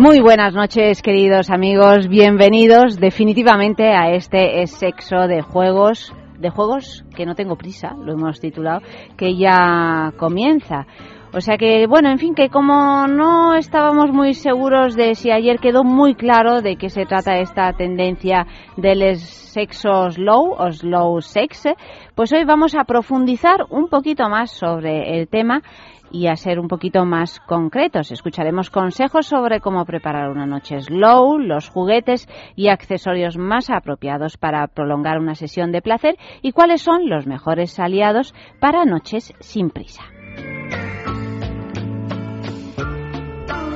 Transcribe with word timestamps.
Muy 0.00 0.20
buenas 0.20 0.54
noches, 0.54 1.02
queridos 1.02 1.50
amigos. 1.50 2.08
Bienvenidos 2.08 2.98
definitivamente 2.98 3.92
a 3.92 4.12
este 4.12 4.66
sexo 4.66 5.28
de 5.28 5.42
juegos, 5.42 6.14
de 6.38 6.48
juegos 6.48 7.04
que 7.14 7.26
no 7.26 7.34
tengo 7.34 7.56
prisa, 7.56 7.94
lo 8.02 8.14
hemos 8.14 8.40
titulado, 8.40 8.80
que 9.18 9.36
ya 9.36 10.14
comienza. 10.16 10.86
O 11.34 11.42
sea 11.42 11.58
que, 11.58 11.86
bueno, 11.86 12.10
en 12.10 12.18
fin, 12.18 12.34
que 12.34 12.48
como 12.48 13.06
no 13.08 13.54
estábamos 13.54 14.10
muy 14.10 14.32
seguros 14.32 14.96
de 14.96 15.14
si 15.14 15.30
ayer 15.30 15.58
quedó 15.58 15.84
muy 15.84 16.14
claro 16.14 16.62
de 16.62 16.76
qué 16.76 16.88
se 16.88 17.04
trata 17.04 17.36
esta 17.36 17.70
tendencia 17.74 18.46
del 18.78 19.16
sexo 19.16 20.10
slow 20.12 20.54
o 20.58 20.72
slow 20.72 21.20
sex, 21.20 21.68
pues 22.14 22.32
hoy 22.32 22.44
vamos 22.44 22.74
a 22.74 22.84
profundizar 22.84 23.66
un 23.68 23.88
poquito 23.88 24.30
más 24.30 24.50
sobre 24.50 25.20
el 25.20 25.28
tema 25.28 25.62
y 26.10 26.26
a 26.26 26.36
ser 26.36 26.58
un 26.58 26.68
poquito 26.68 27.04
más 27.04 27.40
concretos. 27.40 28.10
Escucharemos 28.10 28.70
consejos 28.70 29.26
sobre 29.26 29.60
cómo 29.60 29.84
preparar 29.84 30.30
una 30.30 30.46
noche 30.46 30.80
slow, 30.80 31.38
los 31.38 31.68
juguetes 31.68 32.28
y 32.56 32.68
accesorios 32.68 33.36
más 33.36 33.70
apropiados 33.70 34.36
para 34.36 34.66
prolongar 34.66 35.18
una 35.18 35.34
sesión 35.34 35.72
de 35.72 35.82
placer 35.82 36.16
y 36.42 36.52
cuáles 36.52 36.82
son 36.82 37.08
los 37.08 37.26
mejores 37.26 37.78
aliados 37.78 38.34
para 38.60 38.84
noches 38.84 39.34
sin 39.40 39.70
prisa. 39.70 40.02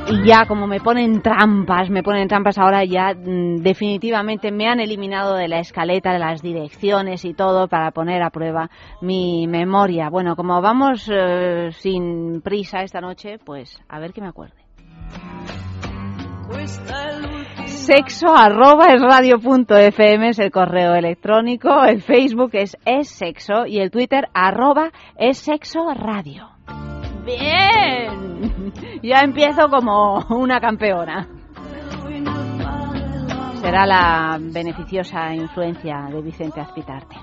Y 0.06 0.26
ya 0.26 0.44
como 0.46 0.66
me 0.66 0.80
ponen 0.80 1.22
trampas, 1.22 1.88
me 1.88 2.02
ponen 2.02 2.28
trampas 2.28 2.58
ahora 2.58 2.84
ya 2.84 3.14
mm, 3.14 3.62
definitivamente 3.62 4.52
me 4.52 4.66
han 4.66 4.80
eliminado 4.80 5.34
de 5.34 5.48
la 5.48 5.60
escaleta 5.60 6.12
de 6.12 6.18
las 6.18 6.42
direcciones 6.42 7.24
y 7.24 7.32
todo 7.32 7.68
para 7.68 7.90
poner 7.90 8.22
a 8.22 8.30
prueba 8.30 8.70
mi 9.00 9.46
memoria. 9.46 10.10
Bueno, 10.10 10.36
como 10.36 10.60
vamos 10.60 11.10
eh, 11.10 11.70
sin 11.72 12.42
prisa 12.42 12.82
esta 12.82 13.00
noche, 13.00 13.38
pues 13.38 13.80
a 13.88 13.98
ver 13.98 14.12
que 14.12 14.20
me 14.20 14.28
acuerde. 14.28 14.64
Sexo 17.66 18.34
arroba 18.34 18.86
es 18.92 19.00
radio 19.00 19.38
fm 19.38 20.28
es 20.28 20.38
el 20.38 20.50
correo 20.50 20.94
electrónico, 20.94 21.84
el 21.84 22.02
Facebook 22.02 22.50
es 22.52 22.76
es 22.84 23.08
sexo 23.08 23.66
y 23.66 23.78
el 23.78 23.90
Twitter 23.90 24.28
arroba 24.34 24.90
es 25.16 25.38
sexo 25.38 25.92
radio. 25.94 26.53
Bien, 27.24 28.72
ya 29.02 29.20
empiezo 29.20 29.68
como 29.68 30.18
una 30.28 30.60
campeona. 30.60 31.26
Será 33.60 33.86
la 33.86 34.38
beneficiosa 34.38 35.34
influencia 35.34 36.06
de 36.10 36.20
Vicente 36.20 36.60
Azpitarte. 36.60 37.16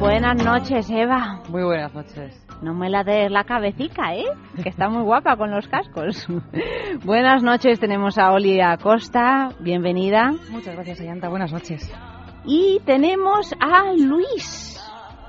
Buenas 0.00 0.42
noches, 0.44 0.90
Eva. 0.90 1.40
Muy 1.48 1.62
buenas 1.62 1.94
noches. 1.94 2.44
No 2.62 2.74
me 2.74 2.90
la 2.90 3.04
des 3.04 3.30
la 3.30 3.44
cabecita, 3.44 4.14
¿eh? 4.14 4.24
Que 4.60 4.70
está 4.70 4.88
muy 4.88 5.02
guapa 5.02 5.36
con 5.36 5.52
los 5.52 5.68
cascos. 5.68 6.26
buenas 7.04 7.44
noches, 7.44 7.78
tenemos 7.78 8.18
a 8.18 8.32
Oli 8.32 8.60
Acosta. 8.60 9.50
Bienvenida. 9.60 10.32
Muchas 10.50 10.74
gracias, 10.74 11.00
Ayanta. 11.00 11.28
Buenas 11.28 11.52
noches. 11.52 11.92
Y 12.44 12.80
tenemos 12.84 13.54
a 13.60 13.92
Luis. 13.96 14.80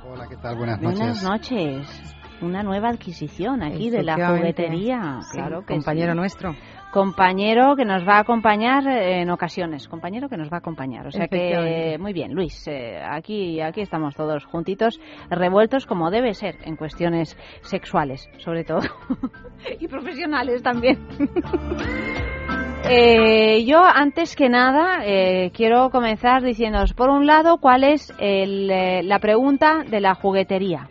Hola, 0.03 0.25
¿qué 0.27 0.37
tal? 0.37 0.57
Buenas 0.57 0.81
noches. 0.81 0.99
Buenas 0.99 1.23
noches 1.23 2.14
una 2.41 2.63
nueva 2.63 2.89
adquisición 2.89 3.63
aquí 3.63 3.89
de 3.89 4.03
la 4.03 4.15
juguetería. 4.29 5.19
claro 5.31 5.63
compañero 5.65 6.15
nuestro. 6.15 6.55
Compañero 6.91 7.75
que 7.75 7.83
nos 7.83 8.07
va 8.07 8.15
a 8.15 8.19
acompañar 8.19 8.87
en 8.87 9.29
ocasiones, 9.29 9.89
compañero 9.89 10.29
que 10.29 10.37
nos 10.37 10.49
va 10.49 10.55
a 10.55 10.59
acompañar. 10.59 11.05
O 11.05 11.11
sea 11.11 11.27
que, 11.27 11.97
muy 11.99 12.13
bien, 12.13 12.33
Luis, 12.33 12.65
eh, 12.69 13.01
aquí, 13.03 13.59
aquí 13.59 13.81
estamos 13.81 14.15
todos 14.15 14.45
juntitos, 14.45 15.01
revueltos 15.29 15.85
como 15.85 16.09
debe 16.09 16.33
ser 16.33 16.55
en 16.63 16.77
cuestiones 16.77 17.37
sexuales, 17.63 18.29
sobre 18.37 18.63
todo, 18.63 18.79
y 19.79 19.89
profesionales 19.89 20.63
también. 20.63 20.99
Eh, 22.87 23.65
yo, 23.65 23.79
antes 23.83 24.35
que 24.35 24.47
nada, 24.47 25.03
eh, 25.03 25.49
quiero 25.55 25.89
comenzar 25.89 26.43
diciéndoos, 26.43 26.93
por 26.93 27.09
un 27.09 27.25
lado, 27.25 27.57
cuál 27.57 27.83
es 27.83 28.13
la 28.19 29.17
pregunta 29.17 29.83
de 29.89 30.01
la 30.01 30.13
juguetería. 30.13 30.87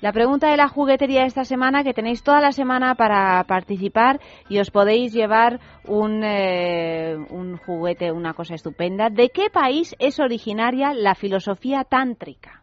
La 0.00 0.12
pregunta 0.12 0.50
de 0.50 0.56
la 0.56 0.68
juguetería 0.68 1.22
de 1.22 1.26
esta 1.26 1.44
semana, 1.44 1.82
que 1.82 1.92
tenéis 1.92 2.22
toda 2.22 2.40
la 2.40 2.52
semana 2.52 2.94
para 2.94 3.42
participar 3.44 4.20
y 4.48 4.60
os 4.60 4.70
podéis 4.70 5.12
llevar 5.12 5.58
un, 5.86 6.22
eh, 6.22 7.16
un 7.30 7.56
juguete, 7.56 8.12
una 8.12 8.32
cosa 8.32 8.54
estupenda. 8.54 9.10
¿De 9.10 9.30
qué 9.30 9.50
país 9.50 9.96
es 9.98 10.20
originaria 10.20 10.94
la 10.94 11.16
filosofía 11.16 11.82
tántrica? 11.82 12.62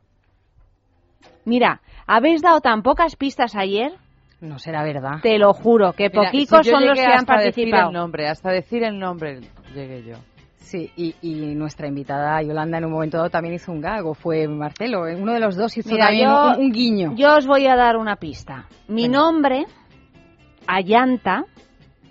Mira, 1.44 1.82
¿habéis 2.08 2.42
dado 2.42 2.62
tan 2.62 2.82
pocas 2.84 3.18
pistas 3.18 3.56
ayer? 3.56 3.92
No 4.40 4.58
será 4.58 4.84
verdad. 4.84 5.20
Te 5.22 5.38
lo 5.38 5.54
juro, 5.54 5.94
que 5.94 6.10
poquicos 6.10 6.66
son 6.66 6.86
los 6.86 6.98
que 6.98 7.06
han 7.06 7.26
participado. 7.26 7.90
el 7.90 7.94
nombre, 7.94 8.28
hasta 8.28 8.52
decir 8.52 8.84
el 8.84 8.98
nombre 8.98 9.42
llegué 9.74 10.04
yo. 10.04 10.16
Sí, 10.66 10.92
y, 10.96 11.54
nuestra 11.54 11.88
invitada 11.88 12.42
Yolanda 12.42 12.80
en 12.80 12.86
un 12.86 12.92
momento 12.92 13.18
dado 13.18 13.30
también 13.30 13.54
hizo 13.54 13.72
un 13.72 13.82
gago, 13.82 14.16
fue 14.16 14.48
Marcelo, 14.48 15.04
uno 15.04 15.32
de 15.32 15.40
los 15.40 15.56
dos 15.56 15.78
hizo 15.78 15.96
también 15.96 16.28
un, 16.28 16.72
guiño. 16.72 17.14
Yo 17.16 17.36
os 17.36 17.46
voy 17.46 17.68
a 17.68 17.76
dar 17.76 17.98
una 17.98 18.16
pista. 18.16 18.66
Mi 18.88 19.08
nombre, 19.08 19.66
Ayanta, 20.66 21.46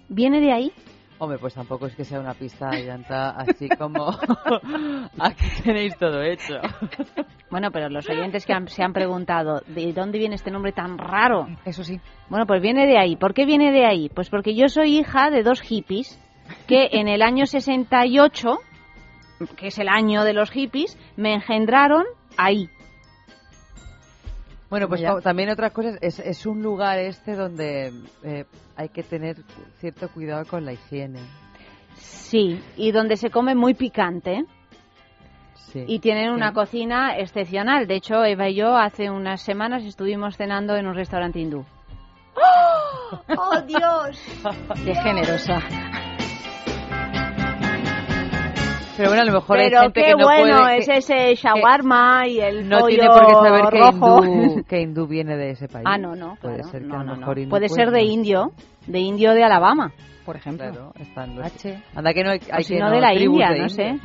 viene 0.08 0.40
de 0.40 0.52
ahí. 0.52 0.72
Hombre, 1.18 1.38
pues 1.38 1.54
tampoco 1.54 1.86
es 1.86 1.96
que 1.96 2.04
sea 2.04 2.20
una 2.20 2.34
pista 2.34 2.70
Ayanta 2.70 3.30
así 3.30 3.68
como 3.70 4.10
aquí 5.18 5.46
tenéis 5.64 5.96
todo 5.98 6.22
hecho. 6.22 6.54
Bueno, 7.50 7.72
pero 7.72 7.88
los 7.88 8.08
oyentes 8.08 8.46
que 8.46 8.54
se 8.68 8.82
han 8.84 8.92
preguntado, 8.92 9.62
¿de 9.66 9.92
dónde 9.92 10.18
viene 10.18 10.36
este 10.36 10.52
nombre 10.52 10.70
tan 10.70 10.96
raro? 10.96 11.48
Eso 11.64 11.82
sí. 11.82 12.00
Bueno, 12.28 12.46
pues 12.46 12.62
viene 12.62 12.86
de 12.86 12.98
ahí. 12.98 13.16
¿Por 13.16 13.34
qué 13.34 13.46
viene 13.46 13.72
de 13.72 13.84
ahí? 13.84 14.08
Pues 14.08 14.30
porque 14.30 14.54
yo 14.54 14.68
soy 14.68 14.98
hija 14.98 15.30
de 15.30 15.42
dos 15.42 15.60
hippies 15.60 16.20
que 16.66 16.88
en 16.92 17.08
el 17.08 17.22
año 17.22 17.46
68, 17.46 18.58
que 19.56 19.68
es 19.68 19.78
el 19.78 19.88
año 19.88 20.24
de 20.24 20.32
los 20.32 20.50
hippies, 20.50 20.98
me 21.16 21.34
engendraron 21.34 22.04
ahí. 22.36 22.68
Bueno, 24.70 24.88
pues 24.88 25.02
también 25.22 25.50
otras 25.50 25.72
cosas, 25.72 25.98
es, 26.00 26.18
es 26.18 26.46
un 26.46 26.62
lugar 26.62 26.98
este 26.98 27.36
donde 27.36 27.92
eh, 28.24 28.44
hay 28.76 28.88
que 28.88 29.02
tener 29.02 29.36
cierto 29.78 30.08
cuidado 30.08 30.44
con 30.46 30.64
la 30.64 30.72
higiene. 30.72 31.20
Sí, 31.94 32.60
y 32.76 32.90
donde 32.90 33.16
se 33.16 33.30
come 33.30 33.54
muy 33.54 33.74
picante. 33.74 34.44
Sí. 35.54 35.84
Y 35.86 35.98
tienen 36.00 36.30
una 36.30 36.52
cocina 36.52 37.16
excepcional. 37.18 37.86
De 37.86 37.96
hecho, 37.96 38.24
Eva 38.24 38.48
y 38.48 38.56
yo 38.56 38.76
hace 38.76 39.10
unas 39.10 39.42
semanas 39.42 39.84
estuvimos 39.84 40.36
cenando 40.36 40.76
en 40.76 40.86
un 40.86 40.94
restaurante 40.94 41.38
hindú. 41.38 41.64
¡Oh, 42.34 43.20
¡Oh 43.36 43.60
Dios! 43.62 44.20
¡Qué 44.84 44.94
generosa! 44.94 45.60
Pero 48.96 49.08
bueno, 49.08 49.22
a 49.22 49.26
lo 49.26 49.32
mejor 49.32 49.58
hay 49.58 49.70
gente 49.70 50.00
qué 50.00 50.06
que 50.06 50.14
no 50.14 50.24
bueno 50.24 50.68
es 50.68 50.88
ese 50.88 51.34
shawarma 51.34 52.28
y 52.28 52.40
el 52.40 52.68
no 52.68 52.80
pollo 52.80 52.88
tiene 52.88 53.08
por 53.08 53.26
qué 53.26 53.32
saber 53.32 53.64
que 53.70 53.78
hindú, 53.78 54.64
que 54.68 54.80
hindú, 54.80 55.06
viene 55.06 55.36
de 55.36 55.50
ese 55.50 55.68
país. 55.68 55.84
Ah, 55.88 55.98
no, 55.98 56.14
no, 56.14 56.36
puede 56.40 56.56
claro, 56.56 56.70
ser 56.70 56.82
que 56.82 56.88
no, 56.88 56.94
a 56.94 56.98
lo 56.98 57.04
no, 57.04 57.16
mejor 57.16 57.36
no. 57.36 57.42
hindú 57.42 57.50
puede 57.50 57.68
ser 57.68 57.90
de 57.90 58.02
indio, 58.02 58.52
de 58.86 59.00
indio 59.00 59.34
de 59.34 59.42
Alabama, 59.42 59.92
por 60.24 60.36
ejemplo. 60.36 60.70
Claro, 60.70 60.92
están 61.00 61.36
los... 61.36 61.44
H. 61.44 61.82
Anda 61.94 62.14
que 62.14 62.24
no 62.24 62.30
hay, 62.30 62.40
hay 62.50 62.60
o 62.60 62.64
si 62.64 62.74
que 62.74 62.80
no 62.80 62.90
de 62.90 63.00
la 63.00 63.14
India, 63.14 63.50
de 63.50 63.58
no 63.58 63.68
sé. 63.68 63.98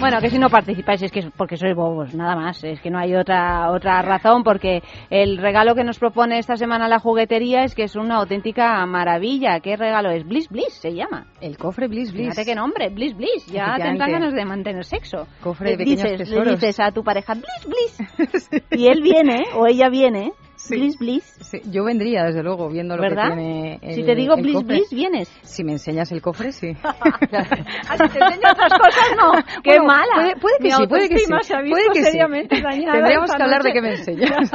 Bueno, 0.00 0.20
que 0.20 0.30
si 0.30 0.38
no 0.38 0.48
participáis 0.48 1.02
es 1.02 1.10
que 1.10 1.18
es 1.18 1.26
porque 1.36 1.56
sois 1.56 1.74
bobos, 1.74 2.14
nada 2.14 2.36
más. 2.36 2.62
Es 2.62 2.80
que 2.80 2.88
no 2.88 3.00
hay 3.00 3.16
otra 3.16 3.72
otra 3.72 4.00
razón 4.00 4.44
porque 4.44 4.80
el 5.10 5.38
regalo 5.38 5.74
que 5.74 5.82
nos 5.82 5.98
propone 5.98 6.38
esta 6.38 6.56
semana 6.56 6.86
la 6.86 7.00
juguetería 7.00 7.64
es 7.64 7.74
que 7.74 7.82
es 7.82 7.96
una 7.96 8.16
auténtica 8.16 8.86
maravilla. 8.86 9.58
¿Qué 9.58 9.76
regalo 9.76 10.10
es? 10.10 10.24
Bliss 10.24 10.48
Bliss 10.50 10.74
se 10.74 10.94
llama. 10.94 11.26
El 11.40 11.58
cofre 11.58 11.88
Bliss 11.88 12.12
Bliss. 12.12 12.28
Fíjate 12.28 12.44
qué 12.44 12.54
nombre, 12.54 12.90
Bliss 12.90 13.16
Bliss. 13.16 13.46
Ya 13.46 13.74
tendrán 13.76 14.12
ganas 14.12 14.34
de 14.34 14.44
mantener 14.44 14.84
sexo. 14.84 15.26
Cofre 15.42 15.72
de 15.72 15.78
le 15.78 15.84
dices, 15.84 16.18
tesoros. 16.18 16.46
le 16.46 16.52
dices 16.52 16.78
a 16.78 16.92
tu 16.92 17.02
pareja 17.02 17.34
Bliss 17.34 17.66
Bliss 17.66 18.62
y 18.70 18.86
él 18.86 19.02
viene 19.02 19.46
o 19.56 19.66
ella 19.66 19.88
viene 19.88 20.32
Bliss 20.76 20.98
Bliss. 20.98 21.62
yo 21.70 21.84
vendría, 21.84 22.24
desde 22.24 22.42
luego, 22.42 22.68
viendo 22.68 22.96
lo 22.96 23.02
¿verdad? 23.02 23.30
que 23.30 23.34
tiene 23.80 23.94
Si 23.94 24.02
te 24.04 24.14
digo 24.14 24.36
Bliss 24.36 24.54
cofre. 24.56 24.74
Bliss, 24.76 24.90
vienes. 24.90 25.28
Si 25.42 25.64
me 25.64 25.72
enseñas 25.72 26.10
el 26.12 26.20
cofre, 26.22 26.52
sí. 26.52 26.72
Ah, 26.82 27.96
si 27.96 28.08
te 28.08 28.18
enseño 28.18 28.50
otras 28.52 28.72
cosas, 28.72 29.08
no. 29.16 29.32
Qué 29.62 29.78
Bueno, 29.78 29.84
mala. 29.86 30.14
Puede, 30.14 30.36
puede 30.36 30.58
que 30.58 30.64
Mi 30.64 30.70
sí, 30.72 30.86
puede 30.86 31.08
que 31.08 31.18
sí. 31.18 31.24
se 31.42 31.54
ha 31.56 31.60
visto 31.60 31.76
Puede 31.76 31.88
que 31.92 32.04
sí. 32.04 32.10
seriamente 32.12 32.60
dañada 32.62 32.92
Tendríamos 32.92 33.30
que 33.34 33.42
hablar 33.42 33.62
de 33.62 33.68
noche. 33.68 33.72
qué 33.72 33.80
me 33.82 33.90
enseñas. 33.94 34.50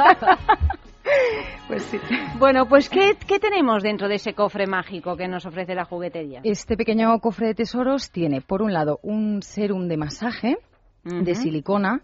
pues 1.68 1.82
sí. 1.84 1.98
Bueno, 2.38 2.66
pues 2.66 2.88
¿qué, 2.88 3.16
¿qué 3.26 3.38
tenemos 3.38 3.82
dentro 3.82 4.08
de 4.08 4.16
ese 4.16 4.34
cofre 4.34 4.66
mágico 4.66 5.16
que 5.16 5.28
nos 5.28 5.44
ofrece 5.46 5.74
la 5.74 5.84
juguetería? 5.84 6.40
Este 6.44 6.76
pequeño 6.76 7.18
cofre 7.20 7.48
de 7.48 7.54
tesoros 7.54 8.10
tiene, 8.10 8.40
por 8.40 8.62
un 8.62 8.72
lado, 8.72 8.98
un 9.02 9.42
serum 9.42 9.88
de 9.88 9.96
masaje 9.96 10.56
de 11.04 11.34
silicona 11.34 12.00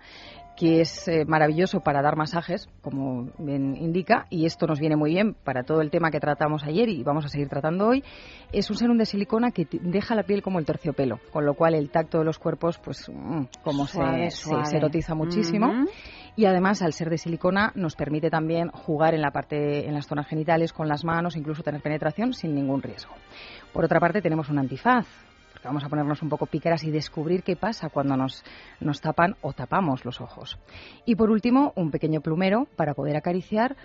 que 0.60 0.82
es 0.82 1.08
eh, 1.08 1.24
maravilloso 1.26 1.80
para 1.80 2.02
dar 2.02 2.16
masajes, 2.16 2.68
como 2.82 3.30
bien 3.38 3.74
indica, 3.76 4.26
y 4.28 4.44
esto 4.44 4.66
nos 4.66 4.78
viene 4.78 4.94
muy 4.94 5.12
bien 5.12 5.32
para 5.32 5.62
todo 5.62 5.80
el 5.80 5.90
tema 5.90 6.10
que 6.10 6.20
tratamos 6.20 6.64
ayer 6.64 6.90
y 6.90 7.02
vamos 7.02 7.24
a 7.24 7.28
seguir 7.28 7.48
tratando 7.48 7.88
hoy. 7.88 8.04
Es 8.52 8.68
un 8.68 8.76
serum 8.76 8.98
de 8.98 9.06
silicona 9.06 9.52
que 9.52 9.66
deja 9.70 10.14
la 10.14 10.22
piel 10.24 10.42
como 10.42 10.58
el 10.58 10.66
terciopelo, 10.66 11.18
con 11.32 11.46
lo 11.46 11.54
cual 11.54 11.72
el 11.74 11.88
tacto 11.88 12.18
de 12.18 12.24
los 12.26 12.38
cuerpos, 12.38 12.76
pues, 12.76 13.08
mm, 13.10 13.44
como 13.64 13.86
Suave, 13.86 14.30
se, 14.30 14.36
se- 14.36 14.42
suave. 14.50 14.66
se 14.66 14.76
erotiza 14.76 15.14
muchísimo. 15.14 15.72
Y 16.36 16.44
además, 16.44 16.82
al 16.82 16.92
ser 16.92 17.08
de 17.08 17.16
silicona, 17.16 17.72
nos 17.74 17.96
permite 17.96 18.28
también 18.28 18.68
jugar 18.68 19.14
en 19.14 19.22
la 19.22 19.30
parte, 19.30 19.88
en 19.88 19.94
las 19.94 20.06
zonas 20.06 20.26
genitales 20.28 20.74
con 20.74 20.88
las 20.88 21.04
manos, 21.04 21.36
incluso 21.36 21.62
tener 21.62 21.80
penetración 21.80 22.34
sin 22.34 22.54
ningún 22.54 22.82
riesgo. 22.82 23.14
Por 23.72 23.84
otra 23.86 23.98
parte, 23.98 24.20
tenemos 24.20 24.50
un 24.50 24.58
antifaz, 24.58 25.06
vamos 25.64 25.84
a 25.84 25.88
ponernos 25.88 26.22
un 26.22 26.28
poco 26.28 26.46
pícaras 26.46 26.84
y 26.84 26.90
descubrir 26.90 27.42
qué 27.42 27.56
pasa 27.56 27.88
cuando 27.88 28.16
nos, 28.16 28.44
nos 28.80 29.00
tapan 29.00 29.36
o 29.42 29.52
tapamos 29.52 30.04
los 30.04 30.20
ojos. 30.20 30.58
Y 31.04 31.14
por 31.16 31.30
último, 31.30 31.72
un 31.76 31.90
pequeño 31.90 32.20
plumero 32.20 32.66
para 32.76 32.94
poder 32.94 33.16
acariciar 33.16 33.76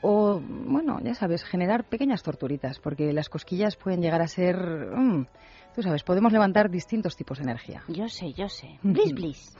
o, 0.00 0.40
bueno, 0.40 1.00
ya 1.02 1.14
sabes, 1.14 1.44
generar 1.44 1.84
pequeñas 1.84 2.22
torturitas, 2.22 2.78
porque 2.78 3.12
las 3.12 3.28
cosquillas 3.28 3.76
pueden 3.76 4.00
llegar 4.00 4.22
a 4.22 4.28
ser, 4.28 4.56
mm, 4.56 5.26
tú 5.78 5.82
sabes, 5.82 6.02
podemos 6.02 6.32
levantar 6.32 6.70
distintos 6.70 7.14
tipos 7.14 7.38
de 7.38 7.44
energía. 7.44 7.84
Yo 7.86 8.08
sé, 8.08 8.32
yo 8.32 8.48
sé. 8.48 8.66
Bliss 8.82 9.14
Bliss. 9.14 9.56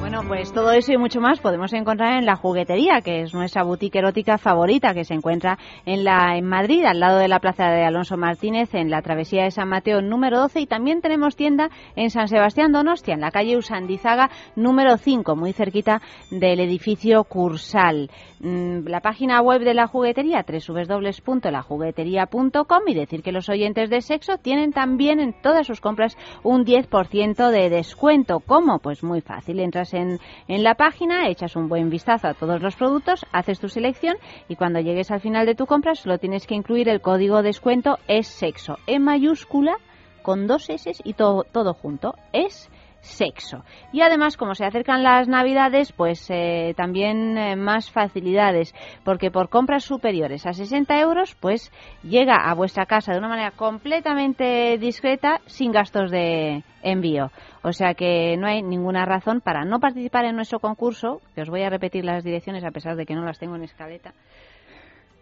bueno, 0.00 0.22
pues 0.26 0.52
todo 0.52 0.72
eso 0.72 0.92
y 0.92 0.96
mucho 0.96 1.20
más 1.20 1.38
podemos 1.38 1.72
encontrar 1.72 2.18
en 2.18 2.26
la 2.26 2.34
juguetería, 2.34 3.02
que 3.02 3.22
es 3.22 3.32
nuestra 3.34 3.62
boutique 3.62 4.00
erótica 4.00 4.38
favorita, 4.38 4.94
que 4.94 5.04
se 5.04 5.14
encuentra 5.14 5.60
en 5.86 6.02
la 6.02 6.36
en 6.36 6.44
Madrid, 6.44 6.84
al 6.84 6.98
lado 6.98 7.18
de 7.18 7.28
la 7.28 7.38
Plaza 7.38 7.68
de 7.68 7.84
Alonso 7.84 8.16
Martínez, 8.16 8.74
en 8.74 8.90
la 8.90 9.00
travesía 9.00 9.44
de 9.44 9.52
San 9.52 9.68
Mateo 9.68 10.02
número 10.02 10.40
12, 10.40 10.62
y 10.62 10.66
también 10.66 11.02
tenemos 11.02 11.36
tienda 11.36 11.70
en 11.94 12.10
San 12.10 12.26
Sebastián 12.26 12.72
Donostia, 12.72 13.14
en 13.14 13.20
la 13.20 13.30
calle 13.30 13.56
Usandizaga 13.56 14.28
número 14.56 14.96
5, 14.96 15.36
muy 15.36 15.52
cerquita 15.52 16.02
del 16.32 16.58
edificio 16.58 17.22
Cursal. 17.22 18.10
Mm, 18.40 18.88
La 18.88 18.98
página 19.00 19.40
web 19.40 19.62
de 19.62 19.74
la 19.74 19.86
juguetería, 19.86 20.44
www.lajuguetería.com, 20.44 22.82
y 22.88 22.94
decir 22.94 23.22
que 23.22 23.30
los 23.30 23.48
oyentes 23.48 23.88
de 23.88 24.00
sexo 24.00 24.31
tienen 24.38 24.72
también 24.72 25.20
en 25.20 25.32
todas 25.32 25.66
sus 25.66 25.80
compras 25.80 26.16
un 26.42 26.64
10% 26.64 27.50
de 27.50 27.70
descuento. 27.70 28.40
¿Cómo? 28.40 28.78
Pues 28.78 29.02
muy 29.02 29.20
fácil. 29.20 29.60
Entras 29.60 29.94
en, 29.94 30.18
en 30.48 30.62
la 30.62 30.74
página, 30.74 31.28
echas 31.28 31.56
un 31.56 31.68
buen 31.68 31.90
vistazo 31.90 32.28
a 32.28 32.34
todos 32.34 32.62
los 32.62 32.76
productos, 32.76 33.26
haces 33.32 33.60
tu 33.60 33.68
selección 33.68 34.16
y 34.48 34.56
cuando 34.56 34.80
llegues 34.80 35.10
al 35.10 35.20
final 35.20 35.46
de 35.46 35.54
tu 35.54 35.66
compra 35.66 35.94
solo 35.94 36.18
tienes 36.18 36.46
que 36.46 36.54
incluir 36.54 36.88
el 36.88 37.00
código 37.00 37.42
descuento 37.42 37.98
es 38.08 38.26
sexo 38.26 38.78
en 38.86 39.02
mayúscula 39.02 39.76
con 40.22 40.46
dos 40.46 40.70
S 40.70 40.92
y 41.04 41.14
todo, 41.14 41.44
todo 41.44 41.74
junto. 41.74 42.14
Es 42.32 42.70
sexo. 43.02 43.64
Y 43.92 44.00
además, 44.00 44.36
como 44.36 44.54
se 44.54 44.64
acercan 44.64 45.02
las 45.02 45.28
navidades, 45.28 45.92
pues 45.92 46.24
eh, 46.30 46.72
también 46.76 47.36
eh, 47.36 47.56
más 47.56 47.90
facilidades, 47.90 48.74
porque 49.04 49.30
por 49.30 49.48
compras 49.50 49.84
superiores 49.84 50.46
a 50.46 50.52
60 50.52 50.98
euros, 51.00 51.36
pues 51.38 51.70
llega 52.02 52.36
a 52.36 52.54
vuestra 52.54 52.86
casa 52.86 53.12
de 53.12 53.18
una 53.18 53.28
manera 53.28 53.50
completamente 53.50 54.78
discreta, 54.78 55.40
sin 55.46 55.72
gastos 55.72 56.10
de 56.10 56.62
envío. 56.82 57.30
O 57.62 57.72
sea 57.72 57.94
que 57.94 58.36
no 58.36 58.46
hay 58.46 58.62
ninguna 58.62 59.04
razón 59.04 59.40
para 59.40 59.64
no 59.64 59.80
participar 59.80 60.24
en 60.24 60.36
nuestro 60.36 60.60
concurso, 60.60 61.20
que 61.34 61.42
os 61.42 61.50
voy 61.50 61.62
a 61.62 61.70
repetir 61.70 62.04
las 62.04 62.24
direcciones 62.24 62.64
a 62.64 62.70
pesar 62.70 62.96
de 62.96 63.04
que 63.04 63.14
no 63.14 63.24
las 63.24 63.38
tengo 63.38 63.56
en 63.56 63.64
escaleta. 63.64 64.14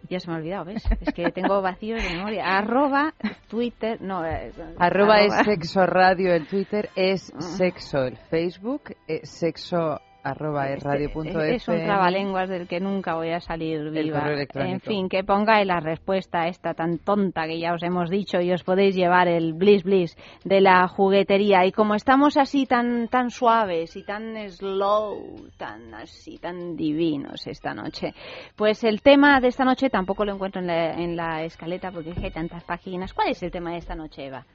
Ya 0.09 0.19
se 0.19 0.27
me 0.29 0.35
ha 0.35 0.39
olvidado, 0.39 0.65
¿ves? 0.65 0.83
Es 0.99 1.13
que 1.13 1.31
tengo 1.31 1.61
vacíos 1.61 2.03
de 2.03 2.09
memoria. 2.09 2.43
Arroba 2.57 3.13
Twitter, 3.49 4.01
no. 4.01 4.25
eh, 4.25 4.51
Arroba 4.77 5.21
es 5.21 5.33
sexo 5.45 5.85
radio 5.85 6.33
el 6.33 6.47
Twitter, 6.47 6.89
es 6.95 7.31
Ah. 7.35 7.41
sexo 7.41 8.03
el 8.05 8.17
Facebook, 8.17 8.95
es 9.07 9.29
sexo 9.29 10.01
arroba 10.23 10.69
es 10.69 10.83
Este, 10.85 11.55
es 11.55 11.67
un 11.67 11.75
FM. 11.75 11.85
trabalenguas 11.85 12.49
del 12.49 12.67
que 12.67 12.79
nunca 12.79 13.15
voy 13.15 13.31
a 13.31 13.39
salir 13.39 13.89
viva. 13.89 14.31
En 14.55 14.79
fin, 14.79 15.09
que 15.09 15.23
pongáis 15.23 15.65
la 15.65 15.79
respuesta 15.79 16.47
esta 16.47 16.73
tan 16.73 16.99
tonta 16.99 17.45
que 17.45 17.59
ya 17.59 17.73
os 17.73 17.83
hemos 17.83 18.09
dicho 18.09 18.39
y 18.41 18.51
os 18.51 18.63
podéis 18.63 18.95
llevar 18.95 19.27
el 19.27 19.53
bliss 19.53 19.83
bliss 19.83 20.17
de 20.43 20.61
la 20.61 20.87
juguetería. 20.87 21.65
Y 21.65 21.71
como 21.71 21.95
estamos 21.95 22.37
así 22.37 22.65
tan 22.65 23.07
tan 23.07 23.29
suaves 23.29 23.95
y 23.95 24.03
tan 24.03 24.35
slow, 24.49 25.49
tan 25.57 25.93
así, 25.93 26.37
tan 26.37 26.75
divinos 26.75 27.47
esta 27.47 27.73
noche, 27.73 28.13
pues 28.55 28.83
el 28.83 29.01
tema 29.01 29.39
de 29.39 29.47
esta 29.47 29.65
noche 29.65 29.89
tampoco 29.89 30.25
lo 30.25 30.33
encuentro 30.33 30.61
en 30.61 30.67
la, 30.67 30.91
en 30.93 31.15
la 31.15 31.43
escaleta 31.43 31.91
porque 31.91 32.11
es 32.11 32.17
que 32.17 32.25
hay 32.25 32.31
tantas 32.31 32.63
páginas. 32.63 33.13
¿Cuál 33.13 33.29
es 33.29 33.41
el 33.43 33.51
tema 33.51 33.71
de 33.71 33.77
esta 33.77 33.95
noche, 33.95 34.25
Eva? 34.25 34.45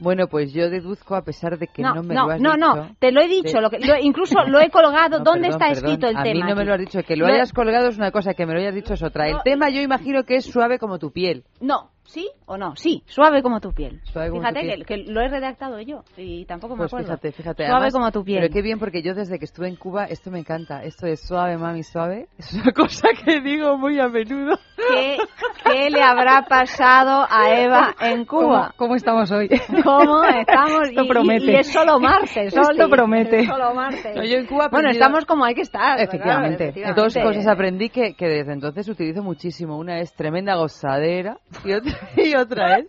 Bueno, 0.00 0.26
pues 0.26 0.52
yo 0.52 0.68
deduzco, 0.68 1.14
a 1.14 1.22
pesar 1.22 1.58
de 1.58 1.68
que 1.68 1.82
no, 1.82 2.02
me 2.02 2.14
no, 2.14 2.26
lo 2.26 2.32
has 2.32 2.40
no, 2.40 2.52
dicho... 2.54 2.66
no, 2.74 2.96
te 2.98 3.12
lo 3.12 3.20
he 3.20 3.28
dicho, 3.28 3.58
de- 3.58 3.60
lo 3.62 3.70
que, 3.70 3.78
lo- 3.78 3.98
incluso 4.00 4.34
lo 4.48 4.60
he 4.60 4.68
colgado. 4.70 5.18
No, 5.18 5.24
¿Dónde 5.24 5.48
perdón, 5.50 5.62
está 5.62 5.72
escrito 5.72 6.08
el 6.08 6.16
a 6.16 6.22
tema? 6.24 6.34
mí 6.44 6.50
no 6.50 6.56
me 6.56 6.64
lo 6.64 6.74
has 6.74 6.80
dicho. 6.80 7.02
Que 7.04 7.14
lo, 7.16 7.26
hayas 7.26 7.52
colgado 7.52 7.88
es 7.88 7.96
una 7.98 8.10
cosa, 8.10 8.34
que 8.34 8.44
me 8.44 8.52
lo 8.54 8.58
hayas 8.58 8.74
dicho 8.74 8.94
es 8.94 9.02
otra. 9.02 9.28
El 9.28 9.34
No. 9.34 9.42
tema 9.44 9.70
yo 9.70 9.80
imagino 9.80 10.24
que 10.24 10.36
es 10.36 10.44
suave 10.44 10.78
como 10.80 10.98
tu 10.98 11.12
piel. 11.12 11.44
No, 11.60 11.90
¿sí 12.04 12.30
o 12.46 12.56
no? 12.58 12.74
Sí, 12.76 13.02
suave 13.06 13.42
como 13.42 13.60
tu 13.60 13.72
piel. 13.72 14.00
Suave 14.04 14.28
como 14.30 14.42
fíjate 14.42 14.60
tu 14.60 14.66
piel. 14.66 14.86
Que, 14.86 15.04
que 15.04 15.10
lo 15.12 15.20
he 15.20 15.28
redactado 15.28 15.80
yo 15.80 16.02
y 16.16 16.44
tampoco 16.46 16.74
me 16.74 16.80
Pues 16.80 16.90
acuerdo. 16.92 17.06
fíjate, 17.06 17.32
fíjate. 17.32 17.64
Suave 17.64 17.76
además, 17.86 17.92
como 17.94 18.12
tu 18.12 18.24
piel. 18.24 18.40
Pero 18.42 18.52
qué 18.52 18.62
bien, 18.62 18.78
porque 18.78 19.02
yo 19.02 19.14
desde 19.14 19.38
que 19.38 19.44
estuve 19.44 19.68
en 19.68 19.76
Cuba, 19.76 20.04
esto 20.06 20.30
me 20.30 20.38
encanta. 20.40 20.82
Esto 20.82 21.06
de 21.06 21.16
suave, 21.16 21.56
mami, 21.56 21.82
suave. 21.82 22.28
Es 22.38 22.52
una 22.54 22.72
cosa 22.74 23.08
que 23.24 23.40
digo 23.40 23.76
muy 23.78 23.98
a 24.00 24.08
menudo. 24.08 24.58
¿Qué, 24.76 25.16
qué 25.64 25.90
le 25.90 26.02
habrá 26.02 26.42
pasado 26.48 27.24
a 27.30 27.50
Eva 27.56 27.94
en 28.00 28.24
¿Cómo, 28.24 28.48
Cuba? 28.48 28.74
cómo 28.76 28.96
estamos 28.96 29.30
hoy? 29.30 29.48
¿Cómo 29.84 30.24
estamos? 30.24 30.88
Esto 30.88 31.04
Y- 31.04 31.08
promete. 31.08 31.52
Y, 31.52 31.54
es 31.54 31.72
solo 31.72 32.00
martes, 32.00 32.52
Esto 32.52 32.88
promete. 32.90 33.40
Es 33.40 33.46
solo 33.48 33.72
martes. 33.74 34.16
No, 34.16 34.24
yo 34.24 34.38
en 34.38 34.46
Cuba 34.46 34.68
bueno, 34.70 34.90
estamos 34.90 35.24
como 35.24 35.44
hay 35.44 35.54
que 35.54 35.60
estar. 35.62 35.96
claro, 35.96 36.02
Efectivamente. 36.02 36.72
Dos 36.96 37.14
cosas 37.14 37.46
aprendí 37.46 37.90
que, 37.90 38.14
que 38.14 38.26
desde 38.26 38.52
entonces 38.52 38.88
utilizo 38.88 39.22
muchísimo. 39.22 39.78
Una 39.78 40.00
es 40.00 40.12
tremenda 40.14 40.56
gozadera 40.56 41.38
y 41.64 41.72
otra, 41.72 41.91
y 42.16 42.34
otra 42.34 42.78
es 42.78 42.86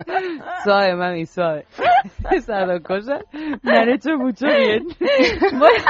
suave, 0.64 0.96
mami, 0.96 1.26
suave. 1.26 1.66
Esas 2.32 2.68
dos 2.68 2.82
cosas 2.82 3.24
me 3.62 3.78
han 3.78 3.90
hecho 3.90 4.18
mucho 4.18 4.48
bien. 4.48 4.88
Bueno. 5.54 5.84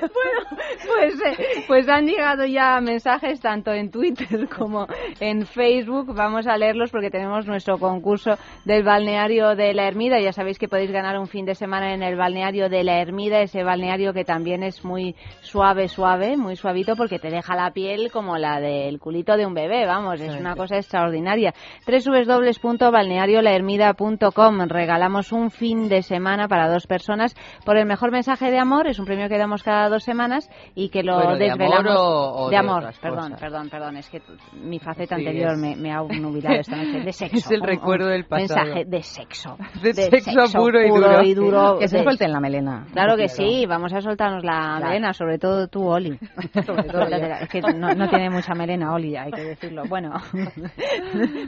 Bueno, 0.00 0.62
pues, 0.86 1.20
eh, 1.20 1.64
pues 1.66 1.88
han 1.88 2.06
llegado 2.06 2.44
ya 2.44 2.80
mensajes 2.80 3.40
tanto 3.40 3.72
en 3.72 3.90
Twitter 3.90 4.48
como 4.48 4.86
en 5.20 5.46
Facebook. 5.46 6.14
Vamos 6.14 6.46
a 6.46 6.56
leerlos 6.56 6.90
porque 6.90 7.10
tenemos 7.10 7.46
nuestro 7.46 7.78
concurso 7.78 8.36
del 8.64 8.82
balneario 8.82 9.54
de 9.54 9.74
la 9.74 9.86
Ermida. 9.86 10.20
Ya 10.20 10.32
sabéis 10.32 10.58
que 10.58 10.68
podéis 10.68 10.90
ganar 10.90 11.18
un 11.18 11.26
fin 11.26 11.44
de 11.44 11.54
semana 11.54 11.94
en 11.94 12.02
el 12.02 12.16
balneario 12.16 12.68
de 12.68 12.84
la 12.84 13.00
Ermida, 13.00 13.40
ese 13.40 13.62
balneario 13.62 14.12
que 14.12 14.24
también 14.24 14.62
es 14.62 14.84
muy 14.84 15.14
suave, 15.40 15.88
suave, 15.88 16.36
muy 16.36 16.56
suavito 16.56 16.96
porque 16.96 17.18
te 17.18 17.30
deja 17.30 17.56
la 17.56 17.70
piel 17.72 18.10
como 18.12 18.38
la 18.38 18.60
del 18.60 18.98
culito 18.98 19.36
de 19.36 19.46
un 19.46 19.54
bebé. 19.54 19.86
Vamos, 19.86 20.20
es 20.20 20.34
una 20.34 20.54
cosa 20.54 20.76
extraordinaria. 20.76 21.54
www.balneariolahermida.com. 21.86 24.60
Regalamos 24.68 25.32
un 25.32 25.50
fin 25.50 25.88
de 25.88 26.02
semana 26.02 26.48
para 26.48 26.68
dos 26.68 26.86
personas 26.86 27.34
por 27.64 27.76
el 27.76 27.86
mejor 27.86 28.12
mensaje 28.12 28.50
de 28.50 28.58
amor. 28.58 28.86
Es 28.86 28.98
un 28.98 29.06
premio 29.06 29.28
que 29.28 29.38
damos 29.38 29.62
cada 29.62 29.73
dos 29.88 30.02
semanas 30.04 30.50
y 30.74 30.88
que 30.88 31.02
lo 31.02 31.14
Bueno, 31.16 31.36
¿de 31.36 31.44
desvelamos. 31.46 31.78
amor 31.90 31.96
o- 31.96 32.32
o 32.34 32.44
de 32.48 32.50
de 32.50 32.56
amor, 32.56 32.84
perdón, 33.00 33.18
cosas? 33.24 33.40
perdón, 33.40 33.68
perdón. 33.70 33.96
Es 33.96 34.08
que 34.10 34.22
mi 34.52 34.78
faceta 34.78 35.16
Sí, 35.16 35.22
anterior 35.26 35.52
es- 35.52 35.58
me, 35.58 35.76
me 35.76 35.92
ha 35.92 36.02
nubilado 36.02 36.56
esta 36.56 36.76
noche. 36.76 37.00
De 37.00 37.12
sexo. 37.12 37.36
Es 37.44 37.50
el 37.50 37.60
un- 37.60 37.66
recuerdo 37.66 38.06
un 38.06 38.12
del 38.12 38.24
pasado. 38.24 38.64
Mensaje 38.64 38.84
de 38.86 39.02
sexo. 39.02 39.56
De 39.82 39.92
sexo 39.94 40.58
puro 40.58 40.80
y 40.82 40.88
duro. 40.88 41.22
y 41.22 41.34
duro. 41.34 41.78
Que 41.80 41.88
se 41.88 41.98
de- 41.98 42.02
suelten 42.04 42.32
la 42.32 42.40
melena. 42.40 42.86
Claro 42.92 43.16
que 43.16 43.28
sí, 43.28 43.66
vamos 43.66 43.92
a 43.92 44.00
soltarnos 44.00 44.42
la 44.44 44.76
Claro. 44.78 44.86
melena, 44.86 45.12
sobre 45.12 45.38
todo 45.38 45.68
tú, 45.68 45.86
Oli. 45.88 46.18
Sobre 46.64 46.84
todo 46.84 47.02
es 47.04 47.48
que 47.48 47.60
no, 47.60 47.94
no 47.94 48.08
tiene 48.08 48.30
mucha 48.30 48.54
melena, 48.54 48.94
Oli, 48.94 49.16
hay 49.16 49.30
que 49.32 49.42
decirlo. 49.44 49.82
Bueno, 49.88 50.12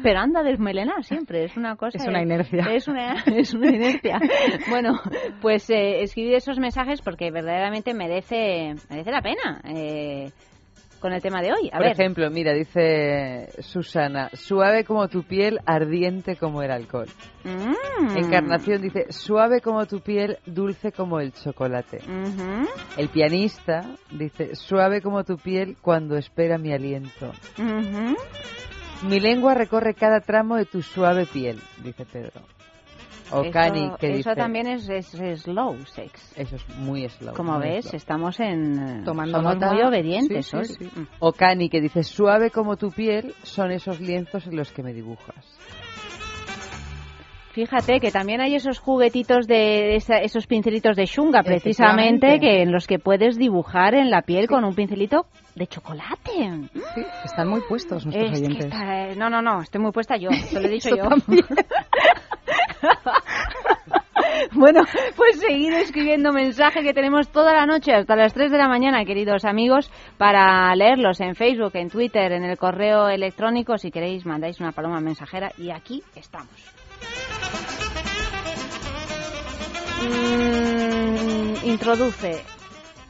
pero 0.02 0.20
anda 0.20 0.42
desmelenar 0.42 1.04
siempre, 1.04 1.44
es 1.44 1.56
una 1.56 1.76
cosa. 1.76 1.98
Es 1.98 2.06
una 2.06 2.22
inercia. 2.22 2.64
Es 2.72 2.88
una, 2.88 3.14
es 3.26 3.54
una 3.54 3.68
inercia. 3.68 4.18
Bueno, 4.68 4.92
pues 5.40 5.68
eh, 5.70 6.02
escribir 6.02 6.34
esos 6.34 6.58
mensajes 6.58 7.00
porque 7.02 7.30
verdaderamente 7.30 7.94
merece, 7.94 8.15
merece 8.88 9.10
la 9.10 9.22
pena. 9.22 9.60
Eh, 9.64 10.30
con 11.00 11.12
el 11.12 11.22
tema 11.22 11.40
de 11.40 11.52
hoy. 11.52 11.68
A 11.68 11.76
Por 11.76 11.82
ver. 11.82 11.92
ejemplo, 11.92 12.30
mira, 12.30 12.52
dice 12.52 13.50
Susana, 13.60 14.30
suave 14.32 14.84
como 14.84 15.08
tu 15.08 15.22
piel, 15.22 15.60
ardiente 15.66 16.36
como 16.36 16.62
el 16.62 16.70
alcohol. 16.70 17.06
Mm. 17.44 18.16
Encarnación 18.16 18.82
dice, 18.82 19.12
suave 19.12 19.60
como 19.60 19.86
tu 19.86 20.00
piel, 20.00 20.38
dulce 20.46 20.92
como 20.92 21.20
el 21.20 21.32
chocolate. 21.32 22.00
El 22.96 23.08
pianista 23.08 23.82
dice, 24.10 24.54
suave 24.54 25.00
como 25.00 25.24
tu 25.24 25.36
piel 25.36 25.76
cuando 25.80 26.16
espera 26.16 26.58
mi 26.58 26.72
aliento. 26.72 27.32
Mi 29.02 29.20
lengua 29.20 29.54
recorre 29.54 29.94
cada 29.94 30.20
tramo 30.20 30.56
de 30.56 30.64
tu 30.64 30.82
suave 30.82 31.26
piel, 31.26 31.60
dice 31.82 32.04
Pedro. 32.06 32.40
O 33.32 33.42
Eso- 33.42 33.50
Cani, 33.50 33.90
que 33.98 34.18
Eso 34.20 34.34
también 34.36 34.66
es, 34.68 34.88
es- 34.88 35.12
es 35.14 35.42
slow 35.42 35.76
sex. 35.86 36.32
Eso 36.36 36.56
es 36.56 36.68
muy 36.78 37.08
slow. 37.08 37.34
Como 37.34 37.54
muy 37.58 37.68
ves, 37.68 37.86
slow. 37.86 37.96
estamos 37.96 38.38
en... 38.40 39.02
Tomando 39.04 39.38
somos 39.38 39.54
nota. 39.54 39.72
muy 39.72 39.82
obedientes, 39.82 40.46
Sí, 40.46 40.56
Oli. 40.56 40.66
sí, 40.66 40.74
sí. 40.94 41.06
O 41.18 41.32
Cani, 41.32 41.68
que 41.68 41.80
dice, 41.80 42.04
suave 42.04 42.50
como 42.50 42.76
tu 42.76 42.90
piel, 42.92 43.34
son 43.42 43.72
esos 43.72 44.00
lienzos 44.00 44.46
en 44.46 44.56
los 44.56 44.70
que 44.72 44.82
me 44.84 44.92
dibujas. 44.92 45.44
Fíjate 47.52 48.00
que 48.00 48.10
también 48.10 48.42
hay 48.42 48.54
esos 48.54 48.78
juguetitos 48.78 49.46
de 49.46 49.96
esa- 49.96 50.18
esos 50.18 50.46
pincelitos 50.46 50.94
de 50.94 51.06
shunga, 51.06 51.42
precisamente, 51.42 52.38
que 52.38 52.60
en 52.60 52.70
los 52.70 52.86
que 52.86 52.98
puedes 52.98 53.38
dibujar 53.38 53.94
en 53.94 54.10
la 54.10 54.20
piel 54.22 54.46
con 54.46 54.62
un 54.62 54.74
pincelito 54.74 55.24
de 55.54 55.66
chocolate. 55.66 56.68
Sí, 56.94 57.02
están 57.24 57.48
muy 57.48 57.62
puestos 57.66 58.04
nuestros 58.04 58.30
Es 58.32 58.38
oyentes. 58.40 58.66
está- 58.66 59.08
eh, 59.08 59.16
no, 59.16 59.30
no, 59.30 59.40
no, 59.40 59.62
estoy 59.62 59.80
muy 59.80 59.90
puesta 59.90 60.18
yo, 60.18 60.28
te 60.52 60.60
lo 60.60 60.68
he 60.68 60.70
dicho 60.70 60.90
yo. 60.94 61.04
Bueno, 64.52 64.82
pues 65.16 65.40
seguid 65.40 65.72
escribiendo 65.74 66.32
mensaje 66.32 66.82
que 66.82 66.92
tenemos 66.94 67.28
toda 67.28 67.52
la 67.52 67.66
noche 67.66 67.92
hasta 67.94 68.16
las 68.16 68.32
3 68.34 68.50
de 68.50 68.58
la 68.58 68.68
mañana, 68.68 69.04
queridos 69.04 69.44
amigos, 69.44 69.90
para 70.18 70.74
leerlos 70.74 71.20
en 71.20 71.34
Facebook, 71.34 71.72
en 71.74 71.90
Twitter, 71.90 72.32
en 72.32 72.44
el 72.44 72.56
correo 72.56 73.08
electrónico. 73.08 73.76
Si 73.78 73.90
queréis, 73.90 74.24
mandáis 74.26 74.60
una 74.60 74.72
paloma 74.72 75.00
mensajera 75.00 75.52
y 75.58 75.70
aquí 75.70 76.02
estamos. 76.14 76.50
Mm, 80.02 81.66
introduce. 81.68 82.42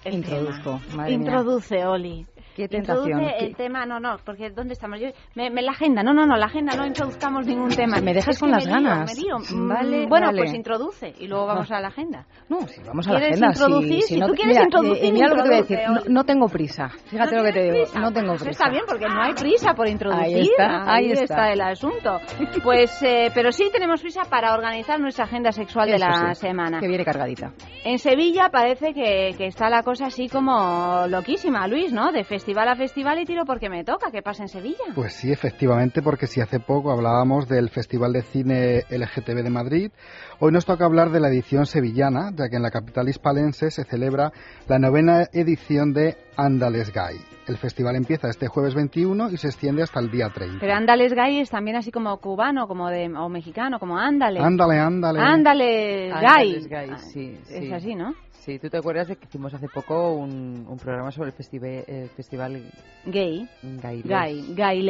El 0.04 0.14
Introduzco, 0.14 0.80
tema. 0.88 0.96
madre 0.96 1.18
mía. 1.18 1.26
Introduce, 1.28 1.84
Oli. 1.86 2.26
Qué 2.56 2.68
tentación. 2.68 3.06
Introduce 3.20 3.36
Qué- 3.38 3.46
el 3.46 3.54
tema, 3.56 3.84
no, 3.84 4.00
no, 4.00 4.16
porque 4.24 4.48
¿dónde 4.50 4.72
estamos? 4.72 4.98
Yo, 4.98 5.08
me, 5.34 5.50
me- 5.50 5.60
la 5.62 5.72
agenda, 5.72 6.02
no, 6.02 6.14
no, 6.14 6.24
no, 6.26 6.36
la 6.36 6.46
agenda, 6.46 6.74
no 6.76 6.86
introduzcamos 6.86 7.46
ningún 7.46 7.68
tema. 7.68 8.00
Me 8.00 8.14
dejas 8.14 8.34
Es 8.36 8.40
con 8.40 8.50
las 8.50 8.64
me 8.66 8.72
lío, 8.72 8.80
ganas. 8.82 9.14
me 9.14 9.20
lío. 9.22 9.36
Mm, 9.38 9.68
Vale, 9.68 10.06
bueno, 10.06 10.26
vale. 10.28 10.38
pues 10.42 10.54
introduce 10.54 11.12
y 11.18 11.26
luego 11.28 11.44
vamos 11.46 11.70
a 11.70 11.80
la 11.80 11.88
agenda. 11.88 12.24
No, 12.48 12.60
si 12.66 12.80
vamos 12.82 13.06
a 13.08 13.12
la 13.12 13.18
¿Quieres 13.18 13.36
agenda. 13.42 13.52
introducir? 13.52 14.02
Si, 14.02 14.14
Si 14.14 14.20
no, 14.20 14.26
tú 14.28 14.32
quieres 14.34 14.54
mira, 14.54 14.64
introducir, 14.64 15.04
eh, 15.04 15.12
mira 15.12 15.28
lo 15.28 15.34
que 15.36 15.42
te 15.42 15.48
voy 15.48 15.56
a 15.56 15.60
decir. 15.60 15.78
No, 15.86 16.00
no 16.08 16.24
tengo 16.24 16.48
prisa. 16.48 16.88
Fíjate 17.06 17.36
lo 17.36 17.44
que 17.44 17.52
te 17.52 17.62
digo. 17.62 17.74
prisa? 17.84 18.00
No 18.00 18.12
tengo 18.12 18.28
Pues 18.30 18.42
prisa. 18.44 18.50
Está 18.64 18.70
bien, 18.70 18.82
porque 18.88 19.06
no 19.06 19.22
hay 19.22 19.34
prisa 19.34 19.74
por 19.74 19.88
introducir. 19.88 20.24
Ahí 20.24 20.40
está, 20.40 20.92
ahí 20.94 21.12
está. 21.12 21.52
el 21.52 21.60
asunto. 21.60 22.18
Pues, 22.62 23.02
eh, 23.02 23.30
pero 23.34 23.52
sí 23.52 23.68
tenemos 23.70 24.00
prisa 24.00 24.22
para 24.30 24.54
organizar 24.54 24.98
nuestra 24.98 25.24
agenda 25.26 25.52
sexual 25.52 25.90
de 25.90 25.98
la 25.98 26.34
sí, 26.34 26.40
semana. 26.46 26.80
Que 26.80 26.88
viene 26.88 27.04
cargadita. 27.04 27.52
En 27.84 27.98
Sevilla 27.98 28.48
parece 28.50 28.94
que, 28.94 29.34
que 29.36 29.46
está 29.48 29.68
la 29.68 29.82
cosa 29.82 30.06
así 30.06 30.28
como 30.30 31.06
loquísima, 31.08 31.66
Luis, 31.68 31.92
¿no? 31.92 32.12
De 32.12 32.24
festival 32.24 32.45
a 32.54 32.76
festival 32.76 33.18
y 33.18 33.24
tiro 33.24 33.44
porque 33.44 33.68
me 33.68 33.82
toca. 33.84 34.10
¿Qué 34.10 34.22
pasa 34.22 34.44
en 34.44 34.48
Sevilla? 34.48 34.84
Pues 34.94 35.14
sí, 35.14 35.32
efectivamente, 35.32 36.02
porque 36.02 36.26
si 36.26 36.40
hace 36.40 36.60
poco 36.60 36.92
hablábamos 36.92 37.48
del 37.48 37.70
Festival 37.70 38.12
de 38.12 38.22
Cine 38.22 38.82
LGTB 38.88 39.42
de 39.42 39.50
Madrid, 39.50 39.90
hoy 40.38 40.52
nos 40.52 40.64
toca 40.64 40.84
hablar 40.84 41.10
de 41.10 41.20
la 41.20 41.28
edición 41.28 41.66
sevillana, 41.66 42.30
ya 42.34 42.48
que 42.48 42.56
en 42.56 42.62
la 42.62 42.70
capital 42.70 43.08
hispalense 43.08 43.70
se 43.70 43.84
celebra 43.84 44.32
la 44.68 44.78
novena 44.78 45.24
edición 45.32 45.92
de 45.92 46.16
Andales 46.36 46.92
Gay. 46.92 47.16
El 47.48 47.58
festival 47.58 47.94
empieza 47.94 48.28
este 48.28 48.48
jueves 48.48 48.74
21 48.74 49.30
y 49.30 49.36
se 49.36 49.46
extiende 49.46 49.82
hasta 49.82 50.00
el 50.00 50.10
día 50.10 50.28
30. 50.30 50.58
Pero 50.60 50.74
Ándales 50.74 51.14
Gay 51.14 51.38
es 51.38 51.48
también 51.50 51.76
así 51.76 51.92
como 51.92 52.16
cubano 52.18 52.66
como 52.66 52.88
de, 52.90 53.06
o 53.16 53.28
mexicano, 53.28 53.78
como 53.78 53.96
Ándale. 53.98 54.40
Ándale, 54.40 54.78
ándale. 54.80 55.20
Ándale 55.20 56.12
Ándales 56.12 56.66
Gay. 56.68 56.68
Gay, 56.68 56.90
Ah, 56.92 56.98
sí, 56.98 57.38
Es 57.48 57.64
sí. 57.64 57.72
así, 57.72 57.94
¿no? 57.94 58.14
Sí, 58.46 58.58
¿tú 58.60 58.70
te 58.70 58.78
acuerdas 58.78 59.08
de 59.08 59.16
que 59.16 59.24
hicimos 59.26 59.52
hace 59.52 59.66
poco 59.68 60.12
un, 60.14 60.64
un 60.68 60.78
programa 60.78 61.10
sobre 61.10 61.30
el 61.30 61.34
festival, 61.34 61.82
el 61.88 62.08
festival 62.10 62.62
Gay. 63.04 63.48
Gay? 63.82 64.02
Gay. 64.04 64.42
Les 64.42 64.56
Gay. 64.56 64.82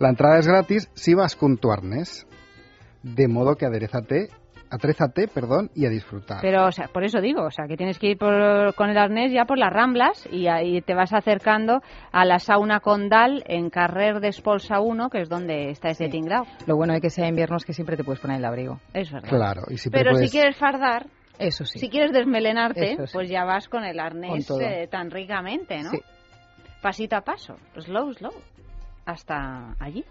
La 0.00 0.08
entrada 0.08 0.38
es 0.40 0.48
gratis 0.48 0.90
si 0.94 1.14
vas 1.14 1.36
con 1.36 1.56
tu 1.56 1.70
arnés. 1.70 2.26
De 3.04 3.28
modo 3.28 3.54
que 3.54 3.66
aderezate, 3.66 4.30
atrézate, 4.74 5.28
perdón, 5.28 5.70
y 5.74 5.86
a 5.86 5.88
disfrutar. 5.88 6.38
Pero, 6.42 6.66
o 6.66 6.72
sea, 6.72 6.88
por 6.88 7.04
eso 7.04 7.20
digo, 7.20 7.42
o 7.44 7.50
sea, 7.50 7.66
que 7.66 7.76
tienes 7.76 7.98
que 7.98 8.08
ir 8.08 8.18
por- 8.18 8.74
con 8.74 8.90
el 8.90 8.98
arnés 8.98 9.32
ya 9.32 9.44
por 9.44 9.58
las 9.58 9.72
Ramblas 9.72 10.28
y 10.30 10.48
ahí 10.48 10.80
te 10.82 10.94
vas 10.94 11.12
acercando 11.12 11.80
a 12.12 12.24
la 12.24 12.38
sauna 12.38 12.80
Condal 12.80 13.42
en 13.46 13.70
Carrer 13.70 14.20
de 14.20 14.28
Espolsa 14.28 14.80
1, 14.80 15.08
que 15.10 15.20
es 15.22 15.28
donde 15.28 15.70
está 15.70 15.90
ese 15.90 16.06
Sí. 16.06 16.10
tinglao. 16.10 16.44
Lo 16.66 16.76
bueno 16.76 16.92
de 16.94 17.00
que 17.00 17.10
sea 17.10 17.28
invierno 17.28 17.56
es 17.56 17.64
que 17.64 17.72
siempre 17.72 17.96
te 17.96 18.04
puedes 18.04 18.20
poner 18.20 18.38
el 18.38 18.44
abrigo. 18.44 18.80
Es 18.92 19.10
verdad. 19.12 19.28
Claro, 19.28 19.62
y 19.70 19.78
siempre 19.78 20.00
Pero 20.00 20.12
puedes... 20.12 20.30
si 20.30 20.36
quieres 20.36 20.56
fardar, 20.56 21.06
Eso 21.38 21.64
sí. 21.64 21.78
si 21.78 21.88
quieres 21.88 22.12
desmelenarte, 22.12 22.96
sí. 22.96 23.12
pues 23.12 23.28
ya 23.28 23.44
vas 23.44 23.68
con 23.68 23.84
el 23.84 23.98
arnés 24.00 24.46
Con 24.46 24.62
eh, 24.62 24.86
tan 24.88 25.10
ricamente, 25.10 25.82
¿no? 25.82 25.90
Sí. 25.90 26.00
Pasito 26.82 27.16
a 27.16 27.22
paso, 27.22 27.56
slow, 27.78 28.12
slow, 28.12 28.32
hasta 29.04 29.76
allí. 29.78 30.04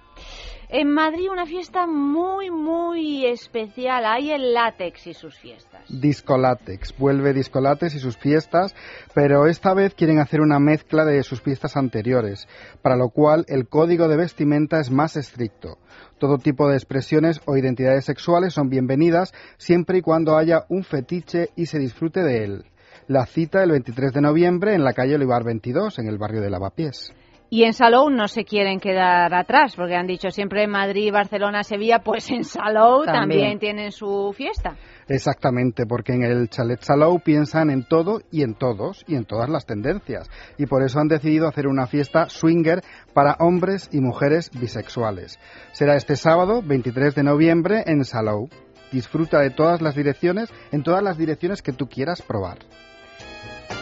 En 0.70 0.92
Madrid 0.92 1.30
una 1.32 1.46
fiesta 1.46 1.86
muy, 1.86 2.50
muy 2.50 3.26
especial. 3.26 4.06
Hay 4.06 4.32
el 4.32 4.54
látex 4.54 5.08
y 5.08 5.14
sus 5.14 5.38
fiestas. 5.38 5.84
Discolatex. 5.88 6.98
Vuelve 6.98 7.34
Discolatex 7.34 7.96
y 7.96 8.00
sus 8.00 8.18
fiestas, 8.18 8.74
pero 9.14 9.46
esta 9.48 9.74
vez 9.74 9.94
quieren 9.94 10.20
hacer 10.20 10.42
una 10.42 10.60
mezcla 10.60 11.06
de 11.06 11.22
sus 11.24 11.42
fiestas 11.42 11.78
anteriores, 11.78 12.48
para 12.82 12.96
lo 12.96 13.10
cual 13.10 13.46
el 13.50 13.68
código 13.68 14.08
de 14.08 14.18
vestimenta 14.18 14.80
es 14.80 14.90
más 14.90 15.16
estricto. 15.16 15.78
Todo 16.18 16.38
tipo 16.38 16.68
de 16.68 16.76
expresiones 16.76 17.42
o 17.46 17.58
identidades 17.58 18.06
sexuales 18.06 18.54
son 18.54 18.70
bienvenidas 18.70 19.34
siempre 19.58 20.00
y 20.00 20.02
cuando 20.02 20.38
haya 20.38 20.66
un 20.70 20.84
fetiche 20.84 21.50
y 21.56 21.68
se 21.68 21.80
disfrute 21.80 22.24
de 22.24 22.46
él. 22.46 22.66
La 23.08 23.26
cita 23.26 23.62
el 23.62 23.72
23 23.72 24.14
de 24.14 24.22
noviembre 24.22 24.74
en 24.74 24.84
la 24.84 24.94
calle 24.94 25.16
Olivar 25.16 25.44
22, 25.44 26.00
en 26.00 26.08
el 26.08 26.18
barrio 26.18 26.42
de 26.42 26.50
Lavapiés. 26.50 27.14
Y 27.54 27.66
en 27.66 27.74
Salou 27.74 28.10
no 28.10 28.28
se 28.28 28.46
quieren 28.46 28.80
quedar 28.80 29.32
atrás, 29.32 29.76
porque 29.76 29.94
han 29.94 30.08
dicho 30.08 30.32
siempre 30.32 30.66
Madrid, 30.66 31.12
Barcelona, 31.14 31.62
Sevilla, 31.62 32.00
pues 32.00 32.32
en 32.32 32.46
Salou 32.46 33.06
también, 33.06 33.20
También. 33.20 33.60
tienen 33.60 33.92
su 33.92 34.34
fiesta. 34.36 34.76
Exactamente, 35.08 35.86
porque 35.86 36.14
en 36.14 36.24
el 36.24 36.50
Chalet 36.50 36.82
Salou 36.82 37.20
piensan 37.20 37.70
en 37.70 37.88
todo 37.88 38.22
y 38.32 38.42
en 38.42 38.56
todos 38.56 39.06
y 39.08 39.14
en 39.14 39.26
todas 39.26 39.52
las 39.52 39.68
tendencias. 39.68 40.32
Y 40.58 40.66
por 40.66 40.82
eso 40.82 41.00
han 41.00 41.10
decidido 41.10 41.48
hacer 41.48 41.68
una 41.68 41.86
fiesta 41.86 42.28
swinger 42.28 42.82
para 43.14 43.36
hombres 43.40 43.88
y 43.92 44.02
mujeres 44.02 44.50
bisexuales. 44.60 45.38
Será 45.74 45.96
este 45.96 46.16
sábado, 46.16 46.64
23 46.66 47.14
de 47.14 47.22
noviembre, 47.22 47.84
en 47.86 48.04
Salou. 48.04 48.50
Disfruta 48.92 49.42
de 49.42 49.52
todas 49.52 49.80
las 49.80 49.94
direcciones, 49.94 50.50
en 50.72 50.82
todas 50.82 51.04
las 51.04 51.20
direcciones 51.20 51.62
que 51.62 51.72
tú 51.72 51.86
quieras 51.88 52.24
probar. 52.24 52.58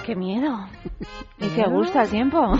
¡Qué 0.05 0.15
miedo! 0.15 0.67
Y 1.39 1.47
qué 1.49 1.63
gusta 1.69 2.03
el 2.03 2.09
tiempo. 2.09 2.39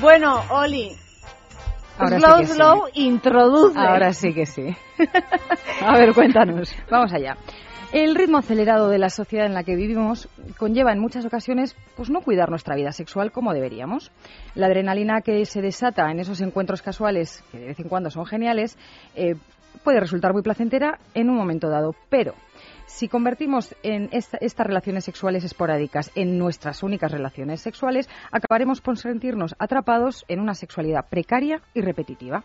bueno, 0.00 0.42
Oli, 0.50 0.92
Ahora 1.98 2.18
sí 2.18 2.24
slow, 2.24 2.38
sí. 2.38 2.46
slow, 2.46 2.82
introduce. 2.94 3.78
Ahora 3.78 4.12
sí 4.12 4.32
que 4.32 4.46
sí. 4.46 4.76
A 5.80 5.98
ver, 5.98 6.14
cuéntanos. 6.14 6.72
Vamos 6.90 7.12
allá. 7.12 7.36
El 7.90 8.14
ritmo 8.14 8.38
acelerado 8.38 8.88
de 8.88 8.98
la 8.98 9.08
sociedad 9.08 9.46
en 9.46 9.54
la 9.54 9.64
que 9.64 9.74
vivimos 9.74 10.28
conlleva 10.58 10.92
en 10.92 11.00
muchas 11.00 11.24
ocasiones 11.24 11.74
pues 11.96 12.10
no 12.10 12.20
cuidar 12.20 12.50
nuestra 12.50 12.76
vida 12.76 12.92
sexual 12.92 13.32
como 13.32 13.54
deberíamos. 13.54 14.12
La 14.54 14.66
adrenalina 14.66 15.22
que 15.22 15.44
se 15.46 15.62
desata 15.62 16.10
en 16.10 16.20
esos 16.20 16.40
encuentros 16.40 16.82
casuales, 16.82 17.42
que 17.50 17.58
de 17.58 17.66
vez 17.68 17.80
en 17.80 17.88
cuando 17.88 18.10
son 18.10 18.26
geniales, 18.26 18.76
eh, 19.16 19.34
puede 19.82 20.00
resultar 20.00 20.32
muy 20.32 20.42
placentera 20.42 20.98
en 21.14 21.30
un 21.30 21.36
momento 21.36 21.68
dado, 21.68 21.94
pero 22.10 22.34
Si 22.88 23.06
convertimos 23.06 23.76
en 23.82 24.08
esta- 24.12 24.38
estas 24.40 24.66
relaciones 24.66 25.04
sexuales 25.04 25.44
esporádicas 25.44 26.10
en 26.14 26.38
nuestras 26.38 26.82
únicas 26.82 27.12
relaciones 27.12 27.60
sexuales, 27.60 28.08
acabaremos 28.32 28.80
por 28.80 28.96
sentirnos 28.96 29.54
atrapados 29.58 30.24
en 30.26 30.40
una 30.40 30.54
sexualidad 30.54 31.04
precaria 31.08 31.60
y 31.74 31.82
repetitiva. 31.82 32.44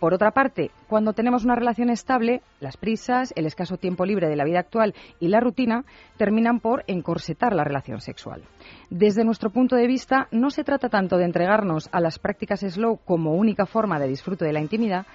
Por 0.00 0.12
otra 0.12 0.32
parte, 0.32 0.72
cuando 0.88 1.12
tenemos 1.12 1.44
una 1.44 1.54
relación 1.54 1.88
estable, 1.88 2.42
las 2.60 2.76
prisas, 2.76 3.32
el 3.36 3.46
escaso 3.46 3.76
tiempo 3.76 4.04
libre 4.04 4.28
de 4.28 4.34
la 4.36 4.44
vida 4.44 4.58
actual 4.58 4.92
y 5.20 5.28
la 5.28 5.38
rutina 5.38 5.84
terminan 6.18 6.58
por 6.58 6.82
encorsetar 6.88 7.54
la 7.54 7.64
relación 7.64 8.00
sexual. 8.00 8.42
Desde 8.90 9.24
nuestro 9.24 9.50
punto 9.50 9.76
de 9.76 9.86
vista, 9.86 10.26
no 10.32 10.50
se 10.50 10.64
trata 10.64 10.88
tanto 10.88 11.16
de 11.16 11.24
entregarnos 11.26 11.88
a 11.92 12.00
las 12.00 12.18
prácticas 12.18 12.60
slow 12.60 12.98
como 13.04 13.34
única 13.34 13.66
forma 13.66 14.00
de 14.00 14.08
disfrute 14.08 14.44
de 14.44 14.52
la 14.52 14.60
intimidad, 14.60 15.06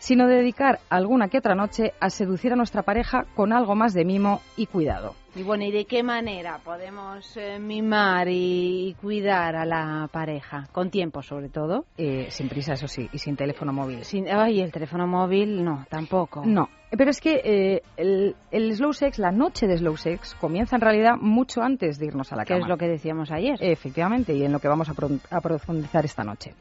sino 0.00 0.26
de 0.26 0.36
dedicar 0.36 0.80
alguna 0.88 1.28
que 1.28 1.38
otra 1.38 1.54
noche 1.54 1.92
a 2.00 2.10
seducir 2.10 2.52
a 2.52 2.56
nuestra 2.56 2.82
pareja 2.82 3.26
con 3.36 3.52
algo 3.52 3.76
más 3.76 3.94
de 3.94 4.04
mimo 4.04 4.40
y 4.56 4.66
cuidado. 4.66 5.14
Y 5.36 5.44
bueno, 5.44 5.62
¿y 5.62 5.70
de 5.70 5.84
qué 5.84 6.02
manera 6.02 6.58
podemos 6.64 7.36
eh, 7.36 7.60
mimar 7.60 8.26
y, 8.28 8.88
y 8.88 8.94
cuidar 8.94 9.54
a 9.54 9.64
la 9.64 10.08
pareja? 10.10 10.66
Con 10.72 10.90
tiempo, 10.90 11.22
sobre 11.22 11.50
todo. 11.50 11.84
Eh, 11.96 12.26
sin 12.30 12.48
prisa, 12.48 12.72
eso 12.72 12.88
sí, 12.88 13.08
y 13.12 13.18
sin 13.18 13.36
teléfono 13.36 13.72
móvil. 13.72 14.04
Sin, 14.04 14.28
ay, 14.28 14.60
el 14.60 14.72
teléfono 14.72 15.06
móvil, 15.06 15.62
no, 15.62 15.86
tampoco. 15.88 16.42
No, 16.44 16.68
pero 16.96 17.10
es 17.10 17.20
que 17.20 17.40
eh, 17.44 17.82
el, 17.96 18.34
el 18.50 18.74
slow 18.74 18.92
sex, 18.92 19.18
la 19.18 19.30
noche 19.30 19.66
de 19.66 19.78
slow 19.78 19.96
sex, 19.96 20.34
comienza 20.40 20.76
en 20.76 20.82
realidad 20.82 21.14
mucho 21.20 21.62
antes 21.62 21.98
de 21.98 22.06
irnos 22.06 22.32
a 22.32 22.36
la 22.36 22.44
Que 22.44 22.54
cama. 22.54 22.64
es 22.64 22.68
lo 22.68 22.76
que 22.76 22.88
decíamos 22.88 23.30
ayer. 23.30 23.56
Efectivamente, 23.60 24.34
y 24.34 24.44
en 24.44 24.52
lo 24.52 24.58
que 24.58 24.68
vamos 24.68 24.88
a, 24.88 24.94
pro- 24.94 25.10
a 25.30 25.40
profundizar 25.40 26.04
esta 26.04 26.24
noche. 26.24 26.54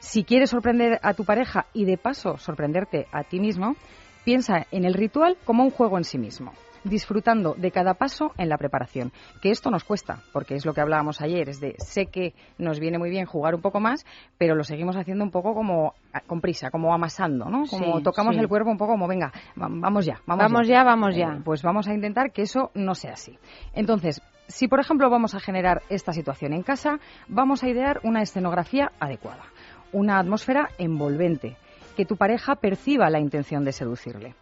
Si 0.00 0.24
quieres 0.24 0.50
sorprender 0.50 0.98
a 1.02 1.14
tu 1.14 1.24
pareja 1.24 1.66
y 1.72 1.84
de 1.84 1.96
paso 1.96 2.36
sorprenderte 2.38 3.06
a 3.12 3.24
ti 3.24 3.40
mismo, 3.40 3.76
piensa 4.24 4.66
en 4.70 4.84
el 4.84 4.94
ritual 4.94 5.36
como 5.44 5.62
un 5.64 5.70
juego 5.70 5.96
en 5.98 6.04
sí 6.04 6.18
mismo, 6.18 6.52
disfrutando 6.88 7.54
de 7.54 7.70
cada 7.70 7.94
paso 7.94 8.32
en 8.38 8.48
la 8.48 8.56
preparación. 8.58 9.12
Que 9.40 9.50
esto 9.50 9.70
nos 9.70 9.84
cuesta, 9.84 10.20
porque 10.32 10.54
es 10.54 10.64
lo 10.66 10.74
que 10.74 10.80
hablábamos 10.80 11.20
ayer, 11.20 11.48
es 11.48 11.60
de 11.60 11.74
sé 11.78 12.06
que 12.06 12.34
nos 12.58 12.80
viene 12.80 12.98
muy 12.98 13.10
bien 13.10 13.26
jugar 13.26 13.54
un 13.54 13.60
poco 13.60 13.80
más, 13.80 14.04
pero 14.38 14.54
lo 14.54 14.64
seguimos 14.64 14.96
haciendo 14.96 15.24
un 15.24 15.30
poco 15.30 15.54
como 15.54 15.94
con 16.26 16.40
prisa, 16.40 16.70
como 16.70 16.92
amasando, 16.92 17.44
¿no? 17.46 17.64
Como 17.66 17.98
Sí, 17.98 18.02
tocamos 18.04 18.34
sí. 18.34 18.40
el 18.40 18.48
cuerpo 18.48 18.70
un 18.70 18.78
poco 18.78 18.92
como 18.92 19.06
venga, 19.06 19.32
va- 19.60 19.68
vamos 19.70 20.04
ya, 20.06 20.20
vamos, 20.26 20.42
Vamos 20.50 20.66
ya, 20.66 20.82
vamos 20.84 21.14
ya. 21.14 21.34
Eh, 21.34 21.40
pues 21.44 21.62
vamos 21.62 21.86
a 21.88 21.94
intentar 21.94 22.32
que 22.32 22.42
eso 22.42 22.70
no 22.74 22.94
sea 22.94 23.12
así. 23.12 23.38
Entonces, 23.74 24.20
si 24.48 24.66
por 24.66 24.80
ejemplo 24.80 25.10
vamos 25.10 25.34
a 25.34 25.40
generar 25.40 25.82
esta 25.90 26.12
situación 26.12 26.52
en 26.54 26.62
casa, 26.62 26.98
vamos 27.28 27.62
a 27.62 27.68
idear 27.68 28.00
una 28.02 28.22
escenografía 28.22 28.90
adecuada, 28.98 29.44
una 29.92 30.18
atmósfera 30.18 30.70
envolvente, 30.78 31.56
que 31.96 32.04
tu 32.06 32.16
pareja 32.16 32.54
perciba 32.56 33.10
la 33.10 33.20
intención 33.20 33.64
de 33.64 33.72
seducirle. 33.72 34.34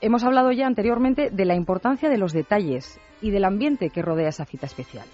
Hemos 0.00 0.24
hablado 0.24 0.50
ya 0.52 0.66
anteriormente 0.66 1.30
de 1.30 1.44
la 1.44 1.54
importancia 1.54 2.08
de 2.08 2.16
los 2.18 2.32
detalles 2.32 2.98
y 3.20 3.30
del 3.30 3.44
ambiente 3.44 3.90
que 3.90 4.02
rodea 4.02 4.28
esa 4.30 4.46
cita 4.46 4.66
especial. 4.66 5.06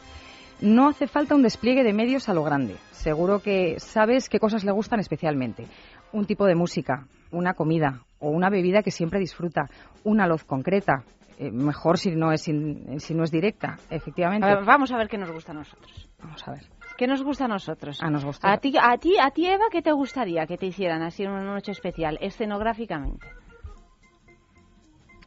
No 0.61 0.89
hace 0.89 1.07
falta 1.07 1.35
un 1.35 1.43
despliegue 1.43 1.83
de 1.83 1.93
medios 1.93 2.29
a 2.29 2.35
lo 2.35 2.43
grande. 2.45 2.77
Seguro 2.93 3.41
que 3.41 3.79
sabes 3.79 4.29
qué 4.29 4.39
cosas 4.39 4.65
le 4.65 4.73
gustan 4.73 5.01
especialmente. 5.01 5.67
Un 6.13 6.25
tipo 6.25 6.47
de 6.47 6.55
música, 6.55 7.07
una 7.33 7.55
comida 7.55 8.05
o 8.21 8.31
una 8.31 8.49
bebida 8.49 8.83
que 8.83 8.91
siempre 8.91 9.19
disfruta, 9.21 9.67
una 10.05 10.27
luz 10.27 10.45
concreta. 10.45 11.03
eh, 11.39 11.51
mejor 11.51 11.99
si 11.99 12.13
no 12.13 12.33
es 12.33 12.49
in- 12.49 12.99
si 12.99 13.13
no 13.13 13.23
es 13.23 13.31
directa, 13.31 13.77
efectivamente. 13.91 14.47
A 14.49 14.55
ver, 14.55 14.65
vamos 14.65 14.91
a 14.91 14.97
ver 14.97 15.07
qué 15.07 15.19
nos 15.19 15.31
gusta 15.31 15.53
a 15.53 15.55
nosotros. 15.55 16.09
Vamos 16.19 16.43
a 16.49 16.53
ver. 16.53 16.63
¿Qué 16.97 17.07
nos 17.07 17.23
gusta 17.23 17.45
a 17.45 17.49
nosotros? 17.49 18.03
Nos 18.09 18.25
gusta. 18.25 18.51
A 18.51 18.57
ti, 18.57 18.73
a 18.81 18.97
ti, 18.97 19.19
a 19.21 19.31
ti, 19.33 19.45
Eva, 19.47 19.65
¿qué 19.71 19.83
te 19.83 19.93
gustaría 19.93 20.47
que 20.47 20.57
te 20.57 20.65
hicieran 20.65 21.03
así 21.03 21.25
en 21.25 21.33
una 21.33 21.43
noche 21.45 21.73
especial, 21.73 22.17
escenográficamente? 22.23 23.27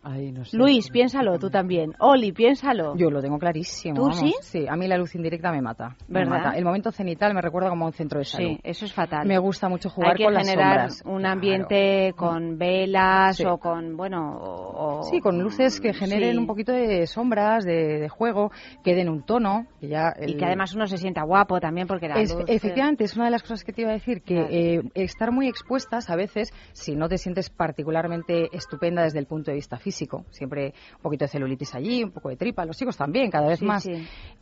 Ay, 0.01 0.31
no 0.31 0.45
sé. 0.45 0.55
Luis, 0.55 0.89
piénsalo, 0.89 1.37
tú 1.39 1.49
también. 1.49 1.93
Oli, 1.99 2.31
piénsalo. 2.31 2.95
Yo 2.95 3.09
lo 3.11 3.21
tengo 3.21 3.37
clarísimo. 3.37 3.95
¿Tú 3.95 4.01
vamos. 4.03 4.17
sí? 4.19 4.33
Sí, 4.41 4.65
a 4.67 4.75
mí 4.77 4.87
la 4.87 4.97
luz 4.97 5.13
indirecta 5.15 5.51
me 5.51 5.61
mata. 5.61 5.97
me 6.07 6.19
¿Verdad? 6.21 6.31
mata. 6.45 6.57
El 6.57 6.63
momento 6.63 6.91
cenital 6.91 7.33
me 7.33 7.41
recuerda 7.41 7.69
como 7.69 7.83
a 7.83 7.87
un 7.89 7.93
centro 7.93 8.19
de 8.19 8.25
salud. 8.25 8.47
Sí, 8.51 8.59
eso 8.63 8.85
es 8.85 8.93
fatal. 8.93 9.27
Me 9.27 9.37
gusta 9.37 9.67
mucho 9.67 9.89
jugar 9.89 10.11
Hay 10.11 10.17
que 10.17 10.23
con 10.23 10.33
las 10.33 10.47
generar 10.49 10.89
sombras. 10.91 11.01
un 11.05 11.19
Claro. 11.19 11.33
ambiente 11.33 12.13
con 12.15 12.57
velas 12.57 13.35
Sí. 13.35 13.43
o 13.45 13.57
con, 13.57 13.97
bueno, 13.97 14.37
o- 14.41 15.03
Sí, 15.03 15.19
con 15.19 15.37
luces 15.41 15.81
que 15.81 15.93
generen 15.93 16.31
Sí. 16.31 16.37
un 16.37 16.47
poquito 16.47 16.71
de 16.71 17.05
sombras, 17.05 17.65
de, 17.65 17.99
de 17.99 18.07
juego, 18.09 18.51
que 18.85 18.95
den 18.95 19.09
un 19.09 19.23
tono. 19.23 19.65
Que 19.81 19.89
ya 19.89 20.13
Y 20.25 20.35
que 20.37 20.45
además 20.45 20.73
uno 20.75 20.87
se 20.87 20.97
sienta 20.97 21.23
guapo 21.23 21.59
también 21.59 21.87
porque 21.87 22.07
la 22.07 22.15
Es- 22.21 22.33
luz, 22.33 22.41
eh, 22.47 22.53
efectivamente, 22.55 23.03
es 23.03 23.15
una 23.17 23.25
de 23.25 23.31
las 23.31 23.41
cosas 23.41 23.65
que 23.65 23.73
te 23.73 23.81
iba 23.81 23.91
a 23.91 23.95
decir, 23.95 24.21
que 24.21 24.35
Claro. 24.35 24.47
eh, 24.49 24.81
estar 24.93 25.31
muy 25.33 25.47
expuestas 25.49 26.09
a 26.09 26.15
veces, 26.15 26.53
si 26.71 26.95
no 26.95 27.09
te 27.09 27.17
sientes 27.17 27.49
particularmente 27.49 28.47
estupenda 28.55 29.03
desde 29.03 29.19
el 29.19 29.25
punto 29.25 29.51
de 29.51 29.55
vista 29.55 29.75
físico, 29.77 29.88
siempre 29.91 30.73
un 30.97 31.01
poquito 31.01 31.25
de 31.25 31.29
celulitis 31.29 31.75
allí, 31.75 32.03
un 32.03 32.11
poco 32.11 32.29
de 32.29 32.35
tripa, 32.37 32.65
los 32.65 32.77
chicos 32.77 32.97
también, 32.97 33.29
cada 33.31 33.47
vez 33.47 33.59
Sí, 33.59 33.65
más. 33.65 33.83
sí. 33.83 33.93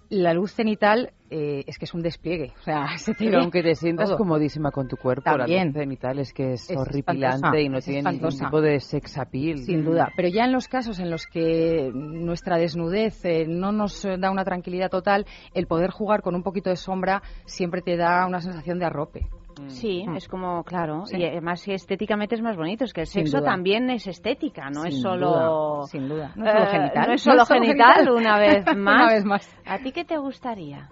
La 0.10 0.34
luz 0.34 0.54
cenital 0.54 1.12
eh, 1.30 1.66
es 1.68 1.78
que 1.78 1.84
es 1.84 1.94
un 1.94 2.02
despliegue, 2.02 2.54
o 2.58 2.64
sea, 2.64 2.88
se 2.98 3.14
Pero 3.14 3.40
aunque 3.42 3.62
te 3.62 3.76
sientas 3.76 4.08
todo. 4.08 4.18
comodísima 4.18 4.72
con 4.72 4.88
tu 4.88 4.96
cuerpo, 4.96 5.24
También. 5.24 5.60
la 5.60 5.66
luz 5.66 5.74
cenital 5.74 6.20
es 6.20 6.32
que 6.34 6.54
es, 6.54 6.70
Es 6.70 6.78
horripilante 6.78 7.36
espantosa, 7.36 7.62
y 7.62 7.70
no 7.70 7.80
tiene 7.82 8.12
ningún 8.14 8.38
tipo 8.38 8.62
de 8.62 8.80
sex 8.80 9.18
appeal. 9.18 9.58
Sin 9.60 9.84
duda, 9.84 10.10
pero 10.16 10.30
ya 10.30 10.46
en 10.46 10.54
los 10.54 10.68
casos 10.70 11.00
en 11.00 11.10
los 11.12 11.26
que 11.28 11.92
nuestra 11.94 12.58
desnudez 12.58 13.24
eh, 13.26 13.46
no 13.48 13.74
nos 13.74 14.04
da 14.04 14.32
una 14.32 14.46
tranquilidad 14.46 14.90
total, 14.90 15.26
el 15.54 15.68
poder 15.68 15.92
jugar 15.92 16.22
con 16.22 16.36
un 16.36 16.44
poquito 16.44 16.70
de 16.70 16.78
sombra 16.78 17.22
siempre 17.46 17.82
te 17.82 17.98
da 17.98 18.26
una 18.28 18.40
sensación 18.40 18.80
de 18.80 18.86
arrope. 18.86 19.28
Sí, 19.68 20.06
Mm. 20.08 20.16
es 20.18 20.28
como, 20.28 20.64
claro, 20.64 21.06
Sí. 21.06 21.18
y 21.18 21.26
además 21.26 21.68
estéticamente 21.68 22.36
es 22.36 22.42
más 22.42 22.56
bonito, 22.56 22.84
es 22.86 22.94
que 22.94 23.02
el 23.02 23.08
Sin 23.08 23.24
sexo 23.24 23.40
duda. 23.40 23.50
también 23.52 23.90
es 23.90 24.08
estética, 24.08 24.70
no 24.70 24.86
es 24.86 24.94
Sin 24.94 25.04
solo... 25.04 25.30
duda, 25.30 25.88
sin 25.88 26.08
duda. 26.08 26.32
No 26.36 26.46
es 26.46 26.52
solo 26.54 26.64
Eh, 26.64 26.68
genital. 26.72 27.06
no 27.08 27.14
es 27.14 27.22
solo 27.22 27.46
genital, 27.46 28.10
una 28.12 28.38
vez 28.40 28.66
más. 28.78 29.04
Una 29.04 29.08
vez 29.14 29.26
más. 29.26 29.58
¿A 29.66 29.80
ti 29.80 29.92
qué 29.92 30.06
te 30.06 30.18
gustaría? 30.18 30.90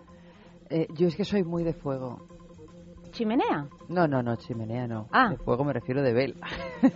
Eh, 0.69 0.87
yo 0.95 1.07
es 1.07 1.15
que 1.15 1.23
soy 1.25 1.43
muy 1.43 1.63
de 1.63 1.73
fuego. 1.73 2.27
¿Chimenea? 3.11 3.67
No, 3.87 4.07
no, 4.07 4.21
no, 4.21 4.35
chimenea 4.35 4.87
no. 4.87 5.07
Ah. 5.13 5.29
De 5.29 5.37
fuego 5.37 5.63
me 5.63 5.71
refiero 5.71 6.01
de 6.01 6.11
vela. 6.11 6.35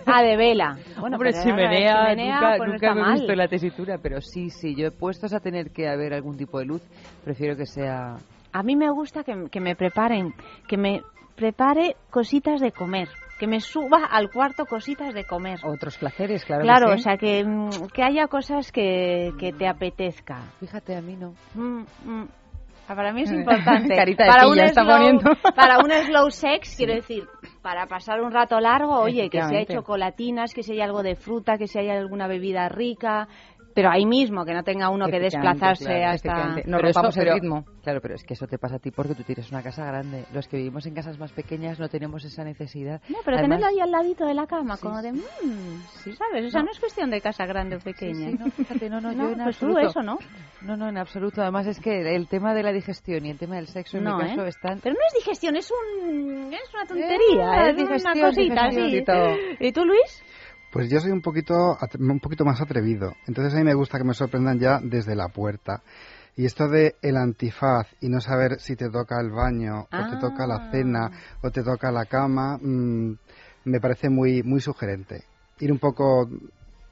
Ah, 0.05 0.21
de 0.21 0.35
vela. 0.35 0.77
Bueno, 0.99 1.15
Hombre, 1.15 1.31
pero 1.31 1.43
chimenea, 1.43 2.09
chimenea, 2.09 2.35
nunca, 2.35 2.47
pues 2.57 2.59
no 2.67 2.73
nunca 2.73 2.87
está 2.89 2.93
me 3.01 3.09
he 3.09 3.13
visto 3.13 3.35
la 3.35 3.47
tesitura, 3.47 3.97
pero 4.03 4.19
sí, 4.19 4.49
sí, 4.49 4.75
yo 4.75 4.87
he 4.87 4.91
puestos 4.91 5.33
a 5.33 5.39
tener 5.39 5.71
que 5.71 5.87
haber 5.87 6.13
algún 6.13 6.35
tipo 6.35 6.59
de 6.59 6.65
luz, 6.65 6.81
prefiero 7.23 7.55
que 7.55 7.65
sea... 7.65 8.17
A 8.51 8.63
mí 8.63 8.75
me 8.75 8.89
gusta 8.89 9.23
que, 9.23 9.45
que 9.49 9.61
me 9.61 9.75
preparen, 9.77 10.33
que 10.67 10.75
me 10.75 11.03
prepare 11.39 11.95
cositas 12.09 12.59
de 12.59 12.73
comer, 12.73 13.07
que 13.39 13.47
me 13.47 13.61
suba 13.61 14.05
al 14.11 14.29
cuarto 14.29 14.65
cositas 14.65 15.13
de 15.13 15.23
comer. 15.23 15.59
Otros 15.63 15.97
placeres, 15.97 16.43
claro. 16.43 16.61
que 16.61 16.67
Claro, 16.67 16.87
sí. 16.89 16.93
o 16.93 16.97
sea, 16.97 17.17
que, 17.17 17.43
mm, 17.45 17.87
que 17.93 18.03
haya 18.03 18.27
cosas 18.27 18.71
que, 18.73 19.31
que 19.39 19.53
te 19.53 19.65
apetezca. 19.67 20.41
Fíjate, 20.59 20.97
a 20.97 21.01
mí 21.01 21.15
no. 21.15 21.33
Mm, 21.55 21.83
mm. 22.03 22.27
Ah, 22.89 22.95
Para 22.95 23.13
mí 23.13 23.21
es 23.21 23.31
importante. 23.41 23.95
Carita 23.95 24.25
de 24.25 24.29
para, 24.29 24.47
un 24.49 24.59
está 24.59 24.83
slow, 24.83 24.97
poniendo. 24.97 25.31
para 25.55 25.79
un 25.79 25.91
slow 26.07 26.29
sex, 26.29 26.75
quiero 26.75 26.95
decir, 26.95 27.23
para 27.61 27.85
pasar 27.85 28.19
un 28.19 28.31
rato 28.31 28.59
largo, 28.59 28.99
oye, 28.99 29.29
que 29.29 29.41
si 29.43 29.55
hay 29.55 29.65
chocolatinas, 29.65 30.53
que 30.53 30.63
si 30.63 30.73
hay 30.73 30.81
algo 30.81 31.03
de 31.03 31.15
fruta, 31.15 31.57
que 31.57 31.67
si 31.67 31.79
hay 31.79 31.89
alguna 31.89 32.27
bebida 32.27 32.67
rica, 32.67 33.27
pero 33.79 33.91
ahí 33.91 34.05
mismo, 34.05 34.43
que 34.43 34.53
no 34.53 34.61
tenga 34.61 34.89
uno 34.89 35.07
que 35.07 35.21
desplazarse 35.21 35.85
claro, 35.85 36.05
hasta... 36.11 36.15
efectivamente. 36.29 36.69
No 36.69 36.77
Pero 36.77 36.89
eso- 36.89 36.99
rompamos 37.01 37.17
el 37.17 37.33
ritmo. 37.33 37.65
Claro, 37.81 38.01
pero 38.01 38.15
es 38.15 38.23
que 38.25 38.33
eso 38.33 38.45
te 38.45 38.57
pasa 38.57 38.75
a 38.75 38.79
ti 38.79 38.91
porque 38.91 39.15
tú 39.15 39.23
tienes 39.23 39.49
una 39.51 39.63
casa 39.63 39.85
grande. 39.85 40.25
Los 40.33 40.49
que 40.49 40.57
vivimos 40.57 40.85
en 40.85 40.93
casas 40.93 41.17
más 41.17 41.31
pequeñas 41.31 41.79
no 41.79 41.87
tenemos 41.87 42.25
esa 42.25 42.43
necesidad. 42.43 42.99
No, 43.07 43.19
pero 43.23 43.37
Además- 43.37 43.59
tenerlo 43.59 43.67
ahí 43.67 43.79
al 43.79 43.91
ladito 43.91 44.25
de 44.25 44.33
la 44.33 44.45
cama, 44.47 44.75
Sí, 44.75 44.81
como 44.83 45.01
de, 45.01 45.13
sí. 45.13 45.23
mmm, 45.45 46.11
¿sabes? 46.17 46.45
O 46.45 46.49
sea, 46.49 46.61
no. 46.61 46.71
es 46.71 46.79
cuestión 46.81 47.09
de 47.09 47.21
casa 47.21 47.45
grande 47.45 47.77
o 47.77 47.79
pequeña. 47.79 48.31
Sí, 48.31 48.37
no, 48.37 48.51
fíjate, 48.51 48.89
no, 48.89 48.99
no, 48.99 49.13
No, 49.13 49.23
yo 49.23 49.29
en 49.31 49.43
pues 49.43 49.57
tú 49.57 49.67
absoluto. 49.67 49.79
eso, 49.91 50.01
¿no? 50.03 50.17
No, 50.61 50.75
no, 50.75 50.89
en 50.89 50.97
absoluto. 50.97 51.41
Además 51.41 51.65
es 51.67 51.79
que 51.79 52.13
el 52.15 52.27
tema 52.27 52.53
de 52.53 52.63
la 52.63 52.73
digestión 52.73 53.25
y 53.25 53.29
el 53.29 53.37
tema 53.37 53.55
del 53.55 53.67
sexo 53.67 53.97
en 53.97 54.03
No, 54.03 54.17
mi 54.17 54.23
caso 54.25 54.45
¿eh? 54.45 54.49
están... 54.49 54.81
Pero 54.83 54.95
no 54.95 54.99
es 55.07 55.13
digestión, 55.23 55.55
es 55.55 55.71
un 55.71 56.53
es 56.53 56.73
una 56.73 56.85
tontería, 56.85 57.65
Eh, 57.67 57.69
es 57.69 57.77
digestión, 57.77 58.17
una 58.17 58.27
cosita 58.27 58.65
así. 58.65 59.03
¿Y 59.61 59.71
tú, 59.71 59.85
Luis? 59.85 60.23
Pues 60.71 60.89
yo 60.89 60.99
soy 60.99 61.11
un 61.11 61.21
poquito, 61.21 61.77
un 61.99 62.19
poquito 62.19 62.45
más 62.45 62.61
atrevido. 62.61 63.15
Entonces 63.27 63.53
a 63.53 63.57
mí 63.57 63.63
me 63.63 63.73
gusta 63.73 63.97
que 63.97 64.03
me 64.03 64.13
sorprendan 64.13 64.59
ya 64.59 64.79
desde 64.83 65.15
la 65.15 65.29
puerta. 65.29 65.81
Y 66.35 66.45
esto 66.45 66.69
de 66.69 66.95
el 67.01 67.17
antifaz 67.17 67.87
y 67.99 68.07
no 68.07 68.21
saber 68.21 68.59
si 68.59 68.75
te 68.75 68.89
toca 68.89 69.19
el 69.19 69.31
baño, 69.31 69.81
o 69.91 70.09
te 70.09 70.17
toca 70.21 70.47
la 70.47 70.55
Ah. 70.55 70.69
cena, 70.71 71.11
o 71.41 71.51
te 71.51 71.63
toca 71.63 71.91
la 71.91 72.05
cama, 72.05 72.57
mm, 72.61 73.13
me 73.65 73.79
parece 73.81 74.09
muy, 74.09 74.43
muy 74.43 74.61
sugerente. 74.61 75.23
Ir 75.59 75.71
un 75.71 75.79
poco 75.79 76.29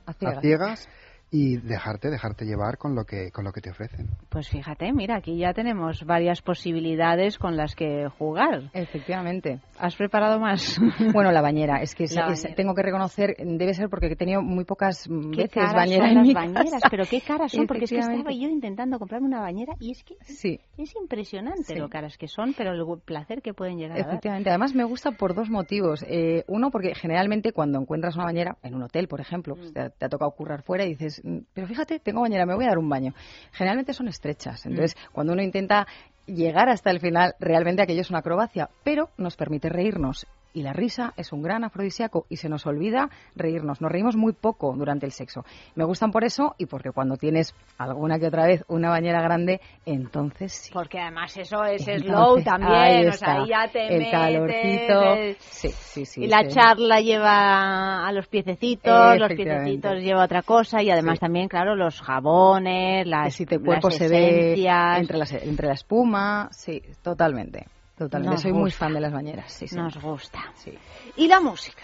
A 0.06 0.12
a 0.12 0.42
ciegas. 0.42 0.90
Y 1.30 1.58
dejarte, 1.58 2.10
dejarte 2.10 2.46
llevar 2.46 2.78
con 2.78 2.96
lo 2.96 3.04
que, 3.04 3.32
con 3.32 3.44
lo 3.44 3.52
que 3.52 3.60
te 3.62 3.70
ofrecen. 3.72 4.08
Pues 4.30 4.48
fíjate, 4.50 4.94
mira, 4.94 5.18
aquí 5.18 5.38
ya 5.38 5.54
tenemos 5.54 6.04
varias 6.06 6.42
posibilidades 6.42 7.38
con 7.38 7.58
las 7.58 7.76
que 7.76 8.08
jugar. 8.18 8.70
Efectivamente. 8.74 9.60
¿Has 9.80 9.96
preparado 9.96 10.40
más? 10.40 10.80
Bueno, 11.14 11.32
la 11.32 11.42
bañera. 11.42 11.82
Es 11.82 11.96
que 11.96 12.04
es- 12.06 12.16
bañera. 12.16 12.56
tengo 12.56 12.74
que 12.74 12.82
reconocer, 12.84 13.36
debe 13.40 13.74
ser 13.74 13.90
porque 13.90 14.08
he 14.08 14.16
tenido 14.16 14.42
muy 14.42 14.64
pocas 14.66 15.08
mm, 15.10 15.32
¿Qué 15.32 15.38
veces 15.44 15.54
caras 15.54 15.74
bañera 15.76 16.04
son 16.04 16.10
en 16.10 16.16
las 16.18 16.28
mi 16.28 16.34
bañeras? 16.34 16.72
casa. 16.72 16.88
Pero 16.90 17.04
qué 17.10 17.22
caras 17.22 17.52
son, 17.52 17.68
porque 17.68 17.86
es 17.86 17.90
que 17.92 17.98
estaba 18.00 18.32
yo 18.32 18.48
intentando 18.48 18.98
comprarme 19.00 19.28
una 19.28 19.42
bañera 19.42 19.74
y 19.80 19.92
es 19.92 20.04
que 20.04 20.16
Sí, 20.22 20.60
es 20.78 20.96
impresionante 20.96 21.74
Sí. 21.74 21.76
lo 21.76 21.90
caras 21.90 22.18
que 22.18 22.28
son, 22.28 22.54
pero 22.58 22.72
el 22.72 23.02
placer 23.02 23.42
que 23.42 23.54
pueden 23.54 23.78
llegar 23.78 23.98
a 23.98 24.02
dar. 24.02 24.10
efectivamente. 24.10 24.50
Además 24.50 24.74
me 24.74 24.84
gusta 24.86 25.12
por 25.12 25.36
dos 25.36 25.50
motivos. 25.50 26.04
Eh, 26.08 26.44
uno, 26.48 26.72
porque 26.72 26.94
generalmente 26.96 27.52
cuando 27.52 27.80
encuentras 27.80 28.16
una 28.16 28.26
bañera, 28.26 28.58
en 28.64 28.76
un 28.76 28.84
hotel, 28.84 29.08
por 29.08 29.20
ejemplo, 29.22 29.56
pues 29.56 29.74
te, 29.74 29.90
te 29.90 30.06
ha 30.06 30.10
tocado 30.10 30.32
currar 30.32 30.64
fuera 30.64 30.86
y 30.86 30.90
dices, 30.90 31.17
dices, 31.18 31.26
"Mm, 31.26 31.46
pero 31.54 31.68
fíjate, 31.68 32.00
tengo 32.00 32.22
bañera, 32.22 32.46
me 32.46 32.56
voy 32.56 32.66
a 32.66 32.70
dar 32.70 32.78
un 32.78 32.90
baño. 32.90 33.14
Generalmente 33.52 33.94
son 33.94 34.08
estrechas. 34.08 34.66
Mm. 34.66 34.70
Entonces, 34.70 34.98
cuando 35.12 35.34
uno 35.34 35.42
intenta 35.42 35.88
llegar 36.26 36.70
hasta 36.70 36.92
el 36.92 37.00
final, 37.00 37.36
realmente 37.40 37.82
aquello 37.82 38.02
es 38.02 38.10
una 38.10 38.20
acrobacia, 38.20 38.70
pero 38.84 39.10
nos 39.18 39.36
permite 39.36 39.70
reírnos. 39.70 40.28
Y 40.54 40.64
la 40.64 40.74
risa 40.74 41.14
es 41.18 41.34
un 41.34 41.44
gran 41.44 41.64
afrodisíaco 41.64 42.26
y 42.30 42.38
se 42.38 42.50
nos 42.50 42.66
olvida 42.66 43.10
reírnos. 43.36 43.80
Nos 43.80 43.92
reímos 43.92 44.16
muy 44.16 44.34
poco 44.34 44.74
durante 44.76 45.06
el 45.06 45.12
sexo. 45.12 45.46
Me 45.76 45.84
gustan 45.84 46.12
por 46.12 46.24
eso 46.24 46.56
y 46.58 46.66
porque 46.66 46.92
cuando 46.92 47.16
tienes 47.16 47.54
alguna 47.78 48.18
que 48.18 48.26
otra 48.28 48.48
vez 48.48 48.64
una 48.68 48.90
bañera 48.90 49.22
grande, 49.22 49.62
entonces 49.86 50.54
sí. 50.54 50.72
Porque 50.74 51.00
además 51.00 51.36
eso 51.38 51.64
es 51.64 51.88
Entonces, 51.88 52.08
slow 52.10 52.44
también, 52.44 52.74
ahí 52.74 53.06
o 53.08 53.12
sea, 53.12 53.12
está. 53.12 53.42
ahí 53.44 53.50
ya 53.50 53.68
te 53.72 53.88
el 53.88 54.00
metes, 54.00 54.12
calorcito. 54.12 55.14
el- 55.14 55.36
Sí, 55.40 55.70
sí, 55.70 56.06
sí. 56.06 56.24
y 56.24 56.28
la 56.28 56.42
sí. 56.44 56.48
charla 56.56 57.02
lleva 57.02 58.08
a 58.08 58.12
los 58.12 58.28
piececitos, 58.28 59.20
los 59.20 59.34
piececitos 59.34 60.02
lleva 60.02 60.24
otra 60.24 60.42
cosa 60.42 60.82
y 60.82 60.90
además 60.90 61.16
Sí. 61.16 61.20
también, 61.22 61.48
claro, 61.50 61.76
los 61.76 62.02
jabones, 62.02 63.06
las, 63.06 63.34
si 63.36 63.46
tu 63.46 63.62
cuerpo 63.64 63.90
las 63.90 63.98
se 63.98 64.08
ve 64.08 64.54
entre, 64.98 65.18
las- 65.18 65.34
entre 65.34 65.68
la 65.68 65.74
espuma, 65.74 66.50
sí, 66.52 66.82
totalmente. 67.04 67.66
Totalmente. 67.98 68.36
Nos 68.36 68.42
Soy 68.42 68.54
muy 68.54 68.72
fan 68.72 68.94
de 68.94 69.02
las 69.02 69.12
bañeras, 69.12 69.52
sí, 69.52 69.68
sí. 69.68 69.76
Nos 69.76 70.00
gusta. 70.00 70.54
Sí. 70.56 70.78
¿Y 71.16 71.28
la 71.28 71.40
música? 71.40 71.84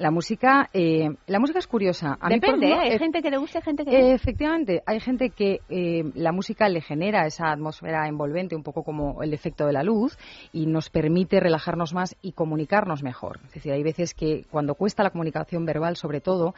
La 0.00 0.10
música, 0.10 0.70
eh, 0.72 1.10
la 1.26 1.38
música 1.38 1.58
es 1.58 1.66
curiosa. 1.66 2.16
A 2.18 2.28
mí, 2.28 2.36
Depende, 2.36 2.68
ejemplo, 2.68 2.86
¿eh? 2.86 2.88
hay 2.88 2.96
eh, 2.96 2.98
gente 2.98 3.20
que 3.20 3.30
le 3.30 3.36
gusta 3.36 3.60
gente 3.60 3.84
que 3.84 3.90
no. 3.90 4.14
Efectivamente, 4.14 4.82
hay 4.86 4.98
gente 4.98 5.28
que 5.28 5.60
eh, 5.68 6.04
la 6.14 6.32
música 6.32 6.70
le 6.70 6.80
genera 6.80 7.26
esa 7.26 7.52
atmósfera 7.52 8.08
envolvente, 8.08 8.56
un 8.56 8.62
poco 8.62 8.82
como 8.82 9.22
el 9.22 9.34
efecto 9.34 9.66
de 9.66 9.74
la 9.74 9.82
luz, 9.82 10.16
y 10.54 10.64
nos 10.64 10.88
permite 10.88 11.38
relajarnos 11.38 11.92
más 11.92 12.16
y 12.22 12.32
comunicarnos 12.32 13.02
mejor. 13.02 13.40
Es 13.48 13.52
decir, 13.52 13.72
hay 13.72 13.82
veces 13.82 14.14
que 14.14 14.46
cuando 14.50 14.74
cuesta 14.74 15.02
la 15.02 15.10
comunicación 15.10 15.66
verbal, 15.66 15.96
sobre 15.96 16.22
todo, 16.22 16.54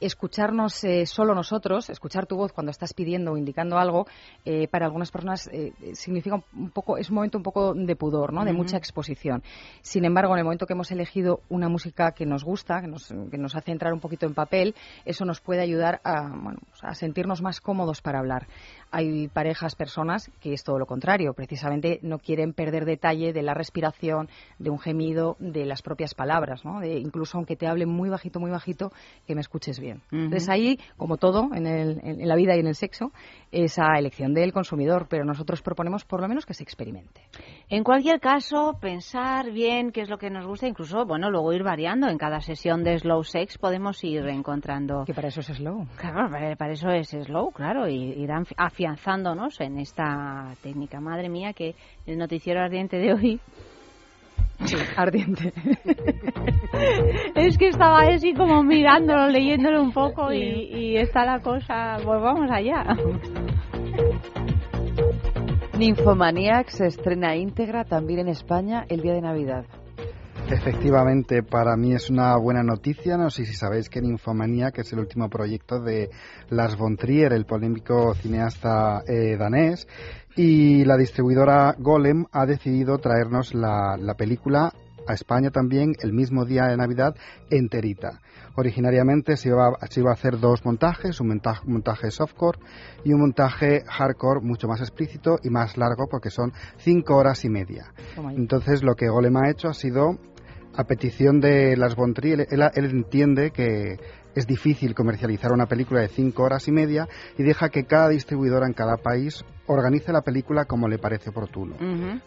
escucharnos 0.00 0.82
eh, 0.84 1.04
solo 1.04 1.34
nosotros, 1.34 1.90
escuchar 1.90 2.24
tu 2.24 2.36
voz 2.36 2.54
cuando 2.54 2.70
estás 2.70 2.94
pidiendo 2.94 3.32
o 3.32 3.36
indicando 3.36 3.76
algo, 3.76 4.06
para 4.70 4.86
algunas 4.86 5.10
personas 5.10 5.50
eh, 5.52 5.72
significa 5.92 6.42
un 6.54 6.70
poco, 6.70 6.96
es 6.96 7.10
un 7.10 7.16
momento 7.16 7.36
un 7.36 7.44
poco 7.44 7.74
de 7.74 7.94
pudor, 7.94 8.32
¿no? 8.32 8.46
De 8.46 8.54
mucha 8.54 8.78
exposición. 8.78 9.42
Sin 9.82 10.06
embargo, 10.06 10.32
en 10.32 10.38
el 10.38 10.44
momento 10.44 10.66
que 10.66 10.72
hemos 10.72 10.90
elegido 10.92 11.40
una 11.50 11.68
música 11.68 12.12
que 12.12 12.24
nos 12.24 12.42
gusta, 12.42 12.80
que 12.86 12.90
nos, 12.90 13.08
que 13.30 13.38
nos 13.38 13.54
hace 13.56 13.72
entrar 13.72 13.92
un 13.92 14.00
poquito 14.00 14.26
en 14.26 14.34
papel, 14.34 14.74
eso 15.04 15.24
nos 15.24 15.40
puede 15.40 15.60
ayudar 15.60 16.00
a, 16.04 16.22
bueno, 16.22 16.58
pues 16.70 16.82
a 16.82 16.94
sentirnos 16.94 17.42
más 17.42 17.60
cómodos 17.60 18.00
para 18.00 18.18
hablar. 18.18 18.46
Hay 18.92 19.28
parejas, 19.28 19.74
personas 19.74 20.30
que 20.40 20.52
es 20.52 20.62
todo 20.64 20.78
lo 20.78 20.86
contrario, 20.86 21.34
precisamente 21.34 21.98
no 22.02 22.18
quieren 22.18 22.52
perder 22.52 22.84
detalle 22.84 23.32
de 23.32 23.42
la 23.42 23.52
respiración, 23.54 24.28
de 24.58 24.70
un 24.70 24.78
gemido, 24.78 25.36
de 25.38 25.64
las 25.66 25.82
propias 25.82 26.14
palabras, 26.14 26.64
¿no? 26.64 26.80
De 26.80 26.98
incluso 26.98 27.36
aunque 27.38 27.56
te 27.56 27.66
hable 27.66 27.86
muy 27.86 28.08
bajito, 28.08 28.40
muy 28.40 28.50
bajito, 28.50 28.92
que 29.26 29.34
me 29.34 29.40
escuches 29.40 29.80
bien. 29.80 30.02
Entonces 30.12 30.48
ahí, 30.48 30.78
como 30.96 31.16
todo 31.16 31.50
en, 31.54 31.66
el- 31.66 32.00
en- 32.02 32.20
en 32.20 32.28
la 32.28 32.36
vida 32.36 32.56
y 32.56 32.60
en 32.60 32.66
el 32.68 32.74
sexo, 32.74 33.12
esa 33.52 33.98
elección 33.98 34.34
del 34.34 34.52
consumidor, 34.52 35.06
pero 35.08 35.24
nosotros 35.24 35.62
proponemos 35.62 36.04
por 36.04 36.20
lo 36.20 36.28
menos 36.28 36.46
que 36.46 36.54
se 36.54 36.62
experimente. 36.62 37.20
En 37.68 37.82
cualquier 37.84 38.20
caso, 38.20 38.78
pensar 38.80 39.50
bien 39.50 39.90
qué 39.92 40.02
es 40.02 40.08
lo 40.08 40.18
que 40.18 40.30
nos 40.30 40.46
gusta, 40.46 40.66
incluso, 40.68 41.04
bueno, 41.06 41.30
luego 41.30 41.52
ir 41.52 41.62
variando. 41.62 42.08
En 42.08 42.18
cada 42.18 42.40
sesión 42.40 42.84
de 42.84 42.98
slow 42.98 43.24
sex 43.24 43.58
podemos 43.58 44.02
ir 44.04 44.26
encontrando... 44.28 45.04
Que 45.04 45.14
para 45.14 45.28
eso 45.28 45.40
es 45.40 45.46
slow. 45.46 45.86
Claro, 45.96 46.30
para 46.56 46.72
eso 46.72 46.88
es 46.90 47.08
slow, 47.10 47.50
claro, 47.50 47.88
y 47.88 47.96
ir 48.12 48.30
anfi- 48.30 48.54
afianzándonos 48.76 49.58
en 49.62 49.78
esta 49.78 50.52
técnica. 50.62 51.00
Madre 51.00 51.30
mía, 51.30 51.54
que 51.54 51.74
el 52.06 52.18
noticiero 52.18 52.60
ardiente 52.60 52.98
de 52.98 53.14
hoy 53.14 53.40
Sí, 54.66 54.76
ardiente. 54.96 55.52
es 57.34 57.56
que 57.56 57.68
estaba 57.68 58.00
así 58.02 58.34
como 58.34 58.62
mirándolo, 58.62 59.28
leyéndolo 59.28 59.82
un 59.82 59.92
poco 59.92 60.30
y, 60.32 60.40
y 60.40 60.96
está 60.96 61.24
la 61.24 61.40
cosa, 61.40 61.96
pues 62.04 62.20
vamos 62.20 62.50
allá. 62.50 62.84
Nymphomaniac 65.78 66.68
se 66.68 66.86
estrena 66.86 67.36
íntegra 67.36 67.84
también 67.84 68.20
en 68.20 68.28
España 68.28 68.84
el 68.88 69.00
día 69.00 69.14
de 69.14 69.22
Navidad. 69.22 69.64
Efectivamente, 70.48 71.42
para 71.42 71.76
mí 71.76 71.92
es 71.92 72.08
una 72.08 72.36
buena 72.36 72.62
noticia. 72.62 73.16
No 73.16 73.30
sé 73.30 73.44
si 73.44 73.54
sabéis 73.54 73.88
que 73.88 74.00
Ninfomanía, 74.00 74.70
que 74.70 74.82
es 74.82 74.92
el 74.92 75.00
último 75.00 75.28
proyecto 75.28 75.80
de 75.80 76.08
Lars 76.50 76.76
von 76.76 76.96
Trier, 76.96 77.32
el 77.32 77.46
polémico 77.46 78.14
cineasta 78.14 79.02
eh, 79.08 79.36
danés, 79.36 79.88
y 80.36 80.84
la 80.84 80.96
distribuidora 80.96 81.74
Golem 81.78 82.26
ha 82.30 82.46
decidido 82.46 82.98
traernos 82.98 83.54
la, 83.54 83.96
la 83.98 84.14
película 84.14 84.72
a 85.06 85.14
España 85.14 85.50
también 85.50 85.94
el 86.00 86.12
mismo 86.12 86.44
día 86.44 86.66
de 86.66 86.76
Navidad 86.76 87.14
enterita. 87.50 88.20
Originariamente 88.56 89.36
se 89.36 89.50
iba, 89.50 89.76
se 89.88 90.00
iba 90.00 90.10
a 90.10 90.14
hacer 90.14 90.38
dos 90.38 90.64
montajes, 90.64 91.20
un 91.20 91.28
montaje, 91.28 91.62
montaje 91.66 92.10
softcore 92.10 92.58
y 93.04 93.12
un 93.12 93.20
montaje 93.20 93.84
hardcore 93.86 94.40
mucho 94.40 94.66
más 94.66 94.80
explícito 94.80 95.38
y 95.42 95.50
más 95.50 95.76
largo 95.76 96.06
porque 96.10 96.30
son 96.30 96.52
cinco 96.78 97.16
horas 97.16 97.44
y 97.44 97.50
media. 97.50 97.92
Entonces 98.16 98.82
lo 98.82 98.94
que 98.94 99.08
Golem 99.08 99.36
ha 99.36 99.50
hecho 99.50 99.68
ha 99.68 99.74
sido, 99.74 100.18
a 100.76 100.84
petición 100.84 101.40
de 101.40 101.76
Las 101.76 101.96
von 101.96 102.14
Trier, 102.14 102.46
él, 102.50 102.62
él 102.74 102.84
entiende 102.84 103.50
que 103.50 103.98
es 104.34 104.46
difícil 104.46 104.94
comercializar 104.94 105.50
una 105.50 105.66
película 105.66 106.00
de 106.00 106.08
cinco 106.08 106.42
horas 106.42 106.68
y 106.68 106.72
media 106.72 107.08
y 107.38 107.42
deja 107.42 107.70
que 107.70 107.84
cada 107.84 108.10
distribuidora 108.10 108.66
en 108.66 108.74
cada 108.74 108.98
país 108.98 109.44
organice 109.66 110.12
la 110.12 110.20
película 110.20 110.66
como 110.66 110.88
le 110.88 110.98
parece 110.98 111.30
oportuno. 111.30 111.76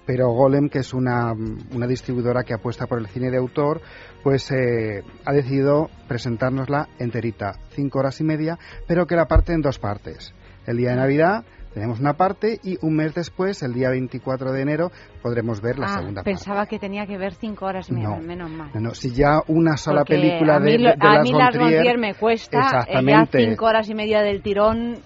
Pero 0.05 0.29
Golem, 0.29 0.69
que 0.69 0.79
es 0.79 0.93
una, 0.93 1.33
una 1.33 1.87
distribuidora 1.87 2.43
que 2.43 2.55
apuesta 2.55 2.87
por 2.87 2.97
el 2.99 3.07
cine 3.07 3.29
de 3.29 3.37
autor, 3.37 3.81
pues 4.23 4.51
eh, 4.51 5.03
ha 5.23 5.31
decidido 5.31 5.89
presentárnosla 6.07 6.89
enterita, 6.97 7.59
cinco 7.69 7.99
horas 7.99 8.19
y 8.19 8.23
media, 8.23 8.57
pero 8.87 9.05
que 9.05 9.15
la 9.15 9.27
parte 9.27 9.53
en 9.53 9.61
dos 9.61 9.77
partes. 9.77 10.33
El 10.65 10.77
día 10.77 10.89
de 10.91 10.97
Navidad 10.97 11.45
tenemos 11.79 11.99
una 12.01 12.13
parte 12.13 12.59
y 12.61 12.77
un 12.85 12.93
mes 12.95 13.13
después, 13.15 13.63
el 13.63 13.73
día 13.73 13.89
24 13.89 14.51
de 14.51 14.61
enero, 14.61 14.91
podremos 15.21 15.61
ver 15.61 15.79
la 15.79 15.85
Ah, 15.87 15.99
segunda 15.99 16.23
pensaba 16.23 16.65
que 16.65 16.77
tenía 16.77 17.05
que 17.05 17.17
ver 17.17 17.33
cinco 17.35 17.65
horas 17.67 17.89
media, 17.89 18.09
No. 18.09 18.17
menos 18.19 18.49
mal. 18.51 18.67
parte. 18.67 18.79
No, 18.81 18.89
no, 18.89 18.93
si 18.93 19.13
ya 19.13 19.39
una 19.47 19.77
sola 19.77 20.01
Porque 20.01 20.15
película 20.15 20.55
a 20.57 20.59
mí, 20.59 20.71
de, 20.73 20.77
de, 20.77 20.83
de 20.83 20.91
a 20.99 21.13
Lars 21.13 21.23
mí 21.23 21.31
von 21.31 21.39
Lars 21.39 21.57
von 21.57 21.67
Trier, 21.67 21.81
Trier 21.81 21.97
me 21.97 22.13
cuesta 22.15 22.57
eh, 22.57 22.61
ya 22.61 22.77
Exactamente. 22.79 23.39
cinco 23.49 23.65
horas 23.65 23.89
y 23.89 23.95
media 23.95 24.21
del 24.21 24.41
tirón. 24.41 24.97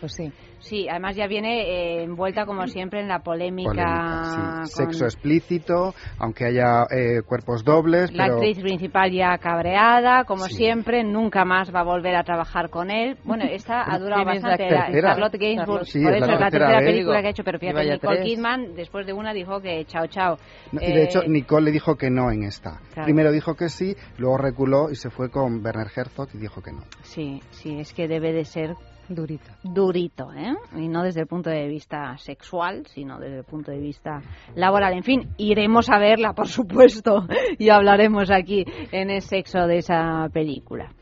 Pues 0.00 0.14
sí. 0.14 0.32
Sí, 0.64 0.88
además 0.88 1.14
ya 1.14 1.26
viene 1.26 1.62
eh, 1.62 2.02
envuelta 2.04 2.46
como 2.46 2.66
siempre 2.66 3.00
en 3.00 3.08
la 3.08 3.18
polémica. 3.18 3.70
polémica, 3.70 4.24
sí. 4.24 4.40
con 4.40 4.66
Sexo 4.92 5.04
explícito, 5.04 5.94
aunque 6.18 6.46
haya 6.46 6.84
eh, 6.90 7.22
cuerpos 7.26 7.64
dobles, 7.64 8.12
La 8.12 8.24
pero 8.24 8.34
actriz 8.36 8.58
principal 8.60 9.12
ya 9.12 9.36
cabreada, 9.38 10.24
como 10.24 10.44
Sí. 10.46 10.54
siempre, 10.54 11.04
nunca 11.04 11.44
más 11.44 11.74
va 11.74 11.80
a 11.80 11.84
volver 11.84 12.16
a 12.16 12.24
trabajar 12.24 12.70
con 12.70 12.90
él. 12.90 13.16
Bueno, 13.24 13.44
esta 13.44 13.82
ha 13.82 13.98
durado 13.98 14.24
¿quién 14.24 14.36
es 14.36 14.42
la 14.42 14.48
bastante. 14.50 14.74
la- 14.74 14.84
tercera? 14.86 15.08
Charlotte 15.10 15.36
Gainsbourg, 15.38 15.86
Sí, 15.86 16.02
por 16.02 16.12
es 16.12 16.16
eso 16.16 16.26
la 16.26 16.34
es 16.34 16.40
la 16.40 16.50
tercera 16.50 16.78
vez. 16.80 16.90
película 16.90 17.20
que 17.20 17.26
ha 17.26 17.30
hecho, 17.30 17.44
pero 17.44 17.58
fíjate, 17.58 17.90
Nicole 17.90 18.16
tres. 18.18 18.24
Kidman, 18.34 18.74
después 18.74 19.06
de 19.06 19.12
una, 19.12 19.32
dijo 19.32 19.60
que 19.60 19.84
chao, 19.84 20.06
chao. 20.06 20.36
No, 20.72 20.80
y 20.80 20.86
de 20.92 21.00
Eh, 21.00 21.04
hecho, 21.04 21.20
Nicole 21.28 21.66
le 21.66 21.72
dijo 21.72 21.96
que 21.96 22.10
no 22.10 22.30
en 22.30 22.42
esta. 22.44 22.80
Claro. 22.94 23.04
Primero 23.04 23.32
dijo 23.32 23.54
que 23.54 23.68
sí, 23.68 23.94
luego 24.16 24.38
reculó 24.38 24.90
y 24.90 24.96
se 24.96 25.10
fue 25.10 25.30
con 25.30 25.62
Werner 25.64 25.88
Herzog 25.94 26.28
y 26.34 26.38
dijo 26.38 26.62
que 26.62 26.72
no. 26.72 26.80
Sí, 27.02 27.40
sí, 27.50 27.78
es 27.80 27.92
que 27.92 28.08
debe 28.08 28.32
de 28.32 28.44
ser 28.44 28.74
Durito. 29.08 29.50
durito, 29.62 30.32
¿eh? 30.32 30.54
Y 30.76 30.88
no 30.88 31.02
desde 31.02 31.20
el 31.20 31.26
punto 31.26 31.50
de 31.50 31.66
vista 31.68 32.16
sexual, 32.18 32.86
sino 32.86 33.18
desde 33.18 33.38
el 33.38 33.44
punto 33.44 33.70
de 33.70 33.78
vista 33.78 34.22
laboral. 34.54 34.94
En 34.94 35.02
fin, 35.02 35.30
iremos 35.36 35.90
a 35.90 35.98
verla, 35.98 36.32
por 36.32 36.48
supuesto, 36.48 37.26
y 37.58 37.68
hablaremos 37.68 38.30
aquí 38.30 38.64
en 38.92 39.10
el 39.10 39.20
sexo 39.20 39.66
de 39.66 39.78
esa 39.78 40.28
película. 40.32 40.92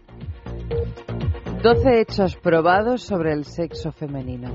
12 1.62 2.00
hechos 2.00 2.36
probados 2.36 3.02
sobre 3.02 3.32
el 3.32 3.44
sexo 3.44 3.92
femenino. 3.92 4.48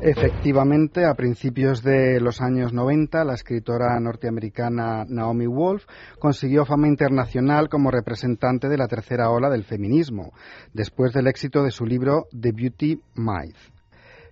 Efectivamente, 0.00 1.04
a 1.04 1.14
principios 1.14 1.82
de 1.82 2.20
los 2.20 2.40
años 2.40 2.72
90, 2.72 3.24
la 3.24 3.34
escritora 3.34 3.98
norteamericana 3.98 5.04
Naomi 5.08 5.46
Wolf 5.46 5.86
consiguió 6.20 6.64
fama 6.64 6.86
internacional 6.86 7.68
como 7.68 7.90
representante 7.90 8.68
de 8.68 8.78
la 8.78 8.86
tercera 8.86 9.28
ola 9.30 9.50
del 9.50 9.64
feminismo, 9.64 10.32
después 10.72 11.12
del 11.12 11.26
éxito 11.26 11.64
de 11.64 11.72
su 11.72 11.84
libro 11.84 12.26
The 12.30 12.52
Beauty 12.52 13.00
Myth, 13.16 13.56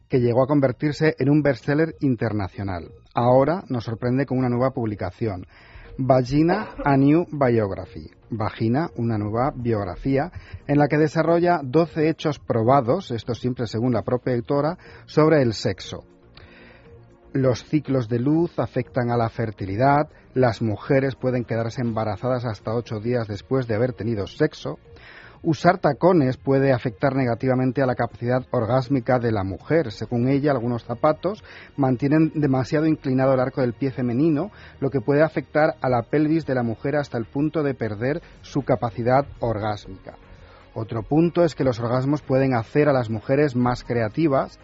que 0.08 0.20
llegó 0.20 0.44
a 0.44 0.46
convertirse 0.46 1.16
en 1.18 1.30
un 1.30 1.42
bestseller 1.42 1.96
internacional. 2.00 2.92
Ahora 3.12 3.64
nos 3.68 3.84
sorprende 3.84 4.24
con 4.24 4.38
una 4.38 4.48
nueva 4.48 4.70
publicación, 4.70 5.46
Vagina 5.98 6.68
a 6.84 6.96
New 6.96 7.26
Biography, 7.32 8.10
Vagina, 8.30 8.90
una 8.96 9.18
nueva 9.18 9.52
biografía, 9.54 10.32
en 10.66 10.78
la 10.78 10.88
que 10.88 10.98
desarrolla 10.98 11.60
12 11.62 12.08
hechos 12.08 12.38
probados, 12.38 13.10
esto 13.10 13.34
siempre 13.34 13.66
según 13.66 13.92
la 13.92 14.02
propia 14.02 14.34
autora, 14.34 14.78
sobre 15.06 15.42
el 15.42 15.52
sexo. 15.54 16.04
Los 17.32 17.64
ciclos 17.64 18.08
de 18.08 18.18
luz 18.18 18.58
afectan 18.58 19.10
a 19.10 19.16
la 19.16 19.28
fertilidad, 19.28 20.08
las 20.32 20.62
mujeres 20.62 21.16
pueden 21.16 21.44
quedarse 21.44 21.82
embarazadas 21.82 22.44
hasta 22.46 22.74
8 22.74 23.00
días 23.00 23.28
después 23.28 23.66
de 23.66 23.74
haber 23.74 23.92
tenido 23.92 24.26
sexo, 24.26 24.78
Usar 25.42 25.78
tacones 25.78 26.36
puede 26.36 26.72
afectar 26.72 27.14
negativamente 27.14 27.82
a 27.82 27.86
la 27.86 27.94
capacidad 27.94 28.44
orgásmica 28.50 29.18
de 29.18 29.32
la 29.32 29.44
mujer. 29.44 29.92
Según 29.92 30.28
ella, 30.28 30.52
algunos 30.52 30.84
zapatos 30.84 31.44
mantienen 31.76 32.32
demasiado 32.34 32.86
inclinado 32.86 33.34
el 33.34 33.40
arco 33.40 33.60
del 33.60 33.74
pie 33.74 33.90
femenino, 33.90 34.50
lo 34.80 34.90
que 34.90 35.00
puede 35.00 35.22
afectar 35.22 35.74
a 35.80 35.88
la 35.88 36.02
pelvis 36.02 36.46
de 36.46 36.54
la 36.54 36.62
mujer 36.62 36.96
hasta 36.96 37.18
el 37.18 37.26
punto 37.26 37.62
de 37.62 37.74
perder 37.74 38.22
su 38.42 38.62
capacidad 38.62 39.26
orgásmica. 39.40 40.16
Otro 40.74 41.02
punto 41.02 41.44
es 41.44 41.54
que 41.54 41.64
los 41.64 41.80
orgasmos 41.80 42.22
pueden 42.22 42.54
hacer 42.54 42.88
a 42.88 42.92
las 42.92 43.08
mujeres 43.08 43.56
más 43.56 43.84
creativas 43.84 44.58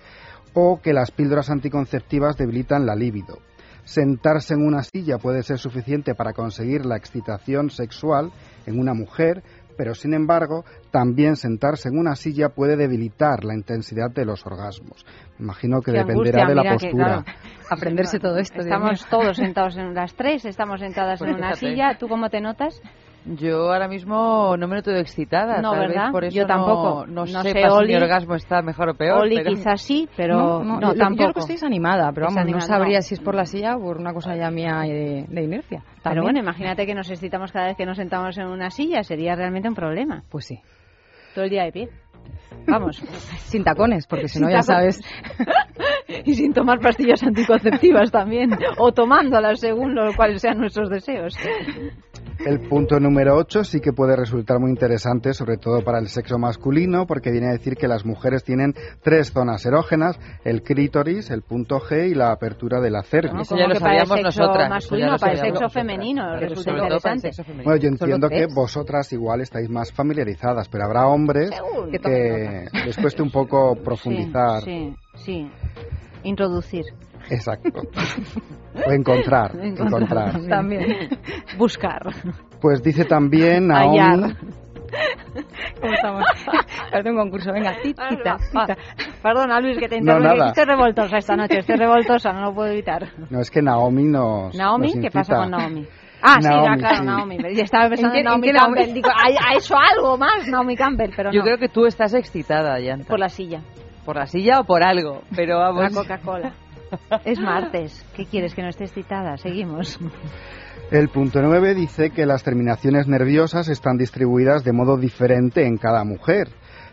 o 0.55 0.81
que 0.83 0.93
las 0.93 1.11
píldoras 1.11 1.49
anticonceptivas 1.49 2.37
debilitan 2.37 2.87
la 2.87 2.95
libido. 2.95 3.39
Sentarse 3.85 4.55
en 4.55 4.65
una 4.65 4.85
silla 4.85 5.19
puede 5.19 5.43
ser 5.43 5.59
suficiente 5.59 6.15
para 6.15 6.35
conseguir 6.35 6.87
la 6.87 6.97
excitación 6.97 7.71
sexual 7.71 8.31
en 8.67 8.79
una 8.79 8.95
mujer, 8.95 9.43
pero 9.77 9.95
sin 9.95 10.15
embargo, 10.15 10.65
también 10.91 11.37
sentarse 11.37 11.89
en 11.89 11.99
una 11.99 12.15
silla 12.17 12.51
puede 12.51 12.77
debilitar 12.77 13.45
la 13.45 13.55
intensidad 13.55 14.11
de 14.11 14.25
los 14.25 14.45
orgasmos. 14.47 15.05
Imagino 15.39 15.81
que 15.81 15.93
Qué 15.93 15.99
dependerá 15.99 16.43
angustia, 16.43 16.47
de 16.47 16.55
la 16.55 16.63
que, 16.63 16.69
postura. 16.71 17.07
claro, 17.25 17.25
Aprenderse 17.71 18.19
todo 18.19 18.39
esto. 18.39 18.61
Estamos 18.61 19.07
todos 19.07 19.37
sentados 19.37 19.77
en 19.77 19.95
las 19.95 20.15
tres, 20.15 20.45
estamos 20.45 20.81
sentadas 20.81 21.19
Pues 21.19 21.31
en 21.31 21.37
una 21.37 21.55
fíjate. 21.55 21.67
silla. 21.71 21.99
¿Tú 21.99 22.09
cómo 22.09 22.29
te 22.31 22.41
notas? 22.41 22.81
Yo 23.25 23.73
ahora 23.73 23.87
mismo 23.87 24.57
no 24.57 24.67
me 24.67 24.75
noto 24.77 24.91
excitada. 24.91 25.63
No, 25.63 25.71
tal 25.71 25.81
vez 25.87 25.89
¿verdad? 25.91 26.11
por 26.11 26.25
eso 26.25 26.37
Yo 26.37 26.45
tampoco. 26.47 27.07
No, 27.07 27.25
No 27.25 27.43
sé 27.43 27.53
sé, 27.53 27.63
si 27.63 27.69
Oli. 27.69 27.89
mi 27.89 27.95
orgasmo 27.95 28.35
está 28.35 28.63
mejor 28.63 28.89
o 28.89 28.95
peor. 28.95 29.23
Oli 29.23 29.37
pero- 29.37 29.51
quizás 29.51 29.81
sí, 29.81 30.09
pero 30.17 30.63
no, 30.65 30.81
yo- 30.81 30.89
yo 30.93 30.99
tampoco. 30.99 31.23
creo 31.23 31.35
que 31.35 31.41
estáis 31.41 31.63
animada, 31.63 32.11
pero 32.13 32.27
vamos, 32.27 32.51
no 32.51 32.61
sabría 32.61 33.01
si 33.01 33.15
es 33.15 33.21
por 33.21 33.35
la 33.37 33.45
silla 33.45 33.77
o 33.77 33.81
por 33.81 33.99
una 33.99 34.13
cosa 34.13 34.35
ya 34.35 34.51
mía 34.51 34.81
de, 34.81 35.27
de 35.29 35.43
inercia. 35.43 35.83
Pero 35.85 36.03
También. 36.03 36.23
bueno, 36.25 36.41
imagínate 36.41 36.85
que 36.85 36.95
nos 36.97 37.09
excitamos 37.11 37.53
cada 37.53 37.67
vez 37.69 37.77
que 37.77 37.87
nos 37.87 37.97
sentamos 37.97 38.37
en 38.39 38.47
una 38.49 38.71
silla, 38.71 39.05
sería 39.05 39.37
realmente 39.37 39.69
un 39.69 39.75
problema. 39.77 40.25
Pues 40.29 40.47
sí. 40.47 40.59
Todo 41.35 41.45
el 41.45 41.51
día 41.51 41.63
de 41.63 41.73
pie. 41.73 41.89
Vamos. 42.67 42.97
Sin 43.47 43.63
tacones, 43.63 44.07
porque 44.09 44.27
si 44.29 44.41
no 44.41 44.51
ya 44.51 44.63
tacones. 44.63 44.97
sabes. 44.97 45.01
y 46.25 46.35
sin 46.35 46.53
tomar 46.53 46.81
pastillas 46.81 47.23
anticonceptivas 47.23 48.11
también. 48.11 48.51
O 48.79 48.93
tomándolas 48.93 49.61
según 49.61 49.95
lo 49.95 50.13
cuales 50.15 50.41
sean 50.43 50.59
nuestros 50.59 50.91
deseos. 50.91 51.35
El 52.45 52.61
punto 52.69 52.99
número 52.99 53.37
8 53.37 53.63
sí 53.63 53.81
que 53.81 53.93
puede 53.93 54.17
resultar 54.17 54.59
muy 54.59 54.71
interesante, 54.71 55.33
sobre 55.33 55.59
todo 55.59 55.85
para 55.85 56.01
el 56.01 56.09
sexo 56.09 56.39
masculino, 56.39 57.07
porque 57.07 57.31
viene 57.31 57.49
a 57.49 57.53
decir 57.53 57.77
que 57.77 57.87
las 57.87 58.05
mujeres 58.05 58.43
tienen 58.43 58.75
tres 59.03 59.33
zonas 59.33 59.65
erógenas, 59.65 60.19
el 60.45 60.63
clítoris, 60.63 61.31
el 61.31 61.43
punto 61.43 61.79
G 61.79 62.11
y 62.11 62.15
la 62.15 62.33
apertura 62.33 62.81
de 62.81 62.91
la 62.91 63.03
cervix. 63.05 63.35
¿no? 63.35 63.43
Eso 63.43 63.57
ya 63.57 63.69
lo 63.69 63.75
que 63.75 63.81
para 63.81 63.95
el 63.95 64.07
sabíamos 64.07 64.33
sexo 64.33 64.43
nosotras, 64.43 64.71
masculino, 64.71 65.17
para 65.19 65.33
el 65.33 65.39
sexo 65.39 65.69
femenino, 65.69 66.37
resulta 66.37 66.71
interesante. 66.73 67.31
Bueno, 67.63 67.77
yo 67.77 67.89
entiendo 67.89 68.29
que 68.29 68.47
vosotras 68.47 69.13
igual 69.13 69.41
estáis 69.41 69.71
más 69.71 69.93
familiarizadas, 69.93 70.69
pero 70.69 70.85
habrá 70.85 71.07
hombres 71.07 71.51
que 71.91 72.67
les 72.85 72.97
cueste 72.97 73.23
un 73.23 73.31
poco 73.31 73.77
profundizar. 73.77 74.63
Sí, 74.63 74.97
sí, 75.15 75.25
sí. 75.25 75.51
Introducir. 76.25 76.85
Exacto. 77.35 77.81
O 78.87 78.91
encontrar, 78.93 79.53
Encontrar. 79.63 80.03
encontrar. 80.03 80.49
También. 80.49 81.09
Buscar. 81.59 82.03
Pues 82.61 82.83
dice 82.83 83.05
también 83.05 83.71
Hallar. 83.71 84.19
Naomi, 84.19 84.35
¿Cómo 85.81 85.93
estamos? 85.95 86.25
Parece 86.91 87.11
un 87.11 87.17
concurso. 87.17 87.53
Venga, 87.53 87.73
tita, 87.83 88.09
tita. 88.11 88.37
Ah, 88.55 88.67
Perdona, 89.23 89.61
Luis, 89.61 89.79
que 89.79 89.89
te 89.89 89.97
No, 90.01 90.13
interrumpo. 90.17 90.37
nada. 90.37 90.49
estoy 90.49 90.65
revoltosa 90.65 91.17
esta 91.17 91.37
noche, 91.37 91.59
estoy 91.61 91.77
revoltosa, 91.77 92.33
no 92.33 92.43
lo 92.43 92.55
puedo 92.55 92.71
evitar. 92.71 93.09
no 93.31 93.41
es 93.41 93.51
que 93.51 93.63
Naomi 93.63 94.05
nos 94.05 94.55
¿Naomi? 94.55 94.93
nos 94.95 95.03
¿Qué 95.05 95.11
pasa 95.11 95.37
con 95.37 95.51
Naomi? 95.51 95.87
Ah, 96.23 96.37
sí, 96.41 96.49
Naomi, 96.49 96.67
ya, 96.69 96.77
claro, 96.77 96.97
sí. 96.99 97.05
Naomi. 97.07 97.37
Ya 97.57 97.63
estaba 97.65 97.89
pensando 97.89 98.15
¿En 98.15 98.21
en, 98.21 98.25
Naomi? 98.27 98.53
Campbell. 98.53 98.95
Digo, 98.95 99.09
¿ha, 99.11 99.57
hecho 99.57 99.75
algo 99.77 100.19
más 100.19 100.47
Naomi 100.47 100.77
Campbell? 100.77 101.11
Pero 101.17 101.33
Yo 101.33 101.39
no, 101.39 101.45
creo 101.45 101.59
que 101.59 101.69
tú 101.69 101.87
estás 101.87 102.13
excitada, 102.15 102.79
Yanta. 102.79 103.09
por 103.09 103.19
la 103.19 103.29
silla, 103.29 103.61
Por 104.05 104.17
la 104.17 104.27
silla 104.27 104.61
o 104.61 104.65
por 104.65 104.85
algo, 104.85 105.23
pero 105.35 105.59
la 105.59 105.71
vamos. 105.71 105.95
Coca-Cola. 105.95 106.53
Es 107.25 107.39
martes. 107.39 108.05
¿Qué 108.15 108.27
quieres? 108.27 108.55
Que 108.55 108.63
no 108.63 108.69
esté 108.69 108.85
excitada. 108.85 109.37
Seguimos. 109.37 109.99
El 110.91 111.09
punto 111.09 111.41
9 111.41 111.75
dice 111.75 112.11
que 112.11 112.27
las 112.27 112.45
terminaciones 112.45 113.09
nerviosas 113.09 113.69
están 113.69 113.97
distribuidas 113.97 114.63
de 114.63 114.73
modo 114.73 114.99
diferente 114.99 115.67
en 115.67 115.79
cada 115.79 116.05
mujer. 116.05 116.49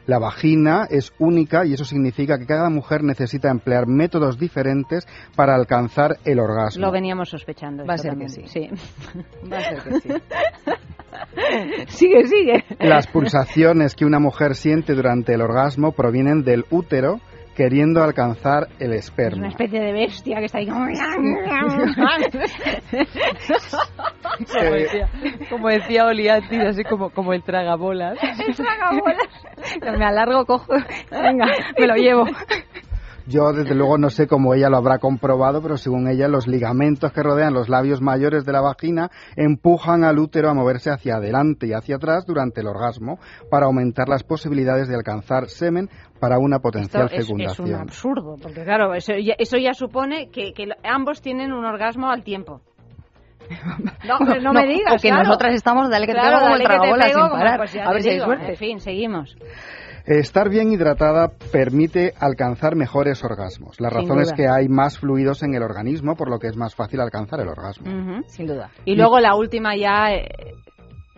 La 0.05 0.17
vagina 0.17 0.87
es 0.89 1.11
única 1.19 1.65
y 1.65 1.73
eso 1.73 1.85
significa 1.85 2.39
que 2.39 2.45
cada 2.45 2.69
mujer 2.69 3.03
necesita 3.03 3.51
emplear 3.51 3.87
métodos 3.87 4.39
diferentes 4.39 5.05
para 5.35 5.53
alcanzar 5.53 6.17
el 6.25 6.39
orgasmo. 6.39 6.85
Lo 6.85 6.91
veníamos 6.91 7.29
sospechando. 7.29 7.85
Va 7.85 7.93
a 7.93 7.97
ser 7.97 8.17
que 8.17 8.29
sí. 8.29 8.43
sí. 8.47 8.69
Va 9.51 9.57
a 9.57 9.61
ser 9.61 9.83
que 9.83 9.99
sí. 9.99 10.09
sigue, 11.89 12.25
sigue. 12.25 12.63
Las 12.79 13.07
pulsaciones 13.07 13.95
que 13.95 14.05
una 14.05 14.19
mujer 14.19 14.55
siente 14.55 14.93
durante 14.95 15.33
el 15.33 15.41
orgasmo 15.41 15.91
provienen 15.91 16.43
del 16.43 16.65
útero 16.71 17.19
queriendo 17.59 18.01
alcanzar 18.01 18.69
el 18.79 18.93
Es 18.93 19.03
esperma. 19.07 19.39
una 19.39 19.49
especie 19.49 19.81
de 19.81 19.91
bestia 19.91 20.37
que 20.39 20.45
está 20.45 20.59
ahí 20.59 20.67
como... 20.67 20.85
Como 24.47 24.71
decía, 24.71 25.09
como 25.49 25.67
decía 25.67 26.05
Oli 26.05 26.29
antes, 26.29 26.57
así 26.57 26.83
como, 26.85 27.09
como 27.09 27.33
el 27.33 27.43
tragabolas. 27.43 28.17
Me 29.97 30.05
alargo, 30.05 30.45
cojo. 30.45 30.73
Venga, 31.11 31.47
me 31.77 31.87
lo 31.87 31.95
llevo. 31.95 32.25
Yo, 33.29 33.53
desde 33.53 33.75
luego, 33.75 33.97
no 33.97 34.09
sé 34.09 34.27
cómo 34.27 34.53
ella 34.53 34.69
lo 34.69 34.77
habrá 34.77 34.97
comprobado, 34.97 35.61
pero 35.61 35.77
según 35.77 36.07
ella, 36.09 36.27
los 36.27 36.47
ligamentos 36.47 37.11
que 37.13 37.21
rodean 37.23 37.53
los 37.53 37.69
labios 37.69 38.01
mayores 38.01 38.43
de 38.45 38.51
la 38.51 38.61
vagina 38.61 39.09
empujan 39.35 40.03
al 40.03 40.17
útero 40.19 40.49
a 40.49 40.53
moverse 40.53 40.89
hacia 40.89 41.15
adelante 41.17 41.67
y 41.67 41.73
hacia 41.73 41.97
atrás 41.97 42.25
durante 42.25 42.61
el 42.61 42.67
orgasmo 42.67 43.19
para 43.51 43.67
aumentar 43.67 44.09
las 44.09 44.23
posibilidades 44.23 44.87
de 44.87 44.95
alcanzar 44.95 45.47
semen 45.47 45.89
para 46.19 46.39
una 46.39 46.57
Esto 46.57 46.63
potencial 46.63 47.05
es, 47.11 47.19
es 47.19 47.25
fecundación. 47.27 47.69
un 47.69 47.75
absurdo, 47.75 48.35
porque 48.41 48.63
claro, 48.63 48.93
eso 48.93 49.13
ya, 49.13 49.35
eso 49.37 49.57
ya 49.57 49.73
supone 49.73 50.29
que, 50.31 50.51
que 50.53 50.67
ambos 50.83 51.21
tienen 51.21 51.53
un 51.53 51.65
orgasmo 51.65 52.09
al 52.09 52.23
tiempo. 52.23 52.61
No, 54.07 54.19
no, 54.19 54.53
me 54.53 54.65
digas, 54.67 54.93
O 54.93 54.97
que 55.01 55.09
claro. 55.09 55.23
nosotras 55.23 55.53
estamos, 55.55 55.89
dale 55.89 56.05
que 56.05 56.13
te 56.13 56.19
Claro, 56.19 56.37
pego 56.37 56.39
como 56.41 56.51
dale 56.51 56.63
el 56.63 56.69
que 56.69 56.75
te 56.75 57.07
pego, 57.09 57.21
sin 57.21 57.29
parar. 57.31 57.57
pues 57.57 57.75
a 57.77 57.89
ver 57.91 57.97
te 57.97 58.01
si 58.03 58.09
hay 58.09 58.13
digo. 58.15 58.25
suerte. 58.25 58.49
En 58.49 58.55
fin, 58.57 58.79
seguimos. 58.79 59.37
Estar 60.05 60.49
bien 60.49 60.71
hidratada 60.71 61.29
permite 61.51 62.13
alcanzar 62.19 62.75
mejores 62.75 63.23
orgasmos. 63.23 63.79
La 63.79 63.89
razón 63.89 64.21
es 64.21 64.33
que 64.33 64.47
hay 64.47 64.67
más 64.67 64.99
fluidos 64.99 65.43
en 65.43 65.53
el 65.53 65.63
organismo, 65.63 66.15
por 66.15 66.29
lo 66.29 66.39
que 66.39 66.47
es 66.47 66.57
más 66.57 66.75
fácil 66.75 66.99
alcanzar 66.99 67.39
el 67.41 67.47
orgasmo. 67.47 68.23
Sin 68.27 68.47
duda. 68.47 68.69
Y 68.85 68.95
luego 68.95 69.19
la 69.19 69.35
última 69.35 69.75
ya 69.75 70.13
eh, 70.13 70.29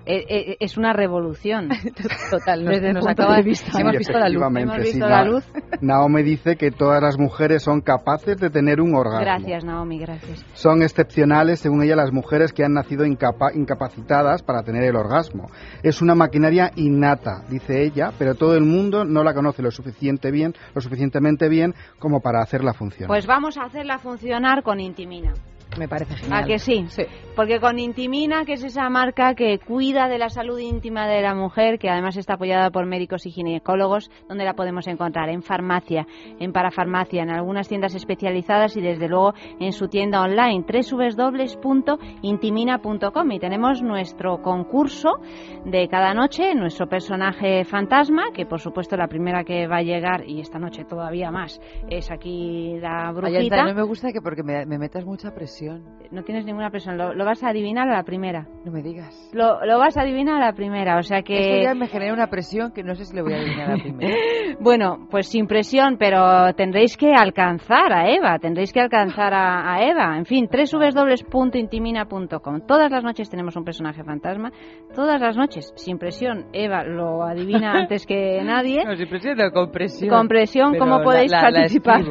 eh, 0.06 0.26
eh, 0.28 0.58
es 0.60 0.78
una 0.78 0.94
revolución. 0.94 1.70
Total, 2.32 2.64
nos, 2.64 2.74
Desde 2.74 2.88
el 2.88 2.94
nos 2.96 3.06
punto 3.06 3.22
acaba 3.24 3.38
de 3.38 3.44
vista. 3.44 3.80
Hemos 3.80 3.98
visto 3.98 4.18
la 4.18 4.28
sí, 4.30 5.30
luz. 5.30 5.46
Naomi 5.82 6.24
dice 6.24 6.56
que 6.56 6.72
todas 6.72 7.02
las 7.02 7.18
mujeres 7.18 7.64
son 7.64 7.82
capaces 7.82 8.38
de 8.38 8.50
tener 8.50 8.82
un 8.82 8.96
orgasmo. 8.96 9.22
Gracias, 9.22 9.64
Naomi, 9.64 10.00
gracias. 10.00 10.46
Son 10.54 10.82
excepcionales, 10.82 11.60
según 11.60 11.84
ella, 11.84 11.96
las 11.96 12.12
mujeres 12.12 12.54
que 12.54 12.64
han 12.64 12.74
nacido 12.74 13.06
incapa- 13.06 13.54
incapacitadas 13.54 14.44
para 14.44 14.64
tener 14.64 14.84
el 14.84 14.96
orgasmo. 14.96 15.50
Es 15.84 16.02
una 16.02 16.16
maquinaria 16.16 16.72
innata, 16.76 17.44
dice 17.50 17.84
ella, 17.84 18.12
pero 18.18 18.36
todo 18.36 18.56
el 18.56 18.64
mundo 18.64 19.06
no 19.06 19.24
la 19.24 19.34
conoce 19.34 19.62
lo 19.62 19.72
suficiente 19.72 20.32
bien, 20.32 20.54
lo 20.74 20.82
suficientemente 20.82 21.50
bien 21.50 21.74
como 22.00 22.22
para 22.22 22.42
hacerla 22.42 22.74
funcionar. 22.74 23.08
Pues 23.08 23.28
vamos 23.28 23.58
a 23.58 23.64
hacerla 23.64 24.00
funcionar 24.00 24.64
con 24.64 24.80
Intimina. 24.80 25.34
Me 25.78 25.88
parece 25.88 26.16
genial. 26.16 26.44
¿A 26.44 26.46
que 26.46 26.60
sí? 26.60 26.86
Sí. 26.90 27.04
Porque 27.36 27.62
con 27.62 27.80
Intimina, 27.80 28.44
que 28.44 28.54
es 28.54 28.64
esa 28.64 28.90
marca 28.90 29.36
que 29.36 29.60
cuida 29.60 30.10
de 30.10 30.18
la 30.18 30.30
salud 30.30 30.58
íntima 30.60 31.08
de 31.08 31.22
la 31.22 31.34
mujer, 31.34 31.80
que 31.80 31.90
además 31.90 32.18
está 32.18 32.34
apoyada 32.34 32.70
por 32.72 32.86
médicos 32.86 33.26
y 33.26 33.32
ginecólogos, 33.32 34.12
donde 34.28 34.44
la 34.44 34.54
podemos 34.54 34.86
encontrar? 34.88 35.30
En 35.30 35.42
farmacia, 35.42 36.06
en 36.40 36.52
parafarmacia, 36.52 37.24
en 37.24 37.30
algunas 37.30 37.70
tiendas 37.70 37.96
especializadas 37.96 38.76
y 38.76 38.82
desde 38.82 39.08
luego 39.08 39.34
en 39.60 39.72
su 39.72 39.88
tienda 39.88 40.22
online, 40.22 40.66
www.intimina.com. 40.68 43.32
Y 43.32 43.40
tenemos 43.40 43.82
nuestro 43.82 44.42
concurso 44.42 45.22
de 45.66 45.88
cada 45.88 46.14
noche, 46.14 46.54
nuestro 46.54 46.88
personaje 46.88 47.64
fantasma, 47.64 48.32
que 48.34 48.46
por 48.46 48.60
supuesto 48.60 48.98
la 48.98 49.08
primera 49.08 49.46
que 49.46 49.68
va 49.68 49.78
a 49.78 49.84
llegar, 49.84 50.28
y 50.28 50.42
esta 50.42 50.60
noche 50.60 50.84
todavía 50.84 51.32
más, 51.32 51.62
es 51.90 52.12
aquí 52.12 52.78
la 52.80 53.08
Ay, 53.08 53.14
brujita. 53.14 53.56
Yanta, 53.56 53.72
no 53.72 53.76
me 53.76 53.84
gusta 53.84 54.12
que 54.12 54.20
porque 54.22 54.44
me, 54.44 54.66
me 54.66 54.78
metas 54.78 55.06
mucha 55.06 55.32
presión. 55.32 55.61
No 56.12 56.24
tienes 56.24 56.44
ninguna 56.46 56.70
presión, 56.72 56.98
lo, 56.98 57.14
lo 57.14 57.24
vas 57.24 57.42
a 57.42 57.50
adivinar 57.50 57.88
a 57.88 57.94
la 57.96 58.04
primera. 58.04 58.46
No 58.66 58.72
me 58.74 58.82
digas. 58.82 59.30
Lo, 59.34 59.64
lo 59.66 59.80
vas 59.80 59.96
a 59.96 60.02
adivinar 60.02 60.42
a 60.42 60.46
la 60.48 60.54
primera, 60.54 60.98
o 60.98 61.04
sea 61.04 61.20
Eso 61.20 61.26
que... 61.28 61.64
ya 61.64 61.74
me 61.74 61.88
genera 61.88 62.14
una 62.14 62.28
presión 62.28 62.74
que 62.74 62.84
no 62.84 62.96
sé 62.96 63.06
si 63.06 63.16
le 63.16 63.22
voy 63.22 63.32
a 63.34 63.38
adivinar 63.38 63.72
a 63.72 63.78
la 63.78 63.82
primera. 63.84 64.16
Bueno, 64.60 65.08
pues 65.10 65.28
sin 65.28 65.48
presión, 65.48 65.96
pero 65.98 66.54
tendréis 66.54 66.96
que 66.98 67.14
alcanzar 67.14 67.94
a 67.94 68.12
Eva, 68.12 68.38
tendréis 68.38 68.72
que 68.74 68.82
alcanzar 68.82 69.34
a, 69.34 69.74
a 69.74 69.82
Eva. 69.90 70.18
En 70.18 70.26
fin, 70.26 70.48
www.intimina.com. 70.52 72.62
Todas 72.68 72.92
las 72.92 73.04
noches 73.04 73.30
tenemos 73.30 73.56
un 73.56 73.64
personaje 73.64 74.04
fantasma, 74.04 74.52
todas 74.94 75.20
las 75.22 75.36
noches, 75.38 75.72
sin 75.76 75.98
presión. 75.98 76.46
Eva 76.54 76.84
lo 76.84 77.24
adivina 77.24 77.72
antes 77.74 78.06
que 78.06 78.42
nadie. 78.44 78.84
No, 78.86 78.96
sin 78.96 79.10
presión, 79.10 79.38
no, 79.38 79.52
con 79.52 79.72
presión. 79.72 80.10
Con 80.10 80.28
presión, 80.28 80.78
¿cómo 80.78 81.00
la- 81.00 81.04
podéis 81.04 81.32
la- 81.32 81.42
participar? 81.42 82.02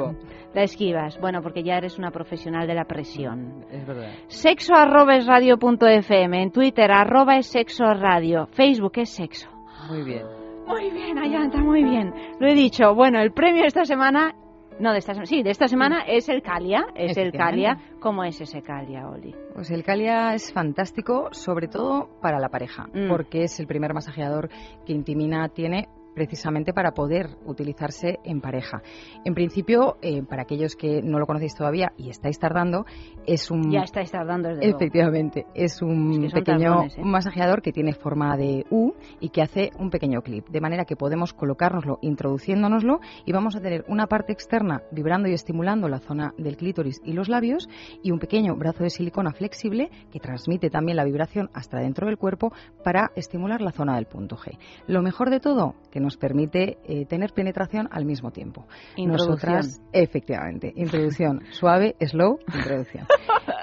La 0.54 0.62
esquivas. 0.62 1.18
Bueno, 1.20 1.42
porque 1.42 1.62
ya 1.62 1.76
eres 1.76 1.98
una 1.98 2.10
profesional 2.10 2.66
de 2.66 2.74
la 2.74 2.84
presión. 2.84 3.64
Es 3.70 3.86
verdad. 3.86 4.10
Sexo 4.26 4.74
arroba 4.74 5.16
es 5.16 5.26
radio 5.26 5.58
punto 5.58 5.86
FM, 5.86 6.42
en 6.42 6.50
Twitter 6.50 6.90
arroba 6.90 7.36
es 7.36 7.46
sexo 7.46 7.84
radio, 7.94 8.46
Facebook 8.52 8.92
es 8.96 9.10
sexo. 9.10 9.48
Muy 9.88 10.02
bien. 10.02 10.22
Muy 10.66 10.90
bien, 10.90 11.18
Ayanta, 11.18 11.58
muy 11.58 11.82
bien. 11.84 12.12
Lo 12.38 12.46
he 12.48 12.54
dicho. 12.54 12.94
Bueno, 12.94 13.20
el 13.20 13.32
premio 13.32 13.64
esta 13.64 13.84
semana 13.84 14.34
No, 14.78 14.92
de 14.92 14.98
esta 14.98 15.12
semana. 15.12 15.26
Sí, 15.26 15.42
de 15.42 15.50
esta 15.50 15.68
semana 15.68 16.04
es 16.06 16.28
el 16.30 16.40
Calia. 16.42 16.86
Es 16.94 17.16
el 17.18 17.32
Calia. 17.32 17.76
¿Cómo 18.00 18.24
es 18.24 18.40
ese 18.40 18.62
Calia, 18.62 19.08
Oli? 19.10 19.34
Pues 19.54 19.70
el 19.70 19.82
Calia 19.84 20.32
es 20.32 20.52
fantástico, 20.54 21.28
sobre 21.32 21.68
todo 21.68 22.08
para 22.22 22.38
la 22.40 22.48
pareja, 22.48 22.86
Mm. 22.94 23.08
porque 23.10 23.42
es 23.44 23.60
el 23.60 23.66
primer 23.66 23.92
masajeador 23.92 24.48
que 24.86 24.92
Intimina 24.94 25.48
tiene 25.50 25.88
precisamente 26.14 26.72
para 26.72 26.92
poder 26.92 27.28
utilizarse 27.44 28.18
en 28.24 28.40
pareja. 28.40 28.82
En 29.24 29.34
principio, 29.34 29.96
eh, 30.02 30.22
para 30.22 30.42
aquellos 30.42 30.76
que 30.76 31.02
no 31.02 31.18
lo 31.18 31.26
conocéis 31.26 31.54
todavía 31.54 31.92
y 31.96 32.10
estáis 32.10 32.38
tardando, 32.38 32.84
es 33.26 33.50
un 33.50 33.70
Ya 33.70 33.80
estáis 33.80 34.10
tardando 34.10 34.48
desde 34.48 34.62
luego. 34.62 34.76
Efectivamente, 34.78 35.46
es 35.54 35.82
un 35.82 36.10
Es 36.12 36.18
que 36.18 36.28
son 36.30 36.40
pequeño 36.40 36.70
tardones, 36.70 36.98
¿eh? 36.98 37.02
masajeador 37.04 37.62
que 37.62 37.72
tiene 37.72 37.92
forma 37.92 38.36
de 38.36 38.64
U 38.70 38.92
y 39.20 39.30
que 39.30 39.42
hace 39.42 39.70
un 39.78 39.90
pequeño 39.90 40.22
clip, 40.22 40.48
de 40.48 40.60
manera 40.60 40.84
que 40.84 40.96
podemos 40.96 41.32
colocárnoslo 41.32 41.98
introduciéndonoslo 42.02 43.00
y 43.24 43.32
vamos 43.32 43.56
a 43.56 43.60
tener 43.60 43.84
una 43.88 44.06
parte 44.06 44.32
externa 44.32 44.82
vibrando 44.90 45.28
y 45.28 45.32
estimulando 45.32 45.88
la 45.88 45.98
zona 45.98 46.34
del 46.38 46.56
clítoris 46.56 47.00
y 47.04 47.12
los 47.12 47.28
labios 47.28 47.68
y 48.02 48.10
un 48.10 48.18
pequeño 48.18 48.56
brazo 48.56 48.82
de 48.82 48.90
silicona 48.90 49.32
flexible 49.32 49.90
que 50.10 50.20
transmite 50.20 50.70
también 50.70 50.96
la 50.96 51.04
vibración 51.04 51.50
hasta 51.54 51.78
dentro 51.78 52.06
del 52.06 52.18
cuerpo 52.18 52.52
para 52.84 53.12
estimular 53.16 53.60
la 53.60 53.72
zona 53.72 53.96
del 53.96 54.06
punto 54.06 54.36
G. 54.36 54.58
Lo 54.86 55.02
mejor 55.02 55.30
de 55.30 55.40
todo, 55.40 55.74
que 55.90 55.99
nos 56.00 56.16
permite 56.16 56.78
eh, 56.84 57.06
tener 57.06 57.32
penetración 57.32 57.88
al 57.92 58.04
mismo 58.04 58.30
tiempo. 58.30 58.66
Introducción. 58.96 59.54
Nosotras, 59.54 59.80
efectivamente, 59.92 60.72
introducción 60.74 61.40
suave, 61.52 61.94
slow, 62.00 62.38
introducción. 62.54 63.06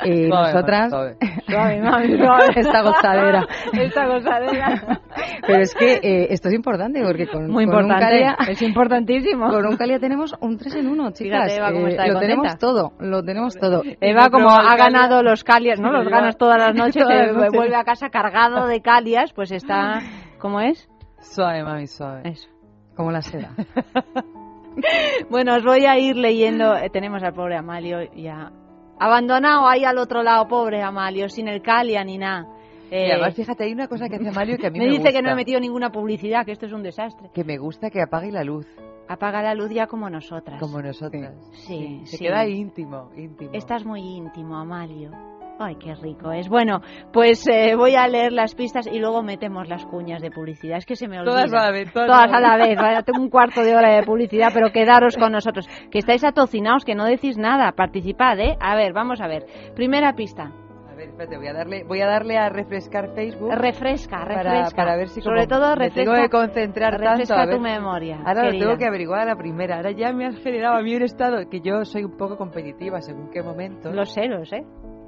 Eh, 0.05 0.27
Suave, 0.27 0.53
nosotras, 0.53 0.89
suave. 0.91 1.17
Suave, 1.47 1.81
mami, 1.81 2.17
suave. 2.17 2.45
esta 2.55 2.81
gozadera. 2.83 3.47
Esta 3.73 4.07
gozadera. 4.07 5.01
Pero 5.45 5.61
es 5.61 5.73
que 5.75 5.93
eh, 5.95 6.27
esto 6.29 6.49
es 6.49 6.53
importante 6.55 7.01
porque 7.03 7.27
con, 7.27 7.49
Muy 7.49 7.65
con 7.65 7.85
un. 7.85 7.89
Calia, 7.89 8.37
Es 8.47 8.61
importantísimo. 8.61 9.49
con 9.49 9.65
un 9.65 9.75
Calia 9.77 9.99
tenemos 9.99 10.35
un 10.39 10.57
3 10.57 10.75
en 10.75 10.87
1, 10.87 11.11
chicas. 11.11 11.51
Fíjate, 11.51 11.55
Eva, 11.57 11.71
cómo 11.71 11.87
Eh, 11.87 11.91
está 11.91 12.07
lo 12.07 12.19
tenemos 12.19 12.57
todo, 12.59 12.93
lo 12.99 13.23
tenemos 13.23 13.55
todo. 13.57 13.81
Eva, 13.99 14.29
como 14.29 14.49
ha 14.51 14.57
Calia. 14.57 14.77
ganado 14.77 15.23
los 15.23 15.43
calias, 15.43 15.79
¿no? 15.79 15.91
Los 15.91 16.07
ganas 16.07 16.37
todas 16.37 16.57
las 16.61 16.75
noches, 16.75 17.01
todas 17.03 17.15
las 17.17 17.27
se 17.29 17.33
noches. 17.33 17.51
vuelve 17.53 17.75
a 17.75 17.83
casa 17.83 18.09
cargado 18.09 18.67
de 18.67 18.81
calias, 18.81 19.33
pues 19.33 19.51
está... 19.51 19.99
¿Cómo 20.39 20.61
es? 20.61 20.87
Suave, 21.33 21.63
mami, 21.63 21.87
suave. 21.87 22.29
Eso. 22.29 22.47
Como 22.95 23.11
la 23.11 23.21
seda. 23.21 23.53
Bueno, 25.31 25.55
os 25.55 25.63
voy 25.63 25.85
a 25.85 25.97
ir 25.97 26.15
leyendo. 26.15 26.75
eh, 26.75 26.89
tenemos 26.91 27.23
al 27.23 27.33
pobre 27.33 27.55
Amalio 27.57 27.97
ya 28.13 28.51
abandonado 28.99 29.67
ahí 29.67 29.83
al 29.83 29.97
otro 29.97 30.21
lado, 30.23 30.47
pobre 30.47 30.81
Amalio, 30.83 31.29
sin 31.29 31.47
el 31.47 31.61
calia 31.63 32.03
ni 32.03 32.17
nada. 32.19 32.45
Eh, 32.91 33.07
Y 33.07 33.11
además, 33.11 33.33
fíjate, 33.35 33.63
hay 33.63 33.73
una 33.73 33.87
cosa 33.87 34.07
que 34.07 34.15
hace 34.17 34.31
Mario 34.31 34.57
que 34.57 34.67
a 34.67 34.69
mí 34.69 34.77
me, 34.79 34.85
me, 34.85 34.91
dice 34.91 35.05
que 35.11 35.13
no 35.21 35.29
gusta. 35.29 35.31
he 35.31 35.35
metido 35.35 35.59
ninguna 35.59 35.91
publicidad, 35.91 36.45
que 36.45 36.51
esto 36.51 36.67
es 36.67 36.73
un 36.73 36.83
desastre. 36.83 37.29
Que 37.33 37.43
me 37.43 37.57
gusta 37.57 37.89
que 37.89 38.01
apague 38.01 38.31
la 38.31 38.43
luz, 38.43 38.67
Apaga 39.09 39.41
la 39.41 39.55
luz 39.55 39.71
ya 39.71 39.87
como 39.87 40.09
nosotras. 40.09 40.59
como 40.59 40.81
nosotras. 40.81 41.33
Sí, 41.65 42.01
Se 42.05 42.17
sí. 42.17 42.25
queda 42.25 42.45
íntimo, 42.45 43.09
íntimo. 43.15 43.51
Estás 43.53 43.85
muy 43.85 44.01
íntimo, 44.01 44.57
Amalio. 44.57 45.11
Ay, 45.59 45.75
qué 45.75 45.95
rico 45.95 46.31
es. 46.31 46.49
Bueno, 46.49 46.81
pues 47.11 47.47
eh, 47.47 47.75
voy 47.75 47.95
a 47.95 48.07
leer 48.07 48.31
las 48.31 48.53
pistas 48.53 48.87
y 48.87 48.99
luego 48.99 49.23
metemos 49.23 49.67
las 49.67 49.85
cuñas 49.85 50.21
de 50.21 50.29
publicidad. 50.29 50.77
Es 50.77 50.85
que 50.85 50.95
se 50.95 51.07
me 51.07 51.19
olvida. 51.19 51.31
Todas 51.31 51.53
a 51.53 51.65
la 51.65 51.71
vez, 51.71 51.91
todas, 51.91 52.07
Todas 52.07 52.31
a 52.31 52.39
la 52.39 52.57
vez. 52.57 52.77
Vaya, 52.77 53.01
tengo 53.01 53.21
un 53.21 53.29
cuarto 53.29 53.63
de 53.63 53.75
hora 53.75 53.95
de 53.95 54.03
publicidad, 54.03 54.49
pero 54.53 54.71
quedaros 54.71 55.17
con 55.17 55.31
nosotros. 55.31 55.67
Que 55.89 55.99
estáis 55.99 56.23
atocinados, 56.23 56.85
que 56.85 56.93
no 56.95 57.05
decís 57.05 57.37
nada. 57.37 57.71
Participad, 57.71 58.39
¿eh? 58.39 58.55
A 58.59 58.75
ver, 58.75 58.93
vamos 58.93 59.19
a 59.19 59.27
ver. 59.27 59.45
Primera 59.75 60.13
pista. 60.13 60.51
A 60.89 60.95
ver, 60.95 61.09
espérate, 61.09 61.37
voy 61.37 61.47
a 61.47 61.53
darle, 61.53 61.83
voy 61.83 62.01
a 62.01 62.07
darle 62.07 62.37
a 62.37 62.49
refrescar 62.49 63.13
Facebook. 63.13 63.51
Refresca, 63.53 64.25
refresca. 64.25 64.75
para 64.75 64.95
ver 64.95 65.09
si 65.09 65.21
Sobre 65.21 65.47
como 65.47 65.59
todo 65.59 65.69
me 65.69 65.85
refresca. 65.85 66.11
tengo 66.11 66.23
que 66.23 66.29
concentrar 66.29 66.93
refresca 66.99 67.17
tanto 67.17 67.33
a 67.35 67.45
ver 67.45 67.55
tu 67.55 67.61
memoria. 67.61 68.19
Ahora 68.25 68.45
lo 68.45 68.51
tengo 68.51 68.77
que 68.77 68.85
averiguar 68.85 69.21
a 69.21 69.25
la 69.25 69.35
primera. 69.35 69.77
Ahora 69.77 69.91
ya 69.91 70.11
me 70.11 70.25
has 70.25 70.39
generado 70.39 70.75
a 70.75 70.81
mí 70.81 70.95
un 70.95 71.03
estado 71.03 71.37
que 71.49 71.61
yo 71.61 71.83
soy 71.85 72.03
un 72.03 72.17
poco 72.17 72.35
competitiva 72.37 73.01
según 73.01 73.29
qué 73.31 73.43
momento. 73.43 73.91
Los 73.91 74.13
ceros, 74.13 74.51
¿eh? 74.53 74.63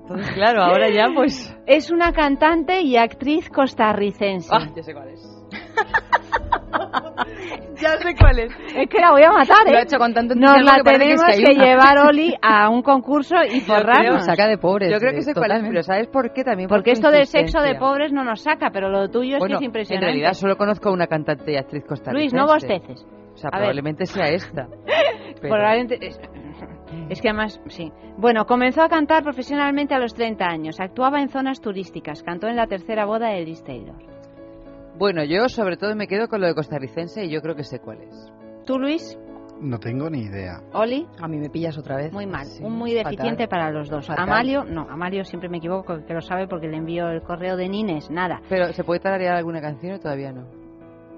Entonces, 0.09 0.31
claro, 0.33 0.63
ahora 0.63 0.89
ya 0.89 1.07
pues... 1.13 1.55
Es 1.67 1.91
una 1.91 2.11
cantante 2.13 2.81
y 2.81 2.97
actriz 2.97 3.49
costarricense. 3.49 4.49
Ah, 4.51 4.67
ya 4.75 4.81
sé 4.83 4.93
cuál 4.93 5.09
es. 5.09 5.21
ya 7.81 7.97
sé 7.97 8.15
cuál 8.19 8.39
es. 8.39 8.51
Es 8.75 8.89
que 8.89 8.99
la 8.99 9.11
voy 9.11 9.23
a 9.23 9.31
matar, 9.31 9.67
¿eh? 9.67 9.71
Lo 9.71 9.77
ha 9.77 9.81
hecho 9.83 9.97
con 9.97 10.13
tanto 10.13 10.35
Nos 10.35 10.61
la 10.63 10.81
que 10.83 10.91
es 10.91 10.99
tenemos 10.99 11.23
que 11.25 11.43
que, 11.43 11.51
una. 11.55 11.65
llevar, 11.65 11.97
Oli, 12.07 12.35
a 12.41 12.69
un 12.69 12.81
concurso 12.81 13.35
y 13.51 13.61
forrarnos. 13.67 14.25
Saca 14.25 14.47
de 14.47 14.57
pobres. 14.57 14.91
Yo 14.91 14.99
creo 14.99 15.11
eh, 15.11 15.15
que 15.15 15.21
sé 15.21 15.33
cuál 15.33 15.51
es, 15.51 15.63
pero 15.67 15.83
¿sabes 15.83 16.07
por 16.07 16.33
qué 16.33 16.43
también? 16.43 16.69
Porque 16.69 16.91
por 16.91 16.97
esto 16.97 17.11
de 17.11 17.25
sexo 17.25 17.61
de 17.61 17.75
pobres 17.75 18.11
no 18.11 18.23
nos 18.23 18.41
saca, 18.41 18.69
pero 18.71 18.89
lo 18.89 19.09
tuyo 19.09 19.35
es 19.35 19.39
Bueno, 19.39 19.53
que 19.53 19.55
es 19.57 19.61
en 19.61 19.65
impresionante. 19.65 20.05
realidad 20.05 20.33
solo 20.33 20.57
conozco 20.57 20.89
a 20.89 20.93
una 20.93 21.07
cantante 21.07 21.53
y 21.53 21.57
actriz 21.57 21.83
costarricense. 21.85 22.19
Luis, 22.19 22.33
no 22.33 22.45
bosteces. 22.51 23.05
O 23.33 23.37
sea, 23.37 23.49
A 23.49 23.57
ver. 23.57 23.67
probablemente 23.67 24.05
sea 24.05 24.25
esta. 24.25 24.67
Pero- 25.41 25.55
Probablemente- 25.55 26.05
es, 26.05 26.19
es 27.09 27.21
que 27.21 27.29
además, 27.29 27.61
sí. 27.67 27.91
Bueno, 28.17 28.45
comenzó 28.45 28.81
a 28.81 28.89
cantar 28.89 29.23
profesionalmente 29.23 29.93
a 29.93 29.99
los 29.99 30.13
30 30.13 30.45
años. 30.45 30.79
Actuaba 30.79 31.21
en 31.21 31.29
zonas 31.29 31.61
turísticas. 31.61 32.23
Cantó 32.23 32.47
en 32.47 32.55
la 32.55 32.67
tercera 32.67 33.05
boda 33.05 33.29
de 33.29 33.45
Liz 33.45 33.63
Taylor. 33.63 33.95
Bueno, 34.97 35.23
yo 35.23 35.47
sobre 35.47 35.77
todo 35.77 35.95
me 35.95 36.07
quedo 36.07 36.27
con 36.27 36.41
lo 36.41 36.47
de 36.47 36.55
costarricense 36.55 37.23
y 37.23 37.29
yo 37.29 37.41
creo 37.41 37.55
que 37.55 37.63
sé 37.63 37.79
cuál 37.79 38.01
es. 38.01 38.33
¿Tú, 38.65 38.77
Luis? 38.77 39.17
No 39.61 39.77
tengo 39.79 40.09
ni 40.09 40.21
idea. 40.21 40.61
¿Oli? 40.73 41.07
A 41.21 41.27
mí 41.27 41.37
me 41.37 41.49
pillas 41.49 41.77
otra 41.77 41.97
vez. 41.97 42.13
Muy 42.13 42.25
mal. 42.25 42.45
Sí, 42.45 42.63
un 42.63 42.73
muy 42.73 42.93
deficiente 42.93 43.43
fatal. 43.43 43.49
para 43.49 43.71
los 43.71 43.89
dos. 43.89 44.07
Fatal. 44.07 44.23
Amalio, 44.23 44.63
no. 44.63 44.87
Amalio 44.89 45.23
siempre 45.25 45.49
me 45.49 45.57
equivoco, 45.57 46.05
que 46.05 46.13
lo 46.13 46.21
sabe 46.21 46.47
porque 46.47 46.67
le 46.67 46.77
envío 46.77 47.09
el 47.09 47.21
correo 47.21 47.57
de 47.57 47.67
Nines. 47.67 48.09
Nada. 48.09 48.41
Pero 48.47 48.71
¿se 48.73 48.83
puede 48.83 48.99
tararear 48.99 49.35
alguna 49.35 49.61
canción 49.61 49.93
o 49.95 49.99
todavía 49.99 50.31
no? 50.31 50.47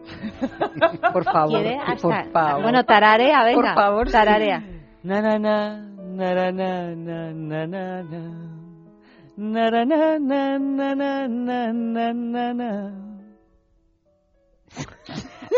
Por 1.14 1.24
favor. 1.24 1.62
¿Quiere? 1.62 1.78
Hasta... 1.78 2.08
Por 2.08 2.32
favor. 2.32 2.64
Bueno, 2.64 2.84
tararea, 2.84 3.44
venga. 3.44 3.62
Por 3.62 3.76
favor. 3.76 4.12
Tararea. 4.12 4.64
Na 5.04 5.22
na 5.22 5.38
na 5.40 5.82
na 6.16 6.52
na 6.52 6.52
na 6.52 6.94
na 6.94 7.66
na 7.66 8.04
na 8.04 8.52
Na, 9.38 9.72
na, 9.72 9.86
na, 9.86 10.20
na, 10.20 10.60
na, 10.60 10.96
na, 10.96 11.28
na, 11.28 11.74
na, 11.74 12.14
na, 12.14 12.54
na. 12.54 12.92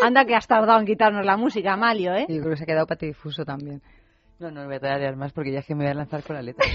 Anda 0.01 0.25
que 0.25 0.35
has 0.35 0.47
tardado 0.47 0.79
en 0.79 0.85
quitarnos 0.85 1.25
la 1.25 1.37
música, 1.37 1.73
Amalio, 1.73 2.13
¿eh? 2.13 2.25
Yo 2.29 2.39
creo 2.39 2.51
que 2.51 2.57
se 2.57 2.63
ha 2.63 2.67
quedado 2.67 2.85
patidifuso 2.87 3.43
también. 3.43 3.81
No, 4.39 4.51
no, 4.51 4.61
no 4.61 4.67
voy 4.67 4.75
a 4.75 4.79
tararear 4.79 5.15
más 5.15 5.33
porque 5.33 5.51
ya 5.51 5.59
es 5.59 5.65
que 5.65 5.75
me 5.75 5.83
voy 5.83 5.91
a 5.91 5.95
lanzar 5.95 6.23
con 6.23 6.35
la 6.35 6.43
letra. 6.43 6.65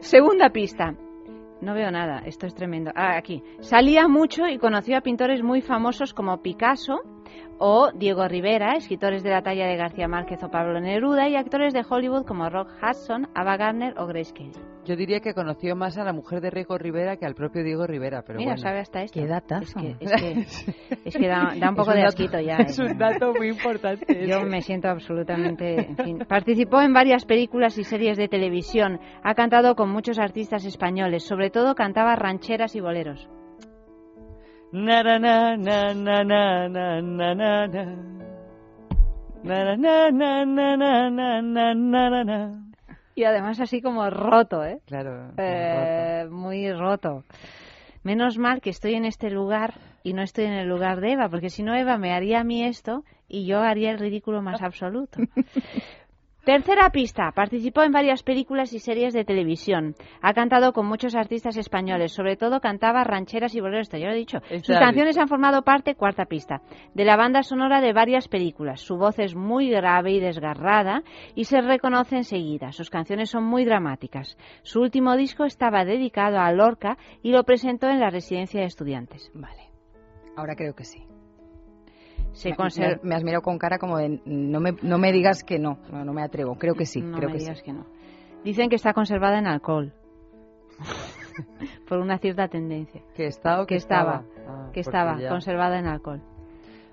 Segunda 0.00 0.50
pista. 0.50 0.94
No 1.60 1.74
veo 1.74 1.90
nada, 1.90 2.22
esto 2.24 2.46
es 2.46 2.54
tremendo. 2.54 2.90
Ah, 2.94 3.16
aquí. 3.16 3.42
Salía 3.60 4.08
mucho 4.08 4.46
y 4.46 4.58
conoció 4.58 4.96
a 4.96 5.02
pintores 5.02 5.42
muy 5.42 5.60
famosos 5.60 6.14
como 6.14 6.40
Picasso 6.42 7.02
o 7.62 7.92
Diego 7.92 8.26
Rivera, 8.26 8.72
escritores 8.74 9.22
de 9.22 9.30
la 9.30 9.42
talla 9.42 9.66
de 9.66 9.76
García 9.76 10.08
Márquez 10.08 10.42
o 10.42 10.50
Pablo 10.50 10.80
Neruda 10.80 11.28
y 11.28 11.36
actores 11.36 11.74
de 11.74 11.84
Hollywood 11.88 12.24
como 12.24 12.48
Rock 12.48 12.70
Hudson, 12.82 13.28
Ava 13.34 13.56
Gardner 13.58 13.94
o 13.98 14.06
Grace 14.06 14.32
Kelly. 14.32 14.52
Yo 14.86 14.96
diría 14.96 15.20
que 15.20 15.34
conoció 15.34 15.76
más 15.76 15.98
a 15.98 16.04
la 16.04 16.14
mujer 16.14 16.40
de 16.40 16.50
Riego 16.50 16.78
Rivera 16.78 17.18
que 17.18 17.26
al 17.26 17.34
propio 17.34 17.62
Diego 17.62 17.86
Rivera, 17.86 18.22
pero 18.26 18.38
Mira, 18.38 18.52
bueno. 18.52 18.62
sabe 18.62 18.78
hasta 18.80 19.02
esto. 19.02 19.20
Qué 19.20 19.26
datazo. 19.26 19.78
Es 20.00 20.10
que, 20.10 20.34
es 20.40 20.64
que, 20.64 20.98
es 21.04 21.16
que 21.16 21.28
da, 21.28 21.52
da 21.60 21.68
un 21.68 21.76
poco 21.76 21.90
Es 21.90 21.96
de 21.96 22.02
dato- 22.02 22.08
asquito 22.08 22.40
ya. 22.40 22.56
Es 22.66 22.78
¿eh? 22.78 22.82
un 22.84 22.96
dato 22.98 23.34
muy 23.34 23.48
importante. 23.48 24.26
Yo 24.26 24.40
me 24.42 24.62
siento 24.62 24.88
absolutamente, 24.88 25.86
en 25.90 25.96
fin. 25.98 26.18
Participó 26.26 26.80
en 26.80 26.94
varias 26.94 27.26
películas 27.26 27.76
y 27.76 27.84
series 27.84 28.16
de 28.16 28.26
televisión. 28.28 28.98
Ha 29.22 29.34
cantado 29.34 29.76
con 29.76 29.90
muchos 29.90 30.18
artistas 30.18 30.64
españoles. 30.64 31.24
Sobre 31.24 31.50
todo 31.50 31.74
cantaba 31.74 32.16
rancheras 32.16 32.74
y 32.74 32.80
boleros. 32.80 33.28
Na, 34.72 35.02
na, 35.02 35.18
na, 35.18 35.56
na, 35.56 35.94
na, 35.94 36.22
na, 36.22 36.68
na, 36.68 37.00
na, 37.02 37.34
na, 37.34 37.66
na. 37.66 37.84
Na, 39.42 39.76
na, 39.76 40.10
na, 40.10 40.44
na, 40.44 40.76
na, 40.76 41.10
na, 41.10 41.40
na, 41.40 41.74
na, 41.74 42.10
na, 42.10 42.24
na. 42.24 42.70
Y 43.16 43.24
además 43.24 43.58
así 43.58 43.82
como 43.82 44.08
roto, 44.10 44.64
¿eh? 44.64 44.78
Claro. 44.86 45.32
Eh, 45.38 46.26
muy 46.30 46.72
roto. 46.72 47.24
Menos 48.04 48.38
mal 48.38 48.60
que 48.60 48.70
estoy 48.70 48.94
en 48.94 49.06
este 49.06 49.28
lugar 49.28 49.74
y 50.04 50.12
no 50.12 50.22
estoy 50.22 50.44
en 50.44 50.52
el 50.52 50.68
lugar 50.68 51.00
de 51.00 51.12
Eva, 51.12 51.28
porque 51.28 51.50
si 51.50 51.64
no 51.64 51.74
Eva 51.74 51.98
me 51.98 52.12
haría 52.12 52.40
a 52.40 52.44
mí 52.44 52.64
esto 52.64 53.02
y 53.28 53.46
yo 53.46 53.58
haría 53.60 53.90
el 53.90 53.98
ridículo 53.98 54.40
más 54.40 54.62
absoluto. 54.62 55.18
Tercera 56.50 56.90
pista. 56.90 57.30
Participó 57.30 57.84
en 57.84 57.92
varias 57.92 58.24
películas 58.24 58.72
y 58.72 58.80
series 58.80 59.14
de 59.14 59.24
televisión. 59.24 59.94
Ha 60.20 60.34
cantado 60.34 60.72
con 60.72 60.84
muchos 60.84 61.14
artistas 61.14 61.56
españoles. 61.56 62.10
Sobre 62.10 62.36
todo 62.36 62.58
cantaba 62.58 63.04
rancheras 63.04 63.54
y 63.54 63.60
boleros. 63.60 63.88
Ya 63.88 63.98
lo 64.08 64.10
he 64.10 64.16
dicho. 64.16 64.40
Sus 64.64 64.76
canciones 64.76 65.16
han 65.16 65.28
formado 65.28 65.62
parte, 65.62 65.94
cuarta 65.94 66.24
pista, 66.24 66.60
de 66.92 67.04
la 67.04 67.16
banda 67.16 67.44
sonora 67.44 67.80
de 67.80 67.92
varias 67.92 68.26
películas. 68.26 68.80
Su 68.80 68.96
voz 68.96 69.20
es 69.20 69.36
muy 69.36 69.70
grave 69.70 70.10
y 70.10 70.18
desgarrada 70.18 71.04
y 71.36 71.44
se 71.44 71.60
reconoce 71.60 72.16
enseguida. 72.16 72.72
Sus 72.72 72.90
canciones 72.90 73.30
son 73.30 73.44
muy 73.44 73.64
dramáticas. 73.64 74.36
Su 74.64 74.80
último 74.80 75.16
disco 75.16 75.44
estaba 75.44 75.84
dedicado 75.84 76.40
a 76.40 76.50
Lorca 76.50 76.98
y 77.22 77.30
lo 77.30 77.44
presentó 77.44 77.88
en 77.88 78.00
la 78.00 78.10
residencia 78.10 78.58
de 78.58 78.66
estudiantes. 78.66 79.30
Vale. 79.34 79.70
Ahora 80.36 80.56
creo 80.56 80.74
que 80.74 80.82
sí. 80.82 81.06
Se 82.32 82.50
Me- 82.50 82.56
me, 82.78 82.98
me 83.02 83.14
has 83.14 83.24
mirado 83.24 83.42
con 83.42 83.58
cara 83.58 83.78
como 83.78 83.98
de 83.98 84.20
no 84.24 84.60
me, 84.60 84.72
no 84.82 84.98
me 84.98 85.12
digas 85.12 85.42
que 85.44 85.58
no. 85.58 85.78
no. 85.92 86.04
no 86.04 86.12
me 86.12 86.22
atrevo. 86.22 86.56
Creo 86.56 86.74
que 86.74 86.86
sí. 86.86 87.00
no 87.00 87.16
creo 87.16 87.28
me 87.30 87.34
que 87.36 87.42
digas 87.42 87.58
sí. 87.58 87.64
que 87.64 87.72
no. 87.72 87.86
Dicen 88.44 88.68
que 88.68 88.76
está 88.76 88.92
conservada 88.94 89.38
en 89.38 89.46
alcohol. 89.46 89.92
Por 91.88 91.98
una 91.98 92.18
cierta 92.18 92.48
tendencia. 92.48 93.02
Que 93.14 93.26
está 93.26 93.60
o 93.60 93.66
Que 93.66 93.74
que 93.74 93.78
estaba. 93.78 94.22
estaba. 94.36 94.66
Ah, 94.66 94.70
Que 94.72 94.80
estaba 94.80 95.20
ya- 95.20 95.28
conservada 95.28 95.78
en 95.78 95.86
alcohol. 95.86 96.22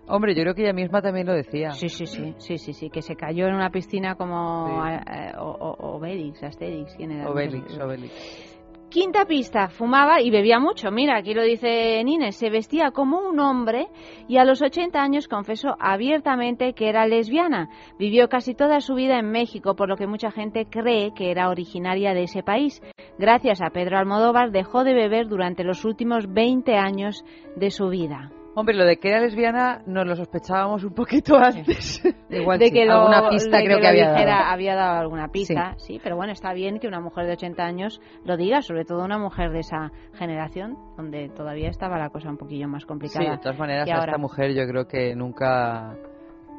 Hombre, 0.09 0.33
yo 0.35 0.41
creo 0.43 0.55
que 0.55 0.61
ella 0.63 0.73
misma 0.73 1.01
también 1.01 1.27
lo 1.27 1.33
decía. 1.33 1.71
Sí, 1.71 1.89
sí, 1.89 2.05
sí, 2.05 2.33
sí, 2.37 2.57
sí, 2.57 2.71
sí, 2.73 2.89
que 2.89 3.01
se 3.01 3.15
cayó 3.17 3.47
en 3.47 3.55
una 3.55 3.69
piscina 3.71 4.15
como 4.15 4.67
Sí. 4.85 4.93
eh, 5.11 5.33
o- 5.37 5.43
o- 5.51 5.95
Obelix, 5.97 6.41
Asterix, 6.43 6.95
¿quién 6.95 7.11
era? 7.11 7.29
Obelix, 7.29 7.77
Obelix. 7.77 8.56
Quinta 8.89 9.25
pista, 9.25 9.67
fumaba 9.67 10.21
y 10.21 10.31
bebía 10.31 10.59
mucho. 10.59 10.91
Mira, 10.91 11.17
aquí 11.17 11.33
lo 11.33 11.43
dice 11.43 12.01
Nines, 12.05 12.37
se 12.37 12.49
vestía 12.49 12.91
como 12.91 13.19
un 13.19 13.37
hombre 13.41 13.87
y 14.29 14.37
a 14.37 14.45
los 14.45 14.61
80 14.61 14.97
años 15.01 15.27
confesó 15.27 15.75
abiertamente 15.77 16.71
que 16.71 16.87
era 16.87 17.05
lesbiana. 17.05 17.69
Vivió 17.99 18.29
casi 18.29 18.55
toda 18.55 18.79
su 18.79 18.95
vida 18.95 19.19
en 19.19 19.29
México, 19.29 19.75
por 19.75 19.89
lo 19.89 19.97
que 19.97 20.07
mucha 20.07 20.31
gente 20.31 20.67
cree 20.69 21.13
que 21.13 21.31
era 21.31 21.49
originaria 21.49 22.13
de 22.13 22.23
ese 22.23 22.43
país. 22.43 22.81
Gracias 23.19 23.61
a 23.61 23.71
Pedro 23.71 23.97
Almodóvar 23.97 24.51
dejó 24.51 24.85
de 24.85 24.93
beber 24.93 25.27
durante 25.27 25.65
los 25.65 25.83
últimos 25.83 26.31
20 26.31 26.77
años 26.77 27.25
de 27.57 27.71
su 27.71 27.89
vida. 27.89 28.31
Hombre, 28.59 28.75
lo 28.75 28.85
de 28.85 28.97
que 28.97 29.09
era 29.09 29.19
lesbiana 29.19 29.83
nos 29.85 30.07
lo 30.07 30.15
sospechábamos 30.15 30.83
un 30.83 30.93
poquito 30.95 31.37
antes. 31.37 32.01
Igual 32.29 32.57
de 32.57 32.65
sí, 32.65 32.71
que 32.73 32.85
lo, 32.87 32.93
alguna 32.93 33.29
pista 33.29 33.57
de 33.57 33.65
creo 33.65 33.77
que 33.77 33.81
que, 33.83 33.87
había 33.87 34.11
dijera, 34.13 34.31
dado. 34.37 34.45
había 34.51 34.75
dado 34.75 34.99
alguna 34.99 35.27
pista, 35.27 35.75
sí. 35.77 35.99
pero 36.03 36.15
bueno, 36.15 36.33
está 36.33 36.53
bien 36.53 36.79
que 36.79 36.87
una 36.87 36.99
mujer 36.99 37.27
de 37.27 37.33
80 37.33 37.63
años 37.63 38.01
lo 38.25 38.35
diga, 38.35 38.63
sobre 38.63 38.83
todo 38.83 39.05
una 39.05 39.19
mujer 39.19 39.51
de 39.51 39.59
esa 39.59 39.91
generación, 40.15 40.75
donde 40.97 41.29
todavía 41.29 41.69
estaba 41.69 41.99
la 41.99 42.09
cosa 42.09 42.29
un 42.31 42.37
poquillo 42.37 42.67
más 42.67 42.81
Sí, 42.81 42.87
complicada. 42.87 43.29
de 43.31 43.37
todas 43.37 43.59
maneras, 43.59 43.87
a 43.91 43.99
esta 44.05 44.17
mujer 44.17 44.53
yo 44.55 44.67
creo 44.67 44.87
que 44.87 45.15
nunca, 45.15 45.95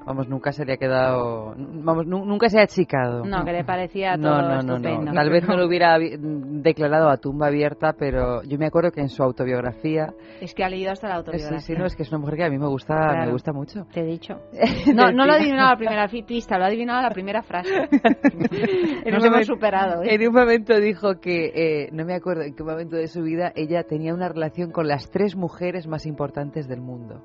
vamos, 0.08 0.28
nunca 0.28 0.50
se 0.52 0.64
le 0.64 0.72
ha 0.72 0.76
quedado, 0.76 1.54
vamos, 1.56 2.06
nu- 2.06 2.24
nunca 2.24 2.48
se 2.48 2.58
ha 2.58 2.62
achicado. 2.64 3.24
No, 3.24 3.44
que 3.44 3.52
le 3.52 3.64
parecía 3.64 4.16
todo 4.16 4.42
no, 4.42 4.62
no, 4.62 4.76
estupendo. 4.76 5.02
no. 5.06 5.12
Tal 5.12 5.30
vez 5.30 5.46
no 5.46 5.56
lo 5.56 5.66
hubiera 5.68 5.98
declarado 5.98 7.08
a 7.10 7.16
tumba 7.18 7.46
abierta, 7.48 7.92
pero 7.98 8.42
yo 8.42 8.58
me 8.58 8.66
acuerdo 8.66 8.90
que 8.90 9.00
en 9.00 9.08
su 9.08 9.22
autobiografía, 9.22 10.12
Es 10.40 10.54
que 10.54 10.64
ha 10.64 10.68
leído 10.68 10.90
hasta 10.92 11.08
la 11.08 11.14
sí, 11.14 11.18
autobiografía. 11.18 11.60
sí, 11.60 11.72
no, 11.74 11.86
es 11.86 11.94
que 11.94 12.02
es 12.02 12.08
una 12.10 12.18
mujer 12.20 12.36
que 12.36 12.44
a 12.44 12.50
mí 12.50 12.58
me 12.58 12.66
gusta, 12.66 12.94
Claro. 12.96 13.26
me 13.26 13.32
gusta 13.32 13.52
mucho. 13.52 13.84
Te 13.92 14.00
he 14.00 14.04
dicho. 14.04 14.34
No, 14.94 15.12
no 15.12 15.26
lo 15.26 15.32
ha 15.32 15.36
adivinado 15.36 15.70
la 15.70 15.76
primera 15.76 16.08
pista, 16.08 16.58
lo 16.58 16.64
ha 16.64 16.68
adivinado 16.68 17.02
la 17.02 17.10
primera 17.10 17.42
frase. 17.42 17.70
Nos 19.10 19.24
hemos 19.24 19.46
superado. 19.46 20.02
¿eh? 20.02 20.14
En 20.14 20.26
un 20.26 20.34
momento 20.34 20.78
dijo 20.80 21.20
que, 21.20 21.52
eh, 21.54 21.88
no 21.92 22.04
me 22.04 22.14
acuerdo 22.14 22.42
en 22.42 22.54
qué 22.54 22.62
momento 22.64 22.96
de 22.96 23.06
su 23.08 23.22
vida, 23.22 23.52
ella 23.54 23.82
tenía 23.84 24.14
una 24.14 24.28
relación 24.28 24.70
con 24.70 24.88
las 24.88 25.10
tres 25.10 25.36
mujeres 25.36 25.86
más 25.86 26.06
importantes 26.06 26.66
del 26.68 26.80
mundo. 26.80 27.22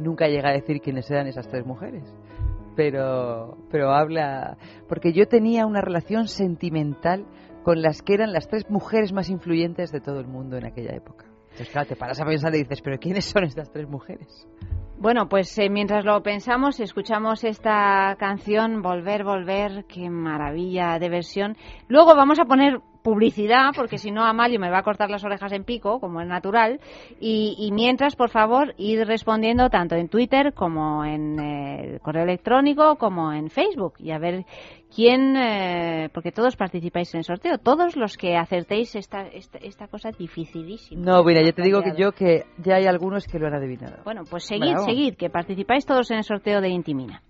Nunca 0.00 0.28
llega 0.28 0.50
a 0.50 0.52
decir 0.52 0.80
quiénes 0.80 1.10
eran 1.10 1.26
esas 1.26 1.48
tres 1.48 1.64
mujeres. 1.66 2.04
Pero, 2.76 3.58
pero 3.70 3.90
habla. 3.90 4.56
Porque 4.88 5.12
yo 5.12 5.26
tenía 5.26 5.66
una 5.66 5.80
relación 5.80 6.28
sentimental 6.28 7.26
con 7.62 7.82
las 7.82 8.02
que 8.02 8.14
eran 8.14 8.32
las 8.32 8.48
tres 8.48 8.70
mujeres 8.70 9.12
más 9.12 9.28
influyentes 9.28 9.92
de 9.92 10.00
todo 10.00 10.20
el 10.20 10.26
mundo 10.26 10.56
en 10.56 10.66
aquella 10.66 10.94
época. 10.94 11.26
Entonces, 11.50 11.70
claro, 11.70 11.88
te 11.88 11.96
paras 11.96 12.20
a 12.20 12.24
pensar 12.24 12.54
y 12.54 12.58
dices, 12.58 12.80
¿pero 12.80 12.98
quiénes 12.98 13.24
son 13.24 13.44
estas 13.44 13.70
tres 13.70 13.88
mujeres? 13.88 14.46
Bueno, 14.98 15.28
pues 15.28 15.56
eh, 15.58 15.68
mientras 15.70 16.04
lo 16.04 16.22
pensamos, 16.22 16.78
escuchamos 16.78 17.42
esta 17.44 18.16
canción 18.18 18.82
Volver, 18.82 19.24
Volver, 19.24 19.84
qué 19.86 20.10
maravilla 20.10 20.98
de 20.98 21.08
versión. 21.08 21.56
Luego 21.88 22.14
vamos 22.14 22.38
a 22.38 22.44
poner 22.44 22.80
publicidad, 23.02 23.70
porque 23.74 23.98
si 23.98 24.10
no 24.10 24.24
Amalio 24.24 24.60
me 24.60 24.70
va 24.70 24.78
a 24.78 24.82
cortar 24.82 25.10
las 25.10 25.24
orejas 25.24 25.52
en 25.52 25.64
pico, 25.64 26.00
como 26.00 26.20
es 26.20 26.28
natural. 26.28 26.80
Y, 27.20 27.56
y 27.58 27.72
mientras, 27.72 28.16
por 28.16 28.30
favor, 28.30 28.74
ir 28.76 29.06
respondiendo 29.06 29.70
tanto 29.70 29.94
en 29.96 30.08
Twitter 30.08 30.52
como 30.54 31.04
en 31.04 31.38
eh, 31.38 31.92
el 31.94 32.00
correo 32.00 32.24
electrónico, 32.24 32.96
como 32.96 33.32
en 33.32 33.50
Facebook. 33.50 33.94
Y 33.98 34.10
a 34.10 34.18
ver 34.18 34.44
quién, 34.94 35.36
eh, 35.36 36.08
porque 36.12 36.32
todos 36.32 36.56
participáis 36.56 37.12
en 37.14 37.18
el 37.18 37.24
sorteo, 37.24 37.58
todos 37.58 37.96
los 37.96 38.16
que 38.16 38.36
acertéis 38.36 38.94
esta, 38.96 39.22
esta, 39.26 39.58
esta 39.58 39.88
cosa 39.88 40.10
dificilísima. 40.10 41.02
No, 41.02 41.22
mira, 41.24 41.42
yo 41.42 41.52
te 41.52 41.62
digo 41.62 41.82
que 41.82 41.92
yo 41.96 42.12
que 42.12 42.44
ya 42.58 42.76
hay 42.76 42.86
algunos 42.86 43.26
que 43.26 43.38
lo 43.38 43.46
han 43.46 43.54
adivinado. 43.54 44.02
Bueno, 44.04 44.22
pues 44.28 44.44
seguid, 44.44 44.72
Bravo. 44.72 44.84
seguid, 44.86 45.14
que 45.14 45.30
participáis 45.30 45.86
todos 45.86 46.10
en 46.10 46.18
el 46.18 46.24
sorteo 46.24 46.60
de 46.60 46.68
Intimina. 46.68 47.22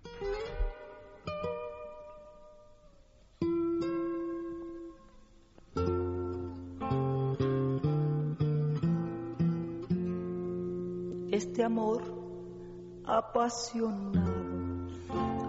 Este 11.43 11.65
amor 11.65 12.03
apasionado 13.07 14.91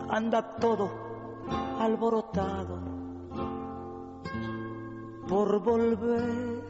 anda 0.09 0.55
todo 0.55 0.89
alborotado 1.79 2.79
por 5.27 5.61
volver. 5.61 6.63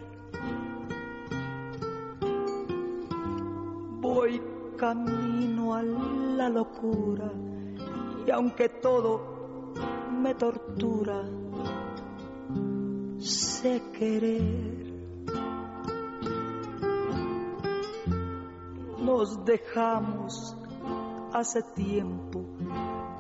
Voy 4.02 4.42
camino 4.76 5.76
a 5.76 5.84
la 5.84 6.50
locura 6.50 7.32
y 8.26 8.32
aunque 8.32 8.70
todo 8.70 9.76
me 10.20 10.34
tortura, 10.34 11.22
sé 13.20 13.84
querer. 13.94 14.81
Nos 19.14 19.44
dejamos 19.44 20.56
hace 21.34 21.62
tiempo, 21.76 22.46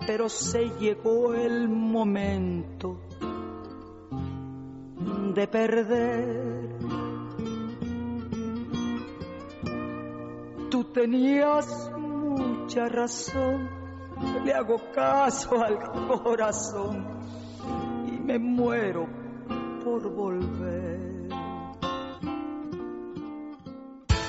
pero 0.07 0.29
se 0.29 0.69
llegó 0.79 1.33
el 1.33 1.67
momento 1.67 3.01
de 5.35 5.47
perder. 5.49 6.69
Tú 10.69 10.85
tenías 10.93 11.91
mucha 11.97 12.87
razón, 12.87 13.69
le 14.45 14.53
hago 14.53 14.77
caso 14.95 15.61
al 15.61 15.77
corazón 16.23 17.05
y 18.07 18.17
me 18.17 18.39
muero 18.39 19.07
por 19.83 20.09
volver. 20.09 21.10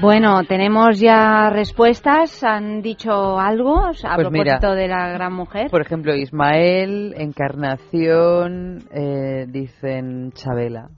Bueno, 0.00 0.44
tenemos 0.44 1.00
ya 1.00 1.50
respuestas. 1.50 2.44
¿Han 2.44 2.82
dicho 2.82 3.38
algo 3.38 3.78
a 3.80 3.90
Pues 3.90 4.02
propósito 4.02 4.30
mira, 4.30 4.74
de 4.74 4.88
la 4.88 5.08
gran 5.08 5.32
mujer? 5.32 5.70
Por 5.70 5.82
ejemplo, 5.82 6.14
Ismael, 6.14 7.14
Encarnación, 7.16 8.84
eh, 8.94 9.46
dicen 9.48 10.30
Chabela. 10.32 10.88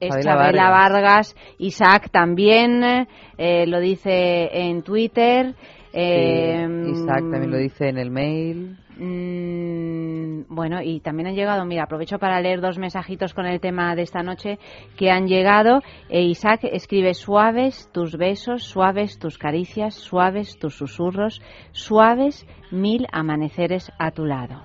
Es 0.00 0.08
Chabela 0.10 0.32
Chabela 0.36 0.70
Vargas. 0.70 0.92
Vargas. 0.92 1.36
Isaac 1.58 2.10
también 2.10 3.06
eh, 3.36 3.66
lo 3.66 3.78
dice 3.80 4.48
en 4.52 4.82
Twitter. 4.82 5.54
Eh, 5.92 6.66
Sí, 6.66 6.90
Isaac 6.90 7.20
también 7.30 7.50
lo 7.50 7.58
dice 7.58 7.88
en 7.88 7.98
el 7.98 8.10
mail. 8.10 8.78
Mm, 8.96 10.44
bueno, 10.48 10.80
y 10.80 11.00
también 11.00 11.28
han 11.28 11.34
llegado, 11.34 11.64
mira, 11.64 11.84
aprovecho 11.84 12.18
para 12.18 12.40
leer 12.40 12.60
dos 12.60 12.78
mensajitos 12.78 13.34
con 13.34 13.46
el 13.46 13.60
tema 13.60 13.94
de 13.96 14.02
esta 14.02 14.22
noche 14.22 14.58
que 14.96 15.10
han 15.10 15.26
llegado. 15.26 15.82
E 16.08 16.22
Isaac 16.22 16.60
escribe 16.64 17.14
suaves 17.14 17.90
tus 17.92 18.16
besos, 18.16 18.62
suaves 18.64 19.18
tus 19.18 19.38
caricias, 19.38 19.94
suaves 19.94 20.58
tus 20.58 20.76
susurros, 20.76 21.42
suaves 21.72 22.46
mil 22.70 23.06
amaneceres 23.12 23.90
a 23.98 24.12
tu 24.12 24.26
lado. 24.26 24.62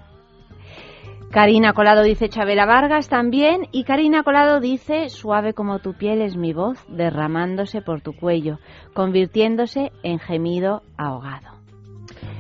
Karina 1.32 1.74
Colado 1.74 2.02
dice 2.02 2.28
Chabela 2.28 2.66
Vargas 2.66 3.08
también 3.08 3.68
y 3.72 3.84
Karina 3.84 4.24
Colado 4.24 4.60
dice 4.60 5.10
suave 5.10 5.54
como 5.54 5.78
tu 5.78 5.94
piel 5.94 6.24
es 6.24 6.36
mi 6.36 6.54
voz 6.54 6.84
derramándose 6.90 7.84
por 7.84 8.02
tu 8.02 8.14
cuello, 8.14 8.58
convirtiéndose 8.96 9.92
en 10.02 10.18
gemido 10.18 10.82
ahogado. 10.98 11.59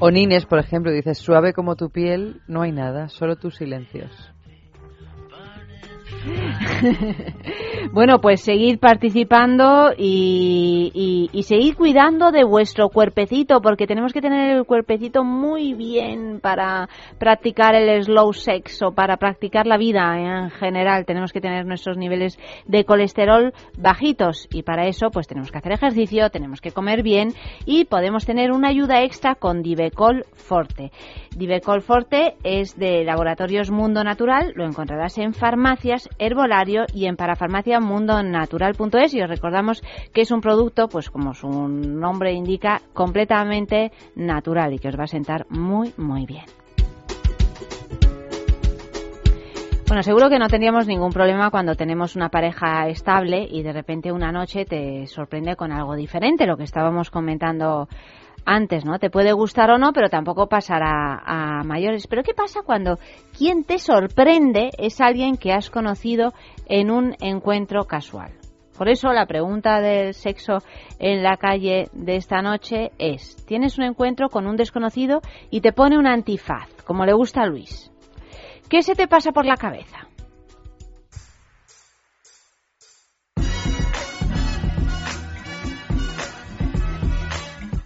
Onines, 0.02 0.45
por 0.45 0.60
ejemplo, 0.60 0.93
dice 0.93 1.14
suave 1.14 1.52
como 1.52 1.76
tu 1.76 1.89
piel, 1.89 2.41
no 2.47 2.62
hay 2.62 2.72
nada, 2.72 3.10
solo 3.10 3.36
tus 3.36 3.58
silencios. 3.58 4.32
Bueno, 7.92 8.20
pues 8.22 8.42
seguid 8.42 8.78
participando 8.78 9.92
y, 9.98 11.30
y, 11.34 11.44
seguid 11.44 11.76
cuidando 11.76 12.32
de 12.32 12.44
vuestro 12.44 12.90
cuerpecito, 12.90 13.62
porque 13.62 13.88
tenemos 13.88 14.14
que 14.14 14.22
tener 14.22 14.56
el 14.56 14.66
cuerpecito 14.66 15.24
muy 15.24 15.74
bien 15.74 16.40
para 16.40 16.88
practicar 17.18 17.74
el 17.74 18.04
slow 18.04 18.34
sex 18.34 18.84
o 18.84 18.92
para 18.92 19.18
practicar 19.18 19.66
la 19.66 19.78
vida 19.78 20.18
en 20.18 20.52
general. 20.52 21.06
Tenemos 21.06 21.34
que 21.34 21.42
tener 21.42 21.66
nuestros 21.66 21.98
niveles 21.98 22.38
de 22.68 22.86
colesterol 22.86 23.54
bajitos 23.78 24.48
y 24.52 24.64
para 24.64 24.88
eso 24.88 25.10
pues 25.10 25.28
tenemos 25.28 25.52
que 25.52 25.58
hacer 25.58 25.72
ejercicio, 25.72 26.30
tenemos 26.30 26.62
que 26.62 26.72
comer 26.72 27.02
bien 27.02 27.30
y 27.66 27.86
podemos 27.86 28.26
tener 28.26 28.52
una 28.52 28.70
ayuda 28.70 29.02
extra 29.04 29.36
con 29.36 29.62
Divecol 29.62 30.26
Forte. 30.34 30.92
Divecol 31.36 31.82
Forte 31.82 32.36
es 32.44 32.78
de 32.78 33.04
Laboratorios 33.04 33.72
Mundo 33.72 34.04
Natural, 34.04 34.52
lo 34.56 34.66
encontrarás 34.66 35.18
en 35.18 35.34
farmacias, 35.34 36.09
herbolario 36.18 36.86
y 36.93 37.05
en 37.05 37.16
parafarmaciamundonatural.es 37.16 39.14
y 39.14 39.22
os 39.22 39.30
recordamos 39.30 39.84
que 40.14 40.22
es 40.22 40.32
un 40.32 40.41
producto, 40.41 40.88
pues 40.88 41.10
como 41.10 41.34
su 41.34 41.49
nombre 41.49 42.34
indica, 42.34 42.82
completamente 42.93 43.91
natural 44.16 44.74
y 44.74 44.80
que 44.80 44.89
os 44.89 44.97
va 44.97 45.03
a 45.03 45.07
sentar 45.07 45.45
muy, 45.49 45.93
muy 45.97 46.26
bien. 46.26 46.45
Bueno, 49.89 50.03
seguro 50.03 50.30
que 50.30 50.38
no 50.38 50.49
tendríamos 50.49 50.86
ningún 50.86 51.12
problema 51.12 51.49
cuando 51.49 51.74
tenemos 51.74 52.16
una 52.16 52.30
pareja 52.30 52.88
estable 52.89 53.47
y 53.49 53.64
de 53.64 53.74
repente 53.74 54.12
una 54.12 54.32
noche 54.32 54.64
te 54.64 55.07
sorprende 55.07 55.55
con 55.55 55.72
algo 55.72 55.95
diferente, 55.95 56.45
lo 56.45 56.57
que 56.57 56.64
estábamos 56.64 57.10
comentando 57.10 57.89
antes, 58.46 58.86
¿no? 58.86 59.00
Te 59.00 59.10
puede 59.10 59.34
gustar 59.34 59.72
o 59.72 59.78
no, 59.78 59.94
pero 59.94 60.10
tampoco 60.10 60.48
pasará 60.48 61.22
a 61.26 61.64
mayores. 61.64 62.08
Pero 62.08 62.24
¿qué 62.24 62.34
pasa 62.34 62.62
cuando 62.66 62.98
quien 63.38 63.64
te 63.64 63.80
sorprende 63.80 64.72
es 64.78 65.02
alguien 65.02 65.38
que 65.38 65.54
has 65.54 65.70
conocido 65.70 66.34
en 66.66 66.92
un 66.92 67.16
encuentro 67.22 67.86
casual? 67.86 68.32
Por 68.78 68.88
eso 68.88 69.12
la 69.12 69.26
pregunta 69.26 69.82
del 69.82 70.14
sexo 70.14 70.60
en 71.00 71.22
la 71.22 71.36
calle 71.36 71.90
de 71.92 72.16
esta 72.16 72.42
noche 72.42 72.92
es, 72.98 73.36
tienes 73.46 73.78
un 73.78 73.84
encuentro 73.84 74.30
con 74.30 74.48
un 74.48 74.56
desconocido 74.56 75.20
y 75.50 75.60
te 75.60 75.74
pone 75.74 75.98
un 75.98 76.08
antifaz, 76.08 76.70
como 76.86 77.06
le 77.06 77.14
gusta 77.14 77.42
a 77.42 77.46
Luis. 77.46 77.92
¿Qué 78.70 78.82
se 78.82 78.96
te 78.96 79.08
pasa 79.08 79.32
por 79.32 79.46
la 79.46 79.58
cabeza? 79.58 80.09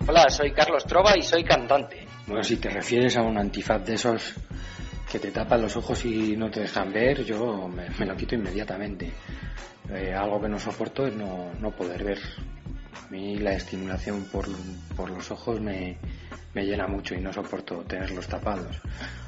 Hola, 0.06 0.30
soy 0.30 0.52
Carlos 0.52 0.84
Trova 0.86 1.18
y 1.18 1.22
soy 1.22 1.46
cantante. 1.46 2.06
Bueno, 2.28 2.44
si 2.44 2.58
te 2.58 2.70
refieres 2.70 3.16
a 3.16 3.22
un 3.22 3.38
antifaz 3.38 3.86
de 3.86 3.94
esos 3.94 4.34
que 5.10 5.18
te 5.18 5.32
tapan 5.32 5.62
los 5.62 5.78
ojos 5.78 6.04
y 6.04 6.36
no 6.36 6.52
te 6.52 6.60
dejan 6.62 6.92
ver, 6.92 7.24
yo 7.24 7.70
me, 7.70 8.06
lo 8.06 8.16
quito 8.16 8.36
inmediatamente. 8.36 9.12
Eh, 9.90 10.14
algo 10.14 10.42
que 10.42 10.50
no 10.50 10.60
soporto 10.60 11.08
es 11.08 11.16
no, 11.16 11.54
no 11.60 11.72
poder 11.72 12.04
ver. 12.04 12.20
A 13.08 13.10
mí 13.12 13.38
la 13.38 13.54
estimulación 13.54 14.26
por, 14.26 14.46
por 14.96 15.10
los 15.10 15.32
ojos 15.32 15.62
me, 15.62 15.98
me 16.54 16.66
llena 16.66 16.86
mucho 16.88 17.16
y 17.16 17.22
no 17.22 17.32
soporto 17.32 17.84
tenerlos 17.88 18.28
tapados. 18.28 18.82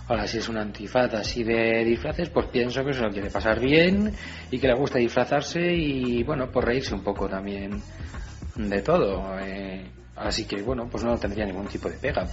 Ahora, 0.09 0.27
si 0.27 0.39
es 0.39 0.49
un 0.49 0.57
antifaz 0.57 1.13
así 1.13 1.43
de 1.45 1.85
disfraces, 1.85 2.29
pues 2.29 2.47
pienso 2.47 2.83
que 2.83 2.93
se 2.93 3.01
lo 3.01 3.09
quiere 3.11 3.29
pasar 3.29 3.61
bien 3.61 4.13
y 4.51 4.59
que 4.59 4.67
le 4.67 4.75
gusta 4.75 4.99
disfrazarse 4.99 5.73
y, 5.73 6.21
bueno, 6.23 6.51
pues 6.51 6.65
reírse 6.65 6.93
un 6.93 7.03
poco 7.03 7.29
también 7.29 7.81
de 8.57 8.81
todo. 8.81 9.39
eh. 9.39 9.85
Así 10.15 10.45
que, 10.45 10.61
bueno, 10.61 10.87
pues 10.89 11.03
no 11.03 11.17
tendría 11.17 11.45
ningún 11.45 11.67
tipo 11.67 11.89
de 11.89 11.97
pega. 11.97 12.27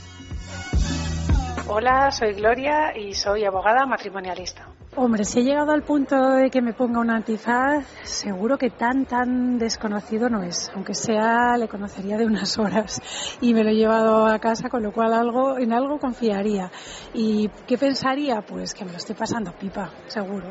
Hola, 1.68 2.10
soy 2.10 2.34
Gloria 2.34 2.92
y 2.96 3.14
soy 3.14 3.44
abogada 3.44 3.86
matrimonialista. 3.86 4.66
Hombre, 4.94 5.24
si 5.24 5.40
he 5.40 5.42
llegado 5.42 5.72
al 5.72 5.82
punto 5.82 6.16
de 6.34 6.50
que 6.50 6.60
me 6.60 6.74
ponga 6.74 7.00
un 7.00 7.08
antifaz, 7.08 7.86
seguro 8.02 8.58
que 8.58 8.68
tan, 8.68 9.06
tan 9.06 9.58
desconocido 9.58 10.28
no 10.28 10.42
es. 10.42 10.70
Aunque 10.74 10.92
sea, 10.92 11.56
le 11.56 11.66
conocería 11.66 12.18
de 12.18 12.26
unas 12.26 12.58
horas 12.58 13.00
y 13.40 13.54
me 13.54 13.64
lo 13.64 13.70
he 13.70 13.74
llevado 13.74 14.26
a 14.26 14.38
casa, 14.38 14.68
con 14.68 14.82
lo 14.82 14.92
cual 14.92 15.14
algo, 15.14 15.56
en 15.56 15.72
algo 15.72 15.98
confiaría. 15.98 16.70
¿Y 17.14 17.48
qué 17.66 17.78
pensaría? 17.78 18.42
Pues 18.42 18.74
que 18.74 18.84
me 18.84 18.90
lo 18.90 18.98
estoy 18.98 19.14
pasando 19.14 19.52
pipa, 19.52 19.88
seguro. 20.08 20.48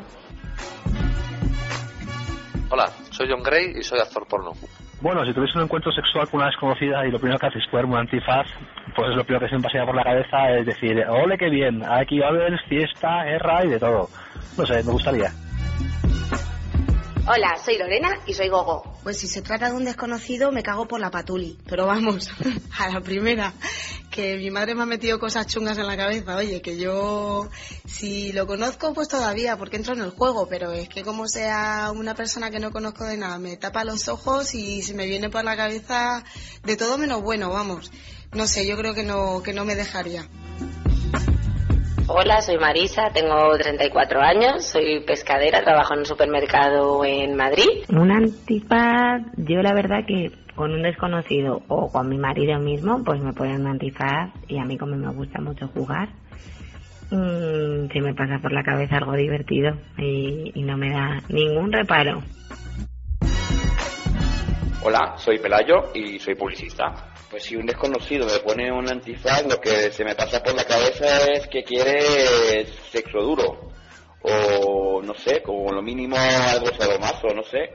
Hola, 2.68 2.90
soy 3.10 3.28
John 3.30 3.44
Gray 3.44 3.78
y 3.78 3.82
soy 3.84 4.00
actor 4.00 4.26
porno. 4.26 4.54
Bueno, 5.02 5.26
si 5.26 5.32
tuviese 5.34 5.58
un 5.58 5.64
encuentro 5.64 5.90
sexual 5.90 6.28
con 6.28 6.38
una 6.38 6.46
desconocida 6.46 7.04
y 7.04 7.10
lo 7.10 7.18
primero 7.18 7.36
que 7.36 7.46
haces 7.46 7.64
es 7.66 7.84
un 7.84 7.96
antifaz, 7.96 8.46
pues 8.94 9.16
lo 9.16 9.24
primero 9.24 9.44
que 9.44 9.50
se 9.50 9.56
me 9.56 9.62
pasea 9.62 9.84
por 9.84 9.96
la 9.96 10.04
cabeza 10.04 10.50
es 10.52 10.64
decir, 10.64 11.04
ole 11.08 11.36
qué 11.36 11.50
bien, 11.50 11.82
aquí 11.84 12.20
va 12.20 12.26
a 12.26 12.30
haber 12.30 12.56
fiesta, 12.68 13.24
guerra 13.24 13.64
y 13.64 13.70
de 13.70 13.80
todo. 13.80 14.08
No 14.56 14.64
sé, 14.64 14.74
me 14.84 14.92
gustaría. 14.92 15.28
Hola, 17.24 17.56
soy 17.64 17.78
Lorena 17.78 18.18
y 18.26 18.34
soy 18.34 18.48
Gogo. 18.48 18.82
Pues 19.04 19.16
si 19.16 19.28
se 19.28 19.42
trata 19.42 19.68
de 19.68 19.76
un 19.76 19.84
desconocido, 19.84 20.50
me 20.50 20.64
cago 20.64 20.88
por 20.88 20.98
la 20.98 21.12
patuli. 21.12 21.56
Pero 21.68 21.86
vamos, 21.86 22.28
a 22.78 22.88
la 22.88 23.00
primera. 23.00 23.54
Que 24.10 24.36
mi 24.36 24.50
madre 24.50 24.74
me 24.74 24.82
ha 24.82 24.86
metido 24.86 25.20
cosas 25.20 25.46
chungas 25.46 25.78
en 25.78 25.86
la 25.86 25.96
cabeza. 25.96 26.34
Oye, 26.34 26.60
que 26.60 26.76
yo, 26.76 27.48
si 27.86 28.32
lo 28.32 28.48
conozco, 28.48 28.92
pues 28.92 29.06
todavía, 29.06 29.56
porque 29.56 29.76
entro 29.76 29.94
en 29.94 30.00
el 30.00 30.10
juego. 30.10 30.48
Pero 30.48 30.72
es 30.72 30.88
que 30.88 31.04
como 31.04 31.28
sea 31.28 31.92
una 31.94 32.16
persona 32.16 32.50
que 32.50 32.58
no 32.58 32.72
conozco 32.72 33.04
de 33.04 33.16
nada, 33.16 33.38
me 33.38 33.56
tapa 33.56 33.84
los 33.84 34.08
ojos 34.08 34.52
y 34.56 34.82
se 34.82 34.92
me 34.92 35.06
viene 35.06 35.30
por 35.30 35.44
la 35.44 35.56
cabeza 35.56 36.24
de 36.64 36.76
todo 36.76 36.98
menos 36.98 37.22
bueno, 37.22 37.50
vamos. 37.50 37.92
No 38.32 38.48
sé, 38.48 38.66
yo 38.66 38.76
creo 38.76 38.94
que 38.94 39.04
no, 39.04 39.44
que 39.44 39.52
no 39.52 39.64
me 39.64 39.76
dejaría. 39.76 40.28
Hola, 42.14 42.42
soy 42.42 42.58
Marisa, 42.58 43.08
tengo 43.10 43.56
34 43.56 44.20
años, 44.20 44.66
soy 44.66 45.00
pescadera, 45.00 45.62
trabajo 45.62 45.94
en 45.94 46.00
un 46.00 46.04
supermercado 46.04 47.02
en 47.06 47.34
Madrid. 47.34 47.86
Un 47.88 48.10
antifaz, 48.10 49.22
yo 49.38 49.62
la 49.62 49.72
verdad 49.72 50.04
que 50.06 50.30
con 50.54 50.72
un 50.72 50.82
desconocido 50.82 51.62
o 51.68 51.90
con 51.90 52.10
mi 52.10 52.18
marido 52.18 52.58
mismo, 52.58 53.02
pues 53.02 53.18
me 53.22 53.32
ponen 53.32 53.62
un 53.62 53.68
antifaz 53.68 54.30
y 54.46 54.58
a 54.58 54.64
mí 54.64 54.76
como 54.76 54.94
me 54.94 55.10
gusta 55.10 55.40
mucho 55.40 55.68
jugar, 55.68 56.10
mmm, 57.10 57.88
se 57.90 58.00
me 58.02 58.12
pasa 58.12 58.38
por 58.42 58.52
la 58.52 58.62
cabeza 58.62 58.98
algo 58.98 59.14
divertido 59.14 59.78
y, 59.96 60.52
y 60.54 60.62
no 60.64 60.76
me 60.76 60.90
da 60.90 61.22
ningún 61.30 61.72
reparo. 61.72 62.22
Hola, 64.82 65.14
soy 65.16 65.38
Pelayo 65.38 65.92
y 65.94 66.18
soy 66.18 66.34
publicista. 66.34 67.11
Pues 67.32 67.44
si 67.44 67.56
un 67.56 67.64
desconocido 67.64 68.26
me 68.26 68.40
pone 68.40 68.70
un 68.70 68.86
antifaz, 68.90 69.46
lo 69.46 69.58
que 69.58 69.90
se 69.90 70.04
me 70.04 70.14
pasa 70.14 70.42
por 70.42 70.54
la 70.54 70.66
cabeza 70.66 71.32
es 71.32 71.48
que 71.48 71.64
quiere 71.64 72.66
sexo 72.90 73.20
duro. 73.20 73.72
O 74.20 75.00
no 75.02 75.14
sé, 75.14 75.42
como 75.42 75.72
lo 75.72 75.80
mínimo 75.80 76.14
algo 76.14 76.66
sadomaso, 76.74 77.28
no 77.28 77.42
sé. 77.42 77.72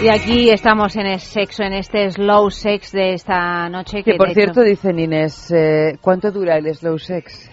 Y 0.00 0.08
aquí 0.08 0.50
estamos 0.50 0.94
en 0.96 1.06
el 1.06 1.18
sexo, 1.18 1.64
en 1.64 1.72
este 1.72 2.08
slow 2.10 2.50
sex 2.50 2.92
de 2.92 3.14
esta 3.14 3.68
noche. 3.68 4.04
Que, 4.04 4.12
Que, 4.12 4.16
por 4.16 4.32
cierto, 4.32 4.62
hecho- 4.62 4.68
dice 4.70 4.90
Inés, 4.92 5.50
eh, 5.50 5.98
¿cuánto 6.00 6.30
dura 6.30 6.56
el 6.56 6.72
slow 6.74 6.98
sex? 6.98 7.50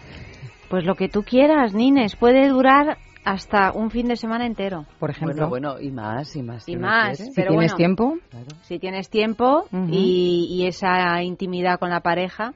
pues 0.70 0.84
lo 0.84 0.96
que 0.96 1.08
tú 1.10 1.24
quieras, 1.24 1.74
Nines, 1.74 2.16
puede 2.16 2.48
durar 2.50 2.98
hasta 3.24 3.72
un 3.72 3.91
fin 3.91 4.08
de 4.08 4.16
semana 4.16 4.46
entero. 4.46 4.86
Por 5.00 5.10
ejemplo. 5.12 5.48
Bueno, 5.48 5.76
bueno, 5.76 5.80
y 5.82 5.91
más, 5.91 6.36
y 6.36 6.41
más. 6.43 6.68
Y 6.68 6.76
más, 6.76 7.18
quiere. 7.18 7.32
si 7.32 7.36
pero 7.36 7.50
tienes 7.50 7.72
bueno, 7.72 7.78
tiempo, 7.78 8.18
Si 8.64 8.80
tienes 8.80 9.10
tiempo 9.10 9.68
y 9.89 10.66
esa 10.68 11.22
intimidad 11.24 11.80
con 11.80 11.89
la 11.91 12.02
pareja, 12.02 12.54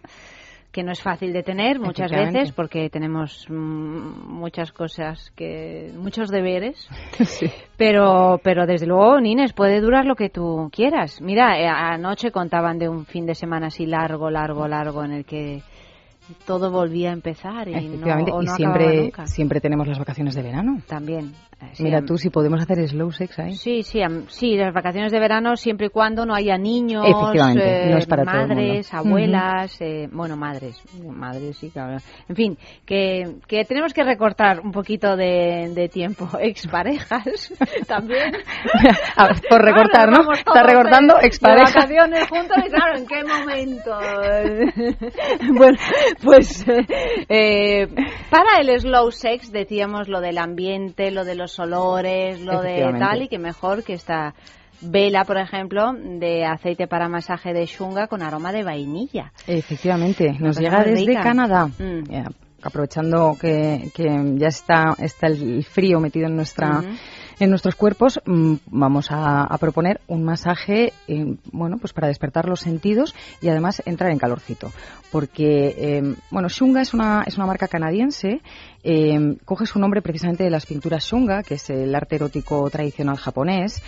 que 0.71 0.83
no 0.83 0.91
es 0.91 1.01
fácil 1.01 1.33
de 1.33 1.41
tener 1.41 1.79
muchas 1.79 2.11
veces 2.11 2.51
porque 2.51 2.89
tenemos 2.89 3.47
mm, 3.49 4.27
muchas 4.27 4.71
cosas 4.71 5.31
que 5.35 5.91
muchos 5.95 6.29
deberes. 6.29 6.87
Pero 7.77 8.41
pero 8.43 8.65
desde 8.65 8.85
luego 8.85 9.21
Nines 9.21 9.53
puede 9.53 9.79
durar 9.79 10.05
lo 10.05 10.15
que 10.15 10.29
tú 10.29 10.69
quieras. 10.71 11.21
Mira 11.21 11.57
eh, 11.57 11.65
anoche 11.65 12.29
contaban 12.29 12.77
de 12.77 12.89
un 12.89 13.05
fin 13.05 13.25
de 13.25 13.35
semana 13.35 13.67
así 13.67 13.85
largo 13.85 14.29
largo 14.29 14.67
largo 14.67 15.03
en 15.05 15.13
el 15.13 15.25
que 15.25 15.61
todo 16.45 16.71
volvía 16.71 17.11
a 17.11 17.13
empezar 17.13 17.69
y 17.69 17.87
no, 17.87 18.35
o 18.35 18.41
siempre, 18.43 19.03
nunca. 19.03 19.27
siempre 19.27 19.61
tenemos 19.61 19.87
las 19.87 19.97
vacaciones 19.97 20.35
de 20.35 20.43
verano. 20.43 20.81
también 20.87 21.33
sí, 21.73 21.83
Mira 21.83 21.99
am- 21.99 22.05
tú 22.05 22.17
si 22.17 22.29
podemos 22.29 22.61
hacer 22.61 22.87
slow 22.87 23.11
sex 23.11 23.37
ahí. 23.39 23.53
Sí, 23.55 23.83
sí, 23.83 24.01
am- 24.01 24.25
sí, 24.27 24.55
las 24.55 24.73
vacaciones 24.73 25.11
de 25.11 25.19
verano 25.19 25.55
siempre 25.55 25.87
y 25.87 25.89
cuando 25.89 26.25
no 26.25 26.33
haya 26.33 26.57
niños, 26.57 27.05
eh, 27.05 27.89
no 27.89 27.97
es 27.97 28.07
para 28.07 28.23
madres, 28.23 28.93
abuelas, 28.93 29.79
eh, 29.81 30.07
bueno, 30.11 30.35
madres, 30.37 30.81
madres 31.03 31.57
sí, 31.57 31.69
claro. 31.69 31.97
En 32.27 32.35
fin, 32.35 32.57
que, 32.85 33.35
que 33.47 33.65
tenemos 33.65 33.93
que 33.93 34.03
recortar 34.03 34.59
un 34.61 34.71
poquito 34.71 35.15
de, 35.15 35.71
de 35.73 35.89
tiempo. 35.89 36.27
Exparejas 36.39 37.53
también. 37.87 38.31
A 39.15 39.27
ver, 39.27 39.41
por 39.49 39.61
recortar, 39.61 40.09
¿no? 40.11 40.31
Está 40.31 40.63
recortando 40.63 41.15
de 41.15 41.27
expareja. 41.27 41.65
vacaciones 41.75 42.27
juntos 42.29 42.57
y 42.65 42.69
claro, 42.69 42.97
¿en 42.97 43.05
qué 43.05 43.23
momento? 43.23 43.97
bueno, 45.57 45.77
pues 46.23 46.65
eh, 47.29 47.87
para 48.29 48.61
el 48.61 48.79
slow 48.79 49.11
sex 49.11 49.51
decíamos 49.51 50.07
lo 50.07 50.21
del 50.21 50.37
ambiente, 50.37 51.11
lo 51.11 51.25
de 51.25 51.35
los 51.35 51.48
olores, 51.57 52.41
lo 52.41 52.61
de 52.61 52.81
tal 52.99 53.23
y 53.23 53.27
que 53.27 53.39
mejor 53.39 53.83
que 53.83 53.93
esta 53.93 54.35
vela, 54.81 55.25
por 55.25 55.37
ejemplo, 55.37 55.93
de 55.93 56.45
aceite 56.45 56.87
para 56.87 57.09
masaje 57.09 57.53
de 57.53 57.65
shunga 57.65 58.07
con 58.07 58.21
aroma 58.21 58.51
de 58.51 58.63
vainilla. 58.63 59.31
Efectivamente, 59.47 60.35
nos 60.39 60.59
llega 60.59 60.83
desde 60.83 61.05
rica. 61.05 61.23
Canadá. 61.23 61.67
Mm. 61.67 62.03
Ya, 62.09 62.25
aprovechando 62.61 63.37
que, 63.39 63.91
que 63.93 64.05
ya 64.35 64.47
está, 64.47 64.95
está 64.99 65.27
el 65.27 65.63
frío 65.63 65.99
metido 65.99 66.27
en 66.27 66.35
nuestra 66.35 66.83
en 67.39 67.49
nuestros 67.49 67.75
cuerpos, 67.75 68.19
mm, 68.25 68.55
vamos 68.67 69.11
a, 69.11 69.43
a 69.43 69.57
proponer 69.57 70.01
un 70.07 70.23
masaje, 70.23 70.93
eh, 71.07 71.37
bueno, 71.51 71.77
pues 71.77 71.93
para 71.93 72.07
despertar 72.07 72.47
los 72.47 72.59
sentidos 72.59 73.15
y 73.41 73.47
además 73.47 73.81
entrar 73.85 74.11
en 74.11 74.17
calorcito. 74.17 74.71
Porque, 75.11 75.75
eh, 75.77 76.15
bueno, 76.31 76.49
Shunga 76.49 76.81
es 76.81 76.93
una, 76.93 77.23
es 77.25 77.37
una 77.37 77.45
marca 77.45 77.67
canadiense, 77.67 78.41
eh, 78.83 79.37
coge 79.45 79.65
su 79.65 79.79
nombre 79.79 80.01
precisamente 80.01 80.43
de 80.43 80.49
las 80.49 80.65
pinturas 80.65 81.03
Shunga, 81.05 81.43
que 81.43 81.55
es 81.55 81.69
el 81.69 81.93
arte 81.95 82.15
erótico 82.15 82.69
tradicional 82.69 83.17
japonés. 83.17 83.81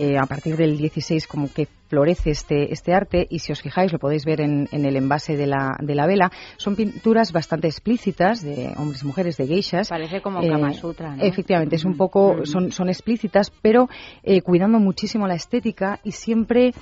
Eh, 0.00 0.16
a 0.16 0.26
partir 0.26 0.56
del 0.56 0.78
16 0.78 1.26
como 1.26 1.52
que 1.52 1.66
florece 1.88 2.30
este, 2.30 2.72
este 2.72 2.94
arte 2.94 3.26
y 3.28 3.40
si 3.40 3.50
os 3.50 3.60
fijáis 3.60 3.92
lo 3.92 3.98
podéis 3.98 4.24
ver 4.24 4.40
en, 4.40 4.68
en 4.70 4.84
el 4.84 4.94
envase 4.94 5.36
de 5.36 5.48
la, 5.48 5.76
de 5.80 5.96
la 5.96 6.06
vela. 6.06 6.30
Son 6.56 6.76
pinturas 6.76 7.32
bastante 7.32 7.66
explícitas 7.66 8.40
de 8.42 8.74
hombres 8.76 9.02
y 9.02 9.06
mujeres, 9.06 9.36
de 9.36 9.48
geishas. 9.48 9.88
Parece 9.88 10.22
como 10.22 10.40
Eh, 10.40 10.48
Kama 10.48 10.72
Sutra, 10.72 11.16
¿no? 11.16 11.24
Efectivamente, 11.24 11.74
es 11.74 11.84
un 11.84 11.96
poco, 11.96 12.46
son, 12.46 12.70
son 12.70 12.88
explícitas, 12.88 13.50
pero 13.50 13.88
eh, 14.22 14.40
cuidando 14.40 14.78
muchísimo 14.78 15.26
la 15.26 15.34
estética 15.34 15.98
y 16.04 16.12
siempre 16.12 16.72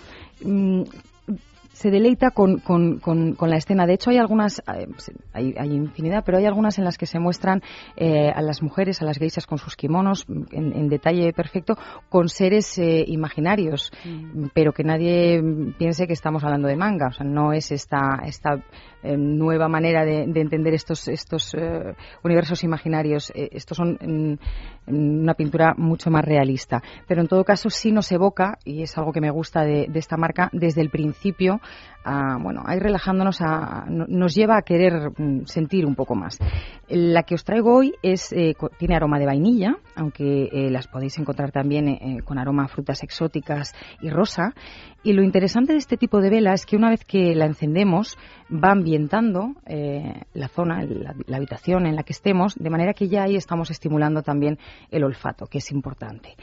mm, 0.45 0.83
se 1.77 1.91
deleita 1.91 2.31
con, 2.31 2.59
con, 2.61 2.99
con, 3.01 3.35
con 3.35 3.51
la 3.51 3.57
escena. 3.57 3.87
De 3.87 3.95
hecho, 3.95 4.11
hay 4.11 4.17
algunas, 4.17 4.61
eh, 4.61 4.89
hay, 5.35 5.55
hay 5.59 5.73
infinidad, 5.73 6.25
pero 6.25 6.39
hay 6.39 6.47
algunas 6.47 6.79
en 6.79 6.85
las 6.85 6.97
que 6.97 7.05
se 7.07 7.19
muestran 7.19 7.63
eh, 7.97 8.31
a 8.35 8.41
las 8.41 8.63
mujeres, 8.63 9.03
a 9.03 9.05
las 9.05 9.19
geishas 9.19 9.47
con 9.47 9.59
sus 9.59 9.77
kimonos 9.77 10.25
mm, 10.27 10.43
en, 10.53 10.73
en 10.73 10.89
detalle 10.89 11.33
perfecto, 11.35 11.77
con 12.09 12.29
seres 12.29 12.79
eh, 12.79 13.05
imaginarios, 13.07 13.93
Mm. 14.05 14.47
pero 14.55 14.73
que 14.73 14.85
nadie 14.85 15.41
mm, 15.43 15.75
piense 15.79 16.07
que 16.07 16.13
estamos 16.13 16.45
hablando 16.45 16.69
de 16.69 16.77
manga. 16.77 17.09
O 17.09 17.13
sea, 17.13 17.27
no 17.27 17.53
es 17.53 17.71
esta, 17.73 18.21
esta 18.25 18.63
eh, 19.03 19.17
nueva 19.17 19.69
manera 19.69 20.05
de, 20.05 20.27
de 20.27 20.41
entender 20.41 20.75
estos, 20.75 21.09
estos 21.09 21.55
eh, 21.55 21.95
universos 22.23 22.65
imaginarios. 22.65 23.33
Estos 23.35 23.77
son 23.77 23.99
mm, 24.01 24.93
mm, 24.93 25.21
una 25.23 25.35
pintura 25.35 25.75
mucho 25.77 26.11
más 26.11 26.25
realista. 26.25 26.83
Pero 27.07 27.21
en 27.21 27.29
todo 27.29 27.45
caso 27.45 27.71
sí 27.71 27.93
nos 27.93 28.11
evoca, 28.13 28.59
y 28.65 28.83
es 28.83 28.97
algo 28.97 29.13
que 29.13 29.21
me 29.21 29.31
gusta 29.31 29.63
de, 29.63 29.87
de 29.89 29.99
esta 29.99 30.17
marca, 30.17 30.49
desde 30.53 30.81
el 30.81 30.91
principio, 30.91 31.61
a, 32.05 32.39
bueno, 32.41 32.63
ir 32.73 32.81
relajándonos, 32.83 33.41
a, 33.41 33.85
no- 33.89 34.07
nos 34.09 34.35
lleva 34.35 34.57
a 34.59 34.63
querer 34.63 35.11
mm, 35.17 35.47
sentir 35.47 35.85
un 35.85 35.95
poco 35.97 36.15
más. 36.15 36.39
La 36.89 37.25
que 37.25 37.35
os 37.35 37.45
traigo 37.45 37.75
hoy 37.75 37.95
eh, 38.03 38.15
tiene 38.79 38.95
aroma 38.95 39.19
de 39.19 39.27
vainilla, 39.27 39.77
aunque 39.97 40.45
eh, 40.53 40.71
las 40.71 40.87
podéis 40.87 41.19
encontrar 41.19 41.51
también 41.51 41.89
eh, 41.89 42.19
con 42.25 42.39
aroma 42.39 42.65
a 42.65 42.69
frutas 42.69 43.03
exóticas 43.03 43.75
y 44.01 44.11
rosa. 44.11 44.55
Y 45.03 45.13
lo 45.15 45.23
interesante 45.25 45.73
de 45.73 45.79
este 45.79 45.97
tipo 45.97 46.21
de 46.21 46.31
vela 46.31 46.53
es 46.53 46.65
que 46.65 46.77
una 46.77 46.91
vez 46.91 47.05
que 47.05 47.35
la 47.35 47.47
encendemos, 47.47 48.17
va 48.53 48.71
ambientando 48.73 49.55
la 50.35 50.49
zona, 50.49 50.83
la, 50.85 51.15
la 51.27 51.37
habitación 51.37 51.87
en 51.87 51.95
la 51.97 52.03
que 52.03 52.13
estemos, 52.13 52.55
de 52.57 52.71
manera 52.71 52.93
que 52.93 53.09
ya 53.09 53.23
ahí 53.25 53.37
estamos 53.37 53.71
estimulando 53.71 54.23
también 54.23 54.59
el 54.91 55.05
olfato, 55.05 55.47
que 55.47 55.59
es 55.59 55.71
importante. 55.71 56.35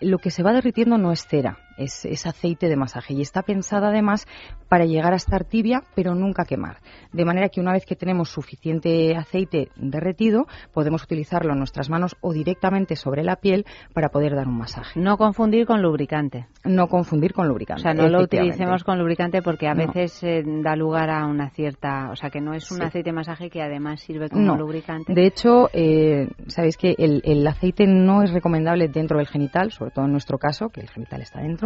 Lo 0.00 0.18
que 0.18 0.30
se 0.30 0.42
va 0.42 0.52
derritiendo 0.52 0.96
no 0.96 1.12
es 1.12 1.26
cera, 1.26 1.58
es, 1.76 2.04
es 2.04 2.26
aceite 2.26 2.68
de 2.68 2.76
masaje 2.76 3.14
y 3.14 3.20
está 3.22 3.42
pensada 3.42 3.88
además 3.88 4.26
para 4.68 4.84
llegar 4.84 5.12
a 5.12 5.16
estar 5.16 5.44
tibia 5.44 5.82
pero 5.94 6.14
nunca 6.14 6.44
quemar. 6.44 6.78
De 7.12 7.24
manera 7.24 7.48
que 7.48 7.60
una 7.60 7.72
vez 7.72 7.84
que 7.86 7.96
tenemos 7.96 8.30
suficiente 8.30 9.16
aceite 9.16 9.68
derretido, 9.76 10.46
podemos 10.72 11.02
utilizarlo 11.04 11.52
en 11.52 11.58
nuestras 11.58 11.90
manos 11.90 12.16
o 12.20 12.32
directamente 12.32 12.96
sobre 12.96 13.22
la 13.22 13.36
piel 13.36 13.64
para 13.94 14.08
poder 14.08 14.34
dar 14.34 14.46
un 14.48 14.58
masaje. 14.58 14.98
No 15.00 15.16
confundir 15.16 15.66
con 15.66 15.82
lubricante. 15.82 16.46
No 16.64 16.88
confundir 16.88 17.32
con 17.32 17.46
O 17.46 17.48
lubricante. 17.48 17.82
sea, 17.82 17.94
no 17.94 18.08
lo 18.08 18.22
utilicemos 18.22 18.84
con 18.84 18.98
lubricante 18.98 19.42
porque 19.42 19.68
a 19.68 19.74
No. 19.74 19.86
veces 19.86 20.22
eh, 20.22 20.42
da 20.46 20.76
lugar 20.76 21.10
a 21.10 21.26
una 21.26 21.50
cierta... 21.50 22.10
O 22.10 22.16
sea, 22.16 22.30
que 22.30 22.40
no 22.40 22.54
es 22.54 22.70
un 22.70 22.78
Sí. 22.78 22.84
aceite 22.84 23.10
de 23.10 23.14
masaje 23.14 23.50
que 23.50 23.62
además 23.62 24.00
sirve 24.00 24.28
como 24.28 24.42
No. 24.42 24.56
lubricante. 24.56 25.12
De 25.12 25.26
hecho, 25.26 25.68
eh, 25.72 26.28
sabéis 26.48 26.76
que 26.76 26.94
el, 26.98 27.20
el 27.24 27.46
aceite 27.46 27.86
no 27.86 28.22
es 28.22 28.32
recomendable 28.32 28.88
dentro 28.88 29.18
del 29.18 29.26
genital, 29.26 29.70
sobre 29.72 29.90
todo 29.90 30.04
en 30.06 30.12
nuestro 30.12 30.38
caso, 30.38 30.68
que 30.70 30.80
el 30.80 30.88
genital 30.90 31.20
está 31.22 31.40
dentro, 31.40 31.61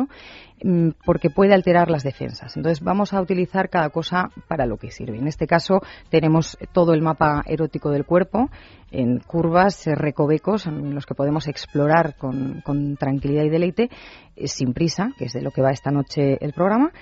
mm, 0.63 0.91
porque 1.05 1.31
puede 1.31 1.55
alterar 1.55 1.91
las 1.91 2.03
defensas. 2.05 2.57
Entonces 2.57 2.83
vamos 2.85 3.13
a 3.13 3.21
utilizar 3.21 3.69
cada 3.69 3.91
cosa 3.91 4.31
para 4.49 4.67
lo 4.67 4.77
que 4.77 4.91
sirve. 4.91 5.19
En 5.19 5.27
este 5.27 5.47
caso 5.47 5.81
tenemos 6.11 6.57
todo 6.73 6.93
el 6.95 7.03
mapa 7.03 7.43
erótico 7.47 7.91
del 7.91 8.05
cuerpo 8.05 8.51
en 8.91 9.19
curvas, 9.21 9.87
eh, 9.87 9.95
recovecos 9.95 10.67
en 10.67 10.95
los 10.95 11.07
que 11.07 11.15
podemos 11.15 11.49
explorar 11.49 12.17
con, 12.17 12.61
con 12.65 12.97
tranquilidad 12.97 13.45
y 13.45 13.51
deleite, 13.51 13.91
eh, 14.37 14.47
sin 14.49 14.73
prisa, 14.75 15.11
que 15.19 15.25
es 15.25 15.33
de 15.33 15.43
lo 15.43 15.51
que 15.51 15.63
va 15.63 15.71
esta 15.71 15.91
noche 15.91 16.39
el 16.41 16.53
programa, 16.53 16.93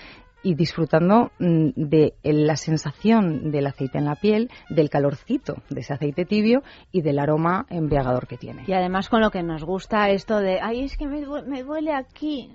y 0.47 0.55
disfrutando 0.57 1.31
mm, 1.39 1.69
de 1.75 2.15
la 2.23 2.57
sensación 2.57 3.51
del 3.51 3.67
aceite 3.67 3.97
en 3.97 4.05
la 4.05 4.15
piel, 4.17 4.51
del 4.69 4.91
calorcito 4.91 5.57
de 5.71 5.81
ese 5.81 5.95
aceite 5.95 6.27
tibio 6.27 6.63
y 6.93 7.01
del 7.01 7.19
aroma 7.19 7.65
embriagador 7.71 8.27
que 8.27 8.37
tiene. 8.37 8.65
Y 8.67 8.73
además 8.75 9.09
con 9.09 9.23
lo 9.23 9.31
que 9.31 9.43
nos 9.43 9.65
gusta 9.65 10.11
esto 10.11 10.41
de, 10.41 10.61
ay, 10.61 10.85
es 10.85 10.99
que 10.99 11.07
me, 11.07 11.23
due- 11.23 11.47
me 11.47 11.63
duele 11.63 11.95
aquí. 11.95 12.51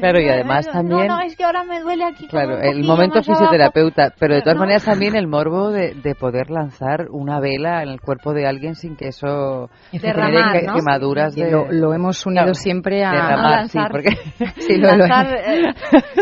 Claro, 0.00 0.20
y 0.20 0.28
además 0.28 0.66
también- 0.68 1.06
No, 1.08 1.16
no, 1.16 1.20
es 1.22 1.36
que 1.36 1.44
ahora 1.44 1.64
me 1.64 1.80
duele 1.80 2.04
aquí. 2.04 2.26
Claro, 2.28 2.58
el 2.60 2.84
momento 2.84 3.16
más 3.18 3.28
abajo. 3.28 3.44
fisioterapeuta, 3.44 4.12
pero 4.18 4.34
de 4.34 4.40
todas 4.42 4.56
No. 4.56 4.60
maneras 4.60 4.84
también 4.84 5.14
el 5.16 5.26
morbo 5.26 5.70
de, 5.70 5.94
de 5.94 6.14
poder 6.14 6.50
lanzar 6.50 7.06
una 7.10 7.40
vela 7.40 7.82
en 7.82 7.88
el 7.90 8.00
cuerpo 8.00 8.32
de 8.32 8.46
alguien 8.46 8.74
sin 8.74 8.96
que 8.96 9.08
eso 9.08 9.68
Derramar, 9.92 10.32
genere 10.32 10.60
que- 10.60 10.66
¿no? 10.66 10.74
quemaduras 10.74 11.36
Y 11.36 11.42
de... 11.42 11.50
lo, 11.50 11.70
lo 11.70 11.92
hemos 11.94 12.24
unido 12.26 12.42
Claro, 12.44 12.54
siempre 12.54 13.04
a 13.04 13.10
derramar, 13.12 13.68
sí, 13.68 13.78
lanzar. 13.78 13.90
porque 13.90 14.10
Sí, 14.60 14.76
lo- 14.76 14.90
lo- 14.92 15.06
Lanzar, 15.06 15.26
eh, 15.46 15.74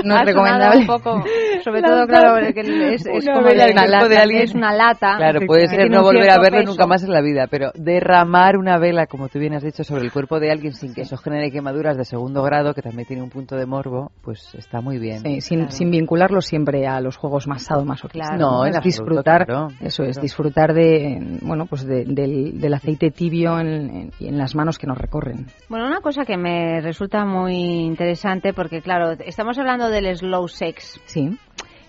no 0.05 0.17
es 0.17 0.25
recomendable. 0.27 0.81
un 0.81 0.87
poco, 0.87 1.23
sobre 1.63 1.81
Lanzar 1.81 1.99
todo, 1.99 2.07
claro, 2.09 2.35
porque 2.45 2.61
es, 2.95 3.07
es 3.07 3.25
una 3.25 3.35
como 3.35 3.47
vela 3.47 3.65
una 3.71 3.83
cuerpo 3.87 4.09
de 4.09 4.15
lata, 4.15 4.23
alguien. 4.23 4.43
es 4.43 4.55
una 4.55 4.73
lata. 4.75 5.17
Claro, 5.17 5.41
que 5.41 5.47
puede 5.47 5.67
ser 5.69 5.91
no 5.91 6.03
volver 6.03 6.31
a 6.31 6.39
verlo 6.41 6.59
peso. 6.59 6.71
nunca 6.71 6.87
más 6.87 7.03
en 7.05 7.11
la 7.13 7.21
vida, 7.21 7.47
pero 7.51 7.71
derramar 7.75 8.57
una 8.57 8.79
vela, 8.79 9.07
como 9.07 9.29
tú 9.29 9.39
bien 9.39 9.55
has 9.55 9.63
dicho, 9.63 9.85
sobre 9.85 10.03
el 10.03 10.13
cuerpo 10.13 10.41
de 10.41 10.51
alguien 10.51 10.73
sin 10.73 10.95
que 10.95 11.03
eso 11.03 11.17
genere 11.17 11.51
quemaduras 11.51 11.97
de 11.97 12.05
segundo 12.05 12.43
grado, 12.43 12.75
que 12.75 12.83
también 12.83 13.07
tiene 13.07 13.23
un 13.23 13.31
punto 13.31 13.52
de 13.57 13.67
morbo, 13.67 14.13
pues 14.23 14.55
está 14.55 14.81
muy 14.81 14.99
bien. 14.99 15.21
Sí, 15.21 15.41
sin, 15.41 15.71
sin 15.71 15.91
vincularlo 15.91 16.41
siempre 16.41 16.87
a 16.87 17.01
los 17.01 17.17
juegos 17.17 17.47
más 17.47 17.63
sadomasoquistas. 17.63 18.31
Claro. 18.37 18.41
No, 18.51 18.65
es 18.65 18.77
absoluto, 18.77 18.83
disfrutar, 19.05 19.47
claro, 19.47 19.69
eso 19.81 20.03
es, 20.05 20.21
disfrutar 20.21 20.75
de, 20.75 21.39
bueno, 21.43 21.67
pues 21.67 21.85
de- 21.87 22.05
del, 22.05 22.61
del 22.61 22.75
aceite 22.75 23.11
tibio 23.11 23.59
en, 23.59 23.69
en- 23.69 24.11
en 24.21 24.39
las 24.39 24.55
manos 24.55 24.79
que 24.79 24.87
nos 24.87 24.99
recorren. 24.99 25.47
Bueno, 25.69 25.87
una 25.87 26.01
cosa 26.01 26.25
que 26.25 26.37
me 26.37 26.81
resulta 26.81 27.25
muy 27.25 27.55
interesante, 27.85 28.53
porque 28.53 28.83
claro, 28.83 29.13
estamos 29.25 29.59
hablando 29.59 29.89
del 29.89 30.17
slow 30.17 30.49
sex. 30.49 31.01
Sí. 31.07 31.39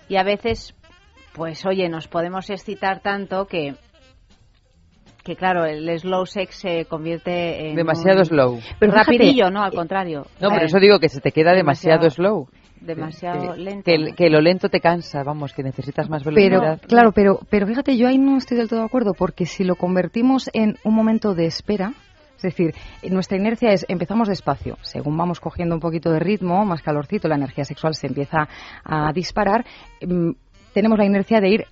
Y 0.08 0.16
a 0.16 0.22
veces, 0.22 0.74
pues 1.34 1.64
oye, 1.66 1.88
nos 1.88 2.08
podemos 2.08 2.50
excitar 2.50 3.00
tanto 3.00 3.46
que 3.46 3.74
que 5.24 5.36
claro, 5.36 5.64
el 5.64 5.88
slow 5.98 6.26
sex 6.26 6.54
se 6.56 6.84
convierte 6.84 7.70
en 7.70 7.76
Demasiado 7.76 8.20
un- 8.20 8.26
slow. 8.26 8.54
Pero 8.56 8.76
Pero 8.78 8.92
fíjate- 8.92 9.12
rapidillo, 9.12 9.50
no, 9.50 9.62
al 9.62 9.72
contrario. 9.72 10.26
No, 10.40 10.50
por 10.50 10.62
Eh, 10.62 10.66
eso 10.66 10.78
digo 10.78 10.98
que 11.00 11.08
se 11.08 11.20
te 11.20 11.32
queda 11.32 11.52
demasiado, 11.54 12.02
demasiado- 12.02 12.46
slow. 12.46 12.48
demasiado 12.80 13.54
Que- 13.54 13.60
lento. 13.60 13.82
Que, 13.84 13.94
el- 13.94 14.14
que 14.14 14.28
lo 14.30 14.40
lento 14.42 14.68
te 14.68 14.80
cansa, 14.80 15.22
vamos, 15.24 15.54
que 15.54 15.62
necesitas 15.62 16.10
más 16.10 16.22
Pero, 16.22 16.34
velocidad. 16.36 16.80
claro, 16.86 17.12
pero, 17.12 17.40
pero 17.48 17.66
fíjate, 17.66 17.96
yo 17.96 18.06
ahí 18.06 18.18
no 18.18 18.36
estoy 18.36 18.58
del 18.58 18.68
todo 18.68 18.80
de 18.80 18.86
acuerdo, 18.86 19.14
porque 19.14 19.46
si 19.46 19.64
lo 19.64 19.76
convertimos 19.76 20.50
en 20.52 20.76
un 20.84 20.94
momento 20.94 21.34
de 21.34 21.46
espera, 21.46 21.94
es 22.36 22.42
decir, 22.42 22.74
nuestra 23.10 23.38
inercia 23.38 23.70
es 23.70 23.86
empezamos 23.88 24.28
despacio, 24.28 24.76
según 24.82 25.16
vamos 25.16 25.40
cogiendo 25.40 25.74
un 25.74 25.80
poquito 25.80 26.10
de 26.12 26.18
ritmo, 26.18 26.66
más 26.66 26.82
calorcito, 26.82 27.26
la 27.28 27.36
energía 27.36 27.64
sexual 27.64 27.94
se 27.94 28.08
empieza 28.08 28.46
a 28.84 29.10
disparar, 29.14 29.64
mm, 30.06 30.32
tenemos 30.74 30.98
la 30.98 31.06
inercia 31.06 31.40
de 31.40 31.48
ir 31.48 31.64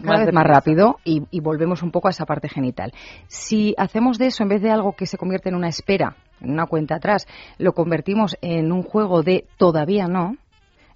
cada 0.00 0.16
Más 0.18 0.26
vez 0.26 0.34
más 0.34 0.46
rápido 0.46 0.96
y, 1.04 1.22
y 1.30 1.40
volvemos 1.40 1.82
un 1.82 1.90
poco 1.90 2.08
a 2.08 2.10
esa 2.10 2.26
parte 2.26 2.48
genital. 2.48 2.92
Si 3.28 3.74
hacemos 3.78 4.18
de 4.18 4.26
eso, 4.26 4.42
en 4.42 4.48
vez 4.48 4.62
de 4.62 4.70
algo 4.70 4.92
que 4.92 5.06
se 5.06 5.18
convierte 5.18 5.48
en 5.48 5.54
una 5.54 5.68
espera, 5.68 6.16
en 6.40 6.50
una 6.50 6.66
cuenta 6.66 6.96
atrás, 6.96 7.26
lo 7.58 7.72
convertimos 7.72 8.36
en 8.40 8.72
un 8.72 8.82
juego 8.82 9.22
de 9.22 9.44
todavía 9.58 10.06
no, 10.06 10.36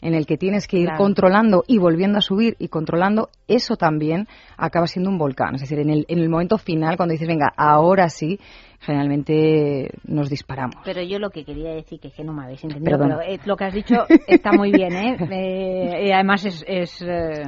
en 0.01 0.13
el 0.15 0.27
que 0.27 0.37
tienes 0.37 0.67
que 0.69 0.77
ir 0.77 0.87
Claro. 0.87 0.99
controlando 0.99 1.65
y 1.67 1.79
volviendo 1.79 2.19
a 2.19 2.21
subir 2.21 2.57
y 2.59 2.69
controlando, 2.69 3.31
eso 3.49 3.77
también 3.77 4.27
acaba 4.59 4.87
siendo 4.87 5.09
un 5.11 5.17
volcán. 5.17 5.55
Es 5.55 5.63
decir, 5.63 5.79
en 5.79 5.89
el, 5.89 6.05
en 6.09 6.19
el 6.19 6.29
momento 6.29 6.59
final, 6.59 6.99
cuando 6.99 7.13
dices, 7.13 7.27
venga, 7.27 7.51
ahora 7.57 8.11
sí, 8.11 8.39
generalmente 8.81 9.91
nos 10.05 10.29
disparamos. 10.29 10.77
Pero 10.85 11.03
yo 11.03 11.19
lo 11.19 11.31
que 11.31 11.45
quería 11.45 11.71
decir, 11.71 12.01
que 12.01 12.09
es 12.09 12.15
que 12.15 12.23
no 12.23 12.35
me 12.35 12.45
habéis 12.45 12.63
entendido, 12.65 12.99
pero 12.99 13.21
eh, 13.23 13.39
lo 13.47 13.57
que 13.57 13.65
has 13.65 13.73
dicho 13.75 14.05
está 14.27 14.53
muy 14.53 14.73
bien, 14.73 14.93
¿eh? 14.95 15.17
Eh, 15.31 16.13
además 16.13 16.45
es, 16.45 16.65
es, 16.69 17.03
eh, 17.03 17.43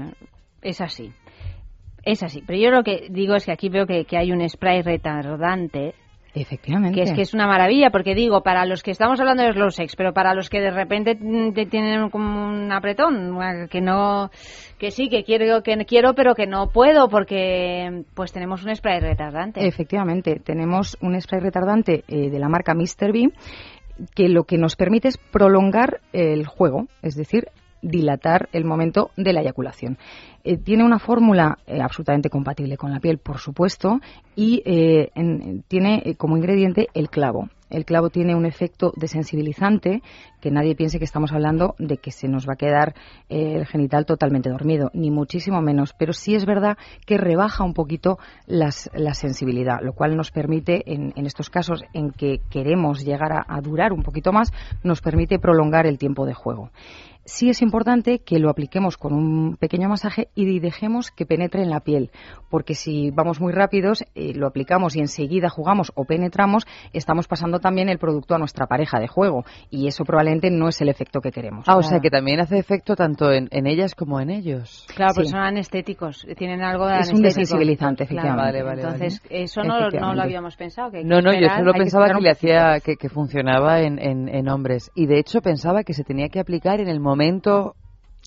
es 0.62 0.80
así. 0.80 1.12
Es 2.07 2.22
así. 2.22 2.42
Pero 2.46 2.59
yo 2.59 2.70
lo 2.70 2.82
que 2.82 3.09
digo 3.11 3.34
es 3.34 3.44
que 3.44 3.52
aquí 3.52 3.68
veo 3.68 3.84
que, 3.84 4.07
que 4.07 4.16
hay 4.16 4.32
un 4.32 4.48
spray 4.48 4.80
retardante 4.80 5.94
Efectivamente. 6.40 6.94
que 6.94 7.02
es 7.02 7.12
que 7.12 7.22
es 7.22 7.34
una 7.34 7.46
maravilla, 7.46 7.90
porque 7.90 8.14
digo, 8.14 8.42
para 8.42 8.66
los 8.66 8.82
que 8.82 8.90
estamos 8.90 9.18
hablando 9.18 9.42
de 9.42 9.52
slow 9.52 9.70
sex, 9.70 9.96
pero 9.96 10.12
para 10.12 10.34
los 10.34 10.50
que 10.50 10.61
de 10.61 10.70
repente 10.70 11.16
mm, 11.18 11.52
te 11.52 11.66
tienen 11.66 12.11
como 12.11 12.46
un 12.46 12.70
apretón, 12.70 13.38
que 13.70 13.80
no, 13.80 14.30
que 14.78 14.90
sí, 14.90 15.09
que 15.09 15.24
quiero, 15.24 15.62
que 15.62 15.76
quiero, 15.86 16.14
pero 16.14 16.34
que 16.34 16.46
no 16.46 16.68
puedo, 16.68 17.09
porque 17.09 18.04
pues 18.14 18.32
tenemos 18.32 18.64
un 18.64 18.76
spray 18.76 19.00
retardante. 19.00 19.66
Efectivamente, 19.66 20.38
tenemos 20.44 20.96
un 21.00 21.20
spray 21.20 21.40
retardante 21.40 22.04
eh, 22.07 22.30
de 22.30 22.38
la 22.38 22.48
marca 22.48 22.74
Mr. 22.74 23.12
B 23.12 23.30
que 24.14 24.28
lo 24.28 24.44
que 24.44 24.59
nos 24.59 24.76
permite 24.76 25.09
es 25.09 25.16
prolongar 25.16 26.00
el 26.12 26.46
juego, 26.46 26.86
es 27.00 27.14
decir, 27.16 27.48
dilatar 27.83 28.49
el 28.53 28.64
momento 28.64 29.11
de 29.16 29.33
la 29.33 29.41
eyaculación. 29.41 29.99
Eh, 30.45 30.57
tiene 30.57 30.85
una 30.85 30.99
fórmula 30.99 31.59
eh, 31.66 31.81
absolutamente 31.81 32.31
compatible 32.31 32.77
con 32.77 32.93
la 32.93 33.01
piel, 33.01 33.18
por 33.18 33.39
supuesto, 33.39 34.01
y 34.37 34.62
eh, 34.64 35.11
en- 35.14 35.62
tiene 35.68 36.14
como 36.16 36.37
ingrediente 36.37 36.89
el 36.95 37.11
clavo. 37.11 37.49
El 37.68 37.85
clavo 37.85 38.11
tiene 38.11 38.37
un 38.37 38.47
efecto 38.47 38.93
desensibilizante, 38.95 40.01
que 40.41 40.53
nadie 40.53 40.77
piense 40.77 41.01
que 41.01 41.05
estamos 41.05 41.33
hablando 41.33 41.74
de 41.81 41.97
que 41.97 42.12
se 42.12 42.29
nos 42.29 42.49
va 42.49 42.53
a 42.53 42.57
quedar 42.57 42.95
el 43.29 43.66
genital 43.66 44.07
totalmente 44.07 44.51
dormido, 44.51 44.93
ni 44.95 45.11
muchísimo 45.11 45.61
menos, 45.61 45.93
pero 45.99 46.12
sí 46.12 46.37
es 46.37 46.47
verdad 46.47 46.79
que 47.07 47.18
rebaja 47.18 47.64
un 47.64 47.74
poquito 47.74 48.18
la 48.47 48.70
sensibilidad, 48.70 49.81
lo 49.83 49.95
cual 49.95 50.16
nos 50.16 50.31
permite, 50.31 50.85
en, 50.93 51.12
en 51.16 51.27
estos 51.27 51.51
casos 51.51 51.83
en 51.93 52.12
que 52.12 52.41
queremos 52.51 53.05
llegar 53.05 53.33
a, 53.33 53.45
a 53.49 53.61
durar 53.61 53.93
un 53.93 54.05
poquito 54.05 54.31
más, 54.31 54.53
nos 54.85 55.01
permite 55.01 55.41
prolongar 55.41 55.87
el 55.89 55.99
tiempo 55.99 56.24
de 56.24 56.35
juego. 56.35 56.70
Sí 57.29 57.49
es 57.49 57.61
importante 57.61 58.20
que 58.20 58.39
lo 58.39 58.51
apliquemos 58.51 58.97
con 58.97 59.12
un 59.12 59.57
pequeño 59.57 59.89
masaje 59.89 60.29
y 60.37 60.61
dejemos 60.61 61.11
que 61.11 61.27
penetre 61.27 61.61
en 61.61 61.70
la 61.70 61.81
piel, 61.81 62.12
porque 62.49 62.74
si 62.74 63.11
vamos 63.11 63.41
muy 63.41 63.53
rápidos, 63.53 64.05
eh, 64.14 64.33
lo 64.33 64.47
aplicamos 64.47 64.95
y 64.95 65.01
enseguida 65.01 65.49
jugamos 65.49 65.91
o 65.97 66.05
penetramos, 66.05 66.68
estamos 66.93 67.27
pasando 67.27 67.59
también 67.59 67.89
el 67.89 67.99
producto 67.99 68.37
a 68.37 68.39
nuestra 68.39 68.68
pareja 68.68 69.01
de 69.01 69.09
juego 69.09 69.45
y 69.70 69.89
eso 69.89 70.05
probablemente 70.05 70.53
no 70.53 70.68
es 70.68 70.81
el 70.81 70.89
efecto 70.89 71.20
que 71.20 71.33
queremos. 71.33 71.64
Ah, 71.66 71.77
o 71.77 71.83
sea 71.83 71.99
que 71.99 72.11
también 72.11 72.39
hace 72.39 72.59
efecto 72.59 72.95
tanto 72.95 73.33
en, 73.33 73.49
en 73.51 73.66
ellas 73.66 73.97
como 73.97 74.20
en 74.20 74.31
ellos. 74.31 74.87
Claro, 74.95 75.14
pues 75.16 75.27
Sí. 75.27 75.33
son 75.33 75.41
anestéticos, 75.41 76.24
tienen 76.37 76.62
algo 76.62 76.87
de 76.87 77.01
Es 77.01 77.12
un 77.12 77.22
desensibilizante, 77.22 78.07
Claro, 78.07 78.29
efectivamente. 78.29 78.62
Vale, 78.62 78.62
vale, 78.62 78.83
Entonces, 78.83 79.20
eso 79.31 79.64
no, 79.64 79.91
no 79.91 80.14
lo 80.14 80.22
habíamos 80.22 80.55
pensado. 80.55 80.93
Que 80.93 81.03
No, 81.03 81.20
no, 81.20 81.33
yo 81.33 81.49
solo 81.49 81.72
que 81.72 81.81
pensaba 81.81 82.07
que 82.07 82.20
le 82.20 82.31
hacía 82.31 82.79
que, 82.79 82.95
que 82.95 83.09
funcionaba 83.09 83.81
en, 83.81 83.99
en, 83.99 84.29
en 84.29 84.49
hombres 84.49 84.93
y 84.95 85.07
de 85.07 85.18
hecho 85.18 85.41
pensaba 85.41 85.83
que 85.83 85.93
se 85.93 86.05
tenía 86.05 86.29
que 86.29 86.39
aplicar 86.39 86.79
en 86.79 86.87
el 86.87 87.01
momento 87.01 87.15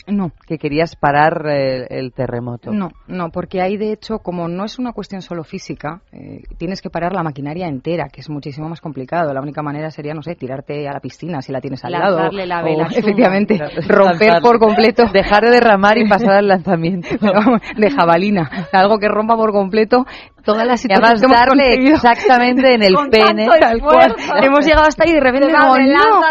no. 0.07 0.31
que 0.47 0.57
querías 0.57 0.95
parar 0.95 1.45
eh, 1.47 1.85
el 1.89 2.13
terremoto. 2.13 2.71
No, 2.71 2.89
no, 3.07 3.29
porque 3.31 3.61
ahí 3.61 3.77
de 3.77 3.91
hecho, 3.91 4.19
como 4.19 4.47
no 4.47 4.63
es 4.65 4.79
una 4.79 4.93
cuestión 4.93 5.21
solo 5.21 5.43
física, 5.43 6.01
eh, 6.11 6.41
tienes 6.57 6.81
que 6.81 6.89
parar 6.89 7.13
la 7.13 7.21
maquinaria 7.21 7.67
entera, 7.67 8.07
que 8.07 8.21
es 8.21 8.29
muchísimo 8.29 8.69
más 8.69 8.81
complicado. 8.81 9.33
La 9.33 9.41
única 9.41 9.61
manera 9.61 9.91
sería, 9.91 10.13
no 10.13 10.23
sé, 10.23 10.35
tirarte 10.35 10.87
a 10.87 10.93
la 10.93 10.99
piscina 10.99 11.41
si 11.41 11.51
la 11.51 11.59
tienes 11.61 11.83
al 11.83 11.91
lado. 11.91 12.15
Lanzarle 12.17 12.45
la 12.47 12.61
o, 12.61 12.63
vela 12.63 12.83
chunga. 12.89 12.99
efectivamente, 12.99 13.57
romper 13.87 14.29
lanzar- 14.29 14.41
por 14.41 14.59
completo. 14.59 15.03
Dejar 15.13 15.43
de 15.43 15.51
derramar 15.51 15.97
y 15.97 16.07
pasar 16.07 16.31
al 16.31 16.47
lanzamiento. 16.47 17.09
de 17.77 17.91
jabalina, 17.91 18.67
algo 18.71 18.97
que 18.99 19.09
rompa 19.09 19.35
por 19.35 19.51
completo 19.51 20.05
todas 20.43 20.65
las 20.65 20.83
Y 20.85 20.91
además 20.91 21.19
situaciones 21.19 21.19
que 21.19 21.25
hemos 21.25 21.37
darle 21.37 21.91
exactamente 21.91 22.73
en 22.75 22.83
el 22.83 22.93
Con 22.99 23.09
pene. 23.09 23.47
Tal 23.59 23.79
cual. 23.81 24.15
Hemos 24.43 24.65
llegado 24.65 24.87
hasta 24.87 25.03
ahí 25.03 25.11
y 25.11 25.13
de 25.13 25.19
repente 25.21 25.47
no. 25.51 25.75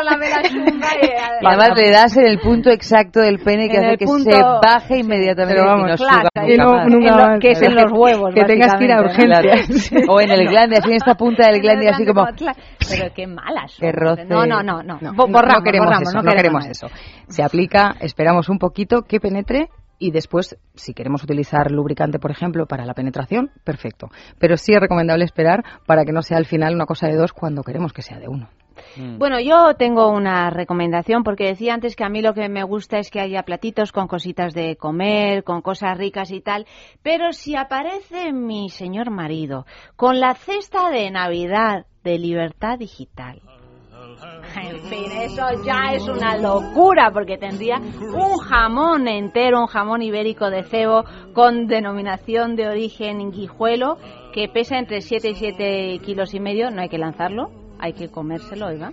la 0.03 0.43
chunga 0.43 0.89
y, 1.01 1.07
Y 1.07 1.47
además 1.47 1.71
le 1.77 1.91
das 1.91 2.17
en 2.17 2.27
el 2.27 2.39
punto 2.41 2.71
exacto 2.71 3.21
del 3.21 3.39
pene 3.39 3.69
que 3.69 3.79
hace 3.79 3.97
que 3.97 4.05
punto- 4.07 4.31
se 4.31 4.43
baje 4.43 4.99
inmediatamente 4.99 5.61
y 5.63 5.65
vamos, 5.65 5.99
suba 6.01 6.29
que 6.35 6.57
nunca 6.91 7.17
más. 7.17 7.29
lo- 7.35 7.39
es 7.51 7.63
en 7.63 7.75
los 7.75 7.93
huevos, 7.93 8.35
Que 8.35 8.45
tengas 8.45 8.75
que 8.77 8.85
ir 8.85 8.93
a 8.93 9.01
urgencias. 9.01 9.89
Claro. 9.91 10.13
O 10.13 10.21
en 10.21 10.31
el 10.31 10.49
glande, 10.49 10.77
así 10.79 10.89
en 10.91 10.97
esta 10.97 11.15
punta 11.15 11.47
del 11.49 11.61
glande, 11.63 11.89
así 11.89 12.05
como... 12.07 12.27
Pero 12.91 13.13
qué 13.15 13.27
malas. 13.27 13.77
Que 13.79 13.93
somos. 13.93 13.95
roce. 14.11 14.25
No, 14.25 14.47
no, 14.47 14.63
no, 14.63 14.83
no. 14.83 14.99
No, 15.01 15.13
Bo- 15.15 15.27
borramos, 15.29 15.59
no 15.59 15.63
queremos 15.65 15.87
borramos, 15.89 16.09
eso, 16.09 16.23
no 16.23 16.33
queremos 16.35 16.67
eso. 16.67 16.87
Se 17.29 17.43
aplica, 17.43 17.95
esperamos 18.01 18.49
un 18.49 18.59
poquito 18.59 19.03
que 19.03 19.21
penetre 19.21 19.69
y 19.99 20.11
después, 20.11 20.57
si 20.75 20.95
queremos 20.95 21.23
utilizar 21.23 21.71
lubricante, 21.71 22.19
por 22.19 22.31
ejemplo, 22.31 22.67
para 22.67 22.87
la 22.87 22.95
penetración, 22.95 23.51
perfecto. 23.65 24.09
Pero 24.39 24.57
sí 24.57 24.73
es 24.73 24.81
recomendable 24.81 25.25
esperar 25.25 25.65
para 25.87 26.05
que 26.05 26.13
no 26.13 26.23
sea 26.23 26.39
al 26.39 26.47
final 26.47 26.75
una 26.75 26.87
cosa 26.87 27.09
de 27.09 27.17
dos 27.17 27.33
cuando 27.33 27.63
queremos 27.63 27.93
que 27.93 28.03
sea 28.03 28.19
de 28.19 28.29
uno. 28.29 28.49
Mm. 28.97 29.19
Bueno, 29.19 29.41
yo 29.41 29.75
tengo 29.75 30.11
una 30.11 30.51
recomendación 30.51 31.25
porque 31.25 31.47
decía 31.47 31.75
antes 31.75 31.97
que 31.97 32.05
a 32.05 32.09
mí 32.09 32.23
lo 32.23 32.35
que 32.35 32.49
me 32.49 32.63
gusta 32.63 32.99
es 32.99 33.11
que 33.11 33.21
haya 33.21 33.43
platitos 33.43 33.93
con 33.93 34.07
cositas 34.07 34.55
de 34.55 34.77
comer, 34.77 35.45
con 35.45 35.63
cosas 35.63 35.99
ricas 35.99 36.31
y 36.31 36.41
tal, 36.41 36.67
pero 37.03 37.33
si 37.33 37.57
aparece 37.57 38.33
mi 38.33 38.71
señor 38.71 39.11
marido 39.11 39.67
con 39.97 40.21
la 40.21 40.35
cesta 40.35 40.91
de 40.91 41.11
Navidad 41.11 41.87
de 42.05 42.19
Libertad 42.19 42.79
Digital, 42.79 43.43
en 44.57 44.81
fin, 44.83 45.13
eso 45.13 45.43
ya 45.65 45.93
es 45.93 46.07
una 46.09 46.37
locura 46.37 47.11
porque 47.13 47.37
tendría 47.39 47.77
un 47.79 48.39
jamón 48.39 49.09
entero, 49.09 49.61
un 49.61 49.67
jamón 49.67 50.03
ibérico 50.03 50.51
de 50.51 50.63
cebo 50.65 51.05
con 51.33 51.67
denominación 51.67 52.57
de 52.57 52.69
origen 52.69 53.31
guijuelo 53.31 53.99
que 54.33 54.49
pesa 54.49 54.79
entre 54.79 55.01
7 55.01 55.31
y 55.31 55.35
7 55.35 55.99
kilos 56.05 56.35
y 56.35 56.41
medio. 56.41 56.71
No 56.71 56.83
hay 56.83 56.89
que 56.89 56.99
lanzarlo, 56.99 57.51
hay 57.79 57.93
que 57.93 58.09
comérselo, 58.09 58.67
oiga. 58.67 58.93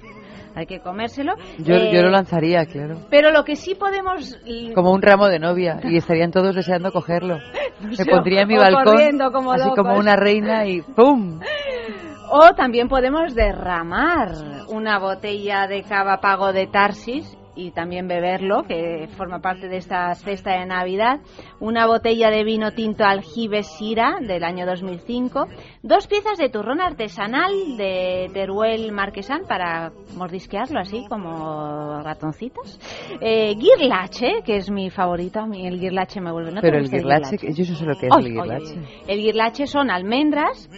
Hay 0.58 0.68
que 0.68 0.80
comérselo. 0.80 1.34
Yo, 1.60 1.76
Eh, 1.76 1.92
yo 1.94 2.02
lo 2.02 2.10
lanzaría, 2.10 2.66
claro. 2.66 2.96
Pero 3.10 3.30
lo 3.32 3.44
que 3.44 3.58
sí 3.58 3.76
podemos... 3.76 4.38
Como 4.74 4.94
un 4.94 5.02
ramo 5.02 5.28
de 5.28 5.38
novia 5.38 5.82
y 5.84 5.98
estarían 5.98 6.32
todos 6.32 6.56
deseando 6.56 6.94
cogerlo. 6.94 7.40
Me 7.82 8.06
pondría 8.06 8.44
en 8.44 8.48
mi 8.48 8.56
balcón 8.56 9.20
como 9.34 9.52
así 9.52 9.70
como 9.76 9.98
una 9.98 10.16
reina 10.16 10.66
y 10.66 10.82
¡pum! 10.82 11.42
O 12.32 12.54
también 12.56 12.88
podemos 12.88 13.36
derramar 13.36 14.32
una 14.70 15.00
botella 15.00 15.68
de 15.68 15.84
cava 15.84 16.20
pago 16.22 16.54
de 16.54 16.68
Tarsis 16.68 17.38
y 17.56 17.72
también 17.72 18.08
beberlo, 18.08 18.64
que 18.64 19.08
forma 19.16 19.40
parte 19.40 19.68
de 19.70 19.78
esta 19.78 20.14
cesta 20.16 20.60
de 20.60 20.66
Navidad, 20.66 21.22
una 21.60 21.88
botella 21.88 22.30
de 22.30 22.44
vino 22.44 22.72
tinto 22.72 23.06
aljibe 23.06 23.64
Sira 23.64 24.18
del 24.20 24.44
año 24.44 24.66
2005, 24.66 25.48
dos 25.82 26.08
piezas 26.08 26.38
de 26.38 26.50
turrón 26.50 26.82
artesanal 26.82 27.78
de 27.78 28.30
Teruel 28.34 28.92
Marquesán 28.92 29.44
para 29.48 29.92
mordisquearlo 30.18 30.80
así 30.80 31.06
como 31.08 32.02
ratoncitos, 32.02 32.80
eh, 33.22 33.56
guirlache, 33.56 34.42
que 34.46 34.58
es 34.58 34.70
mi 34.70 34.90
favorito, 34.90 35.40
a 35.40 35.46
mí 35.46 35.66
el 35.66 35.80
guirlache 35.80 36.20
me 36.20 36.32
vuelve... 36.32 36.52
¿no 36.52 36.62
Pero 36.62 36.78
el 36.78 36.84
gusta 36.84 36.98
guirlache, 36.98 37.38
yo 37.54 37.72
no 37.72 37.78
sé 37.78 37.86
lo 37.86 37.96
que 37.96 38.08
es 38.08 38.18
el 38.18 38.34
guirlache. 38.34 38.76
El 39.08 39.20
guirlache 39.22 39.68
son 39.68 39.90
almendras 39.90 40.70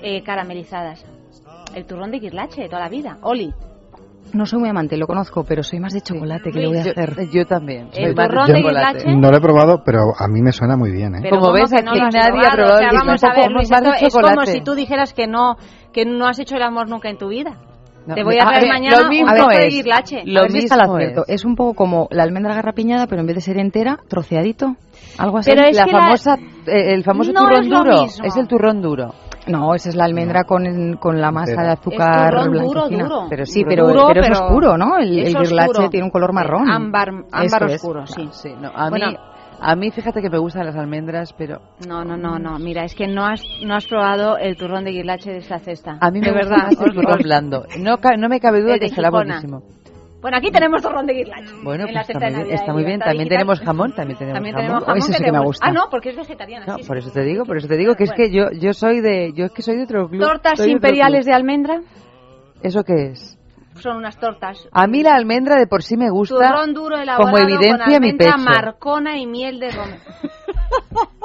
eh, 0.00 0.22
caramelizadas. 0.22 1.04
El 1.74 1.86
turrón 1.86 2.10
de 2.10 2.18
guirlache 2.20 2.62
de 2.62 2.68
toda 2.68 2.82
la 2.82 2.88
vida. 2.88 3.18
Oli. 3.22 3.52
No 4.32 4.46
soy 4.46 4.58
muy 4.60 4.68
amante, 4.70 4.96
lo 4.96 5.06
conozco, 5.06 5.44
pero 5.44 5.62
soy 5.62 5.78
más 5.80 5.92
de 5.92 6.00
chocolate 6.00 6.50
que 6.50 6.58
le 6.58 6.68
voy 6.68 6.78
a 6.78 6.82
Yo- 6.84 6.90
hacer. 6.92 7.14
Yo 7.30 7.44
también. 7.46 7.90
El 7.94 8.14
más 8.16 8.28
turrón 8.28 8.46
de 8.46 8.54
chocolate. 8.62 8.98
guirlache. 8.98 9.16
No 9.20 9.30
lo 9.30 9.36
he 9.36 9.40
probado, 9.40 9.82
pero 9.84 10.00
a 10.18 10.26
mí 10.28 10.40
me 10.42 10.50
suena 10.50 10.76
muy 10.76 10.90
bien, 10.90 11.14
¿eh? 11.16 11.18
Pero 11.22 11.36
Como 11.36 11.42
¿cómo 11.52 11.54
ves, 11.54 11.70
que 11.70 11.76
aquí 11.76 11.84
lo 11.98 12.06
has 12.06 12.14
nadie 12.14 12.46
ha 12.46 12.50
probado 12.52 12.74
O 12.74 12.78
sea, 12.78 12.88
el 12.88 12.96
vamos 12.96 13.12
guirlache. 13.20 13.26
a 13.26 13.30
ver, 13.34 13.44
Somos 13.44 13.52
Luis, 13.54 13.70
más 13.70 13.82
de 13.82 13.88
esto 13.90 14.06
es 14.06 14.14
como 14.14 14.28
chocolate. 14.28 14.52
si 14.52 14.60
tú 14.62 14.74
dijeras 14.74 15.12
que 15.14 15.26
no, 15.26 15.56
que 15.92 16.04
no 16.06 16.26
has 16.26 16.38
hecho 16.38 16.56
el 16.56 16.62
amor 16.62 16.88
nunca 16.88 17.10
en 17.10 17.18
tu 17.18 17.28
vida. 17.28 17.52
No, 18.06 18.14
Te 18.14 18.24
voy 18.24 18.36
a 18.38 18.42
a 18.44 18.46
traer 18.48 18.62
ver, 18.64 18.72
mañana 18.72 18.96
lo 18.98 19.04
un 19.04 19.08
mismo 19.10 19.32
trozo 19.34 19.48
de 19.48 19.66
es. 19.66 19.74
guirlache. 19.74 20.22
Lo 20.26 20.40
A 20.40 20.42
ver 20.42 20.50
si 20.50 20.56
mismo 20.58 20.74
está 20.74 20.86
lo 20.86 20.98
es. 20.98 21.04
cierto. 21.04 21.24
Es 21.28 21.44
un 21.44 21.54
poco 21.56 21.74
como 21.74 22.08
la 22.10 22.22
almendra 22.22 22.54
garrapiñada, 22.54 23.06
pero 23.06 23.20
en 23.20 23.26
vez 23.26 23.36
de 23.36 23.40
ser 23.42 23.58
entera, 23.58 23.98
troceadito. 24.08 24.74
Algo 25.18 25.38
así. 25.38 25.50
Pero 25.50 25.66
es 25.66 25.76
La 25.76 25.84
que 25.84 25.92
la- 25.92 26.00
famosa- 26.00 26.36
eh, 26.66 26.94
el 26.94 27.04
famoso 27.04 27.32
No 27.32 27.40
turrón 27.40 27.62
es 27.62 27.68
lo 27.68 27.78
duro. 27.78 28.02
mismo. 28.02 28.24
Es 28.26 28.36
el 28.36 28.46
turrón 28.48 28.82
duro. 28.82 29.14
No, 29.46 29.74
esa 29.74 29.90
es 29.90 29.94
la 29.94 30.04
almendra 30.04 30.44
con, 30.44 30.96
con 30.96 31.20
la 31.20 31.30
masa 31.30 31.52
Pero- 31.56 31.62
de 31.66 31.72
azúcar 31.72 32.34
Es 32.34 32.44
duro, 32.62 32.88
duro. 32.88 33.26
Pero 33.28 33.44
sí, 33.46 33.60
Duro, 33.62 33.68
pero, 33.70 33.88
duro, 33.88 34.06
pero 34.08 34.20
es 34.22 34.28
pero 34.28 34.44
oscuro, 34.46 34.78
¿no? 34.78 34.98
El, 34.98 35.18
el 35.18 35.36
oscuro. 35.36 35.90
tiene 35.90 36.04
un 36.04 36.10
color 36.10 36.32
marrón. 36.32 36.68
Ámbar, 36.70 37.08
ámbar 37.30 37.44
Eso 37.44 37.66
es. 37.66 37.74
oscuro, 37.76 38.06
sí. 38.06 38.28
Sí, 38.32 38.54
no, 38.58 38.70
a, 38.74 38.88
Bueno. 38.88 39.10
mí, 39.10 39.16
a 39.60 39.76
mí 39.76 39.90
fíjate 39.90 40.22
que 40.22 40.30
me 40.30 40.38
gustan 40.38 40.64
las 40.64 40.76
almendras, 40.76 41.34
pero... 41.36 41.60
No, 41.86 42.04
no, 42.04 42.16
no, 42.16 42.38
no. 42.38 42.58
Mira, 42.58 42.84
es 42.84 42.94
que 42.94 43.06
no 43.06 43.26
has, 43.26 43.42
no 43.64 43.74
has 43.74 43.86
probado 43.86 44.38
el 44.38 44.56
turrón 44.56 44.84
de 44.84 44.92
guirlache 44.92 45.30
de 45.30 45.38
esta 45.38 45.58
cesta. 45.58 45.98
A 46.00 46.10
mí 46.10 46.20
me 46.20 46.26
de 46.26 46.32
gusta 46.32 46.48
verdad. 46.48 46.68
el 46.70 46.92
turrón 46.94 47.18
blando. 47.22 47.64
No, 47.78 47.98
ca- 47.98 48.16
no 48.16 48.28
me 48.30 48.40
cabe 48.40 48.62
duda 48.62 48.74
El 48.74 48.80
que 48.80 48.88
será 48.88 49.08
Gijona. 49.08 49.40
buenísimo. 49.40 49.62
Bueno, 50.24 50.38
aquí 50.38 50.50
tenemos 50.50 50.80
turrón 50.80 51.04
de 51.04 51.12
guirlache. 51.12 51.52
Bueno, 51.62 51.84
en 51.86 51.92
la 51.92 52.00
pues 52.00 52.08
está 52.16 52.26
de 52.30 52.32
muy 52.32 52.50
Está 52.54 52.66
de 52.68 52.72
muy 52.72 52.84
bien. 52.84 52.98
También 52.98 53.18
Digital. 53.28 53.38
tenemos 53.38 53.60
jamón, 53.60 53.92
también 53.94 54.18
tenemos 54.18 54.34
También 54.36 54.54
jamón. 54.54 54.66
tenemos 54.66 54.84
jamón 54.86 54.98
Ese 54.98 55.12
sí 55.12 55.22
que 55.22 55.32
me 55.32 55.38
gusta. 55.40 55.66
Ah, 55.68 55.72
no, 55.72 55.82
porque 55.90 56.08
es 56.08 56.16
vegetariana. 56.16 56.64
No, 56.66 56.76
sí, 56.78 56.84
por 56.84 56.96
eso 56.96 57.10
te 57.10 57.20
digo, 57.24 57.44
por 57.44 57.58
eso 57.58 57.68
te 57.68 57.76
digo 57.76 57.94
que 57.94 58.04
es 58.04 58.12
que 58.12 58.30
yo, 58.30 58.46
yo 58.58 58.72
soy 58.72 59.02
de, 59.02 59.34
yo 59.34 59.44
es 59.44 59.52
que 59.52 59.60
soy 59.60 59.76
de 59.76 59.82
otro 59.82 60.08
club. 60.08 60.22
Tortas 60.22 60.56
soy 60.56 60.68
de 60.68 60.72
imperiales 60.72 61.26
club. 61.26 61.26
de 61.26 61.34
almendra 61.34 61.80
¿Eso 62.62 62.84
qué 62.84 63.08
es? 63.10 63.38
son 63.74 63.98
unas 63.98 64.16
tortas. 64.18 64.66
A 64.72 64.86
mí 64.86 65.02
la 65.02 65.14
almendra 65.14 65.56
de 65.56 65.66
por 65.66 65.82
sí 65.82 65.98
me 65.98 66.08
gusta. 66.08 66.36
Turrón 66.36 66.72
duro 66.72 66.96
elaborado 66.96 67.30
como 67.30 67.38
evidencia 67.38 67.76
con 67.84 67.88
mi 67.88 67.94
almendra, 67.96 68.26
pecho. 68.32 68.44
marcona 68.48 69.18
y 69.18 69.26
miel 69.26 69.60
de 69.60 69.70
romero. 69.72 69.98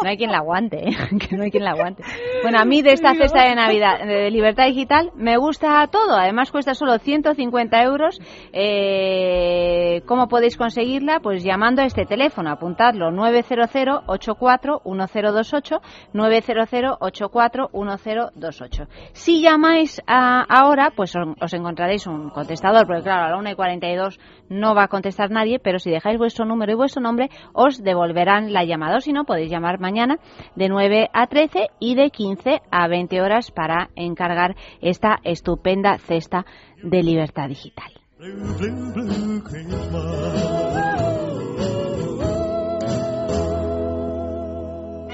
No 0.02 0.08
hay 0.10 0.16
quien 0.18 0.32
la 0.32 0.38
aguante, 0.38 0.88
¿eh? 0.90 0.96
que 1.30 1.36
no 1.36 1.44
hay 1.44 1.52
quien 1.52 1.66
la 1.66 1.72
aguante. 1.72 2.04
Bueno, 2.42 2.58
a 2.60 2.64
mí 2.66 2.82
de 2.82 2.94
esta 2.94 3.14
cesta 3.16 3.44
de 3.44 3.54
Navidad 3.56 4.00
de 4.00 4.32
Libertad 4.32 4.66
Digital 4.68 5.12
me 5.16 5.36
gusta 5.38 5.86
todo. 5.88 6.16
Además 6.16 6.52
cuesta 6.52 6.74
solo 6.74 6.98
150 6.98 7.84
euros. 7.84 8.18
Eh, 8.54 10.02
¿Cómo 10.08 10.28
podéis 10.30 10.56
conseguirla? 10.58 11.20
Pues 11.20 11.44
llamando 11.44 11.82
a 11.82 11.86
este 11.86 12.06
teléfono. 12.06 12.50
Apuntadlo 12.50 13.12
900-84-1028. 13.12 15.82
900-84-1028. 16.14 18.88
Si 19.14 19.42
llamáis 19.42 20.02
a- 20.08 20.46
ahora, 20.50 20.92
pues 20.96 21.16
os, 21.16 21.28
os 21.42 21.54
encontraréis 21.54 22.08
un 22.08 22.30
contestador, 22.30 22.86
porque 22.88 23.04
claro, 23.04 23.26
a 23.26 23.30
la 23.32 23.38
1 23.38 23.50
y 23.52 23.56
42 23.56 24.20
no 24.50 24.74
va 24.76 24.84
a 24.84 24.88
contestar 24.88 25.30
nadie, 25.30 25.60
pero 25.60 25.80
si 25.80 25.90
dejáis 25.92 26.18
vuestro 26.18 26.46
número 26.46 26.72
y 26.72 26.76
vuestro 26.76 27.02
nombre, 27.02 27.30
os 27.54 27.82
devolverán 27.84 28.54
la 28.54 28.64
llamada. 28.64 28.98
O 28.98 29.02
si 29.02 29.12
no, 29.14 29.26
podéis 29.30 29.52
llamar 29.52 29.80
mañana 29.80 30.18
de 30.56 30.70
9 30.70 31.12
a 31.14 31.28
13 31.28 31.68
y 31.80 31.94
de 31.94 32.10
15 32.10 32.64
a 32.72 32.88
20 32.88 33.22
horas 33.22 33.52
para 33.52 33.92
encargar 33.96 34.56
esta 34.82 35.20
estupenda 35.24 36.00
cesta 36.00 36.48
de 36.82 37.04
libertad 37.04 37.48
digital. 37.48 37.94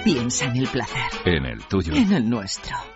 Piensa 0.05 0.45
en 0.45 0.55
el 0.55 0.67
placer. 0.67 1.01
En 1.25 1.45
el 1.45 1.65
tuyo. 1.67 1.93
En 1.93 2.13
el 2.13 2.29
nuestro. 2.29 2.94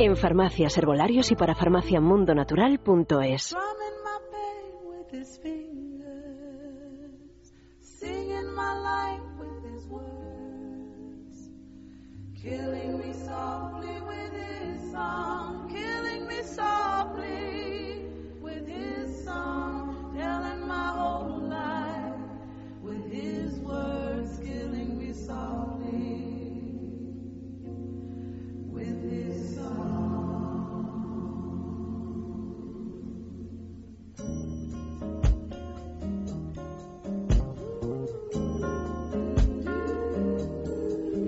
En 0.00 0.16
farmacias, 0.16 0.78
herbolarios 0.78 1.32
y 1.32 1.34
para 1.34 1.56
farmaciamundonatural.es. 1.56 3.56
Words, 23.60 24.40
killing 24.40 24.98
me 24.98 25.12
softly 25.12 26.27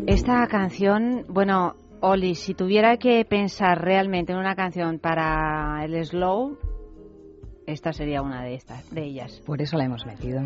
Esta 0.07 0.47
canción, 0.49 1.25
bueno, 1.29 1.77
Oli, 2.01 2.35
si 2.35 2.55
tuviera 2.55 2.97
que 2.97 3.25
pensar 3.25 3.81
realmente 3.81 4.33
en 4.33 4.39
una 4.39 4.55
canción 4.55 4.99
para 4.99 5.85
el 5.85 6.05
slow, 6.05 6.59
esta 7.67 7.93
sería 7.93 8.21
una 8.21 8.43
de 8.43 8.55
estas, 8.55 8.91
de 8.91 9.05
ellas. 9.05 9.41
Por 9.47 9.63
eso 9.63 9.77
la 9.77 9.85
hemos 9.85 10.05
metido. 10.05 10.43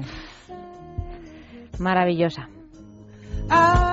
Maravillosa. 1.78 2.48
I 3.50 3.84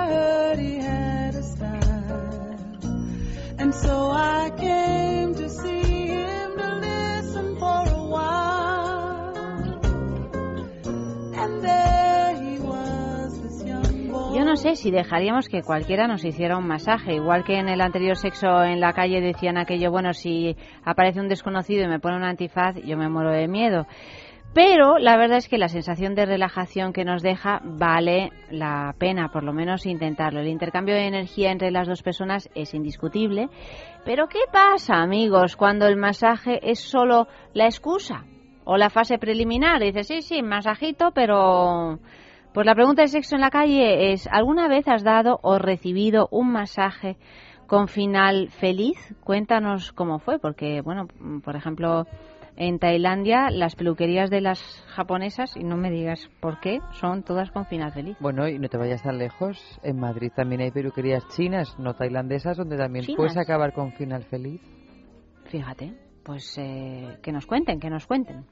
Yo 14.33 14.45
no 14.45 14.55
sé 14.55 14.75
si 14.75 14.89
dejaríamos 14.89 15.47
que 15.47 15.61
cualquiera 15.61 16.07
nos 16.07 16.25
hiciera 16.25 16.57
un 16.57 16.65
masaje, 16.65 17.13
igual 17.13 17.43
que 17.43 17.59
en 17.59 17.69
el 17.69 17.81
anterior 17.81 18.15
sexo 18.15 18.63
en 18.63 18.79
la 18.79 18.93
calle 18.93 19.21
decían 19.21 19.57
aquello, 19.57 19.91
bueno, 19.91 20.13
si 20.13 20.55
aparece 20.83 21.19
un 21.19 21.27
desconocido 21.27 21.83
y 21.83 21.87
me 21.87 21.99
pone 21.99 22.17
un 22.17 22.23
antifaz, 22.23 22.77
yo 22.83 22.97
me 22.97 23.09
muero 23.09 23.31
de 23.31 23.47
miedo. 23.47 23.85
Pero 24.53 24.97
la 24.97 25.17
verdad 25.17 25.37
es 25.37 25.47
que 25.47 25.57
la 25.57 25.69
sensación 25.69 26.13
de 26.13 26.25
relajación 26.25 26.91
que 26.91 27.05
nos 27.05 27.21
deja 27.21 27.61
vale 27.63 28.31
la 28.49 28.93
pena, 28.97 29.29
por 29.29 29.43
lo 29.43 29.53
menos 29.53 29.85
intentarlo. 29.85 30.41
El 30.41 30.47
intercambio 30.47 30.95
de 30.95 31.07
energía 31.07 31.51
entre 31.51 31.71
las 31.71 31.87
dos 31.87 32.03
personas 32.03 32.49
es 32.53 32.73
indiscutible, 32.73 33.49
pero 34.03 34.27
¿qué 34.27 34.39
pasa, 34.51 34.95
amigos, 34.95 35.55
cuando 35.55 35.87
el 35.87 35.95
masaje 35.95 36.59
es 36.69 36.79
solo 36.79 37.27
la 37.53 37.65
excusa 37.65 38.25
o 38.65 38.75
la 38.75 38.89
fase 38.89 39.17
preliminar? 39.17 39.81
Dices, 39.81 40.07
sí, 40.07 40.21
sí, 40.21 40.41
masajito, 40.41 41.11
pero... 41.11 41.99
Pues 42.53 42.65
la 42.65 42.75
pregunta 42.75 43.03
de 43.03 43.07
sexo 43.07 43.35
en 43.35 43.41
la 43.41 43.49
calle 43.49 44.11
es, 44.11 44.27
¿alguna 44.29 44.67
vez 44.67 44.85
has 44.89 45.05
dado 45.05 45.39
o 45.41 45.57
recibido 45.57 46.27
un 46.31 46.51
masaje 46.51 47.15
con 47.65 47.87
final 47.87 48.49
feliz? 48.49 48.97
Cuéntanos 49.23 49.93
cómo 49.93 50.19
fue, 50.19 50.37
porque, 50.37 50.81
bueno, 50.81 51.07
por 51.45 51.55
ejemplo, 51.55 52.07
en 52.61 52.77
Tailandia 52.77 53.49
las 53.49 53.75
peluquerías 53.75 54.29
de 54.29 54.39
las 54.39 54.61
japonesas, 54.85 55.57
y 55.57 55.63
no 55.63 55.77
me 55.77 55.89
digas 55.89 56.29
por 56.39 56.59
qué, 56.59 56.79
son 56.91 57.23
todas 57.23 57.49
con 57.49 57.65
final 57.65 57.91
feliz. 57.91 58.15
Bueno, 58.19 58.47
y 58.47 58.59
no 58.59 58.69
te 58.69 58.77
vayas 58.77 59.01
tan 59.01 59.17
lejos, 59.17 59.57
en 59.81 59.99
Madrid 59.99 60.31
también 60.35 60.61
hay 60.61 60.69
peluquerías 60.69 61.27
chinas, 61.29 61.79
no 61.79 61.95
tailandesas, 61.95 62.57
donde 62.57 62.77
también 62.77 63.03
¿Chinas? 63.03 63.17
puedes 63.17 63.37
acabar 63.37 63.73
con 63.73 63.93
final 63.93 64.23
feliz. 64.25 64.61
Fíjate, 65.45 65.95
pues 66.23 66.55
eh, 66.59 67.17
que 67.23 67.31
nos 67.31 67.47
cuenten, 67.47 67.79
que 67.79 67.89
nos 67.89 68.05
cuenten. 68.05 68.45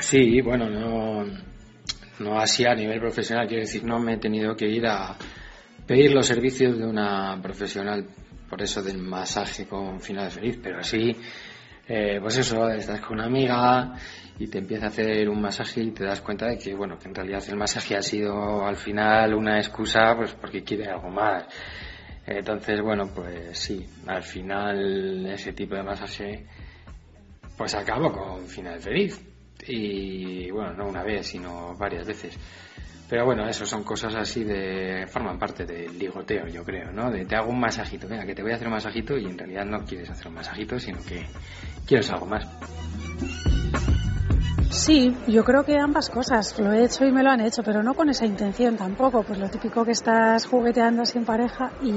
Sí, 0.00 0.40
bueno, 0.40 0.70
no, 0.70 1.24
no 2.18 2.38
así 2.38 2.64
a 2.64 2.74
nivel 2.74 2.98
profesional, 2.98 3.46
quiero 3.46 3.64
decir, 3.64 3.84
no 3.84 3.98
me 3.98 4.14
he 4.14 4.18
tenido 4.18 4.56
que 4.56 4.68
ir 4.68 4.86
a 4.86 5.18
pedir 5.86 6.12
los 6.12 6.26
servicios 6.26 6.78
de 6.78 6.86
una 6.86 7.38
profesional, 7.42 8.06
por 8.48 8.62
eso 8.62 8.82
del 8.82 8.98
masaje 8.98 9.66
con 9.66 10.00
final 10.00 10.30
feliz, 10.30 10.58
pero 10.62 10.82
sí, 10.82 11.16
eh, 11.88 12.18
pues 12.20 12.38
eso, 12.38 12.68
estás 12.68 13.00
con 13.00 13.18
una 13.18 13.26
amiga 13.26 13.94
y 14.38 14.46
te 14.46 14.58
empieza 14.58 14.86
a 14.86 14.88
hacer 14.88 15.28
un 15.28 15.40
masaje 15.40 15.82
y 15.82 15.90
te 15.90 16.04
das 16.04 16.20
cuenta 16.20 16.46
de 16.46 16.58
que, 16.58 16.74
bueno, 16.74 16.98
que 16.98 17.08
en 17.08 17.14
realidad 17.14 17.42
el 17.48 17.56
masaje 17.56 17.96
ha 17.96 18.02
sido 18.02 18.64
al 18.64 18.76
final 18.76 19.34
una 19.34 19.58
excusa, 19.58 20.14
pues 20.16 20.34
porque 20.34 20.62
quiere 20.62 20.86
algo 20.88 21.10
más. 21.10 21.44
Entonces, 22.24 22.80
bueno, 22.80 23.08
pues 23.12 23.58
sí, 23.58 23.84
al 24.06 24.22
final 24.22 25.26
ese 25.26 25.52
tipo 25.52 25.74
de 25.74 25.82
masaje, 25.82 26.46
pues 27.56 27.74
acabo 27.74 28.12
con 28.12 28.46
final 28.46 28.80
feliz. 28.80 29.20
Y 29.66 30.50
bueno, 30.50 30.72
no 30.72 30.88
una 30.88 31.02
vez, 31.02 31.26
sino 31.26 31.76
varias 31.76 32.06
veces. 32.06 32.38
Pero 33.12 33.26
bueno, 33.26 33.46
eso 33.46 33.66
son 33.66 33.84
cosas 33.84 34.14
así 34.14 34.42
de. 34.42 35.06
forman 35.06 35.38
parte 35.38 35.66
del 35.66 35.98
ligoteo, 35.98 36.46
yo 36.46 36.64
creo, 36.64 36.90
¿no? 36.92 37.10
De 37.10 37.26
te 37.26 37.36
hago 37.36 37.50
un 37.50 37.60
masajito, 37.60 38.08
venga, 38.08 38.24
que 38.24 38.34
te 38.34 38.40
voy 38.40 38.52
a 38.52 38.54
hacer 38.54 38.68
un 38.68 38.72
masajito 38.72 39.18
y 39.18 39.26
en 39.26 39.36
realidad 39.36 39.66
no 39.66 39.84
quieres 39.84 40.08
hacer 40.08 40.28
un 40.28 40.34
masajito, 40.36 40.78
sino 40.78 40.98
que 41.04 41.26
quieres 41.86 42.10
algo 42.10 42.24
más. 42.24 42.48
Sí, 44.72 45.14
yo 45.28 45.44
creo 45.44 45.64
que 45.64 45.78
ambas 45.78 46.08
cosas. 46.08 46.58
Lo 46.58 46.72
he 46.72 46.84
hecho 46.84 47.04
y 47.04 47.12
me 47.12 47.22
lo 47.22 47.30
han 47.30 47.40
hecho, 47.42 47.62
pero 47.62 47.82
no 47.82 47.92
con 47.92 48.08
esa 48.08 48.24
intención 48.24 48.74
tampoco. 48.74 49.22
Pues 49.22 49.38
lo 49.38 49.50
típico 49.50 49.84
que 49.84 49.90
estás 49.90 50.46
jugueteando 50.46 51.04
sin 51.04 51.26
pareja 51.26 51.70
y, 51.82 51.92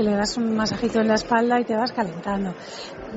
le 0.00 0.12
das 0.12 0.36
un 0.36 0.54
masajito 0.54 1.00
en 1.00 1.08
la 1.08 1.14
espalda 1.14 1.58
y 1.58 1.64
te 1.64 1.74
vas 1.76 1.90
calentando. 1.92 2.54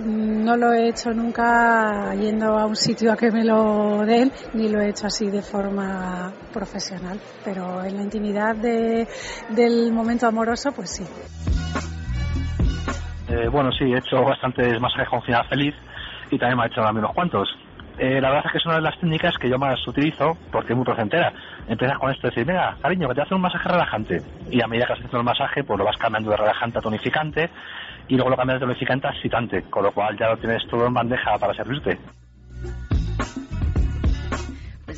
No 0.04 0.58
lo 0.58 0.74
he 0.74 0.90
hecho 0.90 1.12
nunca 1.12 2.16
yendo 2.16 2.58
a 2.58 2.66
un 2.66 2.76
sitio 2.76 3.12
a 3.14 3.16
que 3.16 3.30
me 3.30 3.44
lo 3.44 4.00
den, 4.08 4.32
ni 4.56 4.68
lo 4.70 4.82
he 4.82 4.90
hecho 4.90 5.06
así 5.06 5.30
de 5.30 5.44
forma 5.44 6.34
profesional. 6.52 7.20
Pero 7.46 7.84
en 7.84 7.96
la 7.96 8.02
intimidad 8.02 8.56
de- 8.56 9.08
del 9.50 9.92
momento 9.94 10.26
amoroso, 10.26 10.72
pues 10.72 10.90
sí. 10.90 11.04
Eh, 13.30 13.48
bueno, 13.50 13.72
sí, 13.72 13.86
he 13.86 14.00
hecho 14.00 14.24
bastantes 14.24 14.80
masajes 14.82 15.10
con 15.10 15.22
final 15.22 15.48
feliz 15.48 15.76
y 16.32 16.40
también 16.40 16.58
me 16.58 16.64
ha 16.64 16.68
hecho 16.68 16.82
mí 16.92 16.98
unos 16.98 17.14
cuantos. 17.14 17.48
Eh, 17.98 18.20
la 18.20 18.30
verdad 18.30 18.46
es 18.48 18.52
que 18.52 18.58
es 18.58 18.66
una 18.66 18.76
de 18.76 18.82
las 18.82 18.98
técnicas 19.00 19.38
que 19.38 19.50
yo 19.50 19.60
más 19.60 19.88
utilizo 19.88 20.38
porque 20.52 20.74
es 20.74 20.78
muy 20.78 20.86
placentera. 20.86 21.32
Empiezas 21.68 21.98
con 21.98 22.12
esto 22.12 22.24
de 22.24 22.30
decir, 22.30 22.46
venga, 22.46 22.76
cariño, 22.82 23.08
que 23.10 23.16
te 23.16 23.22
hace 23.22 23.36
un 23.36 23.42
masaje 23.42 23.70
relajante. 23.70 24.22
Y 24.50 24.62
a 24.62 24.68
medida 24.68 24.88
que 24.88 24.94
haciendo 24.94 25.18
el 25.18 25.24
masaje, 25.24 25.64
pues 25.64 25.78
lo 25.78 25.86
vas 25.86 25.98
cambiando 25.98 26.32
de 26.32 26.38
relajante 26.38 26.80
a 26.80 26.82
tonificante 26.82 27.50
y 28.08 28.16
luego 28.16 28.32
lo 28.32 28.38
cambias 28.38 28.60
de 28.60 28.66
tonificante 28.66 29.08
a 29.08 29.12
excitante, 29.12 29.64
con 29.70 29.84
lo 29.84 29.92
cual 29.92 30.18
ya 30.18 30.30
lo 30.30 30.38
tienes 30.38 30.66
todo 30.68 30.88
en 30.88 30.94
bandeja 30.94 31.38
para 31.38 31.54
servirte. 31.54 32.00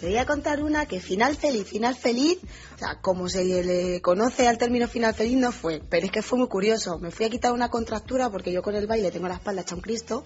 Te 0.06 0.12
voy 0.12 0.20
a 0.20 0.28
contar 0.28 0.62
una 0.62 0.86
que 0.86 1.00
final 1.00 1.36
feliz, 1.36 1.66
final 1.66 1.96
feliz, 1.96 2.38
o 2.76 2.78
sea, 2.78 3.02
como 3.02 3.28
se 3.28 3.44
le 3.44 4.02
conoce 4.02 4.48
al 4.48 4.60
término 4.60 4.88
final 4.88 5.16
feliz 5.16 5.36
no 5.36 5.52
fue, 5.52 5.82
pero 5.90 6.06
es 6.06 6.12
que 6.12 6.22
fue 6.22 6.38
muy 6.38 6.48
curioso. 6.48 7.00
Me 7.00 7.10
fui 7.10 7.26
a 7.26 7.30
quitar 7.32 7.54
una 7.54 7.70
contractura 7.70 8.30
porque 8.30 8.52
yo 8.52 8.62
con 8.62 8.76
el 8.76 8.86
baile 8.86 9.10
tengo 9.10 9.28
la 9.28 9.34
espalda 9.34 9.64
hecha 9.64 9.74
un 9.74 9.82
Cristo 9.82 10.24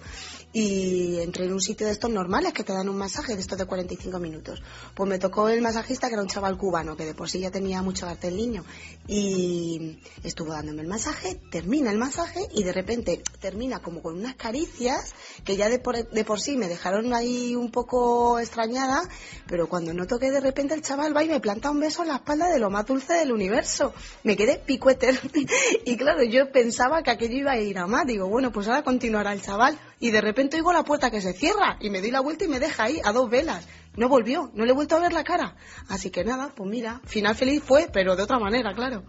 y 0.52 1.20
entré 1.20 1.46
en 1.46 1.54
un 1.54 1.62
sitio 1.62 1.86
de 1.86 1.94
estos 1.94 2.10
normales 2.10 2.52
que 2.52 2.62
te 2.62 2.74
dan 2.74 2.90
un 2.90 2.98
masaje 2.98 3.36
de 3.36 3.40
estos 3.40 3.56
de 3.56 3.64
45 3.64 4.18
minutos. 4.18 4.62
Pues 4.94 5.08
me 5.08 5.18
tocó 5.18 5.48
el 5.48 5.62
masajista 5.62 6.08
que 6.08 6.12
era 6.12 6.22
un 6.22 6.28
chaval 6.28 6.58
cubano 6.58 6.94
que 6.94 7.06
de 7.06 7.14
por 7.14 7.30
sí 7.30 7.40
ya 7.40 7.50
tenía 7.50 7.80
mucho 7.80 8.06
arte 8.06 8.28
el 8.28 8.36
niño 8.36 8.66
y 9.06 9.98
estuvo 10.22 10.52
dándome 10.52 10.82
el 10.82 10.88
masaje, 10.88 11.40
termina 11.50 11.90
el 11.90 11.96
masaje 11.96 12.40
y 12.52 12.64
de 12.64 12.72
repente 12.74 13.22
termina 13.40 13.80
como 13.80 14.02
con 14.02 14.18
unas 14.18 14.34
caricias 14.34 15.14
que 15.42 15.56
ya 15.56 15.70
de 15.70 15.78
por, 15.78 16.10
de 16.10 16.24
por 16.26 16.38
sí 16.38 16.58
me 16.58 16.68
dejaron 16.68 17.14
ahí 17.14 17.56
un 17.56 17.70
poco 17.70 18.38
extrañada, 18.38 19.08
pero 19.46 19.69
cuando 19.70 19.94
noto 19.94 20.18
que 20.18 20.30
de 20.30 20.40
repente 20.40 20.74
el 20.74 20.82
chaval 20.82 21.16
va 21.16 21.24
y 21.24 21.28
me 21.28 21.40
planta 21.40 21.70
un 21.70 21.80
beso 21.80 22.02
en 22.02 22.08
la 22.08 22.16
espalda 22.16 22.50
de 22.50 22.58
lo 22.58 22.68
más 22.68 22.84
dulce 22.84 23.14
del 23.14 23.32
universo, 23.32 23.94
me 24.24 24.36
quedé 24.36 24.58
picueter. 24.58 25.18
y 25.86 25.96
claro, 25.96 26.22
yo 26.24 26.52
pensaba 26.52 27.02
que 27.02 27.10
aquello 27.10 27.36
iba 27.36 27.52
a 27.52 27.58
ir 27.58 27.78
a 27.78 27.86
más. 27.86 28.06
Digo, 28.06 28.28
bueno, 28.28 28.52
pues 28.52 28.68
ahora 28.68 28.82
continuará 28.82 29.32
el 29.32 29.40
chaval. 29.40 29.78
Y 30.00 30.10
de 30.10 30.20
repente 30.20 30.56
oigo 30.56 30.72
la 30.72 30.82
puerta 30.82 31.10
que 31.10 31.22
se 31.22 31.32
cierra 31.32 31.78
y 31.80 31.88
me 31.88 32.00
doy 32.00 32.10
la 32.10 32.20
vuelta 32.20 32.44
y 32.44 32.48
me 32.48 32.60
deja 32.60 32.84
ahí 32.84 33.00
a 33.02 33.12
dos 33.12 33.30
velas. 33.30 33.66
No 33.96 34.08
volvió, 34.08 34.50
no 34.54 34.64
le 34.64 34.72
he 34.72 34.74
vuelto 34.74 34.96
a 34.96 35.00
ver 35.00 35.12
la 35.12 35.24
cara. 35.24 35.56
Así 35.88 36.10
que 36.10 36.24
nada, 36.24 36.52
pues 36.54 36.68
mira, 36.68 37.00
final 37.04 37.34
feliz 37.34 37.62
fue, 37.62 37.88
pero 37.92 38.16
de 38.16 38.24
otra 38.24 38.38
manera, 38.38 38.74
claro. 38.74 39.04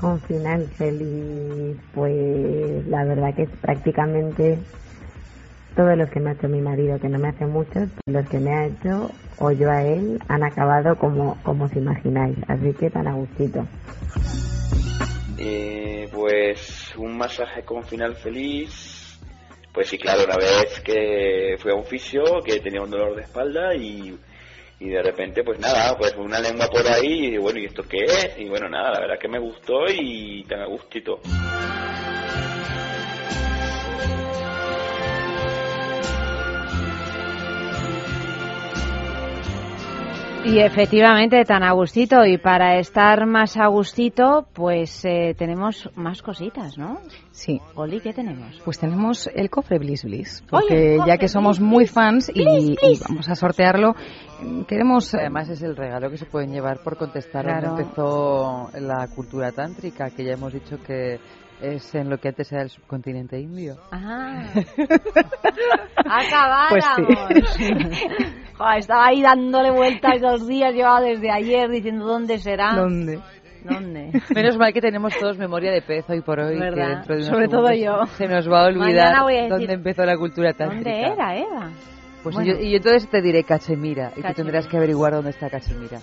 Con 0.00 0.20
final 0.22 0.68
feliz, 0.76 1.76
pues 1.92 2.86
la 2.86 3.04
verdad 3.04 3.34
que 3.34 3.42
es 3.42 3.50
prácticamente 3.60 4.58
todos 5.78 5.96
los 5.96 6.10
que 6.10 6.18
me 6.18 6.30
ha 6.30 6.32
hecho 6.32 6.48
mi 6.48 6.60
marido, 6.60 6.98
que 6.98 7.08
no 7.08 7.20
me 7.20 7.28
hace 7.28 7.46
muchos, 7.46 7.88
los 8.06 8.28
que 8.28 8.40
me 8.40 8.52
ha 8.52 8.66
hecho 8.66 9.12
o 9.38 9.52
yo 9.52 9.70
a 9.70 9.84
él 9.84 10.18
han 10.26 10.42
acabado 10.42 10.96
como, 10.96 11.40
como 11.44 11.66
os 11.66 11.76
imagináis, 11.76 12.36
así 12.48 12.72
que 12.72 12.90
tan 12.90 13.06
a 13.06 13.14
gustito. 13.14 13.64
Eh, 15.38 16.08
pues 16.12 16.92
un 16.96 17.16
masaje 17.16 17.62
con 17.62 17.84
final 17.84 18.16
feliz. 18.16 19.20
Pues 19.72 19.88
sí, 19.88 19.98
claro, 19.98 20.24
una 20.24 20.36
vez 20.36 20.80
que 20.80 21.54
fui 21.60 21.70
a 21.70 21.76
un 21.76 21.84
fisio 21.84 22.24
que 22.44 22.58
tenía 22.58 22.82
un 22.82 22.90
dolor 22.90 23.14
de 23.14 23.22
espalda 23.22 23.72
y, 23.76 24.18
y 24.80 24.88
de 24.88 25.00
repente, 25.00 25.44
pues 25.44 25.60
nada, 25.60 25.96
pues 25.96 26.12
una 26.16 26.40
lengua 26.40 26.66
por 26.66 26.84
ahí 26.88 27.34
y 27.34 27.38
bueno, 27.38 27.60
¿y 27.60 27.66
esto 27.66 27.84
qué 27.84 28.02
es? 28.02 28.36
Y 28.36 28.48
bueno, 28.48 28.68
nada, 28.68 28.94
la 28.94 29.00
verdad 29.02 29.18
que 29.20 29.28
me 29.28 29.38
gustó 29.38 29.84
y 29.88 30.42
tan 30.42 30.58
a 30.60 30.66
gustito. 30.66 31.20
Y 40.44 40.60
efectivamente, 40.60 41.44
tan 41.44 41.62
a 41.62 41.72
gustito. 41.72 42.24
Y 42.24 42.38
para 42.38 42.78
estar 42.78 43.26
más 43.26 43.56
a 43.58 43.66
gustito, 43.66 44.46
pues 44.54 45.04
eh, 45.04 45.34
tenemos 45.36 45.90
más 45.94 46.22
cositas, 46.22 46.78
¿no? 46.78 47.00
Sí. 47.32 47.60
Oli, 47.74 48.00
¿qué 48.00 48.14
tenemos? 48.14 48.58
Pues 48.64 48.78
tenemos 48.78 49.28
el 49.34 49.50
cofre 49.50 49.78
Bliss 49.78 50.04
Bliss, 50.04 50.42
Oye, 50.50 50.60
porque 50.62 50.94
el 50.96 51.04
ya 51.06 51.18
que 51.18 51.28
somos 51.28 51.58
Bliss 51.58 51.68
muy 51.68 51.84
Bliss. 51.84 51.92
fans 51.92 52.30
y, 52.34 52.44
Bliss, 52.44 52.78
y 52.82 52.98
vamos 53.08 53.28
a 53.28 53.34
sortearlo, 53.34 53.94
queremos... 54.66 55.12
eh, 55.14 55.18
Además 55.20 55.50
es 55.50 55.62
el 55.62 55.76
regalo 55.76 56.08
que 56.10 56.16
se 56.16 56.24
pueden 56.24 56.50
llevar 56.52 56.78
por 56.82 56.96
contestar 56.96 57.44
Claro. 57.44 57.68
donde 57.68 57.82
empezó 57.82 58.70
la 58.80 59.06
cultura 59.14 59.52
tántrica, 59.52 60.10
que 60.10 60.24
ya 60.24 60.32
hemos 60.32 60.52
dicho 60.54 60.78
que 60.82 61.20
es 61.60 61.94
en 61.94 62.08
lo 62.08 62.18
que 62.18 62.28
antes 62.28 62.50
era 62.52 62.62
el 62.62 62.70
subcontinente 62.70 63.38
indio. 63.38 63.76
Ah. 63.92 64.44
Acabáramos. 65.96 66.70
Pues 66.70 67.48
sí. 67.50 67.66
Joder, 68.58 68.78
estaba 68.78 69.06
ahí 69.06 69.22
dándole 69.22 69.70
vueltas 69.70 70.20
dos 70.20 70.46
días, 70.46 70.74
llevaba 70.74 71.00
desde 71.00 71.30
ayer 71.30 71.70
diciendo 71.70 72.04
dónde 72.04 72.38
será. 72.38 72.72
¿Dónde? 72.74 73.20
¿Dónde? 73.64 74.10
Menos 74.34 74.56
mal 74.58 74.72
que 74.72 74.80
tenemos 74.80 75.16
todos 75.18 75.38
memoria 75.38 75.70
de 75.72 75.82
pez 75.82 76.04
hoy 76.10 76.20
por 76.20 76.40
hoy. 76.40 76.54
que 76.54 76.60
¿Verdad? 76.60 76.88
dentro 76.96 77.16
de 77.16 77.22
Sobre 77.22 77.48
todo 77.48 77.72
yo. 77.72 78.04
Se 78.16 78.26
nos 78.28 78.50
va 78.50 78.64
a 78.64 78.66
olvidar 78.66 79.14
a 79.16 79.26
decir, 79.26 79.48
dónde 79.48 79.72
empezó 79.72 80.04
la 80.04 80.16
cultura 80.16 80.52
tántrica. 80.52 80.90
¿Dónde 80.90 81.12
era, 81.12 81.36
Eva? 81.36 81.70
Pues 82.22 82.34
Bueno. 82.34 82.52
yo, 82.52 82.60
y 82.60 82.70
yo 82.70 82.76
entonces 82.78 83.08
te 83.08 83.22
diré 83.22 83.44
Cachemira 83.44 84.08
y 84.10 84.14
tú 84.16 84.22
Cachemira. 84.22 84.34
tendrás 84.34 84.66
que 84.66 84.76
averiguar 84.76 85.12
dónde 85.12 85.30
está 85.30 85.48
Cachemira. 85.48 85.98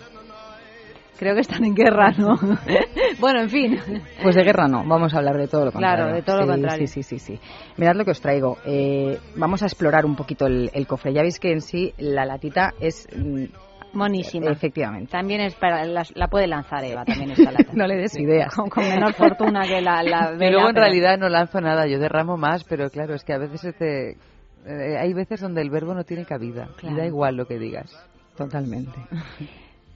Creo 1.17 1.33
que 1.35 1.41
están 1.41 1.63
en 1.63 1.73
guerra, 1.73 2.11
¿no? 2.17 2.35
bueno, 3.19 3.41
en 3.41 3.49
fin. 3.49 3.79
Pues 4.21 4.35
de 4.35 4.43
guerra 4.43 4.67
no, 4.67 4.83
vamos 4.85 5.13
a 5.13 5.17
hablar 5.19 5.37
de 5.37 5.47
todo 5.47 5.65
lo 5.65 5.71
contrario. 5.71 6.03
Claro, 6.05 6.15
de 6.15 6.21
todo 6.23 6.37
lo 6.37 6.43
Sí, 6.43 6.49
contrario. 6.49 6.87
Sí, 6.87 7.03
sí, 7.03 7.17
sí, 7.17 7.35
sí. 7.35 7.39
Mirad 7.77 7.95
lo 7.95 8.03
que 8.05 8.11
os 8.11 8.21
traigo. 8.21 8.57
Eh, 8.65 9.17
vamos 9.35 9.63
a 9.63 9.65
explorar 9.65 10.05
un 10.05 10.15
poquito 10.15 10.45
el, 10.47 10.69
el 10.73 10.85
cofre. 10.87 11.13
Ya 11.13 11.21
veis 11.21 11.39
que 11.39 11.51
en 11.51 11.61
sí 11.61 11.93
la 11.97 12.25
latita 12.25 12.73
es 12.79 13.07
mm, 13.15 13.45
Monísima. 13.93 14.51
Efectivamente. 14.51 15.09
También 15.09 15.39
es 15.39 15.55
para, 15.55 15.85
la, 15.85 16.03
la 16.15 16.27
puede 16.27 16.47
lanzar 16.47 16.83
Eva, 16.83 17.05
también 17.05 17.31
esta 17.31 17.49
lata. 17.51 17.69
no 17.73 17.87
le 17.87 17.95
des 17.95 18.19
ideas. 18.19 18.53
Con, 18.53 18.69
con 18.69 18.83
menor 18.83 19.13
fortuna 19.13 19.61
que 19.65 19.81
la, 19.81 20.03
la 20.03 20.31
Y 20.35 20.37
vela, 20.37 20.51
luego 20.51 20.67
en 20.67 20.73
pero- 20.75 20.85
realidad 20.85 21.17
no 21.17 21.29
lanzo 21.29 21.61
nada, 21.61 21.87
yo 21.87 21.97
derramo 21.97 22.35
más, 22.35 22.65
pero 22.65 22.89
claro, 22.89 23.13
es 23.15 23.23
que 23.23 23.31
a 23.31 23.37
veces 23.37 23.63
este, 23.63 24.17
eh, 24.65 24.97
hay 24.99 25.13
veces 25.13 25.39
donde 25.39 25.61
el 25.61 25.69
verbo 25.69 25.93
no 25.93 26.03
tiene 26.03 26.25
cabida. 26.25 26.67
Y 26.83 26.93
da 26.93 27.05
igual 27.05 27.37
lo 27.37 27.45
que 27.45 27.57
digas. 27.57 27.89
Totalmente. 28.35 28.91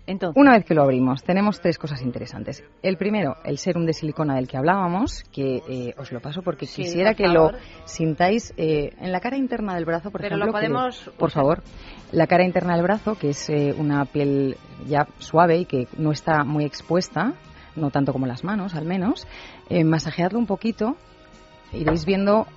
Entonces, 0.10 0.41
Una 0.41 0.53
vez 0.53 0.66
que 0.66 0.74
lo 0.74 0.82
abrimos, 0.82 1.22
tenemos 1.24 1.62
tres 1.62 1.78
cosas 1.78 2.01
interesantes. 2.01 2.64
El 2.82 2.97
primero, 2.97 3.36
el 3.45 3.60
serum 3.60 3.86
de 3.86 3.93
silicona 3.93 4.34
del 4.36 4.47
que 4.47 4.57
hablábamos, 4.57 5.24
que 5.32 5.62
eh, 5.70 5.93
os 5.99 6.12
lo 6.12 6.20
paso 6.20 6.41
porque 6.41 6.66
Sí, 6.66 6.82
quisiera 6.82 7.12
por 7.12 7.18
que 7.18 7.28
lo 7.28 7.51
sintáis 7.86 8.51
eh, 8.57 8.93
en 8.99 9.12
la 9.12 9.20
cara 9.20 9.38
interna 9.38 9.76
del 9.76 9.86
brazo, 9.86 10.10
por 10.10 10.22
Pero 10.22 10.36
ejemplo. 10.36 10.47
lo 10.47 10.51
que- 10.53 10.57
podemos 10.68 11.12
por 11.18 11.30
favor. 11.30 11.62
La 12.12 12.26
cara 12.26 12.43
interna 12.43 12.74
del 12.74 12.82
brazo, 12.84 13.16
que 13.20 13.30
es 13.30 13.49
eh, 13.51 13.76
una 13.78 14.03
piel 14.05 14.57
ya 14.88 15.07
suave 15.20 15.60
y 15.60 15.66
que 15.66 15.88
no 15.97 16.12
está 16.12 16.43
muy 16.43 16.66
expuesta, 16.66 17.34
no 17.76 17.91
tanto 17.91 18.12
como 18.12 18.26
las 18.26 18.43
manos, 18.43 18.74
al 18.74 18.86
menos. 18.86 19.28
Eh, 19.70 19.84
masajeadlo 19.84 20.39
un 20.39 20.47
poquito. 20.47 20.95
Iréis 21.72 22.03
viendo, 22.03 22.47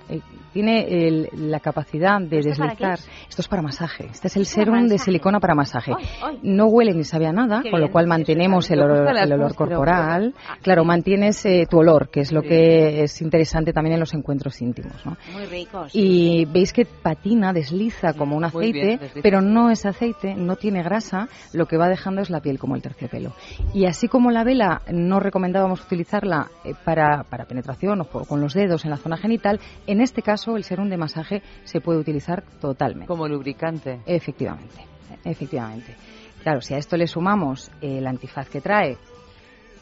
tiene 0.53 1.07
el- 1.07 1.29
la 1.33 1.59
capacidad 1.59 2.21
de 2.21 2.39
¿Esto 2.39 2.51
para 2.57 2.69
deslizar. 2.71 2.93
es? 2.99 3.09
Esto 3.29 3.41
es 3.41 3.47
para 3.47 3.61
masaje. 3.61 4.05
Este 4.11 4.27
es 4.27 4.37
el 4.37 4.45
serum 4.45 4.87
de 4.87 4.97
silicona 4.97 5.39
para 5.39 5.55
masaje. 5.55 5.91
Ay, 5.97 6.05
ay. 6.23 6.39
No 6.43 6.67
huele 6.67 6.93
ni 6.93 7.03
sabe 7.03 7.25
a 7.27 7.31
nada, 7.33 7.61
Qué 7.63 7.71
con 7.71 7.81
lo 7.81 7.91
cual 7.91 8.07
mantenemos 8.07 8.69
el 8.71 8.81
olor, 8.81 9.07
el 9.17 9.33
olor 9.33 9.55
corporal. 9.55 10.33
Ah, 10.47 10.57
Claro, 10.61 10.85
mantienes 10.85 11.45
eh, 11.45 11.65
tu 11.69 11.79
olor, 11.79 12.09
que 12.09 12.21
es 12.21 12.31
lo 12.31 12.41
que 12.41 13.03
es 13.03 13.21
interesante 13.21 13.73
también 13.73 13.95
en 13.95 13.99
los 13.99 14.13
encuentros 14.13 14.61
íntimos. 14.61 14.93
¿no? 15.05 15.17
Muy 15.33 15.45
ricos. 15.45 15.89
Y 15.93 16.45
veis 16.45 16.71
que 16.73 16.85
patina, 16.85 17.51
desliza 17.53 18.13
como 18.13 18.35
un 18.37 18.43
bien, 18.59 18.99
aceite, 18.99 19.21
pero 19.21 19.41
no 19.41 19.69
es 19.71 19.85
aceite, 19.85 20.35
no 20.35 20.55
tiene 20.55 20.83
grasa, 20.83 21.27
lo 21.53 21.65
que 21.65 21.77
va 21.77 21.87
dejando 21.89 22.21
es 22.21 22.29
la 22.29 22.39
piel 22.41 22.59
como 22.59 22.75
el 22.75 22.81
terciopelo. 22.81 23.33
Y 23.73 23.85
así 23.85 24.07
como 24.07 24.31
la 24.31 24.43
vela 24.43 24.81
no 24.91 25.19
recomendábamos 25.19 25.81
utilizarla 25.83 26.47
eh, 26.63 26.73
para, 26.85 27.23
para 27.23 27.45
penetración 27.45 28.01
o 28.01 28.03
por- 28.05 28.27
con 28.27 28.39
los 28.41 28.53
dedos 28.53 28.83
en 28.85 28.91
la 28.91 28.97
zona 28.97 29.17
genital, 29.17 29.59
en 29.87 30.01
este 30.01 30.21
caso 30.21 30.42
el 30.55 30.63
serum 30.63 30.89
de 30.89 30.97
masaje 30.97 31.41
se 31.63 31.81
puede 31.81 31.99
utilizar 31.99 32.43
totalmente. 32.59 33.07
Como 33.07 33.27
lubricante. 33.27 34.01
Efectivamente, 34.05 34.85
efectivamente. 35.23 35.95
Claro, 36.43 36.61
si 36.61 36.73
a 36.73 36.77
esto 36.77 36.97
le 36.97 37.07
sumamos 37.07 37.71
el 37.81 38.05
antifaz 38.05 38.49
que 38.49 38.61
trae, 38.61 38.97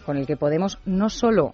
con 0.05 0.17
el 0.17 0.25
que 0.25 0.37
podemos 0.37 0.79
no 0.85 1.09
solo 1.09 1.53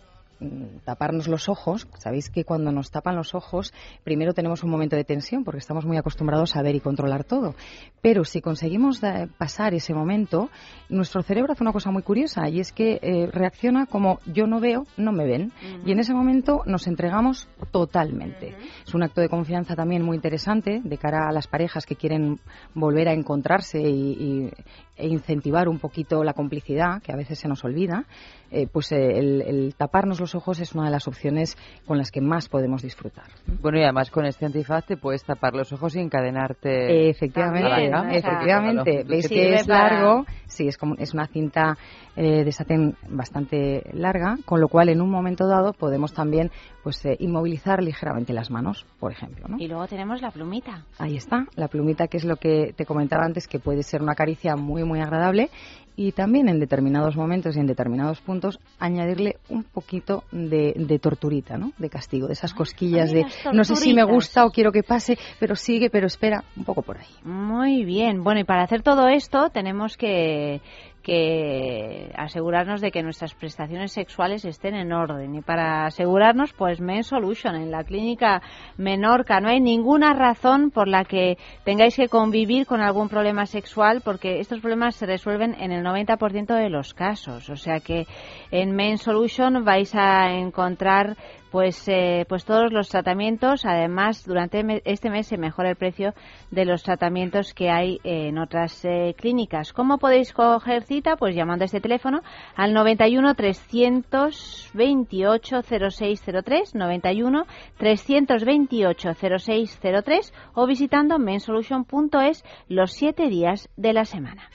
taparnos 0.85 1.27
los 1.27 1.49
ojos, 1.49 1.87
sabéis 1.97 2.29
que 2.29 2.43
cuando 2.43 2.71
nos 2.71 2.91
tapan 2.91 3.15
los 3.15 3.33
ojos, 3.35 3.73
primero 4.03 4.33
tenemos 4.33 4.63
un 4.63 4.69
momento 4.69 4.95
de 4.95 5.03
tensión 5.03 5.43
porque 5.43 5.59
estamos 5.59 5.85
muy 5.85 5.97
acostumbrados 5.97 6.55
a 6.55 6.61
ver 6.61 6.75
y 6.75 6.79
controlar 6.79 7.23
todo. 7.23 7.55
Pero 8.01 8.23
si 8.23 8.41
conseguimos 8.41 9.01
da- 9.01 9.27
pasar 9.37 9.73
ese 9.73 9.93
momento, 9.93 10.49
nuestro 10.89 11.23
cerebro 11.23 11.53
hace 11.53 11.63
una 11.63 11.73
cosa 11.73 11.91
muy 11.91 12.03
curiosa 12.03 12.47
y 12.49 12.59
es 12.59 12.71
que 12.71 12.99
eh, 13.01 13.27
reacciona 13.31 13.85
como 13.85 14.19
yo 14.25 14.47
no 14.47 14.59
veo, 14.59 14.85
no 14.97 15.11
me 15.11 15.25
ven. 15.25 15.51
Y 15.85 15.91
en 15.91 15.99
ese 15.99 16.13
momento 16.13 16.61
nos 16.65 16.87
entregamos 16.87 17.47
totalmente. 17.71 18.55
Es 18.85 18.93
un 18.93 19.03
acto 19.03 19.21
de 19.21 19.29
confianza 19.29 19.75
también 19.75 20.03
muy 20.03 20.15
interesante 20.15 20.81
de 20.83 20.97
cara 20.97 21.27
a 21.27 21.31
las 21.31 21.47
parejas 21.47 21.85
que 21.85 21.95
quieren 21.95 22.39
volver 22.73 23.07
a 23.09 23.13
encontrarse 23.13 23.79
y, 23.81 24.11
y- 24.11 24.51
e 24.97 25.07
incentivar 25.07 25.67
un 25.69 25.79
poquito 25.79 26.23
la 26.23 26.33
complicidad, 26.33 27.01
que 27.01 27.11
a 27.11 27.15
veces 27.15 27.39
se 27.39 27.47
nos 27.47 27.63
olvida. 27.63 28.05
Eh, 28.49 28.65
pues 28.71 28.93
eh, 28.93 29.17
el, 29.19 29.41
el 29.41 29.75
taparnos 29.75 30.21
los 30.21 30.33
ojos 30.33 30.61
es 30.61 30.73
una 30.73 30.85
de 30.85 30.91
las 30.91 31.05
opciones 31.09 31.57
con 31.85 31.97
las 31.97 32.11
que 32.11 32.21
más 32.21 32.47
podemos 32.47 32.81
disfrutar. 32.81 33.25
Bueno, 33.61 33.77
y 33.77 33.83
además 33.83 34.09
con 34.09 34.25
este 34.25 34.45
antifaz 34.45 34.85
te 34.85 34.95
puedes 34.95 35.25
tapar 35.25 35.53
los 35.53 35.73
ojos 35.73 35.97
y 35.97 35.99
encadenarte. 35.99 37.09
Efectivamente, 37.09 38.17
efectivamente. 38.17 38.91
porque, 38.99 39.03
Veis 39.03 39.27
que 39.27 39.55
es 39.55 39.67
para- 39.67 39.99
largo, 39.99 40.25
sí, 40.47 40.67
es 40.67 40.77
como 40.77 40.95
es 40.97 41.13
una 41.13 41.27
cinta 41.27 41.77
eh, 42.15 42.43
de 42.45 42.51
satén 42.53 42.95
bastante 43.09 43.83
larga, 43.93 44.37
con 44.45 44.61
lo 44.61 44.69
cual 44.69 44.89
en 44.89 45.01
un 45.01 45.09
momento 45.09 45.45
dado 45.47 45.73
podemos 45.73 46.13
también 46.13 46.49
pues 46.83 47.03
eh, 47.05 47.17
inmovilizar 47.19 47.83
ligeramente 47.83 48.31
las 48.33 48.49
manos, 48.49 48.85
por 48.99 49.11
ejemplo, 49.11 49.45
¿no? 49.49 49.57
Y 49.59 49.67
luego 49.67 49.87
tenemos 49.87 50.21
la 50.21 50.31
plumita. 50.31 50.85
Ahí 50.99 51.17
está, 51.17 51.45
la 51.55 51.67
plumita 51.67 52.07
que 52.07 52.15
es 52.17 52.23
lo 52.23 52.37
que 52.37 52.73
te 52.75 52.85
comentaba 52.85 53.25
antes, 53.25 53.47
que 53.47 53.59
puede 53.59 53.83
ser 53.83 54.01
una 54.01 54.15
caricia 54.15 54.55
muy, 54.55 54.83
muy 54.87 55.01
agradable 55.01 55.49
y 55.97 56.11
también 56.11 56.47
en 56.47 56.59
determinados 56.59 57.17
momentos 57.17 57.57
y 57.57 57.59
en 57.59 57.65
determinados 57.65 58.21
puntos 58.21 58.59
añadirle 58.79 59.37
un 59.49 59.63
poquito 59.63 60.23
de, 60.31 60.73
de 60.75 60.99
torturita, 60.99 61.57
¿no? 61.57 61.73
De 61.79 61.89
castigo, 61.89 62.27
de 62.27 62.33
esas 62.33 62.53
cosquillas 62.53 63.11
de 63.11 63.25
no 63.51 63.63
sé 63.63 63.75
si 63.75 63.93
me 63.93 64.03
gusta 64.03 64.45
o 64.45 64.51
quiero 64.51 64.71
que 64.71 64.83
pase, 64.83 65.17
pero 65.39 65.55
sigue, 65.55 65.89
pero 65.89 66.05
espera, 66.05 66.43
un 66.55 66.63
poco 66.63 66.83
por 66.83 66.97
ahí. 66.97 67.07
Muy 67.23 67.83
bien. 67.83 68.23
Bueno, 68.23 68.39
y 68.39 68.43
para 68.43 68.63
hacer 68.63 68.83
todo 68.83 69.07
esto 69.07 69.49
tenemos 69.49 69.97
que, 69.97 70.61
que 71.07 72.11
asegurarnos 72.17 72.81
de 72.81 72.91
que 72.91 73.01
nuestras 73.01 73.33
prestaciones 73.33 73.93
sexuales 73.93 74.43
estén 74.43 74.75
en 74.75 74.91
orden. 74.91 75.35
Y 75.35 75.41
para 75.41 75.85
asegurarnos, 75.85 76.51
pues 76.51 76.81
Men 76.81 77.05
Solution 77.05 77.55
en 77.55 77.71
la 77.71 77.85
clínica 77.85 78.41
Menorca. 78.75 79.39
No 79.39 79.47
hay 79.47 79.61
ninguna 79.61 80.13
razón 80.13 80.69
por 80.69 80.89
la 80.89 81.05
que 81.05 81.37
tengáis 81.63 81.95
que 81.95 82.09
convivir 82.09 82.67
con 82.67 82.81
algún 82.81 83.07
problema 83.07 83.45
sexual 83.45 84.01
porque 84.03 84.41
estos 84.41 84.59
problemas 84.59 84.95
se 84.95 85.05
resuelven 85.05 85.55
en 85.57 85.71
el 85.71 85.81
90% 85.87 86.55
de 86.55 86.69
los 86.69 86.93
casos. 86.93 87.49
O 87.49 87.55
sea 87.55 87.79
que 87.79 88.05
en 88.51 88.75
Men 88.75 88.97
Solution 88.97 89.63
vais 89.63 89.95
a 89.95 90.33
encontrar 90.33 91.15
pues 91.51 91.87
eh, 91.87 92.25
pues 92.27 92.43
todos 92.45 92.71
los 92.71 92.89
tratamientos 92.89 93.65
además 93.65 94.23
durante 94.25 94.81
este 94.85 95.09
mes 95.09 95.27
se 95.27 95.37
mejora 95.37 95.69
el 95.69 95.75
precio 95.75 96.13
de 96.51 96.65
los 96.65 96.83
tratamientos 96.83 97.53
que 97.53 97.69
hay 97.69 97.99
en 98.03 98.37
otras 98.37 98.83
eh, 98.85 99.15
clínicas 99.17 99.73
¿cómo 99.73 99.97
podéis 99.97 100.31
coger 100.33 100.83
cita? 100.83 101.15
pues 101.15 101.35
llamando 101.35 101.63
a 101.63 101.67
este 101.67 101.81
teléfono 101.81 102.21
al 102.55 102.73
91 102.73 103.33
328 103.35 105.61
0603 105.63 106.75
91 106.75 107.45
328 107.77 109.13
0603 109.13 110.33
o 110.53 110.67
visitando 110.67 111.17
mensolution.es 111.19 112.43
los 112.67 112.91
siete 112.91 113.29
días 113.29 113.69
de 113.77 113.93
la 113.93 114.03
semana 114.05 114.49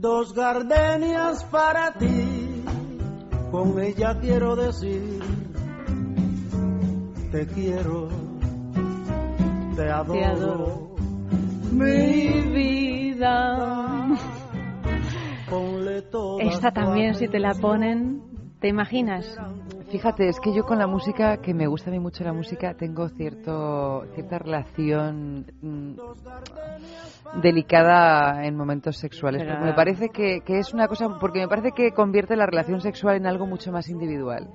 Dos 0.00 0.34
gardenias 0.34 1.44
para 1.44 1.92
ti, 1.94 2.64
con 3.50 3.78
ella 3.80 4.18
quiero 4.20 4.56
decir, 4.56 5.20
te 7.30 7.46
quiero, 7.46 8.08
te 9.76 9.88
adoro, 9.90 10.12
Te 10.12 10.24
adoro. 10.24 10.96
mi 11.70 12.40
vida. 12.52 14.08
Esta 16.40 16.72
también 16.72 17.14
si 17.14 17.28
te 17.28 17.38
la 17.38 17.54
ponen 17.54 18.22
¿te 18.60 18.68
imaginas? 18.68 19.36
Fíjate, 19.92 20.26
es 20.26 20.40
que 20.40 20.54
yo 20.54 20.64
con 20.64 20.78
la 20.78 20.86
música, 20.86 21.36
que 21.36 21.52
me 21.52 21.66
gusta 21.66 21.90
a 21.90 21.92
mí 21.92 22.00
mucho 22.00 22.24
la 22.24 22.32
música, 22.32 22.72
tengo 22.72 23.10
cierto 23.10 24.06
cierta 24.14 24.38
relación 24.38 25.44
mm, 25.60 27.40
delicada 27.42 28.46
en 28.46 28.56
momentos 28.56 28.96
sexuales. 28.96 29.42
Porque 29.46 29.62
me 29.62 29.74
parece 29.74 30.08
que, 30.08 30.40
que 30.46 30.58
es 30.58 30.72
una 30.72 30.88
cosa, 30.88 31.18
porque 31.20 31.40
me 31.40 31.48
parece 31.48 31.72
que 31.72 31.92
convierte 31.92 32.36
la 32.36 32.46
relación 32.46 32.80
sexual 32.80 33.16
en 33.16 33.26
algo 33.26 33.46
mucho 33.46 33.70
más 33.70 33.90
individual. 33.90 34.48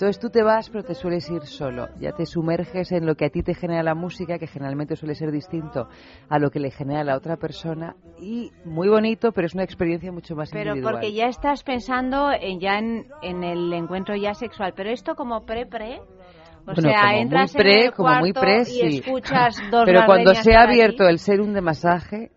Entonces 0.00 0.18
tú 0.18 0.30
te 0.30 0.42
vas, 0.42 0.70
pero 0.70 0.82
te 0.82 0.94
sueles 0.94 1.28
ir 1.28 1.42
solo. 1.42 1.88
Ya 1.98 2.12
te 2.12 2.24
sumerges 2.24 2.90
en 2.90 3.04
lo 3.04 3.16
que 3.16 3.26
a 3.26 3.28
ti 3.28 3.42
te 3.42 3.52
genera 3.52 3.82
la 3.82 3.94
música, 3.94 4.38
que 4.38 4.46
generalmente 4.46 4.96
suele 4.96 5.14
ser 5.14 5.30
distinto 5.30 5.88
a 6.30 6.38
lo 6.38 6.50
que 6.50 6.58
le 6.58 6.70
genera 6.70 7.02
a 7.02 7.04
la 7.04 7.18
otra 7.18 7.36
persona. 7.36 7.96
Y 8.18 8.50
muy 8.64 8.88
bonito, 8.88 9.30
pero 9.32 9.46
es 9.46 9.52
una 9.52 9.62
experiencia 9.62 10.10
mucho 10.10 10.34
más 10.34 10.48
Pero 10.52 10.70
individual. 10.70 10.94
porque 10.94 11.12
ya 11.12 11.26
estás 11.26 11.62
pensando 11.64 12.30
en, 12.32 12.60
ya 12.60 12.78
en, 12.78 13.08
en 13.20 13.44
el 13.44 13.70
encuentro 13.74 14.16
ya 14.16 14.32
sexual. 14.32 14.72
Pero 14.74 14.88
esto 14.88 15.14
como 15.14 15.44
pre-pre. 15.44 15.98
O 16.00 16.64
Bueno, 16.64 16.80
sea, 16.80 17.02
como 17.02 17.18
entras 17.20 17.54
muy 17.54 17.62
pre, 17.62 17.74
en 17.80 17.84
el 17.84 17.92
como 17.92 18.14
muy 18.20 18.32
pre, 18.32 18.60
y 18.62 18.64
sí. 18.64 18.98
escuchas 19.04 19.56
dos 19.70 19.82
Pero 19.84 20.06
cuando 20.06 20.34
se 20.34 20.54
ha 20.54 20.62
abierto 20.62 21.06
el 21.06 21.18
serum 21.18 21.52
de 21.52 21.60
masaje, 21.60 22.30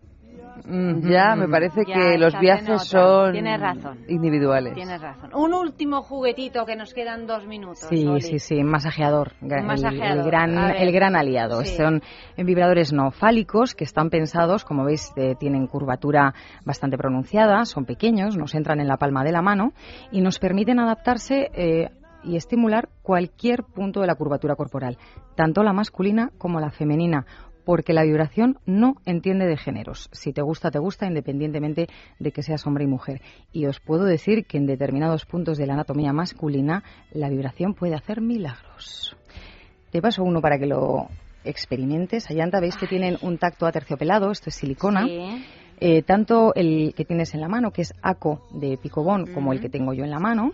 ya 0.66 1.36
me 1.36 1.48
parece 1.48 1.84
Ya 1.86 1.94
que 1.94 2.18
los 2.18 2.38
viajes 2.38 2.84
son 2.84 3.32
Tienes 3.32 3.60
razón. 3.60 3.98
individuales. 4.08 4.74
Tienes 4.74 5.00
razón. 5.00 5.30
Un 5.34 5.52
último 5.52 6.02
juguetito 6.02 6.64
que 6.64 6.74
nos 6.76 6.94
quedan 6.94 7.26
dos 7.26 7.46
minutos. 7.46 7.86
Sí, 7.90 8.06
Oli. 8.06 8.20
sí, 8.22 8.38
sí, 8.38 8.62
masajeador, 8.62 9.32
el- 9.42 9.64
masajeador, 9.64 10.18
El, 10.18 10.24
gran, 10.24 10.58
el 10.76 10.92
gran 10.92 11.16
aliado. 11.16 11.60
Sí. 11.64 11.76
Son 11.76 12.02
vibradores 12.36 12.92
no 12.92 13.10
fálicos 13.10 13.74
que 13.74 13.84
están 13.84 14.08
pensados, 14.10 14.64
como 14.64 14.84
veis, 14.84 15.12
eh, 15.16 15.34
tienen 15.38 15.66
curvatura 15.66 16.34
bastante 16.64 16.96
pronunciada, 16.96 17.64
son 17.66 17.84
pequeños, 17.84 18.36
nos 18.36 18.54
entran 18.54 18.80
en 18.80 18.88
la 18.88 18.96
palma 18.96 19.22
de 19.24 19.32
la 19.32 19.42
mano 19.42 19.72
y 20.10 20.20
nos 20.22 20.38
permiten 20.38 20.78
adaptarse 20.80 21.50
eh, 21.54 21.90
y 22.22 22.36
estimular 22.36 22.88
cualquier 23.02 23.64
punto 23.64 24.00
de 24.00 24.06
la 24.06 24.14
curvatura 24.14 24.56
corporal, 24.56 24.96
tanto 25.36 25.62
la 25.62 25.74
masculina 25.74 26.30
como 26.38 26.58
la 26.58 26.70
femenina 26.70 27.26
porque 27.64 27.92
la 27.92 28.04
vibración 28.04 28.58
no 28.66 28.96
entiende 29.06 29.46
de 29.46 29.56
géneros. 29.56 30.08
Si 30.12 30.32
te 30.32 30.42
gusta, 30.42 30.70
te 30.70 30.78
gusta, 30.78 31.06
independientemente 31.06 31.88
de 32.18 32.32
que 32.32 32.42
seas 32.42 32.66
hombre 32.66 32.84
y 32.84 32.88
mujer. 32.88 33.20
Y 33.52 33.66
os 33.66 33.80
puedo 33.80 34.04
decir 34.04 34.44
que 34.46 34.58
en 34.58 34.66
determinados 34.66 35.24
puntos 35.26 35.58
de 35.58 35.66
la 35.66 35.74
anatomía 35.74 36.12
masculina 36.12 36.82
la 37.12 37.28
vibración 37.28 37.74
puede 37.74 37.94
hacer 37.94 38.20
milagros. 38.20 39.16
Te 39.90 40.02
paso 40.02 40.22
uno 40.22 40.40
para 40.40 40.58
que 40.58 40.66
lo 40.66 41.08
experimentes. 41.44 42.30
Allanta 42.30 42.60
veis 42.60 42.76
que 42.76 42.86
tienen 42.86 43.16
un 43.22 43.38
tacto 43.38 43.66
aterciopelado, 43.66 44.30
esto 44.30 44.50
es 44.50 44.56
silicona. 44.56 45.04
Sí. 45.04 45.44
Eh, 45.80 46.02
tanto 46.02 46.54
el 46.54 46.94
que 46.96 47.04
tienes 47.04 47.34
en 47.34 47.40
la 47.40 47.48
mano, 47.48 47.70
que 47.70 47.82
es 47.82 47.92
ACO 48.00 48.46
de 48.52 48.78
Picobón, 48.78 49.26
como 49.34 49.52
el 49.52 49.60
que 49.60 49.68
tengo 49.68 49.92
yo 49.92 50.04
en 50.04 50.10
la 50.10 50.20
mano, 50.20 50.52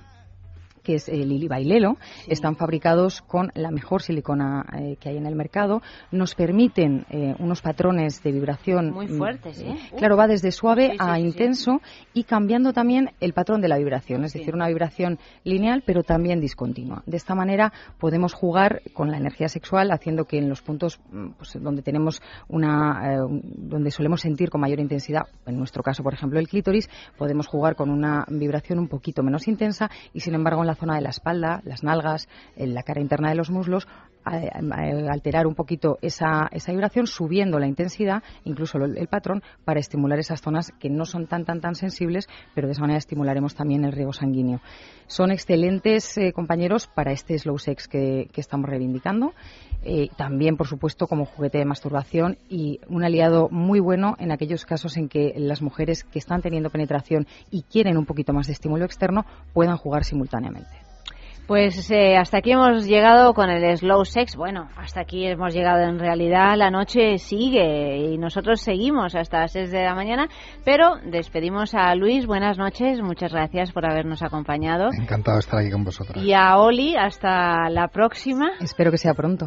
que 0.82 0.94
es 0.97 1.09
el 1.09 1.28
Lili 1.28 1.48
Bailelo, 1.48 1.97
están 2.27 2.57
fabricados 2.57 3.23
con 3.23 3.51
la 3.55 3.70
mejor 3.70 4.02
silicona 4.02 4.65
eh, 4.78 4.97
que 5.01 5.09
hay 5.11 5.16
en 5.16 5.27
el 5.27 5.35
mercado. 5.36 5.82
Nos 6.11 6.35
permiten 6.35 7.07
eh, 7.11 7.35
unos 7.39 7.62
patrones 7.62 8.23
de 8.23 8.32
vibración 8.32 8.90
Muy 8.93 9.07
mm, 9.07 9.19
fuertes, 9.19 9.61
¿eh? 9.61 9.77
Claro, 9.97 10.16
va 10.16 10.27
desde 10.27 10.52
suave 10.52 10.90
Sí, 10.93 10.97
a 10.98 11.16
sí, 11.16 11.23
intenso 11.23 11.81
y 12.15 12.24
cambiando 12.24 12.73
también 12.73 13.11
el 13.20 13.32
patrón 13.32 13.61
de 13.61 13.69
la 13.69 13.78
vibración, 13.78 14.24
es 14.24 14.32
decir, 14.32 14.55
una 14.55 14.69
vibración 14.69 15.19
lineal 15.44 15.82
pero 15.86 16.02
también 16.02 16.40
discontinua. 16.40 17.02
De 17.07 17.16
esta 17.16 17.35
manera 17.35 17.73
podemos 17.98 18.32
jugar 18.32 18.82
con 18.93 19.11
la 19.11 19.19
energía 19.19 19.48
sexual 19.48 19.90
haciendo 19.90 20.24
que 20.24 20.39
en 20.39 20.48
los 20.48 20.62
puntos 20.62 21.01
mm, 21.11 21.31
pues, 21.39 21.59
donde 21.61 21.82
tenemos 21.82 22.23
una, 22.48 23.15
eh, 23.15 23.23
un- 23.23 23.43
donde 23.69 23.90
solemos 23.90 24.20
sentir 24.20 24.51
con 24.51 24.61
mayor 24.61 24.81
intensidad, 24.81 25.23
en 25.47 25.59
nuestro 25.59 25.82
caso, 25.82 26.02
por 26.02 26.15
ejemplo, 26.15 26.39
el 26.39 26.48
clítoris, 26.48 26.89
podemos 27.16 27.47
jugar 27.47 27.77
con 27.77 27.90
una 27.90 28.24
vibración 28.28 28.78
un 28.78 28.89
poquito 28.89 29.23
menos 29.23 29.48
intensa 29.48 29.90
y 30.12 30.20
sin 30.20 30.35
embargo 30.35 30.61
en 30.62 30.66
la 30.70 30.76
zona 30.76 30.94
de 30.94 31.01
la 31.01 31.10
espalda, 31.10 31.60
las 31.64 31.82
nalgas, 31.82 32.28
en 32.56 32.74
la 32.74 32.82
cara 32.82 33.01
interna 33.01 33.28
de 33.28 33.34
los 33.34 33.51
muslos, 33.51 33.88
alterar 34.24 35.47
un 35.47 35.55
poquito 35.55 35.98
esa, 36.02 36.48
esa 36.52 36.72
vibración 36.72 37.06
subiendo 37.06 37.59
la 37.59 37.66
intensidad, 37.66 38.22
incluso 38.44 38.78
el 38.78 39.06
patrón, 39.09 39.42
para 39.64 39.80
estimular 39.80 40.18
esas 40.18 40.40
zonas 40.40 40.72
que 40.78 40.90
no 40.90 41.05
son 41.05 41.26
tan 41.26 41.44
tan 41.44 41.60
tan 41.60 41.74
sensibles, 41.74 42.28
pero 42.55 42.66
de 42.68 42.72
esa 42.72 42.82
manera 42.82 42.98
estimularemos 42.98 43.55
también 43.55 43.84
el 43.84 43.92
riego 43.92 44.12
sanguíneo. 44.12 44.60
Son 45.06 45.30
excelentes 45.30 46.16
eh, 46.18 46.32
compañeros 46.32 46.86
para 46.86 47.12
este 47.12 47.38
slow 47.38 47.59
sex 47.59 47.88
que, 47.88 48.28
que 48.32 48.40
estamos 48.40 48.68
reivindicando. 48.68 49.32
Eh, 49.82 50.09
también, 50.16 50.56
por 50.56 50.66
supuesto, 50.66 51.06
como 51.06 51.24
juguete 51.24 51.59
de 51.59 51.64
masturbación 51.64 52.38
y 52.48 52.80
un 52.88 53.02
aliado 53.02 53.48
muy 53.51 53.80
bueno 53.80 54.14
en 54.18 54.30
aquellos 54.30 54.66
casos 54.66 54.97
en 54.97 55.09
que 55.09 55.32
las 55.36 55.62
mujeres 55.62 56.05
que 56.05 56.18
están 56.18 56.42
teniendo 56.42 56.70
penetración 56.70 57.26
y 57.51 57.62
quieren 57.62 57.97
un 57.97 58.05
poquito 58.05 58.32
más 58.32 58.47
de 58.47 58.52
estímulo 58.52 58.84
externo 58.84 59.24
puedan 59.55 59.78
jugar 59.78 60.05
simultáneamente. 60.05 60.89
Pues 61.51 61.90
eh, 61.90 62.16
hasta 62.16 62.39
aquí 62.39 62.52
hemos 62.52 62.86
llegado 62.86 63.35
con 63.35 63.51
el 63.51 63.77
slow 63.77 64.05
sex. 64.05 64.36
Bueno, 64.36 64.68
hasta 64.77 65.01
aquí 65.01 65.27
hemos 65.27 65.52
llegado 65.52 65.82
en 65.82 65.98
realidad. 65.98 66.55
La 66.56 66.70
noche 66.70 67.18
sigue 67.18 68.12
y 68.12 68.18
nosotros 68.18 68.60
seguimos 68.60 69.16
hasta 69.16 69.40
las 69.40 69.51
6 69.51 69.72
de 69.72 69.82
la 69.82 69.97
mañana. 69.97 70.28
Pero 70.64 70.98
despedimos 71.05 71.74
a 71.74 71.93
Luis. 71.97 72.24
Buenas 72.28 72.56
noches. 72.56 73.02
Muchas 73.02 73.32
gracias 73.32 73.72
por 73.72 73.85
habernos 73.85 74.22
acompañado. 74.22 74.90
Encantado 74.97 75.39
de 75.39 75.40
estar 75.40 75.59
aquí 75.59 75.72
con 75.72 75.82
vosotras. 75.82 76.22
Y 76.24 76.32
a 76.35 76.56
Oli, 76.56 76.94
hasta 76.94 77.68
la 77.68 77.89
próxima. 77.89 78.51
Espero 78.60 78.93
que 78.93 78.98
sea 78.98 79.14
pronto. 79.14 79.47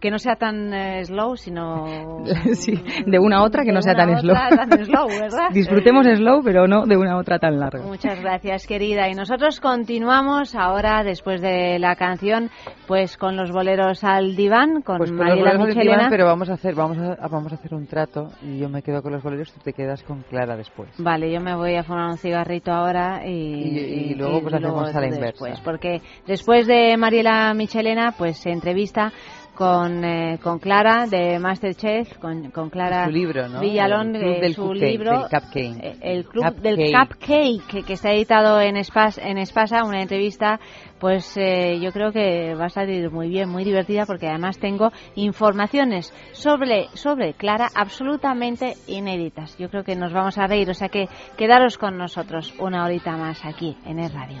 que 0.00 0.10
no 0.10 0.18
sea 0.18 0.34
tan 0.34 0.74
eh, 0.74 1.04
slow, 1.04 1.36
sino. 1.36 1.84
Sí, 2.54 2.74
de 3.06 3.20
una 3.20 3.36
a 3.36 3.42
otra 3.44 3.62
que 3.62 3.68
de 3.68 3.74
no 3.74 3.82
sea 3.82 3.94
tan 3.94 4.18
slow. 4.18 4.34
tan 4.34 4.84
slow, 4.84 5.08
¿verdad? 5.08 5.48
Disfrutemos 5.52 6.06
slow, 6.06 6.42
pero 6.42 6.66
no 6.66 6.86
de 6.86 6.96
una 6.96 7.12
a 7.12 7.18
otra 7.18 7.38
tan 7.38 7.60
larga. 7.60 7.84
Muchas 7.84 8.20
gracias, 8.20 8.66
querida. 8.66 9.08
Y 9.08 9.14
nosotros 9.14 9.60
continuamos 9.60 10.56
ahora, 10.56 10.71
después 10.80 11.40
de 11.42 11.78
la 11.78 11.96
canción, 11.96 12.50
pues 12.86 13.16
con 13.18 13.36
los 13.36 13.50
boleros 13.52 14.02
al 14.04 14.34
diván, 14.36 14.80
con 14.82 14.96
Pues 14.98 15.10
con 15.10 15.18
los 15.18 15.26
Mariela 15.28 15.50
boleros 15.52 15.66
del 15.66 15.76
Michelena. 15.76 15.96
diván, 15.96 16.10
pero 16.10 16.26
vamos 16.26 16.48
a 16.48 16.54
hacer 16.54 16.74
vamos 16.74 16.98
a, 16.98 17.28
vamos 17.28 17.52
a 17.52 17.56
hacer 17.56 17.74
un 17.74 17.86
trato 17.86 18.30
y 18.42 18.58
yo 18.58 18.68
me 18.70 18.82
quedo 18.82 19.02
con 19.02 19.12
los 19.12 19.22
boleros, 19.22 19.52
tú 19.52 19.60
te 19.62 19.72
quedas 19.74 20.02
con 20.02 20.22
Clara 20.22 20.56
después. 20.56 20.88
Vale, 20.98 21.30
yo 21.30 21.40
me 21.40 21.54
voy 21.54 21.74
a 21.76 21.82
fumar 21.84 22.10
un 22.10 22.16
cigarrito 22.16 22.72
ahora 22.72 23.20
y, 23.26 23.30
Y- 23.32 23.78
y 24.12 24.14
luego, 24.14 24.40
pues, 24.42 24.54
hacemos 24.54 24.94
a 24.94 25.00
la 25.00 25.08
tú 25.08 25.14
inversa. 25.14 25.26
después, 25.46 25.60
porque 25.60 26.00
después 26.26 26.66
de 26.66 26.96
Mariela 26.96 27.52
Michelena, 27.54 28.14
pues 28.16 28.38
se 28.38 28.50
entrevista 28.50 29.12
con, 29.54 30.04
eh, 30.04 30.38
con 30.42 30.58
Clara 30.58 31.06
de 31.06 31.38
Masterchef, 31.38 32.18
con, 32.18 32.50
con 32.50 32.70
Clara 32.70 33.04
Su 33.06 33.10
libro, 33.10 33.48
¿no? 33.48 33.60
Villalón, 33.60 34.16
El 34.16 34.22
Club 34.22 34.40
del 34.40 34.54
su 34.54 34.62
Cupcake, 34.62 34.90
libro, 34.90 35.10
del 35.12 35.22
Cupcake. 35.28 35.84
eh, 35.84 35.96
el 36.00 36.24
Club 36.24 36.44
Cupcake. 36.44 36.62
del 36.76 36.92
Cupcake, 36.92 37.66
que, 37.68 37.82
que 37.82 37.92
está 37.92 38.12
editado 38.12 38.60
en, 38.60 38.76
Espas, 38.76 39.18
en 39.18 39.38
Espasa, 39.38 39.84
una 39.84 40.00
entrevista, 40.02 40.58
pues 40.98 41.36
eh, 41.36 41.78
yo 41.80 41.92
creo 41.92 42.12
que 42.12 42.54
va 42.54 42.66
a 42.66 42.70
salir 42.70 43.10
muy 43.10 43.28
bien, 43.28 43.48
muy 43.48 43.64
divertida, 43.64 44.06
porque 44.06 44.28
además 44.28 44.58
tengo 44.58 44.90
informaciones 45.16 46.12
sobre, 46.32 46.88
sobre 46.94 47.34
Clara 47.34 47.68
absolutamente 47.74 48.74
inéditas. 48.86 49.56
Yo 49.58 49.68
creo 49.68 49.84
que 49.84 49.96
nos 49.96 50.12
vamos 50.12 50.38
a 50.38 50.46
reír, 50.46 50.70
o 50.70 50.74
sea 50.74 50.88
que 50.88 51.08
quedaros 51.36 51.76
con 51.78 51.96
nosotros 51.98 52.54
una 52.58 52.84
horita 52.84 53.16
más 53.16 53.44
aquí 53.44 53.76
en 53.84 53.98
el 53.98 54.10
radio. 54.12 54.40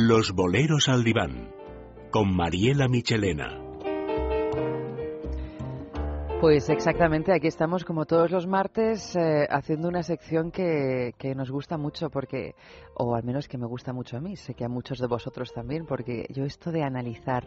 Los 0.00 0.30
boleros 0.30 0.88
al 0.88 1.02
diván. 1.02 1.50
Con 2.12 2.32
Mariela 2.32 2.86
Michelena. 2.86 3.67
Pues 6.40 6.70
exactamente, 6.70 7.32
aquí 7.32 7.48
estamos 7.48 7.84
como 7.84 8.06
todos 8.06 8.30
los 8.30 8.46
martes 8.46 9.16
eh, 9.16 9.48
haciendo 9.50 9.88
una 9.88 10.04
sección 10.04 10.52
que, 10.52 11.12
que 11.18 11.34
nos 11.34 11.50
gusta 11.50 11.76
mucho 11.76 12.10
porque, 12.10 12.54
o 12.94 13.16
al 13.16 13.24
menos 13.24 13.48
que 13.48 13.58
me 13.58 13.66
gusta 13.66 13.92
mucho 13.92 14.16
a 14.16 14.20
mí, 14.20 14.36
sé 14.36 14.54
que 14.54 14.64
a 14.64 14.68
muchos 14.68 15.00
de 15.00 15.08
vosotros 15.08 15.52
también, 15.52 15.84
porque 15.84 16.26
yo 16.30 16.44
esto 16.44 16.70
de 16.70 16.84
analizar 16.84 17.42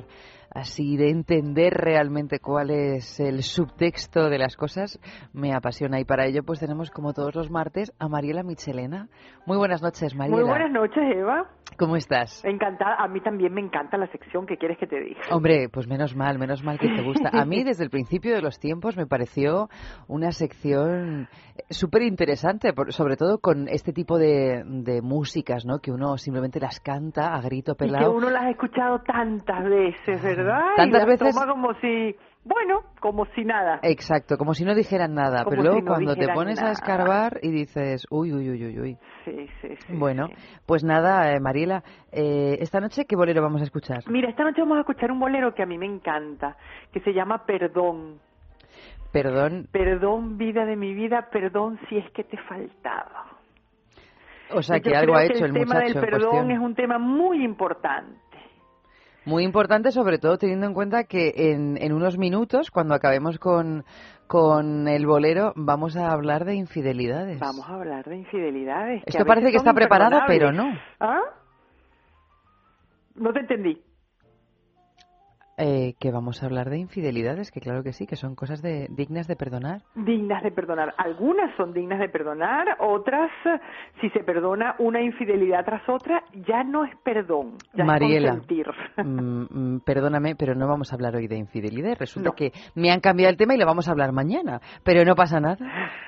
así, 0.54 0.98
de 0.98 1.10
entender 1.10 1.74
realmente 1.74 2.40
cuál 2.40 2.70
es 2.70 3.18
el 3.22 3.44
subtexto 3.44 4.30
de 4.30 4.38
las 4.38 4.58
cosas, 4.58 5.00
me 5.32 5.54
apasiona 5.54 6.02
y 6.02 6.04
para 6.04 6.26
ello 6.26 6.44
pues 6.44 6.60
tenemos 6.60 6.92
como 6.92 7.14
todos 7.14 7.34
los 7.34 7.50
martes 7.50 7.94
a 7.98 8.10
Mariela 8.10 8.44
Michelena. 8.44 9.08
Muy 9.46 9.56
buenas 9.56 9.82
noches, 9.82 10.14
Mariela. 10.14 10.36
Muy 10.36 10.50
buenas 10.50 10.72
noches, 10.72 11.02
Eva. 11.16 11.50
¿Cómo 11.80 11.96
estás? 11.96 12.44
Encantada, 12.44 12.96
a 13.00 13.08
mí 13.08 13.22
también 13.22 13.54
me 13.54 13.62
encanta 13.62 13.98
la 13.98 14.08
sección 14.08 14.46
que 14.46 14.58
quieres 14.58 14.78
que 14.78 14.86
te 14.86 15.00
diga. 15.00 15.22
Hombre, 15.32 15.70
pues 15.72 15.88
menos 15.88 16.14
mal, 16.14 16.38
menos 16.38 16.62
mal 16.62 16.78
que 16.78 16.90
te 16.90 17.02
gusta. 17.02 17.30
A 17.32 17.46
mí 17.46 17.64
desde 17.64 17.86
el 17.86 17.90
principio 17.90 18.36
de 18.36 18.42
los 18.42 18.60
tiempos 18.60 18.81
me 18.98 19.06
pareció 19.08 19.70
una 20.08 20.32
sección 20.32 21.28
súper 21.70 22.02
interesante, 22.04 22.74
sobre 22.90 23.16
todo 23.18 23.40
con 23.40 23.68
este 23.70 23.94
tipo 23.94 24.18
de, 24.18 24.64
de 24.66 25.02
músicas, 25.02 25.66
¿no? 25.66 25.80
Que 25.80 25.92
uno 25.92 26.18
simplemente 26.18 26.60
las 26.60 26.80
canta 26.80 27.34
a 27.36 27.42
grito 27.42 27.74
Y 27.74 27.76
que 27.76 27.86
pelado. 27.86 28.12
uno 28.14 28.30
las 28.30 28.44
ha 28.44 28.50
escuchado 28.50 29.00
tantas 29.00 29.64
veces, 29.64 30.22
¿verdad? 30.24 30.62
Y 30.74 30.78
Tantas 30.78 31.00
las 31.02 31.08
veces- 31.08 31.36
toma 31.36 31.48
como 31.52 31.74
si, 31.76 32.16
bueno, 32.44 32.82
como 33.00 33.26
si 33.36 33.46
nada. 33.46 33.80
Exacto, 33.84 34.38
como 34.38 34.54
si 34.54 34.66
no 34.66 34.74
dijeran 34.76 35.14
nada, 35.14 35.44
Como 35.44 35.50
pero 35.52 35.62
luego 35.64 35.78
si 35.78 35.84
no 35.84 35.92
cuando 35.92 36.16
te 36.16 36.28
pones 36.34 36.62
a 36.62 36.72
escarbar 36.72 37.40
y 37.44 37.52
dices, 37.52 38.06
uy, 38.10 38.34
uy, 38.34 38.50
uy, 38.50 38.66
uy, 38.66 38.80
uy. 38.80 38.98
Sí, 39.26 39.48
sí, 39.62 39.68
sí. 39.88 39.94
Bueno, 39.94 40.28
pues 40.66 40.84
nada, 40.84 41.32
eh, 41.34 41.40
Mariela, 41.40 41.84
eh, 42.12 42.58
esta 42.60 42.80
noche, 42.80 43.06
¿qué 43.06 43.16
bolero 43.16 43.42
vamos 43.42 43.62
a 43.62 43.66
escuchar? 43.66 44.04
Mira, 44.10 44.30
esta 44.30 44.44
noche 44.44 44.62
vamos 44.62 44.78
a 44.78 44.82
escuchar 44.82 45.12
un 45.12 45.20
bolero 45.20 45.54
que 45.54 45.62
a 45.62 45.66
mí 45.68 45.78
me 45.78 45.86
encanta, 45.86 46.58
que 46.92 47.00
se 47.02 47.14
llama 47.14 47.46
Perdón. 47.46 48.20
Perdón, 49.12 49.68
Perdón, 49.72 50.38
vida 50.38 50.66
de 50.66 50.76
mi 50.76 50.94
vida, 50.94 51.28
perdón 51.32 51.80
si 51.90 51.98
es 51.98 52.10
que 52.12 52.24
te 52.24 52.38
faltaba. 52.38 53.26
o 54.54 54.62
sea 54.62 54.80
que 54.80 54.96
algo 54.96 55.16
ha 55.16 55.26
hecho 55.26 55.46
el, 55.46 55.52
el 55.52 55.54
tema 55.54 55.76
muchacho 55.76 55.88
del 55.88 55.96
en 55.96 56.02
perdón 56.10 56.30
cuestión. 56.32 56.52
es 56.52 56.60
un 56.60 56.76
tema 56.76 56.98
muy 56.98 57.44
importante. 57.44 58.20
Muy 59.26 59.44
importante, 59.44 59.92
sobre 59.92 60.18
todo 60.18 60.38
teniendo 60.38 60.66
en 60.66 60.74
cuenta 60.74 61.04
que 61.04 61.34
en, 61.36 61.78
en 61.78 61.94
unos 61.94 62.18
minutos, 62.18 62.72
cuando 62.72 62.96
acabemos 62.96 63.38
con, 63.38 63.84
con 64.26 64.88
el 64.88 65.06
bolero, 65.06 65.54
vamos 65.56 65.96
a 65.96 66.12
hablar 66.12 66.44
de 66.44 66.56
infidelidades. 66.56 67.40
Vamos 67.40 67.70
a 67.70 67.76
hablar 67.76 68.06
de 68.06 68.16
infidelidades. 68.18 69.04
Esto 69.06 69.24
parece 69.26 69.52
que 69.52 69.58
está 69.58 69.74
preparado, 69.74 70.22
pero 70.26 70.48
imperdonables. 70.48 70.82
¿Ah? 71.00 71.20
No 73.16 73.32
te 73.34 73.42
entendí. 73.42 73.80
Eh, 75.64 75.94
que 76.00 76.12
vamos 76.12 76.42
a 76.42 76.48
hablar 76.48 76.72
de 76.72 76.80
infidelidades, 76.80 77.52
que 77.52 77.60
claro 77.60 77.84
que 77.84 77.94
sí, 77.94 78.08
que 78.08 78.16
son 78.16 78.34
cosas 78.34 78.64
de, 78.64 78.88
dignas 78.90 79.28
de 79.28 79.36
perdonar. 79.36 79.82
Dignas 79.94 80.42
de 80.42 80.50
perdonar. 80.50 80.96
Algunas 80.98 81.56
son 81.56 81.72
dignas 81.72 82.00
de 82.00 82.10
perdonar, 82.10 82.78
otras, 82.80 83.30
si 84.00 84.10
se 84.10 84.24
perdona 84.24 84.74
una 84.80 85.02
infidelidad 85.02 85.64
tras 85.64 85.88
otra, 85.88 86.24
ya 86.48 86.64
no 86.64 86.84
es 86.84 86.96
perdón, 87.04 87.58
ya 87.76 87.86
Mariela, 87.86 88.42
es 88.50 89.06
mm, 89.06 89.76
mm, 89.76 89.80
perdóname, 89.86 90.36
pero 90.36 90.56
no 90.56 90.68
vamos 90.68 90.92
a 90.92 90.96
hablar 90.96 91.16
hoy 91.16 91.28
de 91.28 91.38
infidelidades. 91.38 92.00
Resulta 92.00 92.32
que 92.36 92.52
me 92.74 92.90
han 92.90 93.00
cambiado 93.00 93.30
el 93.30 93.38
tema 93.38 93.54
y 93.54 93.60
lo 93.60 93.68
vamos 93.68 93.88
a 93.88 93.92
hablar 93.92 94.12
mañana. 94.14 94.62
Pero 94.84 95.06
no 95.06 95.14
pasa 95.14 95.40
nada. 95.40 95.58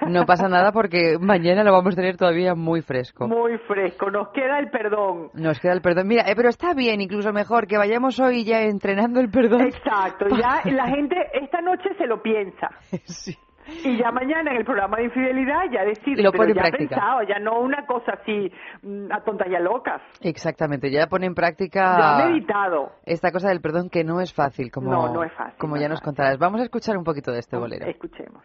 No 0.08 0.26
pasa 0.26 0.50
nada 0.50 0.72
porque 0.72 1.18
mañana 1.20 1.64
lo 1.64 1.72
vamos 1.72 1.94
a 1.94 1.98
tener 1.98 2.18
todavía 2.18 2.56
muy 2.56 2.82
fresco. 2.82 3.28
Muy 3.28 3.58
fresco, 3.68 4.10
nos 4.10 4.30
queda 4.30 4.58
el 4.58 4.70
perdón. 4.72 5.30
Nos 5.36 5.60
queda 5.60 5.74
el 5.74 5.82
perdón. 5.82 6.08
Mira, 6.08 6.24
eh, 6.24 6.34
pero 6.36 6.50
está 6.50 6.74
bien, 6.74 7.02
incluso 7.02 7.32
mejor 7.32 7.68
que 7.68 7.78
vayamos 7.78 8.20
hoy 8.20 8.44
ya 8.44 8.64
entrenando 8.64 9.20
el 9.20 9.30
perdón. 9.30 9.43
Exacto, 9.44 10.28
ya 10.30 10.61
la 10.72 10.88
gente 10.88 11.15
esta 11.34 11.61
noche 11.61 11.90
se 11.98 12.07
lo 12.07 12.22
piensa. 12.22 12.70
Y 13.86 13.98
ya 13.98 14.11
mañana 14.11 14.52
en 14.52 14.57
el 14.57 14.65
programa 14.65 14.98
de 14.98 15.06
infidelidad 15.06 15.61
ya 15.72 15.86
decide, 15.86 16.22
Lo 16.22 16.32
pero 16.34 16.41
pone 16.44 16.49
en 16.52 16.56
ya 16.57 16.61
práctica. 16.64 16.95
pensado, 16.95 17.24
ya 17.24 17.40
no 17.40 17.60
una 17.61 17.86
cosa 17.86 18.11
así 18.22 18.52
mm, 18.82 19.10
a 19.10 19.22
tontas 19.24 19.48
y 19.49 19.56
a 19.56 19.61
locas. 19.61 20.02
Exactamente, 20.20 20.91
ya 20.91 21.07
pone 21.07 21.28
en 21.28 21.32
Ya 21.32 21.36
práctica 21.36 22.26
meditado. 22.28 22.91
esta 23.06 23.32
cosa 23.32 23.48
del 23.48 23.61
perdón 23.61 23.90
que 23.90 24.03
no 24.03 24.20
es 24.20 24.34
fácil, 24.34 24.70
como, 24.70 24.91
No, 24.91 25.14
no 25.14 25.24
es 25.24 25.32
fácil, 25.32 25.57
como 25.57 25.76
no 25.76 25.82
ya 25.82 25.88
nos 25.88 26.02
contarás. 26.02 26.38
Vamos 26.40 26.60
a 26.60 26.65
escuchar 26.65 26.98
un 26.98 27.06
poquito 27.06 27.32
de 27.32 27.40
este 27.40 27.56
bolero. 27.56 27.86
Escuchemos. 27.86 28.44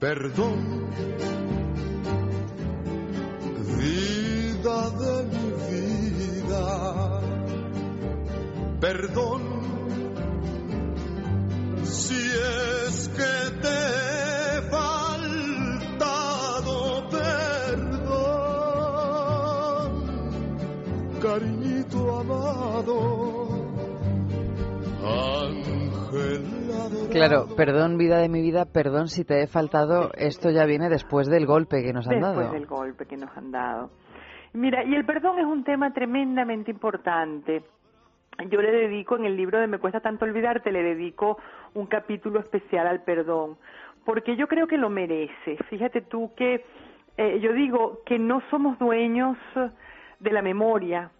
Perdón, 0.00 0.88
vida 3.76 4.90
de 5.02 5.14
mi 5.24 5.48
vida. 6.20 6.66
Perdón, 8.80 9.42
si 11.84 12.14
es 12.14 13.08
que 13.08 13.34
te 13.60 13.68
he 13.68 14.62
faltado. 14.70 15.94
Perdón, 17.10 18.10
cariñito 21.20 22.00
amado. 22.20 23.20
Claro, 27.10 27.46
perdón 27.56 27.98
vida 27.98 28.18
de 28.18 28.28
mi 28.28 28.40
vida, 28.40 28.64
perdón 28.66 29.08
si 29.08 29.24
te 29.24 29.42
he 29.42 29.46
faltado, 29.46 30.10
esto 30.16 30.50
ya 30.50 30.64
viene 30.64 30.88
después 30.88 31.28
del 31.28 31.46
golpe 31.46 31.82
que 31.82 31.92
nos 31.92 32.06
han 32.08 32.20
Después 32.20 32.36
dado. 32.36 32.52
del 32.52 32.66
golpe 32.66 33.06
que 33.06 33.16
nos 33.16 33.36
han 33.36 33.50
dado. 33.50 33.90
Mira, 34.52 34.84
y 34.84 34.94
el 34.94 35.04
perdón 35.04 35.38
es 35.38 35.46
un 35.46 35.62
tema 35.64 35.92
tremendamente 35.92 36.70
importante. 36.70 37.62
Yo 38.48 38.62
le 38.62 38.70
dedico 38.70 39.16
en 39.16 39.24
el 39.26 39.36
libro 39.36 39.58
de 39.60 39.66
Me 39.66 39.78
cuesta 39.78 40.00
tanto 40.00 40.24
olvidarte, 40.24 40.72
le 40.72 40.82
dedico 40.82 41.38
un 41.74 41.86
capítulo 41.86 42.40
especial 42.40 42.86
al 42.86 43.02
perdón, 43.02 43.58
porque 44.04 44.36
yo 44.36 44.46
creo 44.48 44.66
que 44.66 44.78
lo 44.78 44.88
merece. 44.88 45.56
Fíjate 45.68 46.00
tú 46.02 46.32
que 46.34 46.64
eh, 47.16 47.38
yo 47.40 47.52
digo 47.52 48.00
que 48.06 48.18
no 48.18 48.40
somos 48.50 48.78
dueños 48.78 49.36
de 50.20 50.32
la 50.32 50.42
memoria 50.42 51.10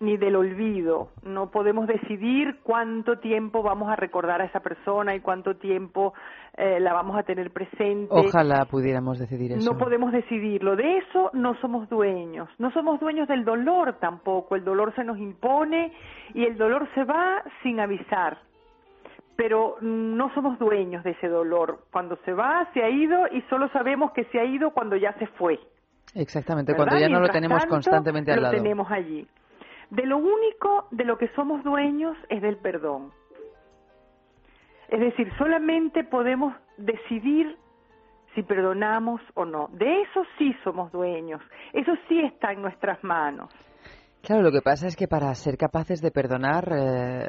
ni 0.00 0.16
del 0.16 0.36
olvido. 0.36 1.08
No 1.22 1.50
podemos 1.50 1.86
decidir 1.86 2.60
cuánto 2.62 3.18
tiempo 3.18 3.62
vamos 3.62 3.90
a 3.90 3.96
recordar 3.96 4.40
a 4.40 4.44
esa 4.44 4.60
persona 4.60 5.14
y 5.14 5.20
cuánto 5.20 5.56
tiempo 5.56 6.14
eh, 6.56 6.80
la 6.80 6.92
vamos 6.92 7.18
a 7.18 7.22
tener 7.22 7.50
presente. 7.52 8.08
Ojalá 8.10 8.64
pudiéramos 8.66 9.18
decidir 9.18 9.52
eso. 9.52 9.72
No 9.72 9.78
podemos 9.78 10.12
decidirlo. 10.12 10.76
De 10.76 10.98
eso 10.98 11.30
no 11.32 11.54
somos 11.60 11.88
dueños. 11.88 12.48
No 12.58 12.70
somos 12.72 13.00
dueños 13.00 13.28
del 13.28 13.44
dolor 13.44 13.96
tampoco. 14.00 14.56
El 14.56 14.64
dolor 14.64 14.94
se 14.94 15.04
nos 15.04 15.18
impone 15.18 15.92
y 16.34 16.44
el 16.44 16.56
dolor 16.56 16.88
se 16.94 17.04
va 17.04 17.42
sin 17.62 17.80
avisar. 17.80 18.38
Pero 19.36 19.76
no 19.80 20.32
somos 20.34 20.58
dueños 20.58 21.04
de 21.04 21.12
ese 21.12 21.28
dolor. 21.28 21.84
Cuando 21.92 22.16
se 22.24 22.32
va, 22.32 22.68
se 22.74 22.82
ha 22.82 22.90
ido 22.90 23.28
y 23.30 23.40
solo 23.42 23.68
sabemos 23.68 24.12
que 24.12 24.24
se 24.24 24.40
ha 24.40 24.44
ido 24.44 24.70
cuando 24.70 24.96
ya 24.96 25.12
se 25.18 25.26
fue. 25.26 25.60
Exactamente, 26.14 26.72
¿verdad? 26.72 26.86
cuando 26.86 27.00
ya 27.00 27.08
no 27.08 27.20
lo 27.20 27.28
tenemos 27.28 27.58
tanto, 27.58 27.74
constantemente 27.74 28.32
al 28.32 28.38
lo 28.38 28.42
lado. 28.42 28.54
tenemos 28.56 28.90
allí. 28.90 29.28
De 29.90 30.04
lo 30.04 30.18
único 30.18 30.86
de 30.90 31.04
lo 31.04 31.16
que 31.16 31.28
somos 31.28 31.64
dueños 31.64 32.16
es 32.28 32.42
del 32.42 32.56
perdón. 32.58 33.12
Es 34.88 35.00
decir, 35.00 35.30
solamente 35.38 36.04
podemos 36.04 36.54
decidir 36.76 37.56
si 38.34 38.42
perdonamos 38.42 39.20
o 39.34 39.44
no. 39.44 39.68
De 39.72 40.02
eso 40.02 40.22
sí 40.38 40.54
somos 40.64 40.92
dueños. 40.92 41.40
Eso 41.72 41.92
sí 42.08 42.20
está 42.20 42.52
en 42.52 42.62
nuestras 42.62 43.02
manos. 43.02 43.50
Claro, 44.22 44.42
lo 44.42 44.50
que 44.50 44.62
pasa 44.62 44.86
es 44.86 44.96
que 44.96 45.08
para 45.08 45.32
ser 45.34 45.56
capaces 45.56 46.00
de 46.00 46.10
perdonar, 46.10 46.68
eh, 46.72 47.28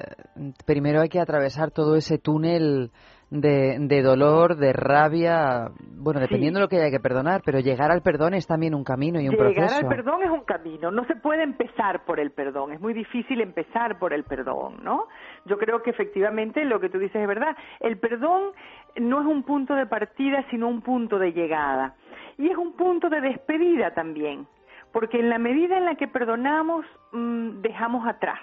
primero 0.65 1.01
hay 1.01 1.09
que 1.09 1.19
atravesar 1.19 1.71
todo 1.71 1.95
ese 1.95 2.17
túnel 2.17 2.91
de, 3.31 3.77
de 3.79 4.01
dolor, 4.01 4.55
de 4.55 4.73
rabia, 4.73 5.69
bueno, 5.97 6.19
dependiendo 6.19 6.59
de 6.59 6.63
lo 6.65 6.69
que 6.69 6.77
haya 6.77 6.89
que 6.89 6.99
perdonar, 6.99 7.41
pero 7.45 7.59
llegar 7.59 7.91
al 7.91 8.01
perdón 8.01 8.33
es 8.33 8.47
también 8.47 8.73
un 8.73 8.83
camino 8.83 9.19
y 9.19 9.27
un 9.27 9.35
Llegar 9.35 9.53
proceso. 9.53 9.75
al 9.77 9.87
perdón 9.87 10.23
es 10.23 10.29
un 10.31 10.43
camino. 10.45 10.89
No 10.91 11.05
se 11.05 11.15
puede 11.15 11.43
empezar 11.43 12.05
por 12.05 12.19
el 12.19 12.31
perdón. 12.31 12.71
Es 12.73 12.81
muy 12.81 12.93
difícil 12.93 13.41
empezar 13.41 13.99
por 13.99 14.13
el 14.13 14.23
perdón, 14.23 14.83
¿no? 14.83 15.05
Yo 15.45 15.57
creo 15.57 15.83
que 15.83 15.91
efectivamente 15.91 16.65
lo 16.65 16.79
que 16.79 16.89
tú 16.89 16.97
dices 16.97 17.21
es 17.21 17.27
verdad. 17.27 17.55
El 17.79 17.99
perdón 17.99 18.51
no 18.99 19.21
es 19.21 19.27
un 19.27 19.43
punto 19.43 19.75
de 19.75 19.85
partida, 19.85 20.43
sino 20.49 20.67
un 20.67 20.81
punto 20.81 21.19
de 21.19 21.31
llegada. 21.31 21.93
Y 22.37 22.49
es 22.49 22.57
un 22.57 22.73
punto 22.73 23.09
de 23.09 23.21
despedida 23.21 23.93
también. 23.93 24.47
Porque 24.91 25.19
en 25.19 25.29
la 25.29 25.37
medida 25.37 25.77
en 25.77 25.85
la 25.85 25.95
que 25.95 26.07
perdonamos, 26.07 26.83
mm, 27.11 27.61
dejamos 27.61 28.07
atrás. 28.07 28.39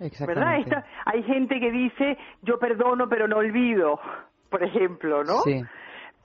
¿Verdad? 0.00 0.06
Exactamente. 0.58 0.70
Esta- 0.70 0.84
hay 1.06 1.22
gente 1.24 1.60
que 1.60 1.70
dice, 1.70 2.18
yo 2.42 2.58
perdono 2.58 3.08
pero 3.08 3.28
no 3.28 3.36
olvido, 3.36 4.00
por 4.48 4.62
ejemplo, 4.62 5.22
¿no? 5.24 5.40
Sí. 5.44 5.62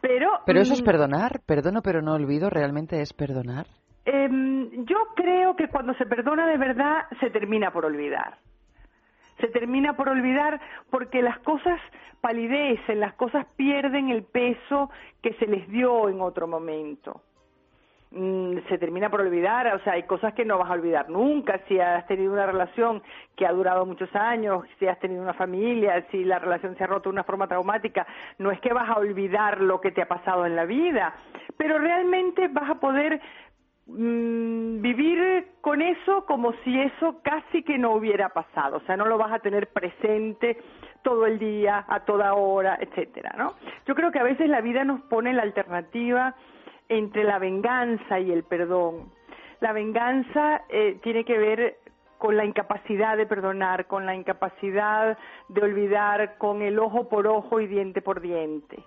Pero, 0.02 0.30
Pero 0.46 0.60
eso 0.62 0.74
es 0.74 0.82
mm, 0.82 0.86
perdonar, 0.86 1.42
perdono 1.46 1.82
pero 1.82 2.02
no 2.02 2.14
olvido, 2.14 2.50
¿realmente 2.50 3.02
es 3.02 3.12
perdonar? 3.14 3.66
Em, 4.06 4.86
yo 4.86 4.98
creo 5.16 5.56
que 5.56 5.68
cuando 5.68 5.94
se 5.96 6.06
perdona 6.06 6.48
de 6.48 6.58
verdad 6.58 7.06
se 7.20 7.30
termina 7.32 7.72
por 7.72 7.86
olvidar. 7.86 8.38
Se 9.40 9.48
termina 9.48 9.94
por 9.96 10.08
olvidar 10.10 10.62
porque 10.92 11.22
las 11.22 11.40
cosas 11.40 11.80
palidecen, 12.22 13.00
las 13.00 13.16
cosas 13.16 13.46
pierden 13.58 14.10
el 14.10 14.24
peso 14.24 14.90
que 15.22 15.34
se 15.34 15.48
les 15.48 15.68
dio 15.70 16.08
en 16.08 16.22
otro 16.22 16.48
momento. 16.48 17.22
Mm, 18.18 18.60
se 18.70 18.78
termina 18.78 19.10
por 19.10 19.20
olvidar, 19.20 19.68
o 19.76 19.80
sea, 19.80 19.94
hay 19.94 20.04
cosas 20.04 20.34
que 20.34 20.46
no 20.46 20.58
vas 20.58 20.70
a 20.70 20.76
olvidar 20.76 21.10
nunca, 21.10 21.60
si 21.68 21.78
has 21.82 22.08
tenido 22.08 22.32
una 22.32 22.46
relación 22.46 23.04
que 23.36 23.46
ha 23.46 23.52
durado 23.52 23.86
muchos 23.86 24.08
años, 24.16 24.64
si 24.80 24.88
has 24.88 24.98
tenido 25.02 25.22
una 25.22 25.34
familia, 25.34 26.02
si 26.12 26.24
la 26.24 26.40
relación 26.40 26.78
se 26.78 26.86
ha 26.86 26.88
roto 26.88 27.10
de 27.10 27.16
una 27.16 27.26
forma 27.26 27.50
traumática, 27.50 28.08
no 28.38 28.52
es 28.52 28.62
que 28.62 28.72
vas 28.72 28.90
a 28.90 29.00
olvidar 29.00 29.60
lo 29.60 29.82
que 29.82 29.92
te 29.92 30.02
ha 30.02 30.08
pasado 30.08 30.46
en 30.46 30.56
la 30.56 30.64
vida, 30.64 31.14
pero 31.58 31.78
realmente 31.78 32.48
vas 32.48 32.70
a 32.70 32.76
poder 32.76 33.20
mm, 33.88 34.80
vivir 34.82 35.48
con 35.60 35.82
eso 35.82 36.26
como 36.26 36.54
si 36.64 36.80
eso 36.80 37.20
casi 37.22 37.64
que 37.64 37.78
no 37.78 37.96
hubiera 37.96 38.30
pasado, 38.30 38.78
o 38.78 38.82
sea, 38.86 38.96
no 38.96 39.08
lo 39.08 39.18
vas 39.18 39.34
a 39.34 39.40
tener 39.40 39.68
presente 39.74 40.58
todo 41.02 41.26
el 41.26 41.38
día, 41.38 41.84
a 41.86 42.06
toda 42.06 42.34
hora, 42.34 42.78
etcétera, 42.80 43.36
¿no? 43.38 43.56
Yo 43.86 43.94
creo 43.94 44.10
que 44.14 44.20
a 44.20 44.24
veces 44.24 44.48
la 44.48 44.62
vida 44.62 44.86
nos 44.86 45.02
pone 45.02 45.34
la 45.34 45.42
alternativa 45.42 46.34
entre 46.90 47.24
la 47.24 47.40
venganza 47.40 48.20
y 48.20 48.32
el 48.32 48.44
perdón. 48.44 49.12
La 49.60 49.74
venganza 49.74 50.64
eh, 50.70 51.00
tiene 51.02 51.24
que 51.24 51.38
ver 51.38 51.78
con 52.18 52.38
la 52.38 52.46
incapacidad 52.46 53.18
de 53.18 53.26
perdonar, 53.26 53.88
con 53.88 54.06
la 54.06 54.16
incapacidad 54.16 55.18
de 55.50 55.62
olvidar, 55.62 56.38
con 56.38 56.62
el 56.62 56.80
ojo 56.80 57.10
por 57.10 57.28
ojo 57.28 57.60
y 57.60 57.68
diente 57.68 58.02
por 58.02 58.22
diente. 58.22 58.84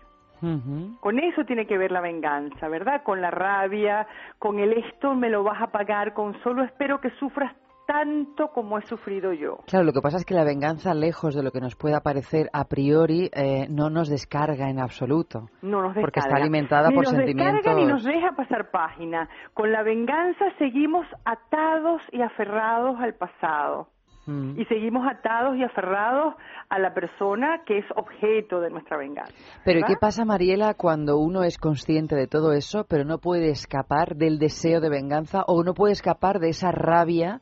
Con 1.00 1.18
eso 1.18 1.44
tiene 1.44 1.66
que 1.66 1.76
ver 1.76 1.90
la 1.90 2.00
venganza, 2.00 2.68
¿verdad? 2.68 3.02
Con 3.02 3.20
la 3.20 3.32
rabia, 3.32 4.06
con 4.38 4.60
el 4.60 4.72
esto 4.72 5.14
me 5.16 5.30
lo 5.30 5.42
vas 5.42 5.60
a 5.60 5.72
pagar, 5.72 6.14
con 6.14 6.40
solo 6.44 6.62
espero 6.62 7.00
que 7.00 7.10
sufras 7.10 7.52
tanto 7.88 8.48
como 8.48 8.76
he 8.76 8.82
sufrido 8.82 9.32
yo. 9.32 9.60
Claro, 9.66 9.86
lo 9.86 9.94
que 9.94 10.02
pasa 10.02 10.18
es 10.18 10.26
que 10.26 10.34
la 10.34 10.44
venganza, 10.44 10.92
lejos 10.92 11.34
de 11.34 11.42
lo 11.42 11.52
que 11.52 11.60
nos 11.60 11.74
pueda 11.74 12.00
parecer 12.00 12.50
a 12.52 12.64
priori, 12.66 13.30
eh, 13.32 13.66
no 13.70 13.88
nos 13.88 14.10
descarga 14.10 14.68
en 14.68 14.78
absoluto. 14.78 15.48
No 15.62 15.80
nos 15.80 15.94
Porque 15.94 16.20
está 16.20 16.28
descarga. 16.28 16.42
alimentada 16.42 16.88
ni 16.90 16.94
por 16.94 17.04
nos 17.04 17.14
sentimientos. 17.14 17.54
descarga 17.64 17.80
ni 17.80 17.86
nos 17.86 18.04
deja 18.04 18.32
pasar 18.36 18.70
página. 18.70 19.26
Con 19.54 19.72
la 19.72 19.82
venganza 19.82 20.44
seguimos 20.58 21.06
atados 21.24 22.02
y 22.12 22.20
aferrados 22.20 23.00
al 23.00 23.14
pasado. 23.14 23.88
Mm. 24.26 24.60
Y 24.60 24.66
seguimos 24.66 25.06
atados 25.10 25.56
y 25.56 25.64
aferrados 25.64 26.34
a 26.68 26.78
la 26.78 26.92
persona 26.92 27.62
que 27.64 27.78
es 27.78 27.86
objeto 27.96 28.60
de 28.60 28.68
nuestra 28.68 28.98
venganza. 28.98 29.32
Pero 29.64 29.78
¿y 29.78 29.82
¿verdad? 29.82 29.94
qué 29.94 29.98
pasa, 29.98 30.26
Mariela, 30.26 30.74
cuando 30.74 31.16
uno 31.16 31.42
es 31.42 31.56
consciente 31.56 32.14
de 32.14 32.26
todo 32.26 32.52
eso, 32.52 32.84
pero 32.86 33.06
no 33.06 33.16
puede 33.16 33.48
escapar 33.48 34.16
del 34.16 34.38
deseo 34.38 34.82
de 34.82 34.90
venganza 34.90 35.44
o 35.46 35.64
no 35.64 35.72
puede 35.72 35.94
escapar 35.94 36.38
de 36.40 36.50
esa 36.50 36.70
rabia 36.70 37.40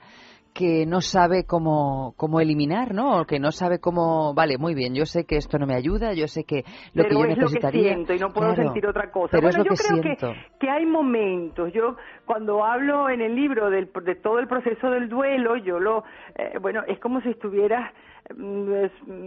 que 0.56 0.86
no 0.86 1.00
sabe 1.00 1.44
cómo, 1.44 2.14
cómo 2.16 2.40
eliminar, 2.40 2.94
¿no? 2.94 3.20
O 3.20 3.24
que 3.26 3.38
no 3.38 3.50
sabe 3.52 3.78
cómo, 3.78 4.32
vale, 4.34 4.56
muy 4.58 4.74
bien, 4.74 4.94
yo 4.94 5.04
sé 5.04 5.24
que 5.24 5.36
esto 5.36 5.58
no 5.58 5.66
me 5.66 5.74
ayuda, 5.74 6.14
yo 6.14 6.26
sé 6.28 6.44
que 6.44 6.64
lo 6.94 7.02
pero 7.04 7.08
que 7.08 7.14
yo 7.14 7.24
es 7.24 7.38
necesitaría... 7.38 7.82
lo 7.82 7.88
que 7.88 7.94
siento 7.94 8.14
y 8.14 8.18
no 8.18 8.32
puedo 8.32 8.54
Claro, 8.54 8.62
sentir 8.64 8.86
otra 8.86 9.10
cosa. 9.10 9.28
Pero 9.32 9.42
bueno, 9.42 9.50
es 9.50 9.58
lo 9.58 9.64
yo 9.64 9.70
que 9.76 9.84
creo 9.84 10.02
siento. 10.02 10.32
que, 10.32 10.58
que 10.66 10.70
hay 10.70 10.86
momentos. 10.86 11.72
Yo 11.72 11.96
cuando 12.24 12.64
hablo 12.64 13.08
en 13.10 13.20
el 13.20 13.34
libro 13.34 13.68
del, 13.70 13.90
de 14.04 14.14
todo 14.16 14.38
el 14.38 14.48
proceso 14.48 14.90
del 14.90 15.08
duelo, 15.08 15.56
yo 15.56 15.78
lo, 15.78 16.04
eh, 16.36 16.58
bueno, 16.60 16.82
es 16.86 16.98
como 17.00 17.20
si 17.20 17.30
estuvieras 17.30 17.92
es, 17.92 18.15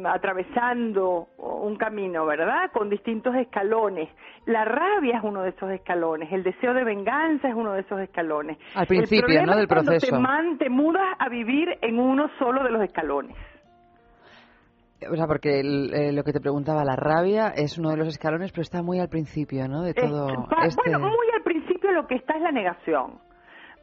atravesando 0.06 1.28
un 1.38 1.76
camino, 1.78 2.26
¿verdad? 2.26 2.72
Con 2.74 2.90
distintos 2.90 3.36
escalones. 3.36 4.10
La 4.46 4.66
rabia 4.66 5.18
es 5.18 5.24
uno 5.24 5.44
de 5.44 5.50
esos 5.50 5.70
escalones, 5.72 6.32
el 6.32 6.44
deseo 6.44 6.74
de 6.74 6.84
venganza 6.84 7.48
es 7.50 7.56
uno 7.56 7.74
de 7.74 7.82
esos 7.82 8.00
escalones. 8.00 8.58
Al 8.76 8.88
principio, 8.88 9.20
el 9.20 9.26
problema 9.26 9.52
¿no? 9.54 9.56
del 9.58 9.64
es 9.64 9.68
cuando 9.70 9.92
proceso. 9.92 10.16
Te, 10.16 10.22
man- 10.22 10.58
te 10.58 10.70
mudas 10.70 11.16
a 11.20 11.30
vivir 11.30 11.78
en 11.82 12.00
uno 12.00 12.30
solo 12.40 12.64
de 12.64 12.72
los 12.72 12.82
escalones. 12.84 13.36
O 15.10 15.16
sea, 15.16 15.28
porque 15.28 15.62
el- 15.62 15.94
eh, 15.94 16.12
lo 16.12 16.24
que 16.24 16.34
te 16.34 16.42
preguntaba, 16.42 16.84
la 16.84 16.96
rabia 16.98 17.54
es 17.56 17.78
uno 17.78 17.90
de 17.92 17.98
los 17.98 18.08
escalones, 18.10 18.52
pero 18.52 18.64
está 18.64 18.82
muy 18.84 19.00
al 19.00 19.08
principio, 19.08 19.68
¿no? 19.68 19.82
De 19.84 19.94
todo 19.94 20.28
Pa- 20.50 20.66
este... 20.66 20.82
Bueno, 20.90 21.00
muy 21.00 21.28
al 21.34 21.42
principio 21.44 21.92
lo 21.94 22.06
que 22.06 22.16
está 22.16 22.36
es 22.36 22.42
la 22.42 22.52
negación. 22.52 23.14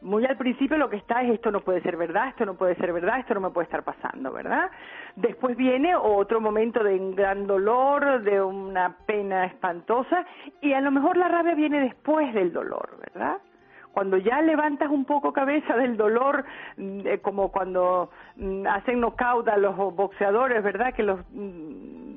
Muy 0.02 0.24
al 0.26 0.36
principio 0.36 0.76
lo 0.76 0.90
que 0.90 0.96
está 0.96 1.22
es 1.22 1.32
esto 1.34 1.50
no 1.50 1.60
puede 1.60 1.80
ser 1.80 1.96
verdad, 1.96 2.28
esto 2.28 2.44
no 2.44 2.54
puede 2.54 2.74
ser 2.76 2.92
verdad, 2.92 3.18
esto 3.18 3.34
no 3.34 3.40
me 3.40 3.50
puede 3.50 3.64
estar 3.64 3.82
pasando, 3.82 4.30
¿verdad? 4.32 4.70
Después 5.16 5.56
viene 5.56 5.96
otro 5.96 6.40
momento 6.40 6.84
de 6.84 6.94
un 6.94 7.14
gran 7.16 7.46
dolor, 7.46 8.22
de 8.22 8.40
una 8.42 8.94
pena 9.06 9.46
espantosa 9.46 10.24
y 10.60 10.74
a 10.74 10.80
lo 10.80 10.90
mejor 10.90 11.16
la 11.16 11.28
rabia 11.28 11.54
viene 11.54 11.80
después 11.80 12.32
del 12.34 12.52
dolor, 12.52 12.98
¿verdad? 13.00 13.38
Cuando 13.92 14.18
ya 14.18 14.42
levantas 14.42 14.90
un 14.90 15.06
poco 15.06 15.32
cabeza 15.32 15.74
del 15.76 15.96
dolor, 15.96 16.44
mm, 16.76 17.00
eh, 17.06 17.18
como 17.20 17.50
cuando 17.50 18.10
mm, 18.36 18.66
hacen 18.66 19.00
knockout 19.00 19.48
a 19.48 19.56
los 19.56 19.74
boxeadores, 19.76 20.62
¿verdad? 20.62 20.92
Que 20.92 21.02
los 21.02 21.20
mm, 21.32 22.16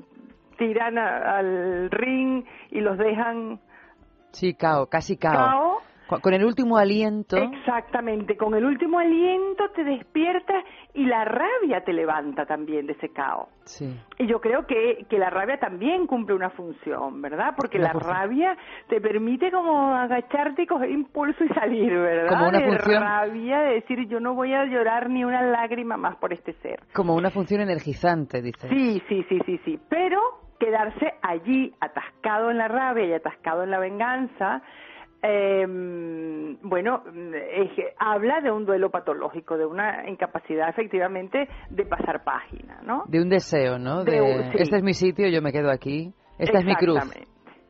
tiran 0.58 0.98
a- 0.98 1.38
al 1.38 1.90
ring 1.90 2.44
y 2.70 2.80
los 2.82 2.98
dejan 2.98 3.58
Sí, 4.32 4.54
cao, 4.54 4.86
casi 4.88 5.16
cao. 5.16 5.32
Cao. 5.32 5.78
Con 6.18 6.34
el 6.34 6.44
último 6.44 6.76
aliento... 6.76 7.36
Exactamente, 7.36 8.36
con 8.36 8.54
el 8.54 8.64
último 8.64 8.98
aliento 8.98 9.70
te 9.74 9.84
despiertas 9.84 10.64
y 10.94 11.04
la 11.06 11.24
rabia 11.24 11.84
te 11.84 11.92
levanta 11.92 12.46
también 12.46 12.86
de 12.86 12.94
ese 12.94 13.10
caos. 13.10 13.48
Sí. 13.64 13.94
Y 14.18 14.26
yo 14.26 14.40
creo 14.40 14.66
que, 14.66 15.06
que 15.08 15.18
la 15.18 15.30
rabia 15.30 15.58
también 15.58 16.06
cumple 16.06 16.34
una 16.34 16.50
función, 16.50 17.22
¿verdad? 17.22 17.54
Porque 17.56 17.78
la 17.78 17.92
rabia 17.92 18.56
te 18.88 19.00
permite 19.00 19.50
como 19.52 19.94
agacharte 19.94 20.62
y 20.62 20.66
coger 20.66 20.90
impulso 20.90 21.44
y 21.44 21.48
salir, 21.48 21.92
¿verdad? 21.92 22.28
Como 22.28 22.48
una 22.48 22.58
de 22.58 22.66
función- 22.66 23.02
rabia, 23.02 23.60
de 23.60 23.74
decir 23.74 24.08
yo 24.08 24.18
no 24.18 24.34
voy 24.34 24.52
a 24.52 24.64
llorar 24.64 25.08
ni 25.08 25.24
una 25.24 25.42
lágrima 25.42 25.96
más 25.96 26.16
por 26.16 26.32
este 26.32 26.54
ser. 26.54 26.80
Como 26.92 27.14
una 27.14 27.30
función 27.30 27.60
energizante, 27.60 28.42
dice. 28.42 28.68
Sí, 28.68 29.02
sí, 29.08 29.24
sí, 29.28 29.38
sí, 29.46 29.60
sí. 29.64 29.78
Pero 29.88 30.18
quedarse 30.58 31.14
allí 31.22 31.72
atascado 31.80 32.50
en 32.50 32.58
la 32.58 32.68
rabia 32.68 33.06
y 33.06 33.12
atascado 33.12 33.62
en 33.62 33.70
la 33.70 33.78
venganza, 33.78 34.62
eh, 35.22 35.66
bueno, 36.62 37.02
que 37.04 37.94
habla 37.98 38.40
de 38.40 38.50
un 38.50 38.64
duelo 38.64 38.90
patológico, 38.90 39.56
de 39.56 39.66
una 39.66 40.08
incapacidad 40.08 40.68
efectivamente 40.68 41.48
de 41.70 41.84
pasar 41.86 42.24
página, 42.24 42.80
¿no? 42.82 43.04
De 43.06 43.20
un 43.20 43.28
deseo, 43.28 43.78
¿no? 43.78 44.04
De 44.04 44.12
De, 44.12 44.20
un- 44.22 44.50
sí. 44.52 44.56
este 44.60 44.76
es 44.76 44.82
mi 44.82 44.94
sitio, 44.94 45.28
yo 45.28 45.42
me 45.42 45.52
quedo 45.52 45.70
aquí. 45.70 46.12
Esta 46.38 46.58
es 46.58 46.64
mi 46.64 46.74
cruz. 46.74 46.98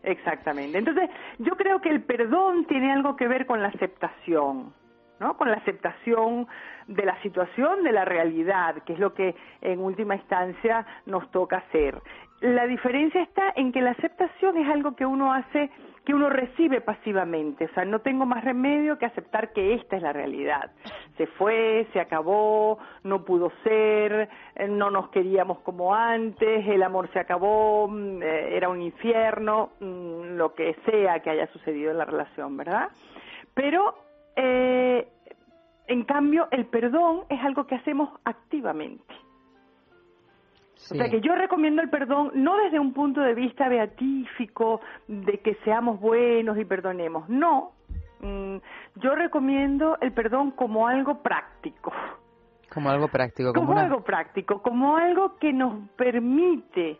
Exactamente. 0.02 0.78
Entonces, 0.78 1.10
yo 1.38 1.56
creo 1.56 1.80
que 1.80 1.90
el 1.90 2.02
perdón 2.04 2.66
tiene 2.66 2.92
algo 2.92 3.16
que 3.16 3.28
ver 3.28 3.46
con 3.46 3.60
la 3.62 3.68
aceptación, 3.68 4.72
¿no? 5.18 5.36
Con 5.36 5.50
la 5.50 5.56
aceptación 5.58 6.46
de 6.86 7.04
la 7.04 7.20
situación, 7.22 7.82
de 7.82 7.92
la 7.92 8.04
realidad, 8.04 8.76
que 8.86 8.94
es 8.94 8.98
lo 8.98 9.12
que 9.12 9.34
en 9.60 9.80
última 9.80 10.14
instancia 10.16 10.86
nos 11.06 11.30
toca 11.30 11.58
hacer. 11.58 11.98
La 12.40 12.66
diferencia 12.66 13.20
está 13.22 13.52
en 13.54 13.70
que 13.70 13.82
la 13.82 13.90
aceptación 13.90 14.56
es 14.56 14.66
algo 14.66 14.96
que 14.96 15.04
uno 15.04 15.30
hace, 15.30 15.70
que 16.06 16.14
uno 16.14 16.30
recibe 16.30 16.80
pasivamente, 16.80 17.66
o 17.66 17.74
sea, 17.74 17.84
no 17.84 17.98
tengo 17.98 18.24
más 18.24 18.42
remedio 18.42 18.96
que 18.96 19.04
aceptar 19.04 19.52
que 19.52 19.74
esta 19.74 19.96
es 19.96 20.02
la 20.02 20.14
realidad. 20.14 20.70
Se 21.18 21.26
fue, 21.26 21.86
se 21.92 22.00
acabó, 22.00 22.78
no 23.04 23.26
pudo 23.26 23.52
ser, 23.62 24.30
eh, 24.56 24.68
no 24.68 24.90
nos 24.90 25.10
queríamos 25.10 25.58
como 25.58 25.94
antes, 25.94 26.66
el 26.66 26.82
amor 26.82 27.12
se 27.12 27.18
acabó, 27.18 27.88
mm, 27.88 28.22
eh, 28.22 28.56
era 28.56 28.70
un 28.70 28.80
infierno, 28.80 29.72
mm, 29.78 30.36
lo 30.36 30.54
que 30.54 30.74
sea 30.86 31.20
que 31.20 31.28
haya 31.28 31.46
sucedido 31.48 31.90
en 31.90 31.98
la 31.98 32.06
relación, 32.06 32.56
¿verdad? 32.56 32.88
Pero, 33.52 33.96
eh, 34.36 35.06
en 35.88 36.04
cambio, 36.04 36.48
el 36.52 36.64
perdón 36.64 37.24
es 37.28 37.44
algo 37.44 37.66
que 37.66 37.74
hacemos 37.74 38.08
activamente. 38.24 39.14
O 40.90 40.94
sea 40.94 41.08
que 41.10 41.20
yo 41.20 41.34
recomiendo 41.34 41.82
el 41.82 41.90
perdón 41.90 42.30
no 42.34 42.56
desde 42.56 42.78
un 42.78 42.92
punto 42.92 43.20
de 43.20 43.34
vista 43.34 43.68
beatífico, 43.68 44.80
de 45.06 45.38
que 45.40 45.54
seamos 45.64 46.00
buenos 46.00 46.58
y 46.58 46.64
perdonemos, 46.64 47.28
no. 47.28 47.72
Mm, 48.20 48.56
Yo 48.96 49.14
recomiendo 49.14 49.96
el 50.00 50.12
perdón 50.12 50.50
como 50.52 50.86
algo 50.88 51.22
práctico, 51.22 51.92
Como 52.72 52.90
algo 52.90 53.08
práctico, 53.08 53.52
como, 53.52 53.66
como 53.66 53.72
una... 53.78 53.82
algo 53.86 54.02
práctico, 54.02 54.60
como 54.62 54.96
algo 54.96 55.38
que 55.38 55.52
nos 55.52 55.88
permite 55.96 56.98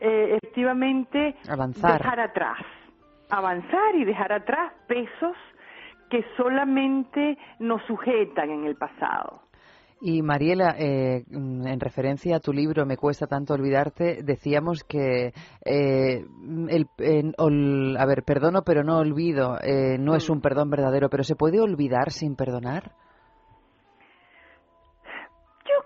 eh, 0.00 0.38
efectivamente 0.42 1.36
Avanzar. 1.48 1.98
dejar 2.02 2.20
atrás, 2.20 2.58
avanzar 3.30 3.94
y 3.94 4.04
dejar 4.04 4.32
atrás 4.32 4.72
pesos 4.86 5.36
que 6.10 6.24
solamente 6.36 7.38
nos 7.58 7.82
sujetan 7.84 8.50
en 8.50 8.64
el 8.64 8.76
pasado. 8.76 9.41
Y 10.04 10.20
Mariela, 10.20 10.74
eh, 10.80 11.22
mm, 11.30 11.64
en 11.64 11.78
referencia 11.78 12.34
a 12.36 12.40
tu 12.40 12.52
libro 12.52 12.84
Me 12.84 12.96
cuesta 12.96 13.28
tanto 13.28 13.54
olvidarte, 13.54 14.24
decíamos 14.24 14.82
que 14.82 15.32
eh, 15.64 16.24
el, 16.68 16.88
en- 16.98 17.34
ol- 17.38 17.96
a 17.96 18.04
ver, 18.04 18.24
perdono 18.24 18.62
pero 18.62 18.82
no 18.82 18.98
olvido, 18.98 19.58
eh, 19.62 19.98
no 20.00 20.16
es 20.16 20.28
un 20.28 20.40
perdón 20.40 20.70
verdadero, 20.70 21.08
pero 21.08 21.22
¿se 21.22 21.36
puede 21.36 21.60
olvidar 21.60 22.10
sin 22.10 22.34
perdonar? 22.34 22.96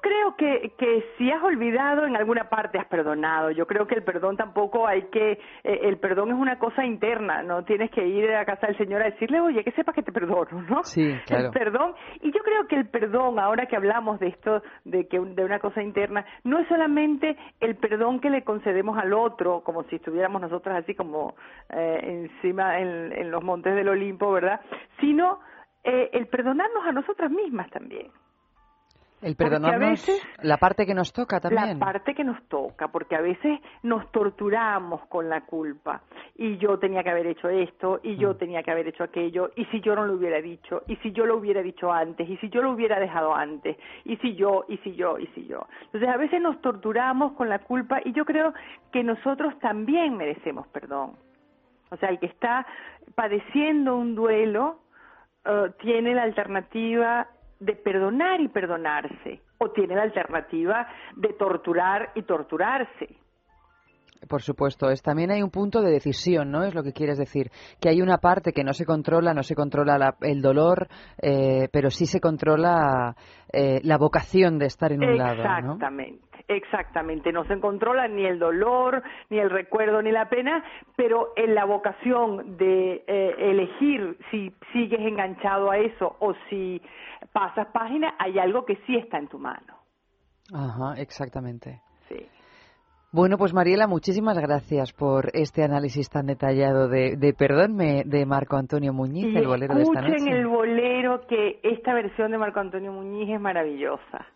Creo 0.01 0.37
que, 0.37 0.73
que 0.79 1.05
si 1.19 1.31
has 1.31 1.43
olvidado, 1.43 2.07
en 2.07 2.17
alguna 2.17 2.49
parte 2.49 2.79
has 2.79 2.87
perdonado. 2.87 3.51
Yo 3.51 3.67
creo 3.67 3.87
que 3.87 3.95
el 3.95 4.03
perdón 4.05 4.37
tampoco 4.37 4.87
hay 4.87 5.03
que... 5.05 5.33
eh, 5.65 5.81
el 5.83 5.99
perdón 5.99 6.31
es 6.31 6.37
una 6.37 6.59
cosa 6.59 6.85
interna, 6.85 7.43
no 7.43 7.65
tienes 7.65 7.91
que 7.91 8.07
ir 8.07 8.31
a 8.35 8.45
casa 8.45 8.67
del 8.69 8.77
Señor 8.79 9.03
a 9.03 9.07
decirle, 9.11 9.41
oye, 9.41 9.65
que 9.65 9.73
sepa 9.73 9.93
que 9.93 10.03
te 10.03 10.13
perdono, 10.13 10.63
¿no? 10.69 10.83
Sí, 10.85 11.15
claro. 11.27 11.47
El 11.47 11.51
perdón, 11.53 11.95
y 12.21 12.33
yo 12.33 12.41
creo 12.43 12.67
que 12.69 12.77
el 12.77 12.89
perdón, 12.89 13.39
ahora 13.39 13.67
que 13.67 13.77
hablamos 13.77 14.21
de 14.21 14.29
esto, 14.29 14.63
de 14.85 15.07
que 15.09 15.19
un- 15.19 15.35
de 15.35 15.45
una 15.45 15.59
cosa 15.59 15.83
interna, 15.83 16.25
no 16.45 16.59
es 16.59 16.69
solamente 16.69 17.37
el 17.61 17.77
perdón 17.77 18.21
que 18.21 18.31
le 18.31 18.43
concedemos 18.45 18.99
al 18.99 19.13
otro, 19.13 19.63
como 19.63 19.83
si 19.85 19.97
estuviéramos 19.97 20.41
nosotros 20.41 20.75
así 20.77 20.95
como 20.95 21.35
eh, 21.71 22.01
encima 22.03 22.79
en, 22.81 23.13
en 23.13 23.31
los 23.31 23.43
montes 23.43 23.75
del 23.75 23.89
Olimpo, 23.89 24.31
¿verdad? 24.33 24.61
Sino 25.01 25.41
eh, 25.85 26.11
el 26.13 26.27
perdonarnos 26.27 26.87
a 26.87 26.93
nosotras 26.93 27.31
mismas 27.31 27.71
también. 27.71 28.09
El 29.27 29.33
a 29.33 29.37
perdonarnos, 29.37 29.91
veces 29.91 30.23
la 30.43 30.57
parte 30.57 30.87
que 30.87 30.95
nos 30.95 31.13
toca 31.13 31.41
también. 31.41 31.79
la 31.81 31.85
parte 31.85 32.15
que 32.15 32.23
nos 32.25 32.41
toca, 32.49 32.89
porque 32.89 33.17
a 33.17 33.21
veces 33.21 33.59
nos 33.83 34.11
torturamos 34.13 35.05
con 35.09 35.29
la 35.29 35.41
culpa. 35.43 36.03
Y 36.37 36.59
yo 36.59 36.79
tenía 36.79 37.03
que 37.03 37.11
haber 37.11 37.27
hecho 37.27 37.49
esto, 37.49 37.99
y 38.03 38.13
Mm. 38.15 38.19
yo 38.19 38.37
tenía 38.37 38.63
que 38.63 38.71
haber 38.71 38.87
hecho 38.89 39.03
aquello, 39.05 39.51
y 39.57 39.65
si 39.67 39.81
yo 39.81 39.95
no 39.97 40.05
lo 40.07 40.15
hubiera 40.15 40.41
dicho, 40.41 40.83
y 40.87 40.97
si 40.97 41.11
yo 41.13 41.27
lo 41.27 41.39
hubiera 41.39 41.61
dicho 41.63 41.91
antes, 41.93 42.29
y 42.29 42.37
si 42.37 42.49
yo 42.51 42.63
lo 42.63 42.71
hubiera 42.71 43.01
dejado 43.01 43.35
antes, 43.35 43.77
y 44.05 44.17
si 44.19 44.35
yo, 44.37 44.65
y 44.69 44.77
si 44.79 44.95
yo, 44.95 45.19
y 45.19 45.27
si 45.35 45.47
yo. 45.47 45.67
Entonces 45.87 46.09
a 46.09 46.17
veces 46.17 46.41
nos 46.41 46.61
torturamos 46.61 47.33
con 47.33 47.49
la 47.49 47.59
culpa 47.59 48.01
y 48.05 48.13
yo 48.13 48.25
creo 48.25 48.55
que 48.93 49.03
nosotros 49.03 49.59
también 49.59 50.17
merecemos 50.17 50.67
perdón. 50.69 51.13
O 51.91 51.97
sea, 51.97 52.11
el 52.11 52.19
que 52.19 52.27
está 52.27 52.67
padeciendo 53.15 53.97
un 53.97 54.15
duelo 54.15 54.79
eh, 55.45 55.71
tiene 55.81 56.15
la 56.15 56.23
alternativa 56.25 57.29
de 57.61 57.75
perdonar 57.75 58.41
y 58.41 58.49
perdonarse, 58.49 59.41
o 59.59 59.71
tiene 59.71 59.95
la 59.97 60.03
alternativa 60.03 60.87
de 61.17 61.33
torturar 61.35 62.11
y 62.15 62.23
torturarse. 62.23 63.17
Por 64.29 64.43
supuesto, 64.43 64.91
es 64.91 65.03
también 65.03 65.31
hay 65.31 65.43
un 65.43 65.51
punto 65.51 65.83
de 65.83 65.91
decisión, 65.93 66.51
¿no? 66.51 66.65
Es 66.65 66.75
lo 66.75 66.83
que 66.83 66.93
quieres 66.93 67.19
decir, 67.19 67.51
que 67.81 67.91
hay 67.91 68.01
una 68.01 68.17
parte 68.19 68.53
que 68.53 68.65
no 68.65 68.73
se 68.73 68.85
controla, 68.87 69.35
no 69.35 69.43
se 69.43 69.55
controla 69.55 69.99
la- 69.99 70.17
el 70.23 70.41
dolor, 70.41 70.89
eh, 71.21 71.69
pero 71.71 71.91
sí 71.91 72.07
se 72.07 72.19
controla 72.21 73.15
eh, 73.53 73.81
la 73.85 73.97
vocación 73.99 74.59
de 74.59 74.67
estar 74.67 74.91
en 74.93 75.05
un 75.05 75.17
lado. 75.17 75.35
Exactamente, 75.43 76.26
exactamente. 76.49 77.33
No 77.33 77.45
se 77.45 77.59
controla 77.61 78.09
ni 78.09 78.25
el 78.27 78.39
dolor, 78.39 79.03
ni 79.31 79.39
el 79.39 79.51
recuerdo, 79.51 80.03
ni 80.03 80.11
la 80.13 80.29
pena, 80.29 80.63
pero 80.97 81.33
en 81.37 81.55
la 81.55 81.65
vocación 81.65 82.57
de 82.57 83.05
eh, 83.07 83.35
elegir 83.39 84.17
si 84.31 84.53
sigues 84.73 85.01
enganchado 85.01 85.71
a 85.71 85.79
eso 85.79 86.17
o 86.21 86.35
si 86.49 86.81
pasas 87.33 87.67
página, 87.73 88.15
hay 88.19 88.39
algo 88.39 88.65
que 88.65 88.77
sí 88.87 88.97
está 88.97 89.19
en 89.19 89.29
tu 89.29 89.39
mano. 89.39 89.75
Ajá, 90.55 91.01
exactamente. 91.01 91.81
Sí. 92.09 92.27
Bueno, 93.13 93.39
pues 93.39 93.55
Mariela, 93.55 93.87
muchísimas 93.87 94.39
gracias 94.39 94.93
por 94.93 95.31
este 95.33 95.63
análisis 95.65 96.11
tan 96.11 96.27
detallado 96.27 96.89
de, 96.89 97.17
de 97.17 97.33
Perdón 97.33 97.75
me- 97.75 98.03
de 98.05 98.27
Marco 98.27 98.57
Antonio 98.57 98.93
Muñiz, 98.93 99.25
Y 99.33 99.37
el 99.39 99.47
bolero 99.47 99.75
de 99.75 99.83
esta 99.83 100.03
noche. 100.03 100.31
el 100.31 100.47
bolero 100.47 100.96
que 101.29 101.61
esta 101.63 101.95
versión 101.95 102.31
de 102.31 102.39
Marco 102.39 102.61
Antonio 102.61 102.93
Muñiz 102.93 103.29
es 103.31 103.41
maravillosa. 103.41 104.27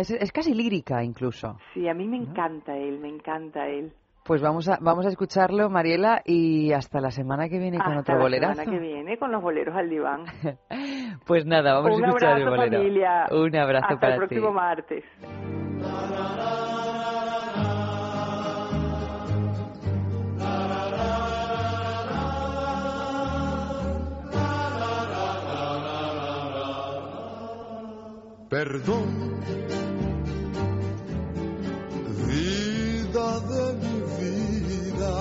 Es, 0.00 0.10
es- 0.10 0.32
casi 0.32 0.54
lírica 0.54 1.02
incluso. 1.04 1.58
Sí, 1.74 1.88
a 1.88 1.94
mí 1.94 2.06
me 2.08 2.16
encanta 2.16 2.76
él, 2.76 2.98
me 2.98 3.08
encanta 3.08 3.66
él. 3.68 3.92
Pues 4.24 4.40
vamos 4.40 4.68
a, 4.68 4.78
vamos 4.80 5.04
a 5.04 5.08
escucharlo, 5.08 5.68
Mariela, 5.68 6.22
y 6.24 6.72
hasta 6.72 7.00
la 7.00 7.10
semana 7.10 7.48
que 7.48 7.58
viene 7.58 7.78
con 7.78 7.88
Hasta 7.88 8.00
otro 8.00 8.14
la 8.16 8.20
bolerazo. 8.22 8.54
semana 8.62 8.78
que 8.78 8.82
viene 8.86 9.18
con 9.18 9.32
los 9.32 9.42
boleros 9.42 9.74
al 9.76 9.90
diván. 9.90 10.24
Pues 11.26 11.44
nada, 11.46 11.74
vamos 11.74 11.96
Un 11.98 12.04
a 12.04 12.08
escuchar 12.08 12.36
el 12.38 12.42
abrazo, 12.48 12.56
bolero. 12.56 12.78
familia. 12.78 13.26
Un 13.30 13.56
abrazo 13.56 13.86
Hasta 13.86 14.00
para 14.00 14.12
el 14.14 14.18
próximo 14.18 14.48
ti. 14.48 14.54
martes. 14.54 15.04
Perdón, 28.52 29.08
vida 32.28 33.28
de 33.48 33.64
mi 33.80 33.96
vida. 34.20 35.16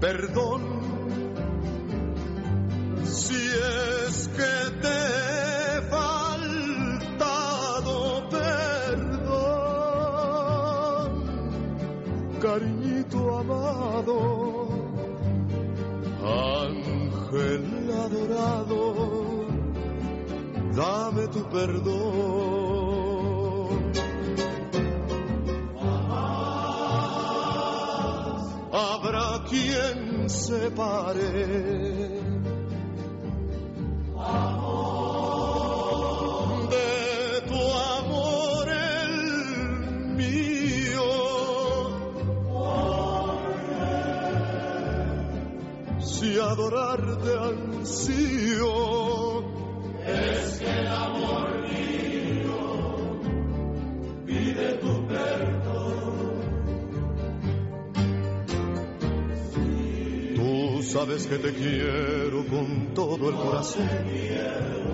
Perdón, 0.00 0.62
si 3.04 3.36
es 3.36 4.28
que 4.36 4.54
te 4.82 4.98
he 5.68 5.82
faltado. 5.94 7.14
Perdón, 8.30 9.52
cariñito 12.40 13.38
amado, 13.38 14.18
ángel 16.58 17.64
adorado 18.06 19.21
dame 20.74 21.28
tu 21.28 21.42
perdón. 21.48 22.62
Habrá 28.72 29.44
quien 29.48 30.28
se 30.30 30.70
pare 30.70 31.30
de 36.72 37.40
tu 37.48 37.62
amor 37.98 38.68
el 38.68 40.14
mío. 40.16 41.10
Si 46.00 46.38
adorarte 46.38 47.30
ansío 47.38 49.21
sabes 60.92 61.26
que 61.26 61.38
te 61.38 61.52
quiero 61.54 62.46
con 62.46 62.92
todo 62.94 63.30
el 63.30 63.34
corazón, 63.34 63.88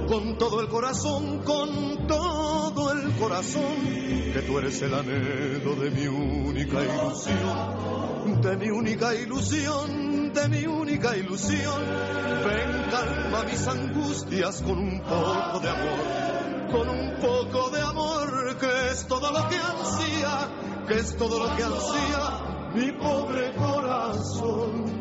con 0.06 0.38
todo 0.38 0.60
el 0.60 0.68
corazón, 0.68 1.38
con 1.44 2.06
todo 2.06 2.92
el 2.92 3.12
corazón, 3.16 4.32
que 4.32 4.40
tú 4.46 4.58
eres 4.58 4.80
el 4.82 4.94
anhelo 4.94 5.74
de 5.74 5.90
mi 5.90 6.06
única 6.06 6.84
ilusión, 6.84 7.87
de 8.36 8.56
mi 8.56 8.70
única 8.70 9.14
ilusión, 9.14 10.32
de 10.32 10.48
mi 10.48 10.66
única 10.66 11.16
ilusión. 11.16 11.82
Ven, 12.44 12.90
calma 12.90 13.42
mis 13.44 13.66
angustias 13.66 14.62
con 14.62 14.78
un 14.78 15.00
poco 15.00 15.60
de 15.60 15.68
amor, 15.70 16.70
con 16.70 16.88
un 16.88 17.14
poco 17.20 17.70
de 17.70 17.80
amor, 17.80 18.56
que 18.58 18.90
es 18.92 19.06
todo 19.06 19.32
lo 19.32 19.48
que 19.48 19.56
ansía, 19.56 20.48
que 20.86 20.94
es 20.98 21.16
todo 21.16 21.38
lo 21.38 21.56
que 21.56 21.62
ansía 21.64 22.72
mi 22.74 22.92
pobre 22.92 23.54
corazón. 23.54 24.98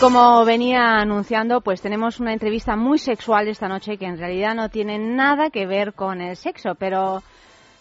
Como 0.00 0.44
venía 0.44 0.98
anunciando, 0.98 1.62
pues 1.62 1.80
tenemos 1.80 2.20
una 2.20 2.32
entrevista 2.32 2.76
muy 2.76 2.98
sexual 2.98 3.48
esta 3.48 3.66
noche 3.66 3.96
que 3.96 4.04
en 4.04 4.18
realidad 4.18 4.54
no 4.54 4.68
tiene 4.68 4.98
nada 4.98 5.48
que 5.50 5.66
ver 5.66 5.94
con 5.94 6.20
el 6.20 6.36
sexo, 6.36 6.74
pero 6.74 7.22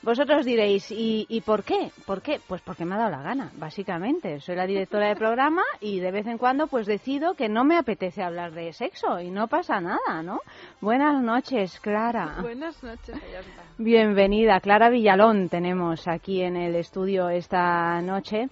vosotros 0.01 0.45
diréis, 0.45 0.91
¿y, 0.91 1.25
y 1.27 1.41
por 1.41 1.63
qué? 1.63 1.91
¿Por 2.05 2.21
qué? 2.21 2.39
Pues 2.47 2.61
porque 2.61 2.85
me 2.85 2.95
ha 2.95 2.99
dado 2.99 3.11
la 3.11 3.21
gana, 3.21 3.51
básicamente. 3.57 4.39
Soy 4.39 4.55
la 4.55 4.65
directora 4.65 5.09
de 5.09 5.15
programa 5.15 5.63
y 5.81 5.99
de 5.99 6.11
vez 6.11 6.25
en 6.27 6.37
cuando 6.37 6.67
pues 6.67 6.85
decido 6.85 7.33
que 7.33 7.49
no 7.49 7.65
me 7.65 7.77
apetece 7.77 8.23
hablar 8.23 8.53
de 8.53 8.71
sexo 8.71 9.19
y 9.19 9.29
no 9.29 9.47
pasa 9.47 9.81
nada, 9.81 10.23
¿no? 10.23 10.39
Buenas 10.79 11.21
noches, 11.21 11.79
Clara. 11.81 12.37
Buenas 12.41 12.81
noches, 12.81 13.15
Ayanta. 13.15 13.63
Bienvenida, 13.77 14.61
Clara 14.61 14.89
Villalón 14.89 15.49
tenemos 15.49 16.07
aquí 16.07 16.41
en 16.41 16.55
el 16.55 16.75
estudio 16.75 17.29
esta 17.29 18.01
noche 18.01 18.47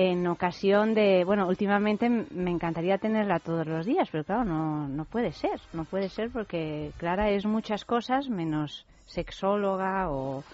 en 0.00 0.24
ocasión 0.28 0.94
de, 0.94 1.24
bueno, 1.24 1.48
últimamente 1.48 2.08
me 2.08 2.52
encantaría 2.52 2.98
tenerla 2.98 3.40
todos 3.40 3.66
los 3.66 3.84
días, 3.84 4.08
pero 4.12 4.22
claro, 4.22 4.44
no, 4.44 4.86
no 4.86 5.04
puede 5.04 5.32
ser, 5.32 5.58
no 5.72 5.84
puede 5.84 6.08
ser 6.08 6.30
porque 6.30 6.92
Clara 6.98 7.30
es 7.30 7.44
muchas 7.46 7.84
cosas 7.84 8.28
menos 8.28 8.86
sexóloga 9.06 10.08
o, 10.08 10.44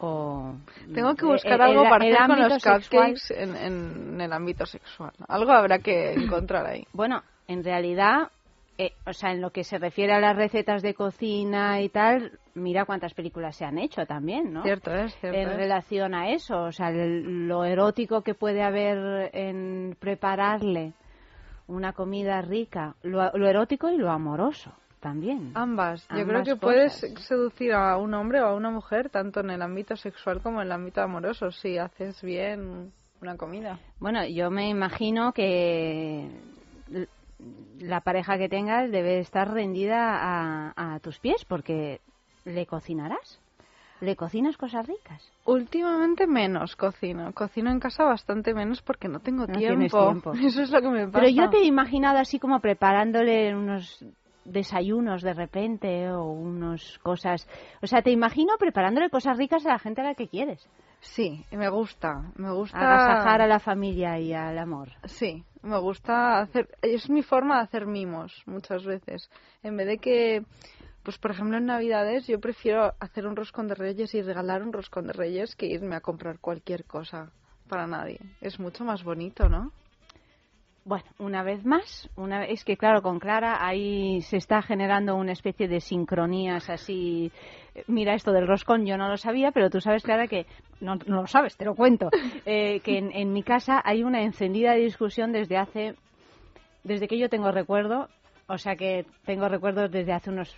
o 0.00 0.52
Tengo 0.92 1.14
que 1.14 1.26
eh, 1.26 1.28
buscar 1.28 1.60
eh, 1.60 1.64
algo 1.64 1.82
el- 1.84 1.88
para 1.88 2.06
el 2.06 2.16
hacer 2.16 2.26
con 2.26 2.40
los 2.40 2.62
cupcakes 2.64 3.30
en, 3.30 3.56
en 3.56 4.20
el 4.20 4.32
ámbito 4.32 4.66
sexual. 4.66 5.12
Algo 5.28 5.52
habrá 5.52 5.78
que 5.78 6.14
encontrar 6.14 6.66
ahí. 6.66 6.84
Bueno, 6.92 7.22
en 7.46 7.62
realidad, 7.62 8.30
eh, 8.78 8.92
o 9.06 9.12
sea, 9.12 9.32
en 9.32 9.40
lo 9.40 9.50
que 9.50 9.64
se 9.64 9.76
refiere 9.78 10.12
a 10.12 10.20
las 10.20 10.36
recetas 10.36 10.82
de 10.82 10.94
cocina 10.94 11.80
y 11.82 11.88
tal, 11.88 12.38
mira 12.54 12.84
cuántas 12.84 13.12
películas 13.12 13.56
se 13.56 13.64
han 13.64 13.76
hecho 13.78 14.06
también, 14.06 14.52
¿no? 14.52 14.62
Cierto 14.62 14.94
es, 14.94 15.14
cierto 15.16 15.36
en 15.38 15.48
es. 15.48 15.56
relación 15.56 16.14
a 16.14 16.30
eso, 16.30 16.62
o 16.62 16.72
sea, 16.72 16.90
el- 16.90 17.48
lo 17.48 17.64
erótico 17.64 18.22
que 18.22 18.34
puede 18.34 18.62
haber 18.62 19.30
en 19.34 19.96
prepararle 19.98 20.92
una 21.66 21.92
comida 21.92 22.40
rica, 22.40 22.94
lo, 23.02 23.30
lo 23.36 23.48
erótico 23.48 23.90
y 23.90 23.98
lo 23.98 24.10
amoroso 24.10 24.72
también. 25.00 25.52
Ambas. 25.54 26.06
Yo 26.16 26.24
creo 26.26 26.42
que 26.42 26.50
cosas. 26.52 26.60
puedes 26.60 26.92
seducir 27.26 27.72
a 27.72 27.96
un 27.96 28.14
hombre 28.14 28.40
o 28.40 28.46
a 28.46 28.54
una 28.54 28.70
mujer 28.70 29.10
tanto 29.10 29.40
en 29.40 29.50
el 29.50 29.60
ámbito 29.62 29.94
sexual 29.96 30.40
como 30.40 30.60
en 30.60 30.66
el 30.68 30.72
ámbito 30.72 31.02
amoroso 31.02 31.50
si 31.50 31.78
haces 31.78 32.22
bien 32.22 32.92
una 33.20 33.36
comida. 33.36 33.78
Bueno, 34.00 34.24
yo 34.26 34.50
me 34.50 34.68
imagino 34.68 35.32
que 35.32 36.28
la 37.78 38.00
pareja 38.00 38.38
que 38.38 38.48
tengas 38.48 38.90
debe 38.90 39.20
estar 39.20 39.52
rendida 39.52 40.16
a, 40.20 40.94
a 40.94 40.98
tus 41.00 41.18
pies 41.18 41.44
porque 41.44 42.00
le 42.44 42.66
cocinarás. 42.66 43.40
¿Le 44.00 44.14
cocinas 44.14 44.56
cosas 44.56 44.86
ricas? 44.86 45.20
Últimamente 45.44 46.26
menos 46.28 46.76
cocino. 46.76 47.32
Cocino 47.32 47.70
en 47.70 47.80
casa 47.80 48.04
bastante 48.04 48.54
menos 48.54 48.80
porque 48.80 49.08
no 49.08 49.18
tengo 49.18 49.46
No 49.46 49.58
tiempo. 49.58 50.04
tiempo. 50.04 50.32
Eso 50.40 50.62
es 50.62 50.70
lo 50.70 50.80
que 50.80 50.88
me 50.88 51.06
pasa. 51.06 51.18
Pero 51.18 51.28
yo 51.28 51.50
te 51.50 51.58
he 51.58 51.64
imaginado 51.66 52.18
así 52.18 52.38
como 52.38 52.60
preparándole 52.60 53.54
unos 53.56 54.04
desayunos 54.50 55.22
de 55.22 55.34
repente 55.34 56.10
o 56.10 56.24
unas 56.24 56.98
cosas. 57.00 57.48
O 57.82 57.86
sea, 57.86 58.02
te 58.02 58.10
imagino 58.10 58.56
preparándole 58.58 59.10
cosas 59.10 59.36
ricas 59.36 59.64
a 59.66 59.70
la 59.70 59.78
gente 59.78 60.00
a 60.00 60.04
la 60.04 60.14
que 60.14 60.28
quieres. 60.28 60.68
Sí, 61.00 61.44
me 61.52 61.68
gusta. 61.68 62.32
Me 62.36 62.50
gusta. 62.50 62.78
Agasajar 62.78 63.42
a 63.42 63.46
la 63.46 63.60
familia 63.60 64.18
y 64.18 64.32
al 64.32 64.58
amor. 64.58 64.88
Sí, 65.04 65.44
me 65.62 65.78
gusta 65.78 66.40
hacer. 66.40 66.68
Es 66.82 67.08
mi 67.08 67.22
forma 67.22 67.56
de 67.56 67.62
hacer 67.62 67.86
mimos 67.86 68.42
muchas 68.46 68.84
veces. 68.84 69.30
En 69.62 69.76
vez 69.76 69.86
de 69.86 69.98
que. 69.98 70.44
Pues 71.04 71.16
por 71.16 71.30
ejemplo 71.30 71.56
en 71.56 71.64
Navidades 71.64 72.26
yo 72.26 72.38
prefiero 72.38 72.92
hacer 73.00 73.26
un 73.26 73.34
roscón 73.34 73.68
de 73.68 73.74
reyes 73.74 74.14
y 74.14 74.20
regalar 74.20 74.62
un 74.62 74.74
roscón 74.74 75.06
de 75.06 75.14
reyes 75.14 75.56
que 75.56 75.64
irme 75.64 75.96
a 75.96 76.00
comprar 76.00 76.38
cualquier 76.38 76.84
cosa 76.84 77.30
para 77.66 77.86
nadie. 77.86 78.18
Es 78.42 78.60
mucho 78.60 78.84
más 78.84 79.04
bonito, 79.04 79.48
¿no? 79.48 79.72
Bueno, 80.88 81.04
una 81.18 81.42
vez 81.42 81.66
más, 81.66 82.08
una 82.16 82.46
es 82.46 82.64
que 82.64 82.78
claro, 82.78 83.02
con 83.02 83.18
Clara 83.18 83.58
ahí 83.60 84.22
se 84.22 84.38
está 84.38 84.62
generando 84.62 85.16
una 85.16 85.32
especie 85.32 85.68
de 85.68 85.82
sincronías 85.82 86.70
así. 86.70 87.30
Eh, 87.74 87.84
Mira 87.88 88.14
esto 88.14 88.32
del 88.32 88.46
roscón, 88.46 88.86
yo 88.86 88.96
no 88.96 89.06
lo 89.06 89.18
sabía, 89.18 89.52
pero 89.52 89.68
tú 89.68 89.82
sabes, 89.82 90.02
Clara, 90.02 90.28
que 90.28 90.46
no, 90.80 90.94
no 91.04 91.20
lo 91.20 91.26
sabes, 91.26 91.58
te 91.58 91.66
lo 91.66 91.74
cuento, 91.74 92.08
eh, 92.46 92.80
que 92.80 92.96
en, 92.96 93.12
en 93.12 93.34
mi 93.34 93.42
casa 93.42 93.82
hay 93.84 94.02
una 94.02 94.22
encendida 94.22 94.72
discusión 94.72 95.30
desde 95.30 95.58
hace, 95.58 95.94
desde 96.84 97.06
que 97.06 97.18
yo 97.18 97.28
tengo 97.28 97.52
recuerdo, 97.52 98.08
o 98.46 98.56
sea 98.56 98.74
que 98.74 99.04
tengo 99.26 99.46
recuerdos 99.46 99.90
desde 99.90 100.14
hace 100.14 100.30
unos 100.30 100.56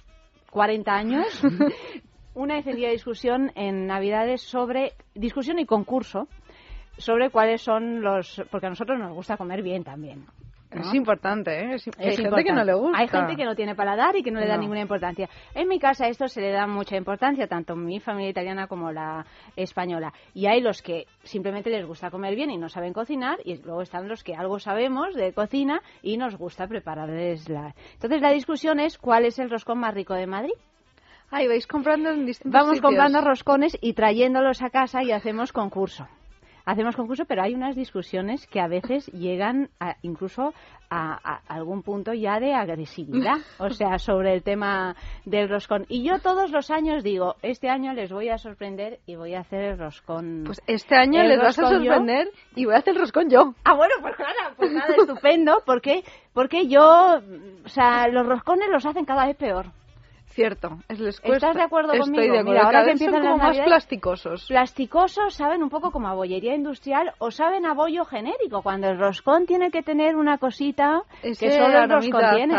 40 0.52 0.94
años, 0.94 1.26
una 2.36 2.56
encendida 2.56 2.90
discusión 2.90 3.50
en 3.56 3.88
Navidades 3.88 4.42
sobre 4.42 4.92
discusión 5.12 5.58
y 5.58 5.66
concurso 5.66 6.28
sobre 6.98 7.30
cuáles 7.30 7.62
son 7.62 8.02
los 8.02 8.42
porque 8.50 8.66
a 8.66 8.70
nosotros 8.70 8.98
nos 8.98 9.12
gusta 9.14 9.36
comer 9.36 9.62
bien 9.62 9.84
también 9.84 10.24
¿no? 10.72 10.82
Es 10.82 10.94
importante, 10.94 11.50
¿eh? 11.64 11.74
Es- 11.74 11.88
Es 11.88 11.98
hay 11.98 12.16
gente 12.16 12.44
que 12.44 12.52
no 12.52 12.62
le 12.62 12.74
gusta. 12.74 12.96
Hay 12.96 13.08
gente 13.08 13.34
que 13.34 13.44
no 13.44 13.56
tiene 13.56 13.74
paladar 13.74 14.14
y 14.14 14.22
que 14.22 14.30
no 14.30 14.38
le 14.38 14.46
da 14.46 14.54
No. 14.54 14.60
ninguna 14.60 14.80
importancia. 14.80 15.28
En 15.52 15.66
mi 15.66 15.80
casa 15.80 16.06
esto 16.06 16.28
se 16.28 16.40
le 16.40 16.52
da 16.52 16.68
mucha 16.68 16.96
importancia, 16.96 17.48
tanto 17.48 17.74
mi 17.74 17.98
familia 17.98 18.30
italiana 18.30 18.68
como 18.68 18.92
la 18.92 19.26
española. 19.56 20.12
Y 20.32 20.46
hay 20.46 20.60
los 20.60 20.80
que 20.80 21.06
simplemente 21.24 21.70
les 21.70 21.84
gusta 21.84 22.12
comer 22.12 22.36
bien 22.36 22.52
y 22.52 22.56
no 22.56 22.68
saben 22.68 22.92
cocinar, 22.92 23.38
y 23.44 23.56
luego 23.56 23.82
están 23.82 24.06
los 24.06 24.22
que 24.22 24.36
algo 24.36 24.60
sabemos 24.60 25.12
de 25.16 25.32
cocina 25.32 25.82
y 26.02 26.16
nos 26.18 26.36
gusta 26.36 26.68
prepararles 26.68 27.48
la... 27.48 27.74
Entonces 27.94 28.20
la 28.22 28.30
discusión 28.30 28.78
es 28.78 28.96
cuál 28.96 29.24
es 29.24 29.40
el 29.40 29.50
roscón 29.50 29.80
más 29.80 29.92
rico 29.92 30.14
de 30.14 30.28
Madrid. 30.28 30.54
Ahí 31.32 31.48
vais 31.48 31.66
comprando 31.66 32.10
en 32.10 32.26
distintos 32.26 32.52
Vamos 32.52 32.76
sitios. 32.76 32.86
comprando 32.92 33.20
roscones 33.22 33.76
y 33.80 33.94
trayéndolos 33.94 34.62
a 34.62 34.70
casa 34.70 35.02
y 35.02 35.10
hacemos 35.10 35.52
concurso. 35.52 36.06
Hacemos 36.64 36.96
concurso, 36.96 37.24
pero 37.26 37.42
hay 37.42 37.54
unas 37.54 37.74
discusiones 37.76 38.46
que 38.46 38.60
a 38.60 38.68
veces 38.68 39.06
llegan 39.08 39.70
a- 39.80 39.96
incluso 40.02 40.52
a, 40.90 41.18
a 41.22 41.40
algún 41.48 41.82
punto 41.82 42.12
ya 42.12 42.40
de 42.40 42.52
agresividad, 42.52 43.36
o 43.58 43.70
sea, 43.70 43.98
sobre 43.98 44.34
el 44.34 44.42
tema 44.42 44.96
del 45.24 45.48
roscón. 45.48 45.86
Y 45.88 46.02
yo 46.04 46.18
todos 46.18 46.50
los 46.50 46.70
años 46.70 47.02
digo, 47.04 47.36
este 47.42 47.68
año 47.70 47.92
les 47.92 48.12
voy 48.12 48.28
a 48.28 48.38
sorprender 48.38 48.98
y 49.06 49.14
voy 49.16 49.34
a 49.34 49.40
hacer 49.40 49.60
el 49.62 49.78
roscón. 49.78 50.42
Pues 50.46 50.60
este 50.66 50.96
año 50.96 51.20
el 51.22 51.28
les 51.28 51.38
vas 51.38 51.58
a 51.58 51.62
yo. 51.62 51.68
sorprender 51.70 52.28
y 52.56 52.64
voy 52.64 52.74
a 52.74 52.78
hacer 52.78 52.94
el 52.94 53.00
roscón 53.00 53.30
yo. 53.30 53.54
Ah, 53.64 53.74
bueno, 53.74 53.94
pues 54.00 54.14
nada, 54.18 54.54
pues 54.56 54.72
nada, 54.72 54.94
estupendo, 54.96 55.62
porque 55.64 56.02
porque 56.32 56.66
yo, 56.68 57.20
o 57.64 57.68
sea, 57.68 58.08
los 58.08 58.26
roscones 58.26 58.68
los 58.70 58.84
hacen 58.86 59.04
cada 59.04 59.26
vez 59.26 59.36
peor. 59.36 59.66
Cierto, 60.40 60.78
es 60.88 60.98
les 60.98 61.20
cuesta. 61.20 61.48
¿Estás 61.48 61.56
de 61.56 61.62
acuerdo 61.62 61.92
Estoy 61.92 62.00
conmigo? 62.12 62.22
de 62.32 62.38
acuerdo. 62.40 62.50
Mira, 62.50 62.62
ahora 62.64 62.72
Cada 62.78 62.84
que 62.86 62.90
vez 62.92 62.98
son 62.98 63.08
empiezan 63.08 63.30
como 63.30 63.44
las 63.44 63.56
más 63.58 63.66
plasticosos. 63.66 64.46
Plasticosos 64.48 65.34
saben 65.34 65.62
un 65.62 65.68
poco 65.68 65.90
como 65.90 66.08
a 66.08 66.14
bollería 66.14 66.54
industrial 66.54 67.12
o 67.18 67.30
saben 67.30 67.66
a 67.66 67.74
bollo 67.74 68.06
genérico, 68.06 68.62
cuando 68.62 68.88
el 68.88 68.98
roscón 68.98 69.44
tiene 69.44 69.70
que 69.70 69.82
tener 69.82 70.16
una 70.16 70.38
cosita 70.38 71.02
Ese 71.22 71.46
que 71.46 71.52
solo 71.52 71.78
el 71.78 71.90
roscón 71.90 72.22
tiene. 72.34 72.54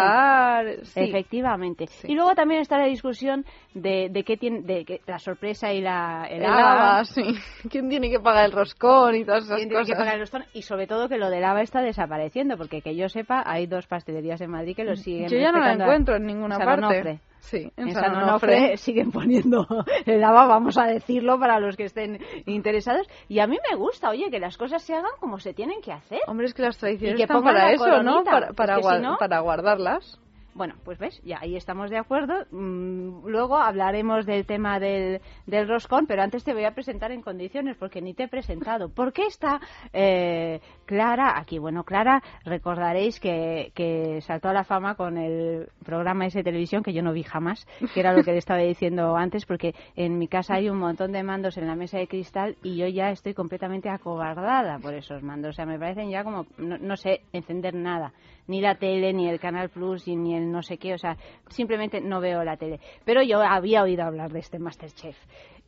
sí. 0.83 0.99
Efectivamente. 0.99 1.85
Y 2.03 2.13
luego 2.13 2.35
también 2.35 2.61
está 2.61 2.77
la 2.77 2.85
discusión 2.85 3.45
de, 3.73 4.09
de 4.11 4.23
qué 4.23 4.37
tiene, 4.37 4.61
de 4.61 4.85
que 4.85 5.01
la 5.07 5.17
sorpresa 5.17 5.73
y 5.73 5.81
la 5.81 6.27
el 6.29 6.43
El 6.43 6.45
haba, 6.45 7.03
sí. 7.05 7.23
¿Quién 7.71 7.89
tiene 7.89 8.11
que 8.11 8.19
pagar 8.19 8.45
el 8.45 8.51
roscón 8.51 9.15
y 9.15 9.25
todas 9.25 9.45
esas 9.45 9.57
¿Quién 9.57 9.69
tiene 9.69 9.81
cosas? 9.83 9.95
que 9.95 9.99
pagar 9.99 10.13
el 10.15 10.19
roscón? 10.21 10.43
Y 10.53 10.61
sobre 10.61 10.85
todo 10.85 11.09
que 11.09 11.17
lo 11.17 11.29
del 11.31 11.43
haba 11.43 11.61
está 11.61 11.81
desapareciendo, 11.81 12.57
porque 12.57 12.81
que 12.81 12.95
yo 12.95 13.09
sepa, 13.09 13.41
hay 13.45 13.65
dos 13.65 13.87
pastelerías 13.87 14.39
en 14.41 14.51
Madrid 14.51 14.75
que 14.75 14.83
lo 14.83 14.95
siguen 14.95 15.29
Yo 15.29 15.37
ya 15.39 15.51
no 15.51 15.59
la 15.59 15.73
encuentro 15.73 16.15
en 16.15 16.25
ninguna 16.27 16.59
parte. 16.59 16.85
Onofre. 16.85 17.19
Sí, 17.41 17.71
en 17.75 17.87
en 17.87 17.93
San 17.93 18.03
San 18.03 18.15
Onofre. 18.23 18.55
Onofre 18.55 18.77
siguen 18.77 19.11
poniendo 19.11 19.65
el 20.05 20.23
haba, 20.23 20.45
vamos 20.45 20.77
a 20.77 20.85
decirlo 20.85 21.39
para 21.39 21.59
los 21.59 21.75
que 21.75 21.85
estén 21.85 22.19
interesados. 22.45 23.07
Y 23.27 23.39
a 23.39 23.47
mí 23.47 23.57
me 23.69 23.75
gusta, 23.75 24.09
oye, 24.09 24.29
que 24.29 24.39
las 24.39 24.57
cosas 24.57 24.81
se 24.83 24.93
hagan 24.93 25.11
como 25.19 25.39
se 25.39 25.53
tienen 25.53 25.81
que 25.81 25.91
hacer. 25.91 26.19
Hombre, 26.27 26.45
es 26.45 26.53
que 26.53 26.61
las 26.61 26.77
tradiciones 26.77 27.15
Y 27.15 27.17
que 27.17 27.23
están 27.23 27.43
para 27.43 27.65
la 27.65 27.71
eso, 27.73 27.85
¿no? 27.85 27.91
coronita. 28.23 28.31
Para, 28.31 28.53
para, 28.53 28.73
Es 28.75 28.79
que 28.81 28.85
gua- 28.85 28.95
si 28.97 29.01
no- 29.03 29.17
para 29.17 29.39
guardarlas. 29.39 30.19
Bueno, 30.53 30.75
pues 30.83 30.99
ves, 30.99 31.21
ya 31.23 31.39
ahí 31.41 31.55
estamos 31.55 31.89
de 31.89 31.97
acuerdo. 31.97 32.33
Mm, 32.51 33.25
luego 33.25 33.57
hablaremos 33.57 34.25
del 34.25 34.45
tema 34.45 34.79
del, 34.79 35.21
del 35.45 35.67
roscón, 35.67 36.07
pero 36.07 36.21
antes 36.23 36.43
te 36.43 36.53
voy 36.53 36.65
a 36.65 36.73
presentar 36.73 37.11
en 37.11 37.21
condiciones 37.21 37.77
porque 37.77 38.01
ni 38.01 38.13
te 38.13 38.23
he 38.23 38.27
presentado. 38.27 38.89
¿Por 38.89 39.13
qué 39.13 39.27
está 39.27 39.61
eh, 39.93 40.59
Clara 40.85 41.39
aquí? 41.39 41.57
Bueno, 41.57 41.85
Clara, 41.85 42.21
recordaréis 42.43 43.19
que, 43.19 43.71
que 43.75 44.19
saltó 44.21 44.49
a 44.49 44.53
la 44.53 44.65
fama 44.65 44.95
con 44.95 45.17
el 45.17 45.69
programa 45.85 46.25
ese 46.25 46.39
de 46.39 46.43
televisión 46.43 46.83
que 46.83 46.93
yo 46.93 47.01
no 47.01 47.13
vi 47.13 47.23
jamás, 47.23 47.65
que 47.93 47.99
era 47.99 48.11
lo 48.13 48.23
que 48.23 48.31
le 48.31 48.37
estaba 48.37 48.59
diciendo 48.59 49.15
antes, 49.15 49.45
porque 49.45 49.73
en 49.95 50.17
mi 50.17 50.27
casa 50.27 50.55
hay 50.55 50.69
un 50.69 50.79
montón 50.79 51.13
de 51.13 51.23
mandos 51.23 51.57
en 51.57 51.67
la 51.67 51.75
mesa 51.75 51.97
de 51.97 52.07
cristal 52.07 52.57
y 52.61 52.75
yo 52.75 52.87
ya 52.87 53.11
estoy 53.11 53.33
completamente 53.33 53.89
acobardada 53.89 54.79
por 54.79 54.93
esos 54.93 55.23
mandos. 55.23 55.51
O 55.51 55.53
sea, 55.53 55.65
me 55.65 55.79
parecen 55.79 56.09
ya 56.09 56.25
como, 56.25 56.45
no, 56.57 56.77
no 56.77 56.97
sé 56.97 57.21
encender 57.31 57.73
nada 57.73 58.11
ni 58.47 58.61
la 58.61 58.75
tele, 58.75 59.13
ni 59.13 59.29
el 59.29 59.39
Canal 59.39 59.69
Plus, 59.69 60.07
ni 60.07 60.35
el 60.35 60.51
no 60.51 60.61
sé 60.61 60.77
qué, 60.77 60.93
o 60.93 60.97
sea, 60.97 61.17
simplemente 61.49 62.01
no 62.01 62.19
veo 62.19 62.43
la 62.43 62.57
tele. 62.57 62.79
Pero 63.05 63.21
yo 63.23 63.41
había 63.41 63.83
oído 63.83 64.03
hablar 64.03 64.31
de 64.31 64.39
este 64.39 64.59
Masterchef. 64.59 65.17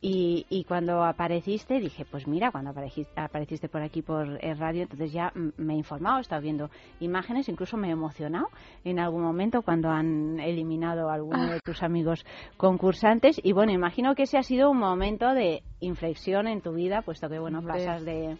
Y, 0.00 0.44
y 0.50 0.64
cuando 0.64 1.02
apareciste, 1.02 1.80
dije, 1.80 2.04
pues 2.04 2.26
mira, 2.26 2.50
cuando 2.50 2.72
apareciste, 2.72 3.18
apareciste 3.18 3.70
por 3.70 3.80
aquí 3.80 4.02
por 4.02 4.38
el 4.44 4.58
radio, 4.58 4.82
entonces 4.82 5.12
ya 5.12 5.32
me 5.56 5.72
he 5.72 5.76
informado, 5.78 6.18
he 6.18 6.20
estado 6.20 6.42
viendo 6.42 6.68
imágenes, 7.00 7.48
incluso 7.48 7.78
me 7.78 7.88
he 7.88 7.92
emocionado 7.92 8.48
en 8.84 8.98
algún 8.98 9.22
momento 9.22 9.62
cuando 9.62 9.88
han 9.88 10.38
eliminado 10.40 11.08
a 11.08 11.14
alguno 11.14 11.50
de 11.50 11.60
tus 11.60 11.82
amigos 11.82 12.26
concursantes. 12.58 13.40
Y 13.42 13.52
bueno, 13.52 13.72
imagino 13.72 14.14
que 14.14 14.24
ese 14.24 14.36
ha 14.36 14.42
sido 14.42 14.70
un 14.70 14.78
momento 14.78 15.32
de 15.32 15.62
inflexión 15.80 16.48
en 16.48 16.60
tu 16.60 16.74
vida, 16.74 17.00
puesto 17.00 17.30
que, 17.30 17.38
bueno, 17.38 17.62
pasas 17.62 18.04
de 18.04 18.36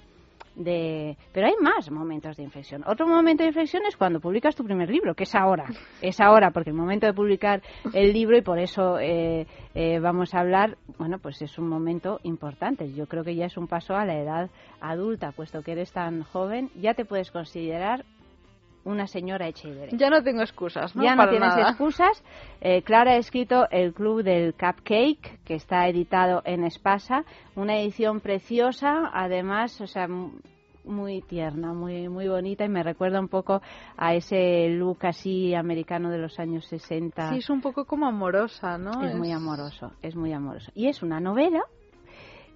de 0.55 1.16
pero 1.32 1.47
hay 1.47 1.55
más 1.60 1.90
momentos 1.90 2.36
de 2.36 2.43
inflexión. 2.43 2.85
Otro 2.86 3.06
momento 3.06 3.43
de 3.43 3.48
inflexión 3.48 3.82
es 3.86 3.97
cuando 3.97 4.20
publicas 4.20 4.55
tu 4.55 4.64
primer 4.64 4.90
libro 4.90 5.14
que 5.14 5.24
es 5.24 5.35
ahora 5.35 5.66
es 6.01 6.20
ahora 6.20 6.51
porque 6.51 6.70
el 6.70 6.76
momento 6.76 7.06
de 7.06 7.12
publicar 7.12 7.62
el 7.93 8.12
libro 8.12 8.36
y 8.36 8.43
por 8.43 8.59
eso 8.59 8.98
eh, 8.98 9.47
eh, 9.74 9.98
vamos 10.01 10.35
a 10.35 10.40
hablar 10.40 10.76
bueno 10.98 11.18
pues 11.18 11.40
es 11.43 11.59
un 11.59 11.68
momento 11.68 12.20
importante. 12.22 12.93
Yo 12.93 13.06
creo 13.06 13.24
que 13.24 13.35
ya 13.35 13.47
es 13.47 13.56
un 13.56 13.68
paso 13.68 13.94
a 13.94 14.05
la 14.05 14.18
edad 14.18 14.51
adulta 14.81 15.32
puesto 15.32 15.62
que 15.62 15.72
eres 15.72 15.93
tan 15.93 16.22
joven 16.22 16.70
ya 16.74 16.94
te 16.94 17.05
puedes 17.05 17.31
considerar 17.31 18.05
una 18.85 19.06
señora 19.06 19.48
hecha 19.48 19.69
y 19.69 19.73
derecha 19.73 19.97
Ya 19.97 20.11
no 20.11 20.23
tengo 20.23 20.43
excusas, 20.43 20.94
¿no? 20.94 21.02
ya 21.02 21.15
no 21.15 21.28
tienes 21.28 21.48
nada. 21.56 21.70
excusas. 21.70 22.23
Eh, 22.61 22.82
Clara 22.82 23.12
ha 23.12 23.16
escrito 23.16 23.66
El 23.70 23.93
Club 23.93 24.23
del 24.23 24.55
Cupcake, 24.55 25.40
que 25.44 25.55
está 25.55 25.89
editado 25.89 26.43
en 26.44 26.65
Espasa, 26.65 27.24
una 27.56 27.78
edición 27.78 28.20
preciosa, 28.20 29.11
además, 29.12 29.81
o 29.81 29.86
sea, 29.86 30.06
muy 30.85 31.23
tierna, 31.23 31.73
muy 31.73 32.09
muy 32.11 32.28
bonita 32.28 32.65
y 32.65 32.69
me 32.69 32.82
recuerda 32.82 33.19
un 33.19 33.28
poco 33.28 33.62
a 33.97 34.15
ese 34.15 34.69
look 34.69 34.98
así 35.06 35.55
americano 35.55 36.11
de 36.11 36.19
los 36.19 36.39
años 36.39 36.66
60. 36.66 37.31
Sí, 37.31 37.39
es 37.39 37.48
un 37.48 37.62
poco 37.62 37.86
como 37.86 38.06
amorosa, 38.06 38.77
¿no? 38.77 39.02
Es 39.02 39.15
muy 39.15 39.32
amoroso, 39.32 39.93
es 40.02 40.15
muy 40.15 40.32
amoroso. 40.32 40.70
Y 40.74 40.89
es 40.89 41.02
una 41.02 41.20
novela 41.20 41.62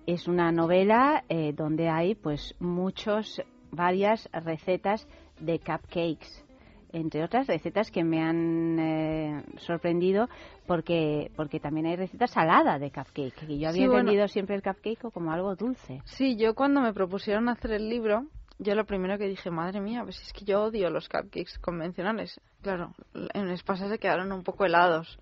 es 0.09 0.26
una 0.26 0.50
novela 0.50 1.22
eh, 1.28 1.52
donde 1.52 1.90
hay 1.90 2.14
pues 2.14 2.55
muchos, 2.60 3.42
varias 3.70 4.26
recetas 4.32 5.06
de 5.40 5.59
cupcakes 5.59 6.44
entre 6.93 7.23
otras 7.23 7.47
recetas 7.47 7.90
que 7.90 8.02
me 8.02 8.23
han 8.23 8.78
eh, 8.78 9.44
sorprendido 9.59 10.28
porque 10.66 11.31
porque 11.36 11.60
también 11.60 11.86
hay 11.86 11.97
recetas 11.97 12.31
saladas 12.31 12.81
de 12.81 12.90
cupcake 12.90 13.43
y 13.48 13.59
yo 13.59 13.70
Sí, 13.70 13.82
había 13.82 13.86
bueno. 13.89 14.01
entendido 14.01 14.28
siempre 14.28 14.56
el 14.56 14.62
cupcake 14.62 15.10
como 15.12 15.31
algo 15.32 15.55
dulce 15.55 16.01
Sí, 16.06 16.36
yo 16.36 16.55
cuando 16.55 16.81
me 16.81 16.94
propusieron 16.94 17.48
hacer 17.51 17.73
el 17.73 17.89
libro, 17.90 18.27
yo 18.59 18.74
lo 18.74 18.85
primero 18.86 19.19
que 19.19 19.28
dije, 19.28 19.51
madre 19.51 19.81
mía, 19.81 20.02
pues 20.02 20.20
es 20.20 20.32
que 20.32 20.44
yo 20.44 20.62
odio 20.65 20.90
los 20.90 21.09
cupcakes 21.09 21.59
convencionales. 21.60 22.40
Claro, 22.62 22.94
en 23.35 23.48
Espasa 23.51 23.89
se 23.89 23.98
quedaron 23.98 24.32
un 24.32 24.43
poco 24.43 24.65
helados. 24.65 25.19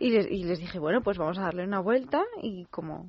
Y 0.00 0.10
les, 0.10 0.28
y 0.30 0.42
les 0.44 0.58
dije, 0.58 0.78
bueno, 0.80 1.00
pues 1.02 1.16
vamos 1.16 1.38
a 1.38 1.42
darle 1.42 1.62
una 1.64 1.78
vuelta 1.80 2.24
y 2.42 2.64
como 2.66 3.06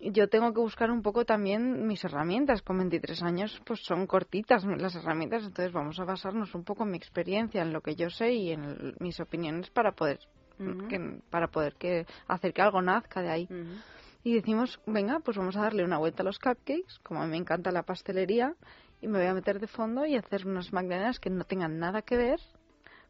yo 0.00 0.28
tengo 0.28 0.52
que 0.52 0.60
buscar 0.60 0.90
un 0.90 1.02
poco 1.02 1.24
también 1.24 1.86
mis 1.86 2.04
herramientas. 2.04 2.62
Con 2.62 2.78
23 2.78 3.22
años, 3.22 3.60
pues 3.64 3.80
son 3.84 4.06
cortitas 4.06 4.64
las 4.64 4.94
herramientas, 4.94 5.44
entonces 5.44 5.72
vamos 5.72 5.98
a 6.00 6.04
basarnos 6.04 6.54
un 6.54 6.64
poco 6.64 6.84
en 6.84 6.90
mi 6.90 6.96
experiencia, 6.96 7.62
en 7.62 7.72
lo 7.72 7.80
que 7.80 7.94
yo 7.96 8.10
sé 8.10 8.32
y 8.32 8.52
en 8.52 8.64
el- 8.64 8.96
mis 9.00 9.18
opiniones 9.20 9.70
para 9.70 9.92
poder 9.92 10.18
que- 10.88 11.20
para 11.30 11.48
poder 11.48 11.74
que 11.74 12.06
hacer 12.28 12.52
que 12.54 12.62
algo 12.62 12.80
nazca 12.80 13.20
de 13.20 13.30
ahí. 13.30 13.46
Y 14.24 14.34
decimos, 14.34 14.80
venga, 14.86 15.20
pues 15.20 15.36
vamos 15.36 15.56
a 15.56 15.60
darle 15.62 15.84
una 15.84 15.98
vuelta 15.98 16.22
a 16.22 16.24
los 16.26 16.38
cupcakes, 16.38 16.98
como 17.02 17.22
a 17.22 17.24
mí 17.26 17.30
me 17.30 17.36
encanta 17.36 17.70
la 17.70 17.82
pastelería, 17.82 18.54
y 19.00 19.06
me 19.08 19.18
voy 19.18 19.28
a 19.28 19.34
meter 19.34 19.60
de 19.60 19.66
fondo 19.66 20.04
y 20.06 20.16
hacer 20.16 20.46
unas 20.46 20.72
magdalenas 20.72 21.20
que 21.20 21.30
no 21.30 21.44
tengan 21.44 21.78
nada 21.78 22.02
que 22.02 22.16
ver 22.16 22.40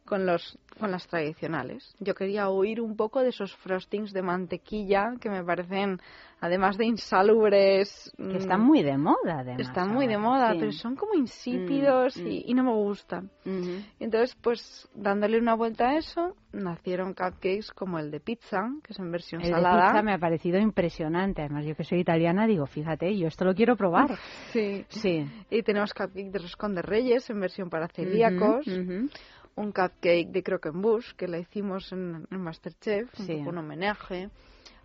con 0.07 0.25
los 0.27 0.59
con 0.79 0.91
las 0.91 1.07
tradicionales. 1.07 1.95
Yo 2.01 2.15
quería 2.15 2.51
huir 2.51 2.83
un 2.83 2.97
poco 2.97 3.23
de 3.23 3.31
esos 3.31 3.55
frostings 3.57 4.13
de 4.13 4.21
mantequilla 4.21 5.15
que 5.19 5.31
me 5.31 5.43
parecen, 5.43 5.99
además 6.39 6.77
de 6.77 6.85
insalubres, 6.85 8.13
que 8.19 8.23
mm, 8.25 8.37
están 8.37 8.61
muy 8.61 8.83
de 8.83 8.99
moda 8.99 9.39
además 9.41 9.69
están 9.69 9.89
muy 9.95 10.07
de 10.07 10.19
moda, 10.19 10.53
sí. 10.53 10.59
pero 10.61 10.73
son 10.73 10.95
como 10.95 11.15
insípidos 11.15 12.17
Mm, 12.19 12.27
y, 12.27 12.41
mm. 12.41 12.43
y 12.51 12.55
no 12.55 12.65
me 12.65 12.73
gustan. 12.75 13.31
Entonces, 13.99 14.37
pues 14.43 14.87
dándole 14.95 15.39
una 15.39 15.55
vuelta 15.55 15.89
a 15.89 15.97
eso, 15.97 16.37
nacieron 16.53 17.15
cupcakes 17.15 17.73
como 17.75 17.99
el 17.99 18.11
de 18.11 18.21
pizza, 18.21 18.69
que 18.83 18.93
es 18.93 18.99
en 18.99 19.11
versión 19.11 19.41
el 19.41 19.49
de 19.49 19.55
salada. 19.55 19.87
pizza 19.87 20.03
me 20.03 20.13
ha 20.13 20.19
parecido 20.19 20.59
impresionante 20.59 21.41
además 21.43 21.65
yo 21.65 21.75
que 21.75 21.85
soy 21.85 22.01
italiana 22.01 22.47
digo 22.47 22.67
fíjate 22.67 23.17
yo 23.17 23.29
esto 23.29 23.45
lo 23.45 23.55
quiero 23.55 23.77
probar 23.77 24.09
Sí. 24.53 24.85
sí 24.89 25.27
Y 25.51 25.63
tenemos 25.63 25.93
cupcake 25.93 26.31
de 26.31 26.39
roscón 26.39 26.75
de 26.75 26.83
reyes 26.83 27.29
en 27.31 27.41
versión 27.41 27.69
para 27.71 27.89
celíacos. 27.89 28.67
Un 29.57 29.73
cupcake 29.73 30.29
de 30.31 30.43
croquembouche 30.43 31.15
que 31.17 31.27
la 31.29 31.39
hicimos 31.39 31.91
en, 31.93 32.27
en 32.31 32.41
Masterchef, 32.41 33.09
Sí. 33.15 33.33
un, 33.33 33.39
poco 33.39 33.51
un 33.51 33.59
homenaje. 33.59 34.31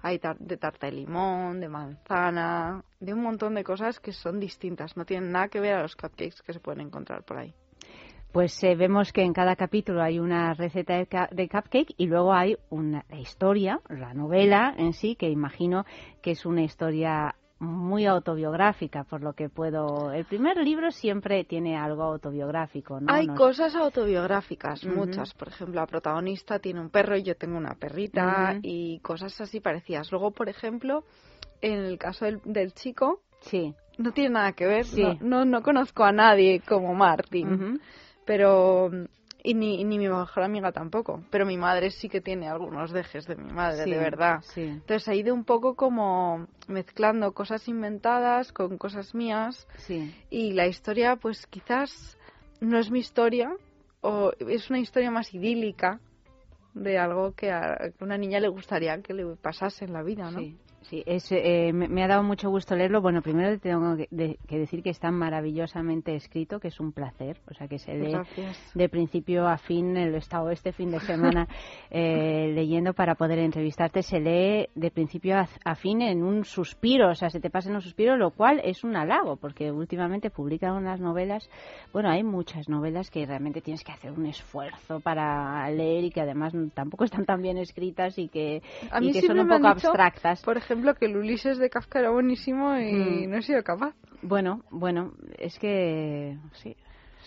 Hay 0.01 0.17
tar- 0.17 0.39
de 0.39 0.57
tarta 0.57 0.87
de 0.87 0.93
limón, 0.93 1.59
de 1.59 1.69
manzana, 1.69 2.83
de 2.99 3.13
un 3.13 3.21
montón 3.21 3.53
de 3.55 3.63
cosas 3.63 3.99
que 3.99 4.13
son 4.13 4.39
distintas. 4.39 4.97
No 4.97 5.05
tienen 5.05 5.31
nada 5.31 5.49
que 5.49 5.59
ver 5.59 5.75
a 5.75 5.81
los 5.83 5.95
cupcakes 5.95 6.41
que 6.43 6.53
se 6.53 6.59
pueden 6.59 6.81
encontrar 6.87 7.23
por 7.23 7.37
ahí. 7.37 7.53
Pues 8.31 8.63
eh, 8.63 8.75
vemos 8.75 9.11
que 9.11 9.23
en 9.23 9.33
cada 9.33 9.57
capítulo 9.57 10.01
hay 10.01 10.17
una 10.17 10.53
receta 10.53 10.95
de, 10.95 11.05
ca- 11.05 11.27
de 11.33 11.49
cupcake 11.49 11.93
y 11.97 12.07
luego 12.07 12.33
hay 12.33 12.55
una 12.69 13.03
la 13.09 13.19
historia, 13.19 13.81
la 13.89 14.13
novela 14.13 14.73
en 14.77 14.93
sí, 14.93 15.15
que 15.17 15.29
imagino 15.29 15.85
que 16.21 16.31
es 16.31 16.45
una 16.45 16.63
historia 16.63 17.35
muy 17.61 18.07
autobiográfica, 18.07 19.03
por 19.03 19.21
lo 19.21 19.33
que 19.33 19.47
puedo... 19.47 20.11
El 20.11 20.25
primer 20.25 20.57
libro 20.57 20.89
siempre 20.89 21.43
tiene 21.43 21.77
algo 21.77 22.01
autobiográfico, 22.01 22.99
¿no? 22.99 23.13
Hay 23.13 23.27
Nos- 23.27 23.37
cosas 23.37 23.75
autobiográficas, 23.75 24.83
muchas. 24.85 25.33
Por 25.35 25.49
ejemplo, 25.49 25.75
la 25.75 25.85
protagonista 25.85 26.57
tiene 26.57 26.81
un 26.81 26.89
perro 26.89 27.15
y 27.15 27.23
yo 27.23 27.35
tengo 27.35 27.57
una 27.57 27.75
perrita 27.75 28.57
y 28.63 28.99
cosas 29.01 29.39
así 29.39 29.59
parecidas. 29.59 30.11
Luego, 30.11 30.31
por 30.31 30.49
ejemplo, 30.49 31.03
en 31.61 31.73
el 31.85 31.99
caso 31.99 32.25
del, 32.25 32.41
del 32.45 32.73
chico, 32.73 33.21
sí. 33.41 33.75
no 33.99 34.11
tiene 34.11 34.31
nada 34.31 34.53
que 34.53 34.65
ver. 34.65 34.85
Sí. 34.85 35.03
No, 35.03 35.17
no, 35.21 35.45
no 35.45 35.61
conozco 35.61 36.03
a 36.03 36.11
nadie 36.11 36.61
como 36.67 36.95
Martin. 36.95 37.79
Pero. 38.25 38.89
Y 39.43 39.55
ni, 39.55 39.83
ni 39.83 39.97
mi 39.97 40.07
mejor 40.07 40.43
amiga 40.43 40.71
tampoco. 40.71 41.23
Pero 41.31 41.45
mi 41.45 41.57
madre 41.57 41.89
sí 41.89 42.09
que 42.09 42.21
tiene 42.21 42.47
algunos 42.47 42.91
dejes 42.91 43.25
de 43.25 43.35
mi 43.35 43.51
madre, 43.51 43.85
Sí, 43.85 43.89
de 43.91 43.97
verdad. 43.97 44.41
sí. 44.43 44.61
Entonces 44.61 45.07
ha 45.07 45.15
ido 45.15 45.33
un 45.33 45.45
poco 45.45 45.75
como 45.75 46.47
mezclando 46.67 47.31
cosas 47.33 47.67
inventadas 47.67 48.51
con 48.53 48.77
cosas 48.77 49.15
mías. 49.15 49.67
Sí. 49.77 50.13
Y 50.29 50.53
la 50.53 50.67
historia, 50.67 51.15
pues 51.15 51.47
quizás 51.47 52.17
no 52.59 52.77
es 52.77 52.91
mi 52.91 52.99
historia, 52.99 53.51
o 54.01 54.31
es 54.47 54.69
una 54.69 54.79
historia 54.79 55.09
más 55.09 55.33
idílica 55.33 55.99
de 56.73 56.97
algo 56.97 57.33
que 57.33 57.51
a 57.51 57.77
que 57.77 57.95
a 57.99 58.05
una 58.05 58.17
niña 58.17 58.39
le 58.39 58.47
gustaría 58.47 59.01
que 59.01 59.13
le 59.13 59.25
pasase 59.35 59.85
en 59.85 59.93
la 59.93 60.03
vida, 60.03 60.29
¿no? 60.31 60.39
Sí, 60.39 60.57
sí, 60.81 61.03
es, 61.05 61.31
eh, 61.31 61.71
me, 61.73 62.03
ha 62.03 62.07
dado 62.07 62.23
mucho 62.23 62.49
gusto 62.49 62.75
leerlo. 62.75 63.01
Bueno, 63.01 63.21
primero 63.21 63.57
tengo 63.59 63.95
que, 63.95 64.07
de- 64.11 64.37
que 64.47 64.57
decir 64.57 64.81
que 64.83 64.89
está 64.89 65.11
maravillosamente 65.11 66.15
escrito, 66.15 66.59
que 66.59 66.69
es 66.69 66.79
un 66.79 66.91
placer. 66.91 67.37
O 67.49 67.53
sea, 67.53 67.67
que 67.67 67.77
se 67.79 67.93
lee 67.93 68.11
Gracias. 68.11 68.71
de 68.73 68.89
principio 68.89 69.47
a 69.47 69.57
fin. 69.57 69.93
Lo 69.93 70.15
he 70.15 70.19
estado 70.19 70.49
este 70.49 70.71
fin 70.71 70.91
de 70.91 70.99
semana 71.01 71.47
eh, 71.91 72.51
leyendo 72.53 72.93
para 72.93 73.15
poder 73.15 73.39
entrevistarte. 73.39 74.01
Se 74.03 74.19
lee 74.19 74.67
de 74.75 74.91
principio 74.91 75.37
a, 75.37 75.47
a 75.63 75.75
fin 75.75 76.01
en 76.01 76.23
un 76.23 76.43
suspiro. 76.43 77.09
O 77.11 77.15
sea, 77.15 77.29
se 77.29 77.39
te 77.39 77.49
pasa 77.49 77.69
en 77.69 77.75
un 77.75 77.81
suspiro, 77.81 78.17
lo 78.17 78.31
cual 78.31 78.59
es 78.63 78.83
un 78.83 78.95
halago, 78.95 79.35
porque 79.37 79.71
últimamente 79.71 80.29
publican 80.29 80.73
unas 80.75 80.99
novelas. 80.99 81.47
Bueno, 81.93 82.09
hay 82.09 82.23
muchas 82.23 82.67
novelas 82.69 83.09
que 83.11 83.25
realmente 83.25 83.61
tienes 83.61 83.83
que 83.83 83.91
hacer 83.91 84.11
un 84.11 84.25
esfuerzo 84.25 84.99
para 84.99 85.69
leer 85.69 86.05
y 86.05 86.09
que 86.09 86.21
además 86.21 86.53
tampoco 86.73 87.03
están 87.03 87.25
tan 87.25 87.41
bien 87.41 87.57
escritas 87.57 88.17
y 88.17 88.27
que, 88.27 88.61
y 88.99 89.11
que 89.11 89.21
son 89.21 89.39
un 89.39 89.47
poco 89.47 89.67
abstractas. 89.67 90.41
Por 90.41 90.57
ejemplo, 90.57 90.70
que 90.99 91.05
el 91.05 91.17
Ulises 91.17 91.57
de 91.57 91.69
Kafka 91.69 91.99
era 91.99 92.09
buenísimo 92.11 92.77
y 92.77 92.93
Mm. 93.27 93.29
no 93.29 93.37
he 93.37 93.41
sido 93.41 93.63
capaz. 93.63 93.93
Bueno, 94.21 94.63
bueno, 94.69 95.13
es 95.39 95.57
que 95.59 96.37
sí, 96.53 96.75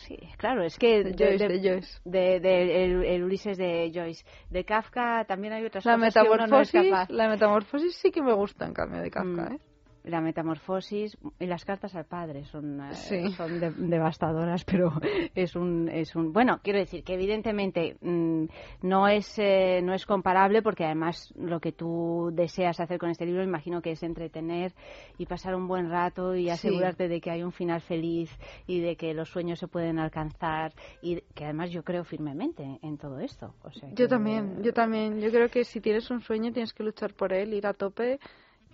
sí, 0.06 0.16
claro, 0.36 0.62
es 0.62 0.78
que 0.78 1.02
De 1.04 1.12
Joyce, 1.12 1.48
de 1.48 1.58
Joyce. 1.68 2.00
de- 2.04 2.40
de- 2.40 2.84
el, 2.84 3.04
el 3.04 3.24
Ulises 3.24 3.58
de 3.58 3.90
Joyce, 3.94 4.24
de 4.50 4.64
Kafka 4.64 5.24
también 5.26 5.52
hay 5.54 5.64
otras 5.64 5.84
La 5.84 5.96
cosas 5.96 6.14
que 6.14 6.20
uno 6.20 6.46
no 6.46 6.60
es 6.60 6.72
metamorfosis, 6.74 6.90
capaz. 6.90 7.10
la 7.10 7.28
metamorfosis 7.28 7.94
sí 7.96 8.10
que 8.10 8.22
me 8.22 8.32
gusta 8.32 8.66
en 8.66 8.74
cambio 8.74 9.00
de 9.00 9.10
Kafka, 9.10 9.50
Mm. 9.50 9.54
¿eh? 9.54 9.58
La 10.05 10.20
metamorfosis 10.20 11.16
y 11.40 11.47
las 11.47 11.64
cartas 11.64 11.94
al 11.94 12.05
padre 12.05 12.44
son, 12.44 12.78
eh, 12.81 12.94
Sí. 12.94 13.31
son 13.32 13.59
de- 13.59 13.70
devastadoras, 13.70 14.62
pero 14.66 14.93
es 15.35 15.56
un, 15.56 15.89
es 15.89 16.14
un. 16.14 16.31
Bueno, 16.32 16.60
quiero 16.62 16.78
decir 16.78 17.02
que 17.02 17.14
evidentemente 17.14 17.97
mm, 18.02 18.44
no, 18.82 19.09
es, 19.09 19.26
eh, 19.39 19.81
no 19.82 19.94
es 19.94 20.05
comparable 20.05 20.60
porque 20.60 20.85
además 20.85 21.32
lo 21.36 21.59
que 21.59 21.72
tú 21.72 22.28
deseas 22.35 22.81
hacer 22.81 22.98
con 22.98 23.09
este 23.09 23.24
libro, 23.24 23.43
imagino 23.43 23.81
que 23.81 23.93
es 23.93 24.02
entretener 24.02 24.74
y 25.16 25.24
pasar 25.24 25.55
un 25.55 25.66
buen 25.66 25.89
rato 25.89 26.35
y 26.36 26.44
Sí. 26.44 26.51
asegurarte 26.51 27.09
de 27.09 27.20
que 27.22 27.31
hay 27.31 27.43
un 27.43 27.52
final 27.52 27.81
feliz 27.81 28.31
y 28.66 28.81
de 28.81 28.97
que 28.97 29.14
los 29.14 29.31
sueños 29.31 29.59
se 29.59 29.68
pueden 29.68 29.98
alcanzar 29.98 30.72
y 31.01 31.22
que 31.35 31.44
además 31.44 31.70
yo 31.70 31.82
creo 31.82 32.05
firmemente 32.05 32.78
en 32.82 32.98
todo 32.98 33.20
esto. 33.20 33.55
O 33.62 33.70
sea, 33.70 33.89
Yo 33.89 33.94
que- 34.05 34.09
también, 34.09 34.62
yo 34.62 34.74
también. 34.74 35.18
Yo 35.20 35.31
creo 35.31 35.48
que 35.48 35.64
si 35.64 35.81
tienes 35.81 36.10
un 36.10 36.20
sueño 36.20 36.52
tienes 36.52 36.74
que 36.74 36.82
luchar 36.82 37.14
por 37.14 37.32
él, 37.32 37.55
ir 37.55 37.66
a 37.66 37.72
tope 37.72 38.18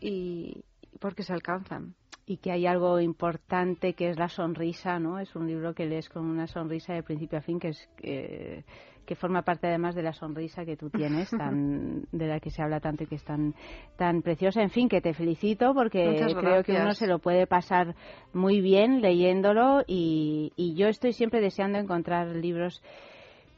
y 0.01 0.65
porque 1.01 1.22
se 1.22 1.32
alcanzan. 1.32 1.94
y 2.27 2.36
que 2.36 2.52
hay 2.52 2.64
algo 2.64 3.01
importante 3.01 3.94
que 3.94 4.09
es 4.10 4.16
la 4.16 4.28
sonrisa, 4.28 5.01
¿no? 5.01 5.18
Es 5.18 5.35
un 5.35 5.48
libro 5.48 5.74
que 5.74 5.86
lees 5.86 6.09
con 6.09 6.27
una 6.27 6.47
sonrisa 6.47 6.94
de 6.94 7.02
principio 7.02 7.39
a 7.39 7.43
fin 7.43 7.59
que 7.59 7.68
es 7.68 7.89
eh, 8.02 8.62
que 9.05 9.16
forma 9.16 9.43
parte 9.43 9.66
además 9.66 9.97
de 9.97 10.05
la 10.05 10.12
sonrisa 10.12 10.64
que 10.64 10.77
tú 10.77 10.90
tienes, 10.90 11.28
tan, 11.36 12.05
de 12.12 12.28
la 12.28 12.39
que 12.39 12.51
se 12.51 12.62
habla 12.62 12.78
tanto 12.78 13.02
y 13.02 13.06
que 13.09 13.16
es 13.16 13.24
tan 13.24 13.55
tan 13.97 14.22
preciosa. 14.22 14.62
En 14.62 14.70
fin, 14.70 14.89
que 14.89 15.01
te 15.01 15.12
felicito 15.12 15.74
porque 15.74 16.22
creo 16.39 16.62
que 16.62 16.72
uno 16.81 16.93
se 16.93 17.09
lo 17.09 17.18
puede 17.18 17.48
pasar 17.48 17.97
muy 18.32 18.60
bien 18.60 19.01
leyéndolo 19.01 19.82
y, 19.89 20.52
y 20.55 20.74
yo 20.74 20.86
estoy 20.86 21.12
siempre 21.12 21.40
deseando 21.40 21.78
encontrar 21.78 22.28
libros 22.36 22.81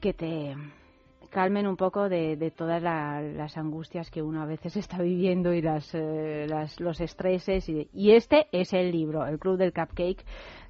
que 0.01 0.15
te 0.15 0.55
calmen 1.33 1.67
un 1.67 1.77
poco 1.77 2.09
de, 2.09 2.37
de 2.37 2.51
todas 2.53 2.81
la- 2.83 3.21
las 3.23 3.57
angustias 3.57 4.11
que 4.11 4.23
uno 4.23 4.43
a 4.43 4.47
veces 4.47 4.77
está 4.77 5.03
viviendo 5.03 5.53
y 5.53 5.63
las, 5.63 5.93
eh, 5.95 6.47
las- 6.49 6.79
los 6.79 7.01
estreses. 7.01 7.69
Y, 7.69 7.89
y 7.93 8.13
este 8.13 8.47
es 8.53 8.73
el 8.73 8.93
libro, 8.93 9.27
El 9.27 9.39
Club 9.39 9.57
del 9.57 9.73
Cupcake, 9.73 10.25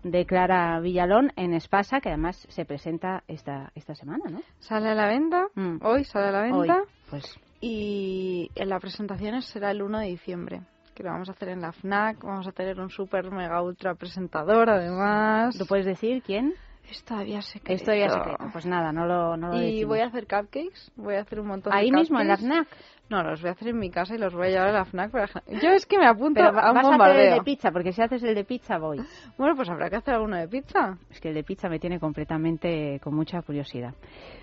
de 0.05 0.25
Clara 0.25 0.81
Villalón 0.81 1.33
en 1.37 1.53
Espasa, 1.55 2.01
que 2.01 2.09
además 2.09 2.37
se 2.49 2.65
presenta 2.65 3.23
esta, 3.29 3.71
esta 3.75 3.95
semana, 3.95 4.25
¿no? 4.31 4.41
Sale 4.61 4.89
a 4.89 4.95
la 4.95 5.07
venta, 5.09 5.47
hoy 5.83 6.05
sale 6.05 6.29
a 6.29 6.33
la 6.33 6.57
Hoy, 6.57 6.69
venta. 6.69 6.83
pues. 7.11 7.25
Y 7.61 8.51
en 8.57 8.69
la 8.69 8.81
presentación 8.81 9.41
será 9.43 9.71
el 9.71 9.83
1 9.83 9.99
de 10.01 10.07
diciembre, 10.07 10.63
que 10.95 11.05
lo 11.05 11.11
vamos 11.11 11.29
a 11.29 11.33
hacer 11.33 11.51
en 11.51 11.61
la 11.61 11.71
FNAC. 11.73 12.25
Vamos 12.25 12.47
a 12.49 12.53
tener 12.53 12.81
un 12.81 12.91
super 12.91 13.31
mega 13.31 13.63
ultra 13.63 13.95
presentador 13.95 14.69
además. 14.69 15.57
¿Lo 15.59 15.67
puedes 15.67 15.87
decir 15.87 16.23
quién? 16.23 16.55
Secreto. 16.83 17.73
Es 17.73 17.85
todavía 17.85 18.09
secreto. 18.11 18.45
Pues 18.53 18.67
nada, 18.67 18.93
no 18.93 19.07
lo, 19.07 19.37
no 19.37 19.49
lo 19.49 19.57
Y 19.57 19.67
decimos. 19.67 19.89
voy 19.89 20.01
a 20.01 20.07
hacer 20.07 20.27
cupcakes, 20.27 20.93
voy 20.97 21.15
a 21.15 21.21
hacer 21.21 21.41
un 21.41 21.47
montón 21.47 21.73
¿Ahí 21.73 21.91
de 21.91 21.97
mismo, 21.97 22.21
en 22.21 22.29
la. 22.29 22.37
FNAC? 22.37 22.69
No, 23.13 23.23
los 23.23 23.43
voy 23.43 23.51
a 23.51 23.53
hacer 23.53 23.69
en 23.69 23.79
mi 23.79 23.91
casa 23.91 24.15
y 24.15 24.19
los 24.19 24.33
voy 24.33 24.47
a 24.47 24.51
llevar 24.51 24.69
a 24.69 24.73
la 24.73 24.85
FNAC. 24.87 25.11
Para... 25.11 25.27
Yo 25.63 25.69
es 25.73 25.85
que 25.85 25.99
me 25.99 26.07
apunto 26.07 26.41
Pero 26.41 26.59
a 26.59 26.71
un 26.71 26.75
vas 26.75 26.87
a 26.87 26.95
hacer 26.95 27.17
el 27.17 27.35
de 27.35 27.43
pizza, 27.43 27.71
porque 27.71 27.93
si 27.93 28.01
haces 28.01 28.23
el 28.23 28.35
de 28.35 28.45
pizza 28.45 28.79
voy. 28.79 29.01
Bueno, 29.37 29.55
pues 29.55 29.69
habrá 29.69 29.91
que 29.91 29.97
hacer 29.97 30.15
alguno 30.15 30.39
de 30.39 30.49
pizza. 30.49 30.97
Es 31.11 31.21
que 31.21 31.29
el 31.29 31.35
de 31.35 31.45
pizza 31.45 31.69
me 31.69 31.79
tiene 31.79 32.01
completamente 32.01 32.99
con 33.03 33.15
mucha 33.15 33.43
curiosidad. 33.43 33.93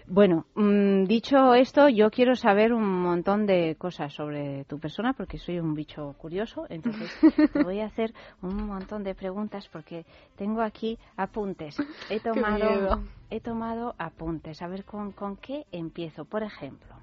Bueno, 0.05 0.45
mm, 0.53 1.05
dicho 1.05 1.55
esto, 1.55 1.89
yo 1.89 2.11
quiero 2.11 2.35
saber 2.35 2.71
un 2.71 3.01
montón 3.01 3.47
de 3.47 3.75
cosas 3.75 4.13
sobre 4.13 4.65
tu 4.65 4.77
persona 4.77 5.13
porque 5.13 5.39
soy 5.39 5.59
un 5.59 5.73
bicho 5.73 6.13
curioso. 6.19 6.67
Entonces, 6.69 7.11
te 7.53 7.63
voy 7.63 7.79
a 7.79 7.87
hacer 7.87 8.13
un 8.43 8.67
montón 8.67 9.03
de 9.03 9.15
preguntas 9.15 9.67
porque 9.71 10.05
tengo 10.35 10.61
aquí 10.61 10.99
apuntes. 11.17 11.75
He 12.11 12.19
tomado, 12.19 13.01
he 13.31 13.39
tomado 13.39 13.95
apuntes. 13.97 14.61
A 14.61 14.67
ver, 14.67 14.85
¿con, 14.85 15.11
con 15.11 15.37
qué 15.37 15.65
empiezo? 15.71 16.25
Por 16.25 16.43
ejemplo, 16.43 16.98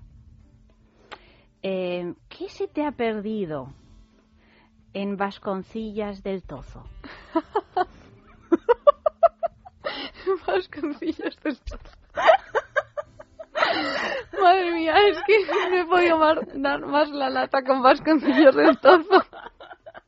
eh, 1.69 2.15
¿qué 2.29 2.49
se 2.49 2.69
te 2.69 2.85
ha 2.87 2.93
perdido 2.93 3.73
en 4.93 5.17
Vasconcillas 5.17 6.23
del 6.23 6.45
Tozo? 6.45 6.85
Vasconcillos 10.47 11.37
del 11.43 11.59
Tozo. 11.59 11.79
Madre 14.41 14.73
mía, 14.75 14.95
es 15.09 15.19
que 15.27 15.39
no 15.71 15.77
he 15.77 15.85
podido 15.87 16.19
mar- 16.19 16.47
dar 16.55 16.87
más 16.87 17.11
la 17.11 17.31
lata 17.31 17.63
con 17.63 17.83
Vasconcillos 17.83 18.55
del 18.55 18.79
Tozo. 18.79 19.23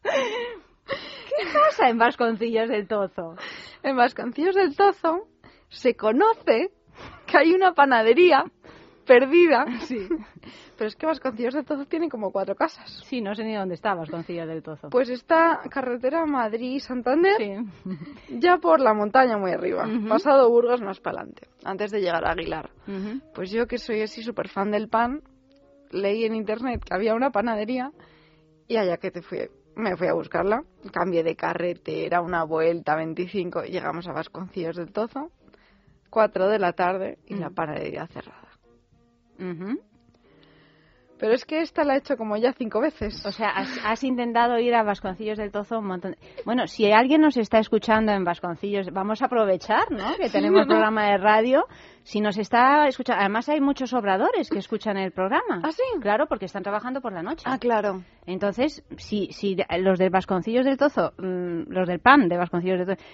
¿Qué 0.04 1.44
pasa 1.52 1.88
en 1.88 1.98
Vasconcillos 1.98 2.68
del 2.68 2.86
Tozo? 2.86 3.34
En 3.82 3.96
Vasconcillos 3.96 4.54
del 4.54 4.76
Tozo 4.76 5.26
se 5.70 5.96
conoce 5.96 6.70
que 7.26 7.36
hay 7.38 7.52
una 7.52 7.72
panadería 7.74 8.44
perdida. 9.08 9.64
Sí. 9.88 10.06
Pero 10.76 10.88
es 10.88 10.96
que 10.96 11.06
Vasconcillos 11.06 11.54
del 11.54 11.64
Tozo 11.64 11.86
tiene 11.86 12.08
como 12.08 12.30
cuatro 12.30 12.54
casas. 12.54 13.02
Sí, 13.06 13.20
no 13.20 13.34
sé 13.34 13.42
ni 13.42 13.54
dónde 13.54 13.74
está 13.74 13.94
Vasconcillos 13.94 14.46
del 14.46 14.62
Tozo. 14.62 14.90
Pues 14.90 15.08
está 15.08 15.60
carretera 15.70 16.24
Madrid-Santander, 16.26 17.64
ya 18.28 18.58
por 18.58 18.80
la 18.80 18.94
montaña 18.94 19.38
muy 19.38 19.50
arriba, 19.50 19.88
pasado 20.08 20.48
Burgos 20.50 20.82
más 20.82 21.00
para 21.00 21.20
adelante, 21.20 21.48
antes 21.64 21.90
de 21.90 22.00
llegar 22.00 22.24
a 22.24 22.32
Aguilar. 22.32 22.70
Pues 23.34 23.50
yo 23.50 23.66
que 23.66 23.78
soy 23.78 24.02
así 24.02 24.22
súper 24.22 24.48
fan 24.48 24.70
del 24.70 24.88
pan, 24.88 25.22
leí 25.90 26.24
en 26.24 26.34
internet 26.36 26.84
que 26.84 26.94
había 26.94 27.14
una 27.14 27.30
panadería 27.30 27.90
y 28.68 28.76
allá 28.76 28.98
que 28.98 29.10
te 29.10 29.22
fui, 29.22 29.48
me 29.74 29.96
fui 29.96 30.06
a 30.06 30.12
buscarla. 30.12 30.62
Cambié 30.92 31.24
de 31.24 31.34
carretera, 31.34 32.20
una 32.20 32.44
vuelta, 32.44 32.94
25, 32.94 33.64
y 33.64 33.70
llegamos 33.70 34.06
a 34.06 34.12
Vasconcillos 34.12 34.76
del 34.76 34.92
Tozo, 34.92 35.30
4 36.10 36.48
de 36.48 36.58
la 36.58 36.72
tarde 36.72 37.18
y 37.26 37.34
la 37.34 37.50
panadería 37.50 38.06
cerrada. 38.06 38.47
Ujú. 39.38 39.80
Pero 41.18 41.32
es 41.32 41.44
que 41.44 41.60
esta 41.62 41.82
la 41.82 41.94
he 41.94 41.98
hecho 41.98 42.16
como 42.16 42.36
ya 42.36 42.52
cinco 42.52 42.80
veces. 42.80 43.26
O 43.26 43.32
sea, 43.32 43.48
has, 43.50 43.68
has 43.84 44.04
intentado 44.04 44.58
ir 44.60 44.72
a 44.74 44.84
Vasconcillos 44.84 45.36
del 45.36 45.50
Tozo 45.50 45.80
un 45.80 45.86
montón. 45.86 46.16
Bueno, 46.44 46.68
si 46.68 46.92
alguien 46.92 47.20
nos 47.22 47.36
está 47.36 47.58
escuchando 47.58 48.12
en 48.12 48.22
Vasconcillos, 48.22 48.92
vamos 48.92 49.20
a 49.20 49.26
aprovechar, 49.26 49.90
¿no? 49.90 50.16
Que 50.16 50.26
Sí, 50.28 50.32
tenemos 50.32 50.60
¿no? 50.60 50.68
programa 50.68 51.10
de 51.10 51.18
radio. 51.18 51.64
Si 52.08 52.22
nos 52.22 52.38
está 52.38 52.88
escuchando, 52.88 53.20
además 53.20 53.50
hay 53.50 53.60
muchos 53.60 53.92
obradores 53.92 54.48
que 54.48 54.58
escuchan 54.58 54.96
el 54.96 55.12
programa. 55.12 55.60
¿Ah, 55.62 55.72
sí? 55.72 55.82
Claro, 56.00 56.26
porque 56.26 56.46
están 56.46 56.62
trabajando 56.62 57.02
por 57.02 57.12
la 57.12 57.22
noche. 57.22 57.44
Ah, 57.44 57.58
claro. 57.58 58.02
Entonces, 58.24 58.82
si, 58.96 59.26
si 59.32 59.58
los 59.80 59.98
de 59.98 60.08
Vasconcillos 60.08 60.64
del 60.64 60.78
Tozo, 60.78 61.12
mm, 61.18 61.70
los 61.70 61.86
del 61.86 62.00
PAN 62.00 62.30
de 62.30 62.38
Vasconcillos 62.38 62.78
del 62.78 62.96
Tozo, 62.96 63.08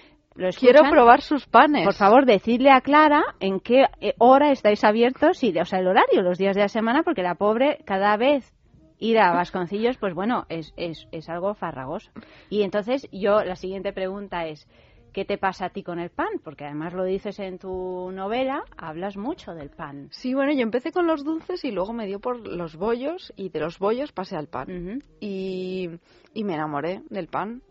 Quiero 0.57 0.83
probar 0.89 1.19
sus 1.19 1.45
panes. 1.45 1.83
Por 1.83 1.93
favor, 1.93 2.25
decidle 2.25 2.71
a 2.71 2.79
Clara 2.79 3.21
en 3.41 3.59
qué 3.59 3.85
eh, 3.99 4.15
hora 4.17 4.51
estáis 4.51 4.81
abiertos, 4.85 5.43
y, 5.43 5.57
o 5.59 5.65
sea, 5.65 5.79
el 5.79 5.87
horario, 5.87 6.21
los 6.21 6.37
días 6.37 6.55
de 6.55 6.61
la 6.61 6.69
semana, 6.69 7.03
porque 7.03 7.21
la 7.21 7.35
pobre 7.35 7.79
cada 7.85 8.15
vez 8.15 8.53
ir 8.97 9.19
a 9.19 9.33
Vasconcillos, 9.33 9.97
pues 9.97 10.13
bueno, 10.13 10.45
es, 10.47 10.73
es, 10.77 11.07
es 11.11 11.27
algo 11.27 11.53
farragoso. 11.53 12.11
Y 12.49 12.63
entonces 12.63 13.09
yo, 13.11 13.43
la 13.43 13.57
siguiente 13.57 13.91
pregunta 13.91 14.45
es, 14.45 14.67
¿qué 15.15 15.23
te 15.23 15.37
pasa 15.37 15.67
a 15.67 15.69
ti 15.69 15.81
con 15.81 15.97
el 15.99 16.09
pan? 16.09 16.27
Porque 16.43 16.65
además 16.65 16.91
lo 16.93 17.05
dices 17.05 17.39
en 17.39 17.57
tu 17.57 18.11
novela, 18.11 18.65
hablas 18.75 19.15
mucho 19.15 19.55
del 19.55 19.69
pan. 19.69 20.09
Sí, 20.11 20.33
bueno, 20.33 20.51
yo 20.51 20.59
empecé 20.59 20.91
con 20.91 21.07
los 21.07 21.23
dulces 21.23 21.63
y 21.63 21.71
luego 21.71 21.93
me 21.93 22.05
dio 22.05 22.19
por 22.19 22.45
los 22.45 22.75
bollos 22.75 23.31
y 23.37 23.47
de 23.47 23.61
los 23.61 23.79
bollos 23.79 24.11
pasé 24.11 24.35
al 24.35 24.47
pan. 24.49 25.01
y, 25.21 25.89
y 26.33 26.43
me 26.43 26.55
enamoré 26.55 27.01
del 27.09 27.29
pan. 27.29 27.61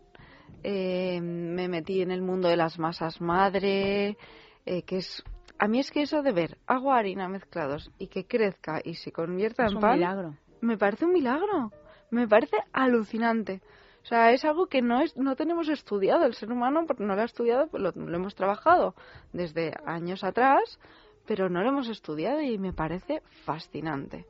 Eh, 0.63 1.21
me 1.21 1.67
metí 1.67 2.01
en 2.01 2.09
el 2.09 2.23
mundo 2.23 2.47
de 2.47 2.57
las 2.57 2.79
masas 2.79 3.21
madre, 3.21 4.17
eh, 4.65 4.81
que 4.81 4.97
es... 4.97 5.23
A 5.59 5.67
mí 5.67 5.77
es 5.79 5.91
que 5.91 6.01
eso 6.01 6.23
de 6.23 6.31
ver 6.31 6.57
agua, 6.65 6.97
harina 6.97 7.29
mezclados 7.29 7.91
y 7.99 8.07
que 8.07 8.25
crezca 8.25 8.81
y 8.83 8.95
se 8.95 9.11
convierta 9.11 9.65
Es 9.65 9.69
en 9.69 9.75
un 9.77 9.81
pan... 9.81 9.99
milagro. 9.99 10.33
Me 10.61 10.79
parece 10.79 11.05
un 11.05 11.13
milagro. 11.13 11.71
Me 12.09 12.27
parece 12.27 12.57
alucinante. 12.73 13.61
O 14.05 14.07
sea, 14.07 14.31
es 14.33 14.45
algo 14.45 14.67
que 14.67 14.83
no, 14.83 15.01
es, 15.01 15.17
no 15.17 15.35
tenemos 15.35 15.67
estudiado. 15.67 16.25
El 16.27 16.35
ser 16.35 16.51
humano 16.51 16.83
porque 16.85 17.03
no 17.03 17.15
lo 17.15 17.21
ha 17.23 17.25
estudiado, 17.25 17.65
pues 17.67 17.81
lo, 17.81 17.91
lo 17.91 18.15
hemos 18.15 18.35
trabajado 18.35 18.93
desde 19.33 19.73
años 19.83 20.23
atrás, 20.23 20.79
pero 21.25 21.49
no 21.49 21.63
lo 21.63 21.69
hemos 21.69 21.89
estudiado 21.89 22.39
y 22.39 22.59
me 22.59 22.71
parece 22.71 23.23
fascinante. 23.45 24.27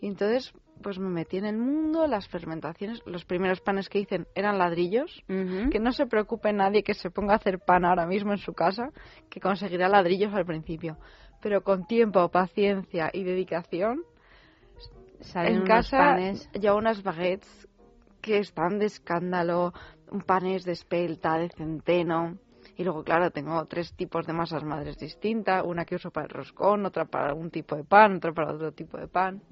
Y 0.00 0.06
entonces, 0.06 0.54
pues 0.82 0.98
me 0.98 1.10
metí 1.10 1.36
en 1.36 1.44
el 1.44 1.58
mundo, 1.58 2.06
las 2.06 2.26
fermentaciones, 2.28 3.02
los 3.04 3.26
primeros 3.26 3.60
panes 3.60 3.90
que 3.90 3.98
hice 3.98 4.24
eran 4.34 4.56
ladrillos, 4.56 5.22
que 5.26 5.78
no 5.78 5.92
se 5.92 6.06
preocupe 6.06 6.50
nadie 6.54 6.82
que 6.82 6.94
se 6.94 7.10
ponga 7.10 7.34
a 7.34 7.36
hacer 7.36 7.58
pan 7.58 7.84
ahora 7.84 8.06
mismo 8.06 8.32
en 8.32 8.38
su 8.38 8.54
casa, 8.54 8.88
que 9.28 9.38
conseguirá 9.38 9.86
ladrillos 9.90 10.32
al 10.32 10.46
principio. 10.46 10.96
Pero 11.42 11.62
con 11.62 11.86
tiempo, 11.86 12.26
paciencia 12.30 13.10
y 13.12 13.22
dedicación, 13.22 14.02
Salen 15.20 15.52
en 15.52 15.56
unos 15.58 15.68
casa 15.68 15.98
panes. 15.98 16.50
ya 16.54 16.74
unas 16.74 17.02
baguettes 17.02 17.68
que 18.24 18.38
están 18.38 18.78
de 18.78 18.86
escándalo, 18.86 19.74
un 20.10 20.22
panes 20.22 20.64
de 20.64 20.72
espelta, 20.72 21.36
de 21.36 21.50
centeno. 21.50 22.38
Y 22.76 22.82
luego, 22.82 23.04
claro, 23.04 23.30
tengo 23.30 23.62
tres 23.66 23.92
tipos 23.92 24.26
de 24.26 24.32
masas 24.32 24.64
madres 24.64 24.96
distintas, 24.96 25.62
una 25.62 25.84
que 25.84 25.96
uso 25.96 26.10
para 26.10 26.24
el 26.26 26.30
roscón, 26.30 26.86
otra 26.86 27.04
para 27.04 27.28
algún 27.28 27.50
tipo 27.50 27.76
de 27.76 27.84
pan, 27.84 28.16
otra 28.16 28.32
para 28.32 28.54
otro 28.54 28.72
tipo 28.72 28.96
de 28.96 29.08
pan. 29.08 29.42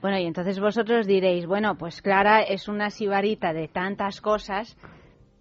Bueno, 0.00 0.18
y 0.18 0.24
entonces 0.24 0.58
vosotros 0.58 1.06
diréis, 1.06 1.46
bueno, 1.46 1.76
pues 1.76 2.00
Clara 2.00 2.40
es 2.40 2.66
una 2.66 2.88
sibarita 2.88 3.52
de 3.52 3.68
tantas 3.68 4.22
cosas, 4.22 4.74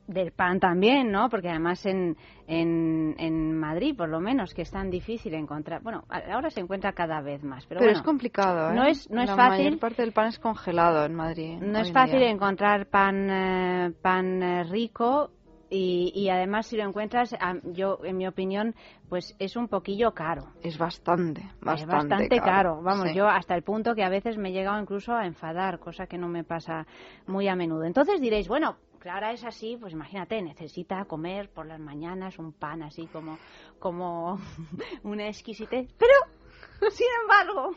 del 0.08 0.32
pan 0.32 0.60
también, 0.60 1.12
¿no? 1.12 1.30
Porque 1.30 1.50
además 1.50 1.86
en, 1.86 2.18
en, 2.48 3.16
en 3.18 3.58
Madrid, 3.58 3.96
por 3.96 4.10
lo 4.10 4.20
menos, 4.20 4.54
que 4.54 4.64
es 4.64 4.72
tan 4.72 4.90
difícil 4.90 5.34
encontrar, 5.34 5.82
bueno, 5.82 6.04
ahora 6.10 6.50
se 6.50 6.60
encuentra 6.60 6.92
cada 6.94 7.22
vez 7.22 7.44
más, 7.44 7.66
pero, 7.66 7.80
Pero, 7.80 7.92
bueno, 7.92 8.00
es 8.00 8.06
complicado, 8.06 8.72
¿eh? 8.72 8.76
No 8.76 8.84
es, 8.86 9.10
no 9.10 9.22
es 9.22 9.30
La 9.30 9.36
fácil. 9.36 9.66
mayor 9.66 9.80
parte 9.80 10.02
del 10.02 10.12
pan 10.12 10.28
es 10.28 10.40
congelado 10.40 11.06
en 11.06 11.16
Madrid. 11.16 11.58
No 11.62 11.80
es 11.80 11.92
fácil 11.92 12.20
día. 12.20 12.30
encontrar 12.30 12.88
pan, 12.88 13.30
eh, 13.30 13.92
pan 14.02 14.44
eh, 14.44 14.64
rico 14.66 15.32
y, 15.70 16.12
y 16.14 16.28
además 16.30 16.68
si 16.68 16.76
lo 16.76 16.84
encuentras, 16.84 17.34
yo 17.64 18.00
en 18.04 18.18
mi 18.18 18.28
opinión, 18.28 18.76
pues 19.08 19.34
es 19.40 19.56
un 19.56 19.70
poquillo 19.70 20.12
caro. 20.12 20.48
Es 20.62 20.78
bastante, 20.78 21.42
es 21.42 21.60
bastante, 21.62 21.96
bastante 21.96 22.40
caro. 22.42 22.82
Vamos, 22.82 23.08
sí. 23.10 23.16
yo 23.16 23.30
hasta 23.30 23.56
el 23.56 23.64
punto 23.64 23.96
que 23.96 24.04
a 24.04 24.10
veces 24.10 24.38
me 24.38 24.50
he 24.50 24.52
llegado 24.52 24.82
incluso 24.82 25.14
a 25.14 25.26
enfadar, 25.26 25.80
cosa 25.80 26.08
que 26.08 26.18
no 26.18 26.28
me 26.28 26.44
pasa 26.44 26.86
muy 27.28 27.48
a 27.48 27.56
menudo. 27.56 27.86
Entonces 27.86 28.20
diréis, 28.20 28.50
bueno, 28.50 28.76
Clara 29.02 29.32
es 29.32 29.44
así, 29.44 29.78
pues 29.80 29.94
imagínate, 29.94 30.42
necesita 30.44 31.06
comer 31.06 31.50
por 31.50 31.66
las 31.66 31.80
mañanas 31.80 32.38
un 32.38 32.54
pan 32.54 32.84
así 32.84 33.08
como, 33.08 33.40
como 33.80 34.40
una 35.04 35.28
exquisitez. 35.28 35.92
Pero, 35.98 36.92
sin 36.92 37.08
embargo, 37.24 37.76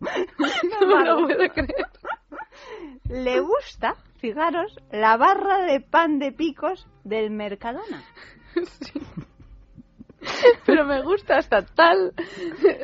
sin 0.00 0.70
No 1.14 1.26
puedo 1.26 1.48
creer. 1.52 1.86
le 3.08 3.40
gusta, 3.40 3.94
fijaros, 4.18 4.76
la 4.90 5.16
barra 5.16 5.62
de 5.62 5.80
pan 5.80 6.18
de 6.18 6.32
picos 6.32 6.88
del 7.04 7.30
Mercadona. 7.30 8.02
Pero 10.66 10.84
me 10.84 11.02
gusta 11.02 11.38
hasta 11.38 11.62
tal 11.64 12.12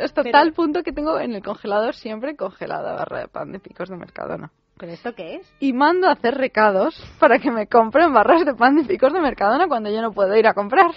hasta 0.02 0.22
Pero- 0.22 0.32
tal 0.32 0.52
punto 0.52 0.82
que 0.82 0.92
tengo 0.92 1.18
en 1.20 1.34
el 1.34 1.42
congelador 1.42 1.94
siempre 1.94 2.36
congelada 2.36 2.94
barra 2.94 3.20
de 3.20 3.28
pan 3.28 3.52
de 3.52 3.60
picos 3.60 3.88
de 3.88 3.96
Mercadona. 3.96 4.50
¿Pero 4.78 4.92
esto 4.92 5.14
qué 5.14 5.36
es? 5.36 5.52
Y 5.60 5.72
mando 5.72 6.08
a 6.08 6.12
hacer 6.12 6.34
recados 6.36 6.94
para 7.18 7.38
que 7.38 7.50
me 7.50 7.66
compren 7.66 8.12
barras 8.12 8.46
de 8.46 8.54
pan 8.54 8.76
de 8.76 8.84
picos 8.84 9.12
de 9.12 9.20
Mercadona 9.20 9.66
cuando 9.66 9.90
yo 9.90 10.00
no 10.00 10.12
puedo 10.12 10.36
ir 10.36 10.46
a 10.46 10.54
comprar. 10.54 10.92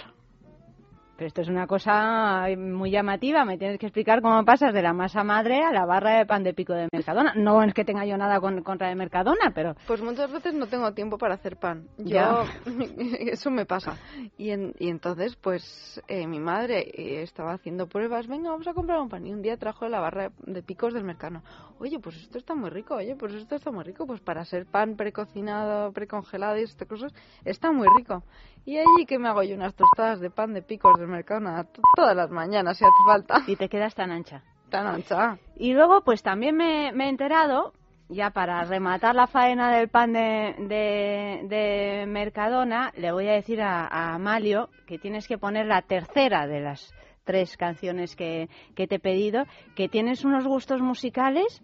Pero 1.22 1.28
esto 1.28 1.42
es 1.42 1.48
una 1.48 1.68
cosa 1.68 2.48
muy 2.58 2.90
llamativa. 2.90 3.44
Me 3.44 3.56
tienes 3.56 3.78
que 3.78 3.86
explicar 3.86 4.22
cómo 4.22 4.44
pasas 4.44 4.74
de 4.74 4.82
la 4.82 4.92
masa 4.92 5.22
madre 5.22 5.62
a 5.62 5.70
la 5.70 5.86
barra 5.86 6.18
de 6.18 6.26
pan 6.26 6.42
de 6.42 6.52
pico 6.52 6.72
de 6.72 6.88
Mercadona. 6.92 7.32
No 7.36 7.62
es 7.62 7.72
que 7.74 7.84
tenga 7.84 8.04
yo 8.04 8.16
nada 8.16 8.40
con, 8.40 8.60
contra 8.64 8.88
de 8.88 8.96
Mercadona, 8.96 9.52
pero 9.54 9.76
Pues 9.86 10.02
muchas 10.02 10.32
veces 10.32 10.52
no 10.54 10.66
tengo 10.66 10.92
tiempo 10.94 11.18
para 11.18 11.34
hacer 11.34 11.58
pan. 11.58 11.86
Yo, 11.98 12.42
eso 13.20 13.52
me 13.52 13.66
pasa. 13.66 13.96
Y, 14.36 14.50
en- 14.50 14.74
y 14.80 14.88
entonces, 14.88 15.36
pues, 15.36 16.02
eh, 16.08 16.26
mi 16.26 16.40
madre 16.40 16.80
eh, 16.92 17.22
estaba 17.22 17.52
haciendo 17.52 17.86
pruebas. 17.86 18.26
Venga, 18.26 18.50
vamos 18.50 18.66
a 18.66 18.74
comprar 18.74 18.98
un 19.00 19.08
pan. 19.08 19.24
Y 19.24 19.32
un 19.32 19.42
día 19.42 19.56
trajo 19.56 19.86
la 19.88 20.00
barra 20.00 20.32
de 20.44 20.62
picos 20.64 20.92
del 20.92 21.04
mercado. 21.04 21.40
Oye, 21.78 22.00
pues 22.00 22.16
esto 22.16 22.36
está 22.38 22.56
muy 22.56 22.70
rico. 22.70 22.96
Oye, 22.96 23.14
pues 23.14 23.32
esto 23.34 23.54
está 23.54 23.70
muy 23.70 23.84
rico. 23.84 24.08
Pues 24.08 24.18
para 24.20 24.44
ser 24.44 24.66
pan 24.66 24.96
precocinado, 24.96 25.92
precongelado 25.92 26.58
y 26.58 26.62
estas 26.64 26.88
cosas, 26.88 27.12
está 27.44 27.70
muy 27.70 27.86
rico. 27.96 28.24
Y 28.64 28.78
allí 28.78 29.06
que 29.06 29.18
me 29.18 29.28
hago 29.28 29.42
yo 29.42 29.54
unas 29.56 29.74
tostadas 29.74 30.20
de 30.20 30.30
pan 30.30 30.54
de 30.54 30.62
picos 30.62 30.92
del 30.98 31.08
Mercadona 31.08 31.64
to- 31.64 31.82
todas 31.96 32.14
las 32.16 32.30
mañanas 32.30 32.78
si 32.78 32.84
hace 32.84 32.92
falta. 33.06 33.42
Y 33.46 33.56
te 33.56 33.68
quedas 33.68 33.94
tan 33.94 34.10
ancha. 34.12 34.42
Tan 34.70 34.86
ancha. 34.86 35.38
Y 35.56 35.72
luego, 35.74 36.02
pues 36.02 36.22
también 36.22 36.56
me, 36.56 36.92
me 36.92 37.06
he 37.06 37.08
enterado, 37.08 37.72
ya 38.08 38.30
para 38.30 38.62
rematar 38.64 39.14
la 39.14 39.26
faena 39.26 39.76
del 39.76 39.88
pan 39.88 40.12
de, 40.12 40.54
de, 40.58 41.40
de 41.48 42.06
Mercadona, 42.06 42.92
le 42.96 43.10
voy 43.12 43.28
a 43.28 43.32
decir 43.32 43.60
a, 43.60 43.86
a 43.86 44.14
Amalio 44.14 44.68
que 44.86 44.98
tienes 44.98 45.26
que 45.26 45.38
poner 45.38 45.66
la 45.66 45.82
tercera 45.82 46.46
de 46.46 46.60
las 46.60 46.94
tres 47.24 47.56
canciones 47.56 48.14
que, 48.16 48.48
que 48.76 48.86
te 48.86 48.94
he 48.96 49.00
pedido, 49.00 49.44
que 49.74 49.88
tienes 49.88 50.24
unos 50.24 50.46
gustos 50.46 50.80
musicales 50.80 51.62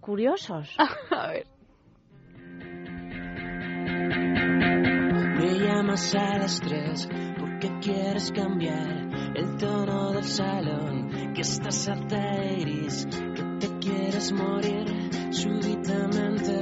curiosos. 0.00 0.74
a 1.10 1.26
ver. 1.28 1.46
Llamas 5.88 6.14
a 6.14 6.38
las 6.38 6.60
tres 6.60 7.08
porque 7.38 7.70
quieres 7.80 8.30
cambiar 8.32 9.08
el 9.34 9.56
tono 9.56 10.12
del 10.12 10.24
salón, 10.24 11.32
que 11.34 11.40
estás 11.40 11.88
harta 11.88 12.16
de 12.16 12.60
iris, 12.60 13.06
que 13.06 13.42
te 13.58 13.78
quieres 13.78 14.32
morir 14.32 14.84
súbitamente. 15.30 16.60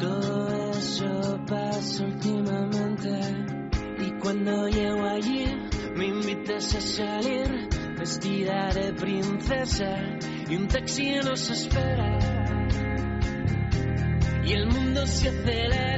Todo 0.00 0.70
eso 0.70 1.40
pasa 1.46 2.04
últimamente. 2.04 3.20
Y 3.98 4.12
cuando 4.18 4.68
llego 4.68 5.04
allí, 5.04 5.44
me 5.94 6.06
invitas 6.06 6.74
a 6.74 6.80
salir 6.80 7.68
vestida 7.98 8.68
de 8.72 8.92
princesa 8.94 9.96
y 10.48 10.56
un 10.56 10.68
taxi 10.68 11.16
nos 11.16 11.50
espera. 11.50 12.18
Y 14.42 14.52
el 14.52 14.66
mundo 14.68 15.06
se 15.06 15.28
acelera. 15.28 15.97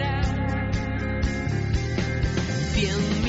bien 2.80 3.19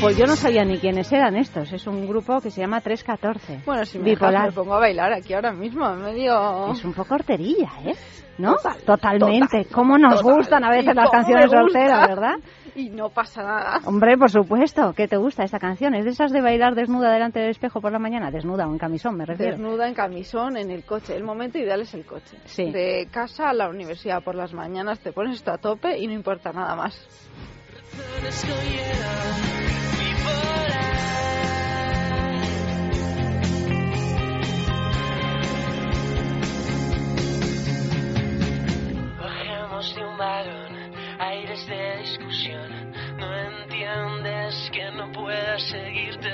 Pues 0.00 0.16
yo 0.16 0.26
no 0.26 0.34
sabía 0.34 0.64
ni 0.64 0.78
quiénes 0.78 1.12
eran 1.12 1.36
estos. 1.36 1.72
Es 1.72 1.86
un 1.86 2.06
grupo 2.08 2.40
que 2.40 2.50
se 2.50 2.62
llama 2.62 2.80
314. 2.80 3.62
Bueno, 3.66 3.84
si 3.84 3.98
me 3.98 4.04
dejas, 4.10 4.20
Bipolar. 4.30 4.46
me 4.46 4.52
pongo 4.52 4.74
a 4.74 4.80
bailar 4.80 5.12
aquí 5.12 5.34
ahora 5.34 5.52
mismo, 5.52 5.92
medio... 5.94 6.72
Es 6.72 6.84
un 6.84 6.94
poco 6.94 7.14
horterilla, 7.14 7.70
¿eh? 7.84 7.94
¿No? 8.38 8.54
Total, 8.56 8.78
Totalmente. 8.86 9.58
total, 9.64 9.66
¿Cómo 9.74 9.98
nos 9.98 10.20
total. 10.22 10.36
gustan 10.36 10.64
a 10.64 10.70
veces 10.70 10.94
las 10.94 11.10
canciones 11.10 11.50
solteras, 11.50 12.08
verdad? 12.08 12.34
Y 12.74 12.88
no 12.88 13.10
pasa 13.10 13.42
nada. 13.42 13.80
Hombre, 13.84 14.16
por 14.16 14.30
supuesto. 14.30 14.94
¿Qué 14.94 15.06
te 15.06 15.18
gusta 15.18 15.44
esta 15.44 15.58
canción? 15.58 15.94
¿Es 15.94 16.04
de 16.06 16.12
esas 16.12 16.32
de 16.32 16.40
bailar 16.40 16.74
desnuda 16.74 17.12
delante 17.12 17.38
del 17.40 17.50
espejo 17.50 17.82
por 17.82 17.92
la 17.92 17.98
mañana? 17.98 18.30
Desnuda 18.30 18.66
o 18.66 18.72
en 18.72 18.78
camisón, 18.78 19.16
me 19.16 19.26
refiero. 19.26 19.52
Desnuda 19.52 19.86
en 19.86 19.92
camisón 19.94 20.56
en 20.56 20.70
el 20.70 20.84
coche. 20.84 21.14
El 21.14 21.24
momento 21.24 21.58
ideal 21.58 21.82
es 21.82 21.92
el 21.92 22.06
coche. 22.06 22.38
Sí. 22.46 22.70
De 22.70 23.06
casa 23.10 23.50
a 23.50 23.52
la 23.52 23.68
universidad 23.68 24.22
por 24.22 24.34
las 24.34 24.54
mañanas 24.54 25.00
te 25.00 25.12
pones 25.12 25.36
esto 25.36 25.52
a 25.52 25.58
tope 25.58 25.98
y 25.98 26.06
no 26.06 26.14
importa 26.14 26.52
nada 26.52 26.74
más. 26.74 27.06
Que 44.72 44.90
no 44.92 45.10
pueda 45.12 45.58
seguirte. 45.58 46.28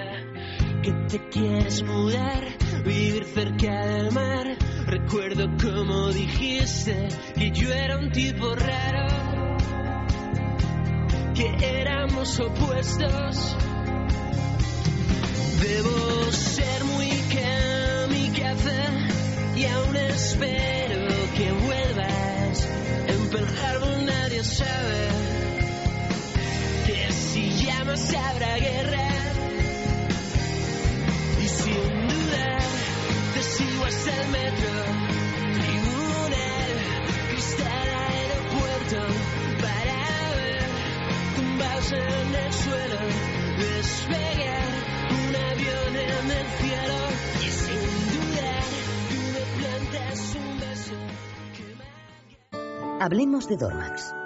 Que 0.82 0.92
te 1.08 1.28
quieres 1.28 1.82
mudar, 1.82 2.44
vivir 2.84 3.24
cerca 3.24 3.86
del 3.86 4.12
mar. 4.12 4.56
Recuerdo 4.86 5.48
como 5.60 6.12
dijiste 6.12 7.08
que 7.34 7.50
yo 7.50 7.72
era 7.72 7.98
un 7.98 8.10
tipo 8.10 8.54
raro. 8.54 9.06
Que 11.34 11.80
éramos 11.80 12.40
opuestos. 12.40 13.56
Debo 15.60 16.32
ser 16.32 16.84
muy 16.84 17.10
kamikaze 17.34 18.80
y 19.56 19.64
aún 19.64 19.96
espero 19.96 21.06
que 21.36 21.52
vuelvas. 21.52 22.68
En 23.08 23.28
Pearl 23.28 23.58
Harbor 23.58 24.02
nadie 24.02 24.44
sabe 24.44 25.08
que 26.86 27.12
si 27.12 27.50
llamas 27.64 28.14
habrá 28.14 28.56
guerra. 28.58 29.08
Y 31.42 31.48
sin 31.48 32.08
duda 32.08 32.58
te 33.34 33.42
sigo 33.42 33.84
hasta 33.84 34.22
el 34.22 34.28
metro, 34.28 34.72
tribunal, 35.54 36.72
cristal 37.30 37.88
aeropuerto, 38.08 38.98
para 39.62 39.98
ver 40.36 40.68
tumbados 41.36 41.92
en 41.92 42.34
el 42.34 42.52
suelo, 42.52 42.98
despegar 43.58 44.95
Hablemos 53.06 53.46
de 53.46 53.56
Dormax. 53.56 54.25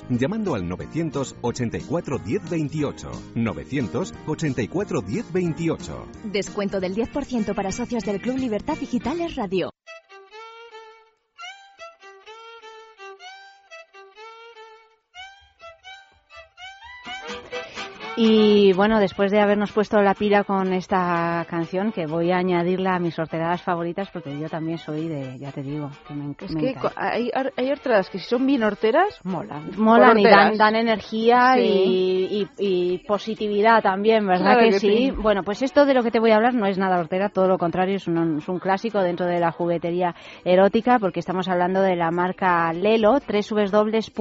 llamando 0.09 0.55
al 0.55 0.67
984 0.67 2.19
1028. 2.19 3.11
984 3.35 5.01
1028. 5.01 6.07
Descuento 6.25 6.79
del 6.79 6.95
10% 6.95 7.55
para 7.55 7.71
socios 7.71 8.03
del 8.03 8.21
Club 8.21 8.37
Libertad 8.37 8.77
Digitales 8.77 9.35
Radio. 9.35 9.71
Y 18.17 18.73
bueno, 18.73 18.99
después 18.99 19.31
de 19.31 19.39
habernos 19.39 19.71
puesto 19.71 20.01
la 20.01 20.13
pila 20.13 20.43
con 20.43 20.73
esta 20.73 21.45
canción, 21.49 21.93
que 21.93 22.05
voy 22.07 22.31
a 22.31 22.37
añadirla 22.37 22.95
a 22.95 22.99
mis 22.99 23.17
horteradas 23.17 23.61
favoritas, 23.63 24.09
porque 24.11 24.37
yo 24.37 24.49
también 24.49 24.77
soy 24.77 25.07
de, 25.07 25.39
ya 25.39 25.51
te 25.53 25.61
digo, 25.63 25.89
que 26.07 26.13
me, 26.13 26.35
Es 26.39 26.53
me 26.53 26.59
que 26.61 26.75
hay, 26.97 27.31
hay 27.55 27.71
horteradas 27.71 28.09
que 28.09 28.19
si 28.19 28.25
son 28.27 28.45
bien 28.45 28.63
horteras, 28.63 29.17
molan. 29.23 29.71
Molan 29.77 30.19
y 30.19 30.23
dan, 30.25 30.75
energía 30.75 31.53
Sí. 31.55 31.61
y, 31.61 32.41
y- 32.41 32.49
y 32.93 32.97
positividad 33.07 33.81
también, 33.81 34.27
¿verdad 34.27 34.53
Claro 34.55 34.59
que, 34.65 34.69
que 34.71 34.79
sí? 34.79 34.87
sí. 34.89 35.11
Bueno, 35.11 35.43
pues 35.43 35.61
esto 35.61 35.85
de 35.85 35.93
lo 35.93 36.03
que 36.03 36.11
te 36.11 36.19
voy 36.19 36.31
a 36.31 36.35
hablar 36.35 36.53
no 36.53 36.65
es 36.65 36.77
nada 36.77 36.99
hortera, 36.99 37.29
todo 37.29 37.47
lo 37.47 37.57
contrario, 37.57 37.95
es 37.95 38.07
un, 38.07 38.39
es 38.39 38.47
un 38.49 38.59
clásico 38.59 38.99
dentro 39.01 39.25
de 39.25 39.39
la 39.39 39.51
juguetería 39.53 40.13
erótica, 40.43 40.99
porque 40.99 41.21
estamos 41.21 41.47
hablando 41.47 41.81
de 41.81 41.95
la 41.95 42.11
marca 42.11 42.73
Lelo, 42.73 43.19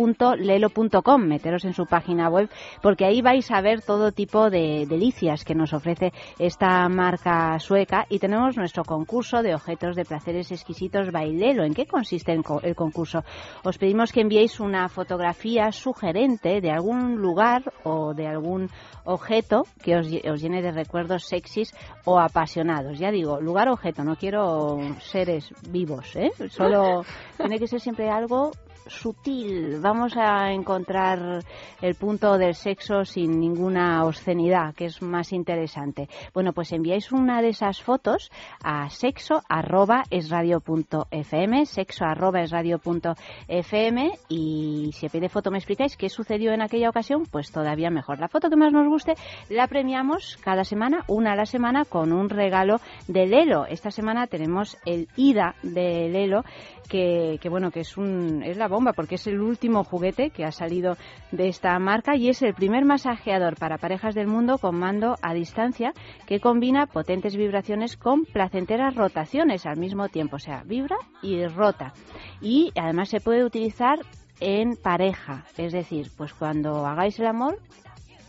www.lelo.com, 0.00 1.22
meteros 1.22 1.64
en 1.64 1.74
su 1.74 1.86
página 1.86 2.28
web, 2.28 2.48
porque 2.82 3.04
ahí 3.04 3.20
vais 3.20 3.50
a 3.50 3.60
ver 3.60 3.79
todo 3.80 4.12
tipo 4.12 4.50
de 4.50 4.86
delicias 4.86 5.44
que 5.44 5.54
nos 5.54 5.72
ofrece 5.72 6.12
esta 6.38 6.88
marca 6.88 7.58
sueca 7.58 8.06
y 8.08 8.18
tenemos 8.18 8.56
nuestro 8.56 8.84
concurso 8.84 9.42
de 9.42 9.54
objetos 9.54 9.96
de 9.96 10.04
placeres 10.04 10.50
exquisitos 10.52 11.10
Bailelo. 11.12 11.64
¿En 11.64 11.74
qué 11.74 11.86
consiste 11.86 12.32
el 12.32 12.42
co- 12.42 12.60
el 12.62 12.74
concurso? 12.74 13.24
Os 13.64 13.78
pedimos 13.78 14.12
que 14.12 14.20
enviéis 14.20 14.60
una 14.60 14.88
fotografía 14.88 15.72
sugerente 15.72 16.60
de 16.60 16.70
algún 16.70 17.16
lugar 17.16 17.62
o 17.84 18.14
de 18.14 18.26
algún 18.26 18.68
objeto 19.04 19.64
que 19.82 19.96
os, 19.96 20.06
os 20.06 20.40
llene 20.42 20.62
de 20.62 20.72
recuerdos 20.72 21.24
sexys 21.26 21.74
o 22.04 22.18
apasionados. 22.20 22.98
Ya 22.98 23.10
digo, 23.10 23.40
lugar 23.40 23.68
objeto, 23.68 24.04
no 24.04 24.16
quiero 24.16 24.78
seres 25.00 25.50
vivos, 25.70 26.14
¿eh? 26.16 26.30
Solo 26.50 27.02
tiene 27.36 27.58
que 27.58 27.66
ser 27.66 27.80
siempre 27.80 28.08
algo 28.10 28.50
sutil. 28.90 29.80
Vamos 29.80 30.16
a 30.16 30.52
encontrar 30.52 31.44
el 31.80 31.94
punto 31.94 32.36
del 32.36 32.54
sexo 32.54 33.04
sin 33.04 33.40
ninguna 33.40 34.04
obscenidad, 34.04 34.74
que 34.74 34.86
es 34.86 35.00
más 35.00 35.32
interesante. 35.32 36.08
Bueno, 36.34 36.52
pues 36.52 36.72
enviáis 36.72 37.12
una 37.12 37.40
de 37.40 37.50
esas 37.50 37.80
fotos 37.80 38.30
a 38.62 38.90
sexo 38.90 39.42
arroba 39.48 40.02
es 40.10 40.28
radio 40.28 40.60
punto 40.60 41.06
fm, 41.10 41.66
sexo 41.66 42.04
arroba 42.04 42.42
es 42.42 42.50
radio 42.50 42.78
punto 42.78 43.14
fm 43.48 44.12
y 44.28 44.90
si 44.92 45.06
a 45.06 45.08
pide 45.08 45.28
foto 45.28 45.50
me 45.50 45.58
explicáis 45.58 45.96
qué 45.96 46.08
sucedió 46.08 46.52
en 46.52 46.62
aquella 46.62 46.90
ocasión, 46.90 47.24
pues 47.30 47.50
todavía 47.52 47.90
mejor. 47.90 48.18
La 48.18 48.28
foto 48.28 48.50
que 48.50 48.56
más 48.56 48.72
nos 48.72 48.88
guste 48.88 49.14
la 49.48 49.66
premiamos 49.68 50.36
cada 50.42 50.64
semana, 50.64 51.04
una 51.06 51.32
a 51.32 51.36
la 51.36 51.46
semana, 51.46 51.84
con 51.84 52.12
un 52.12 52.28
regalo 52.28 52.80
de 53.06 53.26
Lelo. 53.26 53.66
Esta 53.66 53.90
semana 53.90 54.26
tenemos 54.26 54.76
el 54.84 55.08
IDA 55.16 55.54
de 55.62 56.08
Lelo, 56.08 56.44
que, 56.90 57.38
que 57.40 57.48
bueno, 57.48 57.70
que 57.70 57.80
es, 57.80 57.96
un, 57.96 58.42
es 58.42 58.58
la 58.58 58.68
bomba, 58.68 58.92
porque 58.92 59.14
es 59.14 59.26
el 59.26 59.40
último 59.40 59.84
juguete 59.84 60.30
que 60.30 60.44
ha 60.44 60.50
salido 60.50 60.96
de 61.30 61.48
esta 61.48 61.78
marca 61.78 62.16
y 62.16 62.28
es 62.28 62.42
el 62.42 62.52
primer 62.52 62.84
masajeador 62.84 63.56
para 63.56 63.78
parejas 63.78 64.14
del 64.14 64.26
mundo 64.26 64.58
con 64.58 64.76
mando 64.76 65.14
a 65.22 65.32
distancia 65.32 65.92
que 66.26 66.40
combina 66.40 66.86
potentes 66.86 67.36
vibraciones 67.36 67.96
con 67.96 68.24
placenteras 68.24 68.96
rotaciones 68.96 69.64
al 69.64 69.78
mismo 69.78 70.08
tiempo, 70.08 70.36
o 70.36 70.40
sea, 70.40 70.64
vibra 70.66 70.96
y 71.22 71.46
rota. 71.46 71.94
Y 72.42 72.72
además 72.74 73.08
se 73.08 73.20
puede 73.20 73.44
utilizar 73.44 74.00
en 74.40 74.74
pareja, 74.74 75.44
es 75.56 75.72
decir, 75.72 76.10
pues 76.16 76.34
cuando 76.34 76.86
hagáis 76.86 77.18
el 77.20 77.26
amor 77.26 77.58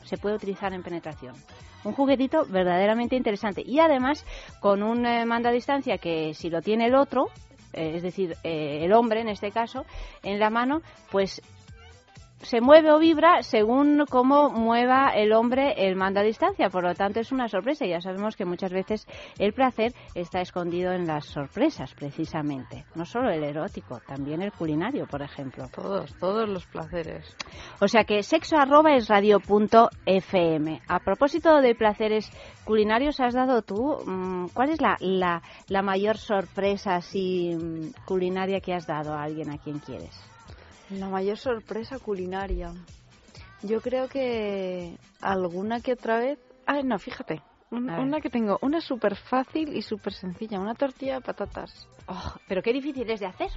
se 0.04 0.18
puede 0.18 0.36
utilizar 0.36 0.74
en 0.74 0.84
penetración. 0.84 1.34
Un 1.84 1.94
juguetito 1.94 2.46
verdaderamente 2.46 3.16
interesante 3.16 3.64
y 3.66 3.80
además 3.80 4.24
con 4.60 4.84
un 4.84 5.06
eh, 5.06 5.26
mando 5.26 5.50
a 5.50 5.52
distancia 5.52 5.98
que 5.98 6.36
si 6.36 6.50
lo 6.50 6.62
tiene 6.62 6.86
el 6.86 6.96
otro, 6.96 7.30
es 7.74 8.04
decir, 8.04 8.36
eh, 8.44 8.80
el 8.84 8.94
hombre 8.94 9.22
en 9.22 9.30
este 9.30 9.52
caso, 9.52 9.86
en 10.24 10.40
la 10.40 10.50
mano, 10.50 10.82
pues 11.12 11.42
se 12.44 12.62
mueve 12.62 12.92
o 12.92 13.00
vibra 13.00 13.44
según 13.44 14.06
cómo 14.10 14.50
mueva 14.50 15.10
el 15.16 15.34
hombre 15.34 15.74
el 15.78 15.96
mando 15.96 16.20
a 16.20 16.24
distancia. 16.24 16.70
Por 16.70 16.84
lo 16.84 16.94
tanto, 16.96 17.20
es 17.20 17.32
una 17.32 17.48
sorpresa. 17.48 17.86
Ya 17.86 18.02
sabemos 18.02 18.36
que 18.36 18.46
muchas 18.46 18.72
veces 18.72 19.06
el 19.40 19.54
placer 19.54 19.94
está 20.16 20.42
escondido 20.42 20.94
en 20.94 21.08
las 21.08 21.26
sorpresas, 21.26 21.94
precisamente. 21.94 22.86
No 22.96 23.06
solo 23.06 23.30
el 23.30 23.44
erótico, 23.44 24.00
también 24.06 24.42
el 24.42 24.52
culinario, 24.52 25.06
por 25.08 25.22
ejemplo. 25.22 25.68
Todos, 25.74 26.14
todos 26.20 26.50
los 26.50 26.66
placeres. 26.66 27.36
O 27.80 27.88
sea 27.88 28.04
que 28.04 28.24
sexo 28.24 28.58
arroba 28.58 28.96
es 28.96 29.08
radio 29.08 29.40
punto 29.40 29.90
fm. 30.06 30.82
A 30.88 31.00
propósito 31.00 31.62
de 31.62 31.76
placeres 31.76 32.30
culinarios, 32.66 33.20
has 33.20 33.34
dado 33.34 33.62
tú, 33.62 33.98
mm, 34.06 34.48
¿cuál 34.54 34.70
es 34.70 34.82
la, 34.82 34.98
la, 35.00 35.42
la 35.68 35.82
mayor 35.82 36.18
sorpresa 36.18 36.96
así 36.96 37.56
mm, 37.56 38.06
culinaria 38.06 38.62
que 38.62 38.74
has 38.74 38.88
dado 38.88 39.14
a 39.14 39.24
alguien 39.24 39.50
a 39.50 39.58
quien 39.58 39.80
quieres? 39.80 40.31
La 40.98 41.08
mayor 41.08 41.38
sorpresa 41.38 42.00
culinaria. 42.00 42.74
Yo 43.64 43.82
creo 43.82 44.08
que 44.10 44.98
alguna 45.22 45.80
que 45.82 45.94
otra 45.94 46.18
vez. 46.20 46.40
Ah, 46.66 46.82
no, 46.84 46.98
fíjate. 47.00 47.42
un- 47.70 47.90
A 47.90 47.96
ver. 47.96 48.06
una 48.06 48.20
que 48.20 48.30
tengo, 48.30 48.60
una 48.62 48.82
súper 48.82 49.16
fácil 49.16 49.74
y 49.74 49.82
súper 49.82 50.12
sencilla, 50.12 50.60
una 50.60 50.76
tortilla 50.76 51.16
de 51.16 51.22
patatas. 51.22 51.88
Oh, 52.08 52.34
pero 52.50 52.62
qué 52.62 52.74
difícil 52.74 53.10
es 53.10 53.22
de 53.22 53.28
hacer. 53.28 53.48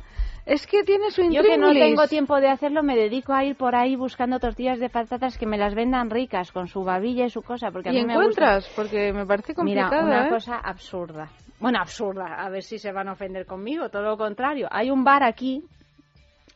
Es 0.47 0.69
que 0.69 0.85
tiene 0.85 1.11
su 1.11 1.23
Yo 1.23 1.43
que 1.43 1.57
no 1.59 1.73
intríngulis. 1.73 1.83
tengo 1.83 2.07
tiempo 2.07 2.41
de 2.41 2.49
hacerlo, 2.49 2.85
me 2.85 2.95
dedico 2.95 3.33
a 3.33 3.43
ir 3.45 3.57
por 3.57 3.75
ahí 3.75 3.97
buscando 3.97 4.39
tortillas 4.39 4.79
de 4.79 4.89
patatas 4.89 5.37
que 5.37 5.47
me 5.47 5.59
las 5.59 5.75
vendan 5.75 6.11
ricas, 6.11 6.53
con 6.53 6.69
su 6.69 6.85
babilla 6.85 7.25
y 7.27 7.31
su 7.31 7.43
cosa, 7.43 7.73
porque 7.73 7.89
a 7.89 7.93
¿Y 7.93 7.97
mí 7.97 8.05
me 8.05 8.15
gusta. 8.15 8.23
encuentras? 8.23 8.69
Porque 8.77 9.13
me 9.13 9.27
parece 9.27 9.53
Mira, 9.65 9.89
complicado, 9.89 10.07
una 10.07 10.27
¿eh? 10.27 10.31
cosa 10.31 10.59
absurda. 10.59 11.31
Bueno, 11.59 11.81
absurda. 11.81 12.37
A 12.39 12.49
ver 12.51 12.63
si 12.63 12.79
se 12.79 12.93
van 12.93 13.09
a 13.09 13.15
ofender 13.15 13.47
conmigo. 13.47 13.89
Todo 13.89 14.03
lo 14.03 14.17
contrario. 14.17 14.69
Hay 14.71 14.93
un 14.93 15.03
bar 15.03 15.25
aquí, 15.25 15.65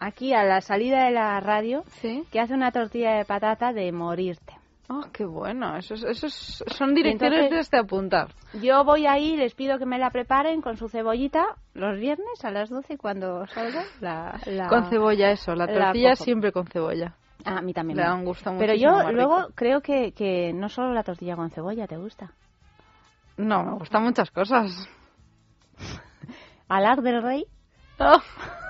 aquí 0.01 0.33
a 0.35 0.45
la 0.45 0.61
salida 0.61 1.05
de 1.05 1.11
la 1.11 1.41
radio, 1.41 1.85
que 2.31 2.41
hace 2.41 2.55
una 2.55 2.73
tortilla 2.73 3.12
de 3.15 3.25
patata 3.25 3.73
de 3.73 3.91
morirte. 3.93 4.55
Oh, 4.91 5.05
qué 5.12 5.27
bueno. 5.27 5.77
Esos, 5.77 6.03
esos 6.03 6.65
son 6.66 6.95
direcciones 6.95 7.43
Entonces- 7.45 7.70
de 7.70 7.77
apuntar. 7.79 8.29
Yo 8.62 8.85
voy 8.85 9.07
ahí, 9.07 9.37
les 9.37 9.55
pido 9.55 9.79
que 9.79 9.85
me 9.85 9.99
la 9.99 10.09
preparen 10.11 10.62
con 10.62 10.79
su 10.79 10.89
cebollita 10.89 11.45
los 11.75 11.99
viernes 12.01 12.43
a 12.43 12.51
las 12.51 12.70
12 12.70 12.97
cuando 12.97 13.47
salga. 13.49 13.85
La, 14.01 14.41
la- 14.47 14.69
Con 14.69 14.89
cebolla, 14.89 15.31
eso. 15.31 15.55
La 15.55 15.66
la 15.66 15.73
tortilla 15.75 16.16
siempre 16.16 16.53
con 16.53 16.66
cebolla. 16.69 17.15
Ah, 17.45 17.59
a 17.59 17.61
mí 17.62 17.75
también. 17.75 17.99
Le 17.99 18.03
da 18.05 18.15
un 18.15 18.25
gusto 18.25 18.51
Pero 18.59 18.75
yo 18.75 19.12
luego 19.12 19.39
rico. 19.41 19.53
creo 19.55 19.81
que, 19.83 20.12
que 20.12 20.53
no 20.55 20.70
solo 20.70 20.95
la 20.95 21.03
tortilla 21.03 21.37
con 21.37 21.51
cebolla 21.51 21.87
te 21.87 21.99
gusta. 21.99 22.33
No, 23.37 23.62
me 23.62 23.73
gustan 23.75 24.03
muchas 24.05 24.31
cosas. 24.31 24.89
Alar 26.69 27.03
del 27.03 27.23
Rey. 27.23 27.45
Oh. 27.99 28.20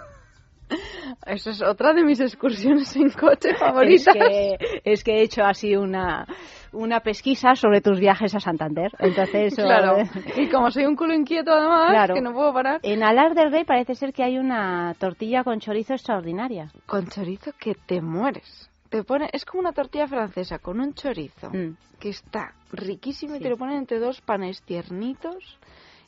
Eso 1.26 1.50
es 1.50 1.62
otra 1.62 1.92
de 1.92 2.02
mis 2.04 2.20
excursiones 2.20 2.94
en 2.96 3.10
coche 3.10 3.54
favoritas. 3.58 4.14
Es 4.14 4.22
que, 4.22 4.80
es 4.84 5.04
que 5.04 5.12
he 5.18 5.22
hecho 5.22 5.42
así 5.44 5.76
una, 5.76 6.26
una 6.72 7.00
pesquisa 7.00 7.54
sobre 7.54 7.80
tus 7.80 7.98
viajes 8.00 8.34
a 8.34 8.40
Santander. 8.40 8.90
Entonces, 8.98 9.54
Claro. 9.54 9.98
Y 10.36 10.48
como 10.48 10.70
soy 10.70 10.84
un 10.86 10.96
culo 10.96 11.14
inquieto 11.14 11.52
además, 11.52 11.90
Claro. 11.90 12.14
que 12.14 12.20
no 12.20 12.32
puedo 12.32 12.52
parar. 12.52 12.80
En 12.82 13.02
Alar 13.02 13.34
del 13.34 13.50
Rey 13.52 13.64
parece 13.64 13.94
ser 13.94 14.12
que 14.12 14.22
hay 14.22 14.38
una 14.38 14.94
tortilla 14.98 15.44
con 15.44 15.60
chorizo 15.60 15.94
extraordinaria. 15.94 16.70
Con 16.86 17.08
chorizo 17.08 17.52
que 17.58 17.74
te 17.74 18.00
mueres. 18.00 18.70
Te 18.90 19.04
pone, 19.04 19.28
es 19.32 19.44
como 19.44 19.60
una 19.60 19.72
tortilla 19.72 20.06
francesa 20.06 20.58
con 20.60 20.80
un 20.80 20.94
chorizo 20.94 21.50
que 22.00 22.08
está 22.08 22.54
riquísimo 22.72 23.34
y 23.34 23.38
Mm. 23.38 23.42
Te 23.42 23.50
lo 23.50 23.56
ponen 23.58 23.76
entre 23.78 23.98
dos 23.98 24.20
panes 24.22 24.62
tiernitos 24.62 25.58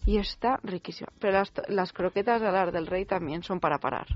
y 0.07 0.17
está 0.17 0.59
riquísimo. 0.63 1.09
Pero 1.19 1.35
las, 1.35 1.53
las 1.69 1.93
croquetas 1.93 2.41
de 2.41 2.49
Alar 2.49 2.73
del 2.73 2.87
Rey 2.87 3.05
también 3.05 3.43
son 3.43 3.61
para 3.61 3.79
parar. 3.79 4.07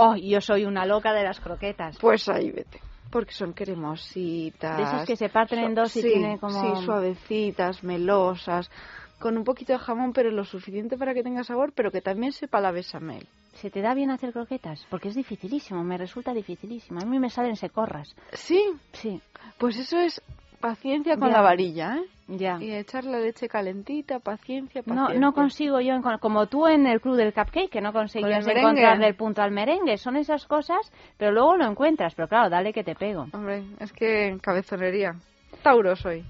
Oh, 0.00 0.16
yo 0.16 0.40
soy 0.40 0.64
una 0.64 0.86
loca 0.86 1.12
de 1.12 1.24
las 1.24 1.40
croquetas. 1.40 1.98
Pues 2.00 2.28
ahí 2.28 2.50
vete. 2.50 2.80
Porque 3.10 3.32
son 3.32 3.52
cremositas. 3.52 4.76
De 4.76 4.82
esas 4.82 5.06
que 5.06 5.16
se 5.16 5.28
parten 5.28 5.58
en 5.60 5.74
dos 5.74 5.94
y 5.96 6.02
sí, 6.02 6.08
tienen 6.08 6.38
como- 6.38 6.76
Sí, 6.76 6.84
suavecitas, 6.84 7.82
melosas, 7.82 8.70
con 9.18 9.36
un 9.36 9.44
poquito 9.44 9.72
de 9.72 9.78
jamón, 9.78 10.12
pero 10.12 10.30
lo 10.30 10.44
suficiente 10.44 10.96
para 10.96 11.12
que 11.12 11.22
tenga 11.22 11.44
sabor, 11.44 11.72
pero 11.74 11.90
que 11.90 12.00
también 12.00 12.32
sepa 12.32 12.60
la 12.60 12.70
besamel. 12.70 13.26
¿Se 13.54 13.68
te 13.70 13.82
da 13.82 13.94
bien 13.94 14.10
hacer 14.10 14.32
croquetas? 14.32 14.86
Porque 14.88 15.08
es 15.08 15.14
dificilísimo, 15.16 15.82
me 15.84 15.98
resulta 15.98 16.32
dificilísimo. 16.32 17.00
A 17.00 17.04
mí 17.04 17.18
me 17.18 17.28
salen 17.30 17.56
secorras. 17.56 18.14
¿Sí? 18.32 18.64
Sí. 18.92 19.20
Pues 19.58 19.76
eso 19.76 19.98
es 19.98 20.22
paciencia 20.60 21.16
con 21.16 21.28
Ya. 21.28 21.36
la 21.36 21.42
varilla, 21.42 21.96
¿eh? 21.96 22.04
Ya. 22.28 22.58
Y 22.60 22.72
echar 22.72 23.04
la 23.04 23.18
leche 23.18 23.48
calentita, 23.48 24.20
paciencia, 24.20 24.82
No, 24.86 24.94
paciencia. 24.94 25.18
no 25.20 25.32
consigo 25.32 25.80
yo, 25.80 25.94
como 26.20 26.46
tú 26.46 26.66
en 26.68 26.86
el 26.86 27.00
club 27.00 27.16
del 27.16 27.32
cupcake, 27.32 27.68
que 27.70 27.80
no 27.80 27.92
conseguías 27.92 28.46
encontrarle 28.46 29.08
el 29.08 29.16
punto 29.16 29.42
al 29.42 29.50
merengue. 29.50 29.96
Son 29.98 30.16
esas 30.16 30.46
cosas, 30.46 30.92
pero 31.16 31.32
luego 31.32 31.56
lo 31.56 31.66
encuentras. 31.66 32.14
Pero 32.14 32.28
claro, 32.28 32.48
dale 32.48 32.72
que 32.72 32.84
te 32.84 32.94
pego. 32.94 33.26
Hombre, 33.32 33.64
es 33.80 33.92
que 33.92 34.38
cabezonería. 34.40 35.16
Tauro 35.62 35.96
soy. 35.96 36.24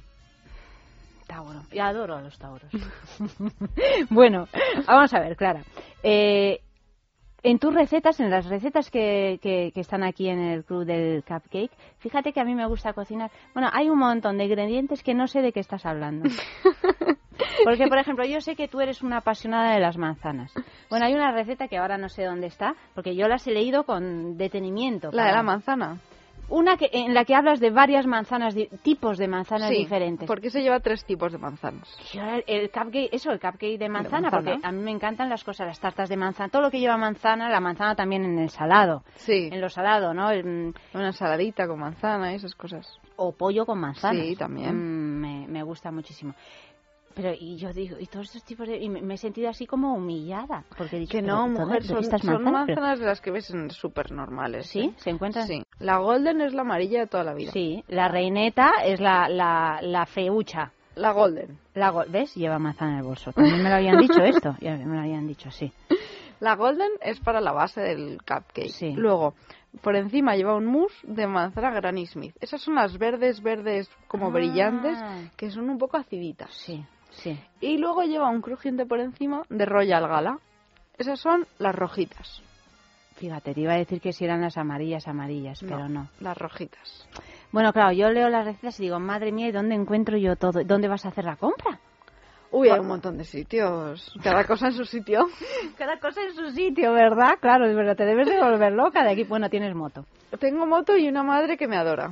Tauro. 1.26 1.60
Y 1.70 1.78
adoro 1.78 2.16
a 2.16 2.22
los 2.22 2.38
tauros. 2.38 2.70
bueno, 4.10 4.48
vamos 4.86 5.12
a 5.14 5.20
ver, 5.20 5.36
Clara. 5.36 5.62
Eh, 6.02 6.60
en 7.42 7.58
tus 7.58 7.74
recetas, 7.74 8.20
en 8.20 8.30
las 8.30 8.46
recetas 8.46 8.90
que, 8.90 9.38
que, 9.42 9.70
que 9.72 9.80
están 9.80 10.02
aquí 10.02 10.28
en 10.28 10.38
el 10.38 10.64
club 10.64 10.84
del 10.84 11.24
cupcake, 11.24 11.72
fíjate 11.98 12.32
que 12.32 12.40
a 12.40 12.44
mí 12.44 12.54
me 12.54 12.66
gusta 12.66 12.92
cocinar. 12.92 13.30
Bueno, 13.54 13.68
hay 13.72 13.88
un 13.88 13.98
montón 13.98 14.38
de 14.38 14.44
ingredientes 14.44 15.02
que 15.02 15.14
no 15.14 15.26
sé 15.26 15.40
de 15.40 15.52
qué 15.52 15.60
estás 15.60 15.86
hablando. 15.86 16.28
Porque, 17.64 17.86
por 17.88 17.98
ejemplo, 17.98 18.24
yo 18.24 18.40
sé 18.40 18.56
que 18.56 18.68
tú 18.68 18.80
eres 18.80 19.02
una 19.02 19.18
apasionada 19.18 19.72
de 19.72 19.80
las 19.80 19.96
manzanas. 19.96 20.52
Bueno, 20.88 21.06
hay 21.06 21.14
una 21.14 21.32
receta 21.32 21.68
que 21.68 21.78
ahora 21.78 21.98
no 21.98 22.08
sé 22.08 22.24
dónde 22.24 22.46
está, 22.46 22.74
porque 22.94 23.14
yo 23.14 23.28
las 23.28 23.46
he 23.46 23.52
leído 23.52 23.84
con 23.84 24.36
detenimiento. 24.36 25.10
La 25.12 25.26
de 25.26 25.32
la 25.32 25.42
manzana. 25.42 25.98
Una 26.50 26.76
que, 26.76 26.90
en 26.92 27.14
la 27.14 27.24
que 27.24 27.34
hablas 27.34 27.60
de 27.60 27.70
varias 27.70 28.06
manzanas, 28.06 28.54
tipos 28.82 29.16
de 29.18 29.28
manzanas 29.28 29.68
Sí, 29.70 29.76
diferentes. 29.76 30.26
porque 30.26 30.50
se 30.50 30.62
lleva 30.62 30.80
tres 30.80 31.04
tipos 31.04 31.30
de 31.32 31.38
manzanas. 31.38 31.88
Yo 32.12 32.22
el, 32.46 32.70
cupcake, 32.70 33.08
eso, 33.12 33.30
el 33.30 33.38
cupcake 33.40 33.78
de 33.78 33.88
manzana, 33.88 34.30
manzana. 34.30 34.30
porque 34.54 34.66
a 34.66 34.72
mí 34.72 34.82
me 34.82 34.90
encantan 34.90 35.28
las 35.28 35.44
cosas, 35.44 35.68
las 35.68 35.78
tartas 35.80 36.08
de 36.08 36.16
manzana, 36.16 36.48
todo 36.48 36.62
lo 36.62 36.70
que 36.70 36.80
lleva 36.80 36.96
manzana, 36.96 37.48
la 37.48 37.60
manzana 37.60 37.94
también 37.94 38.24
en 38.24 38.38
el 38.38 38.50
salado. 38.50 39.04
Sí. 39.14 39.48
En 39.52 39.60
lo 39.60 39.68
salado, 39.70 40.12
¿no? 40.12 40.30
El, 40.30 40.44
mm, 40.44 40.74
Una 40.94 41.06
ensaladita 41.06 41.66
con 41.68 41.78
manzana 41.78 42.32
y 42.32 42.36
esas 42.36 42.54
cosas. 42.54 42.98
o 43.16 43.32
pollo 43.32 43.64
con 43.64 43.78
manzana. 43.78 44.20
Sí, 44.20 44.34
también. 44.34 44.74
me, 45.20 45.46
me 45.46 45.62
gusta 45.62 45.90
muchísimo. 45.92 46.34
Pero 47.22 47.34
y 47.38 47.56
yo 47.56 47.72
digo, 47.72 47.96
y 47.98 48.06
todos 48.06 48.26
estos 48.26 48.44
tipos 48.44 48.66
de... 48.66 48.78
Y 48.78 48.88
me, 48.88 49.02
me 49.02 49.14
he 49.14 49.18
sentido 49.18 49.50
así 49.50 49.66
como 49.66 49.94
humillada. 49.94 50.64
Porque 50.76 50.96
he 50.96 51.00
dicho, 51.00 51.12
Que 51.12 51.22
no, 51.22 51.42
¿dónde- 51.42 51.60
mujer, 51.60 51.84
son, 51.84 51.96
manzanas? 51.96 52.66
Pero- 52.66 52.96
de 52.96 53.06
las 53.06 53.20
que 53.20 53.30
ves 53.30 53.52
súper 53.70 54.10
normales. 54.12 54.66
¿Sí? 54.66 54.94
¿Se 54.98 55.10
encuentran? 55.10 55.46
Sí. 55.46 55.62
La 55.78 55.98
golden 55.98 56.40
es 56.40 56.54
la 56.54 56.62
amarilla 56.62 57.00
de 57.00 57.06
toda 57.06 57.24
la 57.24 57.34
vida. 57.34 57.52
Sí, 57.52 57.84
la 57.88 58.08
reineta 58.08 58.70
es 58.84 59.00
la, 59.00 59.28
la, 59.28 59.80
la 59.82 60.06
feucha. 60.06 60.72
La 60.96 61.12
golden. 61.12 61.58
La 61.74 61.90
gol- 61.90 62.06
¿Ves? 62.10 62.34
Lleva 62.34 62.58
manzana 62.58 62.92
en 62.92 62.98
el 62.98 63.04
bolso. 63.04 63.32
También 63.32 63.62
me 63.62 63.68
lo 63.70 63.76
habían 63.76 63.98
dicho 63.98 64.20
esto. 64.24 64.56
Ya 64.60 64.76
me 64.76 64.94
lo 64.96 65.00
habían 65.00 65.26
dicho, 65.26 65.50
sí. 65.50 65.72
La 66.40 66.56
golden 66.56 66.90
es 67.02 67.20
para 67.20 67.40
la 67.40 67.52
base 67.52 67.80
del 67.80 68.18
cupcake. 68.18 68.70
Sí. 68.70 68.92
Luego, 68.96 69.34
por 69.82 69.94
encima 69.94 70.36
lleva 70.36 70.56
un 70.56 70.66
mousse 70.66 70.96
de 71.04 71.26
manzana 71.26 71.70
Granny 71.70 72.06
Smith. 72.06 72.34
Esas 72.40 72.60
son 72.62 72.74
las 72.74 72.98
verdes, 72.98 73.42
verdes 73.42 73.88
como 74.08 74.26
Ah. 74.28 74.30
brillantes, 74.30 74.98
que 75.36 75.50
son 75.50 75.68
un 75.70 75.78
poco 75.78 75.96
aciditas. 75.98 76.50
Sí, 76.52 76.84
sí. 77.22 77.38
Y 77.60 77.78
luego 77.78 78.02
lleva 78.02 78.28
un 78.28 78.40
crujiente 78.40 78.86
por 78.86 79.00
encima 79.00 79.42
de 79.48 79.64
Royal 79.66 80.06
Gala. 80.08 80.38
Esas 80.98 81.20
son 81.20 81.46
las 81.58 81.74
rojitas. 81.74 82.42
Fíjate, 83.16 83.52
te 83.54 83.60
iba 83.60 83.74
a 83.74 83.78
decir 83.78 84.00
que 84.00 84.12
si 84.12 84.24
eran 84.24 84.40
las 84.40 84.56
amarillas, 84.56 85.06
amarillas, 85.06 85.60
pero 85.60 85.88
no. 85.88 86.08
Las 86.20 86.38
rojitas. 86.38 87.06
Bueno, 87.52 87.72
claro, 87.72 87.92
yo 87.92 88.08
leo 88.10 88.28
las 88.30 88.46
recetas 88.46 88.80
y 88.80 88.84
digo, 88.84 88.98
madre 88.98 89.32
mía, 89.32 89.48
¿y 89.48 89.52
dónde 89.52 89.74
encuentro 89.74 90.16
yo 90.16 90.36
todo? 90.36 90.64
¿Dónde 90.64 90.88
vas 90.88 91.04
a 91.04 91.08
hacer 91.08 91.24
la 91.24 91.36
compra? 91.36 91.78
Uy, 92.52 92.68
hay 92.68 92.80
un 92.80 92.88
montón 92.88 93.16
de 93.16 93.24
sitios. 93.24 94.12
Cada 94.22 94.44
cosa 94.44 94.68
en 94.68 94.72
su 94.72 94.84
sitio. 94.84 95.28
Cada 95.78 95.98
cosa 95.98 96.22
en 96.22 96.34
su 96.34 96.50
sitio, 96.50 96.92
¿verdad? 96.92 97.34
Claro, 97.40 97.66
es 97.66 97.76
verdad, 97.76 97.96
te 97.96 98.04
debes 98.04 98.28
de 98.28 98.40
volver 98.40 98.72
loca 98.72 99.04
de 99.04 99.12
aquí. 99.12 99.24
Bueno, 99.24 99.48
tienes 99.48 99.74
moto. 99.74 100.04
Tengo 100.38 100.66
moto 100.66 100.96
y 100.96 101.08
una 101.08 101.22
madre 101.22 101.56
que 101.56 101.68
me 101.68 101.76
adora. 101.76 102.10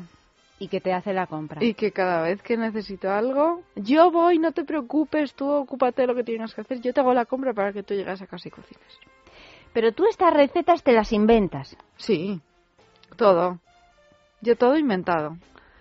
Y 0.59 0.69
que 0.69 0.81
te 0.81 0.93
hace 0.93 1.13
la 1.13 1.27
compra. 1.27 1.63
Y 1.63 1.75
que 1.75 1.93
cada 1.93 2.23
vez 2.23 2.43
que 2.43 2.57
necesito 2.57 3.11
algo, 3.11 3.63
yo 3.77 4.11
voy, 4.11 4.39
no 4.39 4.53
te 4.53 4.65
preocupes, 4.65 5.35
tú 5.35 5.49
ocúpate 5.49 6.03
de 6.03 6.09
lo 6.09 6.15
que 6.15 6.25
tienes 6.25 6.55
que 6.55 6.63
hacer, 6.63 6.81
yo 6.81 6.93
te 6.93 7.01
hago 7.01 7.15
la 7.15 7.27
compra 7.27 7.55
para 7.55 7.73
que 7.73 7.83
tú 7.83 7.95
llegues 7.95 8.21
a 8.21 8.27
casa 8.27 8.49
y 8.49 8.51
cocines. 8.51 8.99
Pero 9.73 9.93
tú 9.93 10.07
estas 10.07 10.33
recetas 10.35 10.83
te 10.83 10.93
las 10.93 11.13
inventas. 11.13 11.77
Sí, 11.97 12.41
todo. 13.17 13.61
Yo 14.41 14.57
todo 14.57 14.77
inventado. 14.77 15.37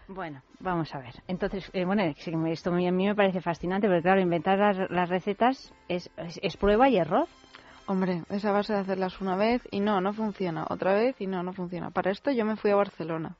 Bueno, 0.07 0.41
vamos 0.59 0.93
a 0.95 0.99
ver. 0.99 1.15
Entonces, 1.27 1.69
eh, 1.73 1.85
bueno, 1.85 2.03
esto 2.03 2.71
a 2.71 2.73
mí 2.73 2.91
me 2.91 3.15
parece 3.15 3.41
fascinante, 3.41 3.87
porque 3.87 4.03
claro, 4.03 4.21
inventar 4.21 4.57
las, 4.57 4.89
las 4.89 5.09
recetas 5.09 5.73
es, 5.87 6.09
es, 6.17 6.39
es 6.41 6.57
prueba 6.57 6.89
y 6.89 6.97
error. 6.97 7.27
Hombre, 7.87 8.23
esa 8.29 8.51
base 8.51 8.73
de 8.73 8.79
hacerlas 8.79 9.21
una 9.21 9.35
vez 9.35 9.61
y 9.71 9.79
no, 9.79 10.01
no 10.01 10.13
funciona. 10.13 10.65
Otra 10.69 10.93
vez 10.93 11.19
y 11.19 11.27
no, 11.27 11.43
no 11.43 11.53
funciona. 11.53 11.89
Para 11.91 12.11
esto 12.11 12.31
yo 12.31 12.45
me 12.45 12.57
fui 12.57 12.71
a 12.71 12.75
Barcelona. 12.75 13.37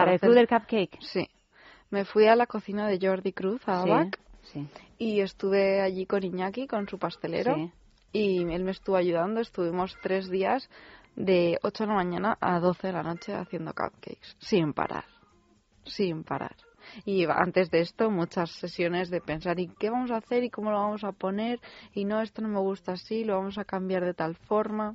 Para 0.00 0.14
el 0.14 0.20
club 0.20 0.34
del 0.34 0.48
cupcake. 0.48 0.98
Sí. 1.00 1.28
Me 1.90 2.04
fui 2.04 2.26
a 2.26 2.36
la 2.36 2.46
cocina 2.46 2.86
de 2.86 2.98
Jordi 3.00 3.32
Cruz, 3.32 3.62
a 3.66 3.82
Sí, 3.82 3.90
Abac, 3.90 4.18
sí. 4.42 4.66
y 4.98 5.20
estuve 5.20 5.80
allí 5.80 6.04
con 6.06 6.22
Iñaki, 6.22 6.66
con 6.66 6.86
su 6.88 6.98
pastelero, 6.98 7.54
Sí. 7.54 7.72
y 8.12 8.38
él 8.52 8.64
me 8.64 8.72
estuvo 8.72 8.96
ayudando. 8.96 9.40
Estuvimos 9.40 9.96
tres 10.02 10.28
días 10.28 10.68
de 11.16 11.58
8 11.62 11.84
de 11.84 11.88
la 11.88 11.94
mañana 11.94 12.38
a 12.40 12.60
12 12.60 12.88
de 12.88 12.92
la 12.92 13.02
noche 13.02 13.34
haciendo 13.34 13.72
cupcakes, 13.74 14.36
sin 14.38 14.72
parar, 14.72 15.04
sin 15.84 16.24
parar. 16.24 16.54
Y 17.04 17.24
antes 17.26 17.70
de 17.70 17.80
esto, 17.80 18.10
muchas 18.10 18.50
sesiones 18.52 19.10
de 19.10 19.20
pensar, 19.20 19.58
¿y 19.60 19.68
qué 19.78 19.90
vamos 19.90 20.10
a 20.10 20.16
hacer? 20.16 20.42
¿Y 20.44 20.50
cómo 20.50 20.70
lo 20.70 20.78
vamos 20.78 21.04
a 21.04 21.12
poner? 21.12 21.60
Y 21.92 22.04
no, 22.04 22.22
esto 22.22 22.40
no 22.40 22.48
me 22.48 22.60
gusta 22.60 22.92
así, 22.92 23.24
lo 23.24 23.36
vamos 23.36 23.58
a 23.58 23.64
cambiar 23.64 24.04
de 24.04 24.14
tal 24.14 24.36
forma. 24.36 24.94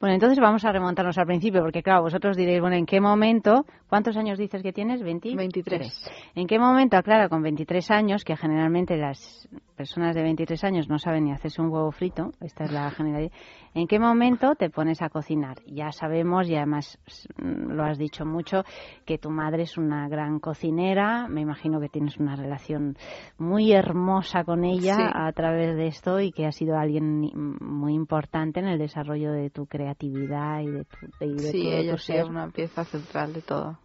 Bueno, 0.00 0.14
entonces 0.14 0.38
vamos 0.38 0.64
a 0.64 0.72
remontarnos 0.72 1.16
al 1.18 1.26
principio, 1.26 1.62
porque 1.62 1.82
claro, 1.82 2.02
vosotros 2.02 2.36
diréis, 2.36 2.60
bueno, 2.60 2.76
¿en 2.76 2.86
qué 2.86 3.00
momento? 3.00 3.64
¿Cuántos 3.88 4.16
años 4.16 4.38
dices 4.38 4.62
que 4.62 4.72
tienes? 4.72 5.02
¿20? 5.02 5.36
23. 5.36 6.10
¿En 6.34 6.46
qué 6.46 6.58
momento, 6.58 7.00
claro, 7.02 7.28
con 7.28 7.42
23 7.42 7.90
años, 7.90 8.24
que 8.24 8.36
generalmente 8.36 8.96
las 8.96 9.48
personas 9.76 10.14
de 10.14 10.22
23 10.22 10.64
años 10.64 10.88
no 10.88 10.98
saben 10.98 11.24
ni 11.24 11.32
hacerse 11.32 11.62
un 11.62 11.68
huevo 11.68 11.90
frito, 11.90 12.32
esta 12.40 12.64
es 12.64 12.72
la 12.72 12.90
generalidad, 12.90 13.32
¿en 13.74 13.86
qué 13.86 13.98
momento 13.98 14.54
te 14.54 14.70
pones 14.70 15.00
a 15.02 15.08
cocinar? 15.08 15.58
Ya 15.66 15.92
sabemos, 15.92 16.48
y 16.48 16.56
además 16.56 16.98
mm, 17.38 17.72
lo 17.72 17.84
has 17.84 17.98
dicho 17.98 18.24
mucho, 18.24 18.64
que 19.04 19.18
tu 19.18 19.30
madre 19.30 19.62
es 19.62 19.78
una 19.78 20.08
gran 20.08 20.38
cocinera, 20.40 21.28
me 21.28 21.40
imagino 21.40 21.80
que 21.80 21.88
tienes 21.88 22.16
una 22.18 22.36
relación 22.36 22.96
muy 23.38 23.72
hermosa 23.72 24.44
con 24.44 24.64
ella 24.64 24.94
Sí. 24.96 25.02
a 25.14 25.32
través 25.32 25.74
de 25.76 25.86
esto 25.88 26.20
y 26.20 26.32
que 26.32 26.46
ha 26.46 26.52
sido 26.52 26.76
alguien 26.78 27.20
muy 27.60 27.94
importante 27.94 28.60
en 28.60 28.66
el 28.68 28.78
desarrollo 28.78 29.32
de 29.32 29.50
tu 29.50 29.66
creatividad 29.66 30.60
y 30.60 30.66
de, 30.70 30.84
tu, 30.84 31.06
de 31.20 31.38
Sí, 31.38 31.62
todo 31.62 31.72
ella 31.72 31.92
tu 31.92 31.98
ser. 31.98 32.24
una 32.26 32.48
pieza 32.48 32.84
central 32.84 33.32
de 33.32 33.42
todo. 33.42 33.78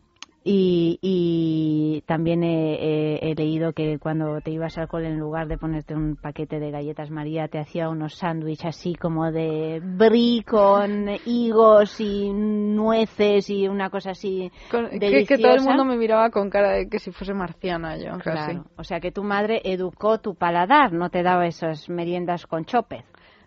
Y, 0.49 0.97
y 1.01 2.03
también 2.05 2.41
he, 2.41 2.75
he- 2.75 3.31
he 3.31 3.35
leído 3.35 3.73
que 3.73 3.99
cuando 3.99 4.39
te 4.39 4.51
ibas 4.51 4.77
al 4.77 4.87
cole, 4.87 5.09
en 5.09 5.19
lugar 5.19 5.49
de 5.49 5.57
ponerte 5.57 5.93
un 5.93 6.15
paquete 6.15 6.61
de 6.61 6.71
galletas 6.71 7.11
María, 7.11 7.49
te 7.49 7.59
hacía 7.59 7.89
unos 7.89 8.15
sándwiches 8.15 8.63
así 8.67 8.95
como 8.95 9.29
de 9.29 9.81
brie 9.83 10.43
con 10.45 11.09
higos 11.25 11.99
y 11.99 12.31
nueces 12.31 13.49
y 13.49 13.67
una 13.67 13.89
cosa 13.89 14.11
así 14.11 14.49
Con- 14.71 14.89
que, 14.89 15.25
todo 15.37 15.55
el 15.55 15.63
mundo 15.63 15.83
me 15.83 15.97
miraba 15.97 16.29
con 16.29 16.49
cara 16.49 16.71
de 16.71 16.87
que 16.87 16.99
si 16.99 17.11
fuese 17.11 17.33
marciana 17.33 17.97
yo, 17.97 18.11
casi. 18.23 18.53
Claro, 18.53 18.65
o 18.77 18.85
sea 18.85 19.01
que 19.01 19.11
tu 19.11 19.23
madre 19.25 19.61
educó 19.65 20.19
tu 20.19 20.35
paladar, 20.35 20.93
no 20.93 21.09
te 21.09 21.23
daba 21.23 21.45
esas 21.45 21.89
meriendas 21.89 22.45
con 22.47 22.63
chope. 22.63 23.03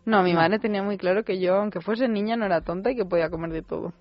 No, 0.06 0.22
mi 0.22 0.32
No. 0.32 0.40
madre 0.40 0.58
tenía 0.58 0.82
muy 0.82 0.96
claro 0.96 1.24
que 1.24 1.38
yo, 1.40 1.56
aunque 1.56 1.80
fuese 1.80 2.08
niña, 2.08 2.36
no 2.36 2.46
era 2.46 2.62
tonta 2.62 2.90
y 2.90 2.96
que 2.96 3.04
podía 3.04 3.28
comer 3.30 3.52
de 3.52 3.62
todo. 3.62 3.92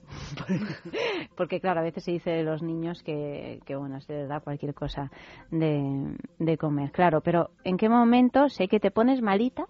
Porque 1.35 1.59
claro, 1.59 1.81
a 1.81 1.83
veces 1.83 2.03
se 2.03 2.11
dice 2.11 2.29
de 2.31 2.43
los 2.43 2.61
niños 2.63 3.03
que, 3.03 3.59
que 3.65 3.75
bueno, 3.75 3.99
se 4.01 4.13
les 4.13 4.29
da 4.29 4.39
cualquier 4.39 4.73
cosa 4.73 5.11
de, 5.51 6.15
de 6.39 6.57
comer. 6.57 6.91
Claro, 6.91 7.21
pero 7.21 7.49
¿en 7.63 7.77
qué 7.77 7.89
momento 7.89 8.49
sé 8.49 8.67
que 8.67 8.79
te 8.79 8.91
pones 8.91 9.21
malita 9.21 9.65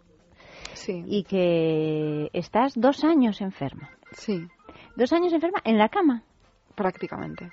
Sí. 0.73 1.03
y 1.05 1.23
que 1.23 2.29
estás 2.33 2.73
dos 2.75 3.03
años 3.03 3.41
enferma? 3.41 3.89
Sí, 4.11 4.47
Dos 4.95 5.13
años 5.13 5.31
enferma 5.33 5.59
en 5.63 5.77
la 5.77 5.89
cama 5.89 6.23
prácticamente. 6.75 7.49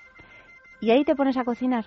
y 0.80 0.90
ahí 0.90 1.04
te 1.04 1.14
pones 1.16 1.36
a 1.36 1.44
cocinar. 1.44 1.86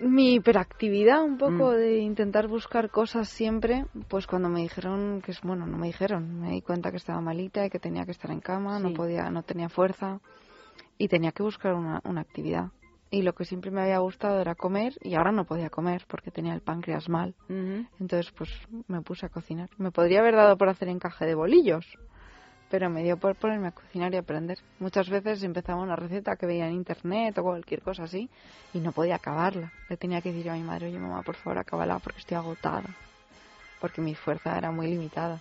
Mi 0.00 0.34
hiperactividad, 0.34 1.22
un 1.22 1.36
poco 1.36 1.72
Mm. 1.72 1.76
de 1.76 1.98
intentar 1.98 2.48
buscar 2.48 2.90
cosas 2.90 3.28
siempre, 3.28 3.84
pues 4.08 4.26
cuando 4.26 4.48
me 4.48 4.60
dijeron 4.60 5.20
que 5.22 5.32
es 5.32 5.42
bueno, 5.42 5.66
no 5.66 5.76
me 5.76 5.88
dijeron, 5.88 6.40
me 6.40 6.52
di 6.52 6.62
cuenta 6.62 6.90
que 6.90 6.96
estaba 6.96 7.20
malita 7.20 7.66
y 7.66 7.70
que 7.70 7.78
tenía 7.78 8.06
que 8.06 8.12
estar 8.12 8.30
en 8.30 8.40
cama, 8.40 8.78
no 8.78 8.94
podía, 8.94 9.28
no 9.30 9.42
tenía 9.42 9.68
fuerza 9.68 10.20
y 10.96 11.08
tenía 11.08 11.32
que 11.32 11.42
buscar 11.42 11.74
una, 11.74 12.00
una 12.04 12.22
actividad. 12.22 12.70
Y 13.10 13.22
lo 13.22 13.34
que 13.34 13.44
siempre 13.44 13.70
me 13.70 13.82
había 13.82 13.98
gustado 13.98 14.40
era 14.40 14.54
comer 14.54 14.94
y 15.02 15.16
ahora 15.16 15.32
no 15.32 15.44
podía 15.44 15.68
comer 15.68 16.04
porque 16.08 16.30
tenía 16.30 16.54
el 16.54 16.60
páncreas 16.62 17.08
mal. 17.08 17.34
Entonces, 17.98 18.32
pues 18.32 18.48
me 18.86 19.02
puse 19.02 19.26
a 19.26 19.28
cocinar. 19.28 19.68
Me 19.76 19.90
podría 19.90 20.20
haber 20.20 20.36
dado 20.36 20.56
por 20.56 20.68
hacer 20.68 20.88
encaje 20.88 21.26
de 21.26 21.34
bolillos, 21.34 21.84
pero 22.70 22.88
me 22.88 23.02
dio 23.02 23.16
por 23.16 23.34
ponerme 23.34 23.68
a 23.68 23.72
cocinar 23.72 24.14
y 24.14 24.16
aprender. 24.16 24.58
Muchas 24.78 25.08
veces 25.10 25.42
empezaba 25.42 25.82
una 25.82 25.96
receta 25.96 26.36
que 26.36 26.46
veía 26.46 26.68
en 26.68 26.74
internet 26.74 27.36
o 27.38 27.42
cualquier 27.42 27.82
cosa 27.82 28.04
así 28.04 28.30
y 28.72 28.78
no 28.78 28.92
podía 28.92 29.16
acabarla. 29.16 29.72
Le 29.88 29.96
tenía 29.96 30.20
que 30.22 30.30
decir 30.30 30.46
yo 30.46 30.52
a 30.52 30.56
mi 30.56 30.62
madre, 30.62 30.86
oye 30.86 30.98
mamá, 30.98 31.22
por 31.22 31.34
favor, 31.34 31.58
acábala 31.58 31.98
porque 31.98 32.20
estoy 32.20 32.36
agotada. 32.36 32.88
Porque 33.80 34.00
mi 34.00 34.14
fuerza 34.14 34.56
era 34.56 34.70
muy 34.70 34.86
limitada. 34.86 35.40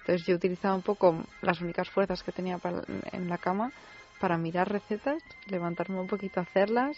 Entonces 0.00 0.26
yo 0.26 0.34
utilizaba 0.34 0.74
un 0.74 0.82
poco 0.82 1.16
las 1.40 1.60
únicas 1.60 1.88
fuerzas 1.88 2.22
que 2.22 2.32
tenía 2.32 2.58
para- 2.58 2.82
en 3.12 3.28
la 3.28 3.38
cama 3.38 3.72
para 4.20 4.36
mirar 4.36 4.70
recetas, 4.70 5.22
levantarme 5.46 6.00
un 6.00 6.06
poquito 6.08 6.40
a 6.40 6.42
hacerlas 6.42 6.96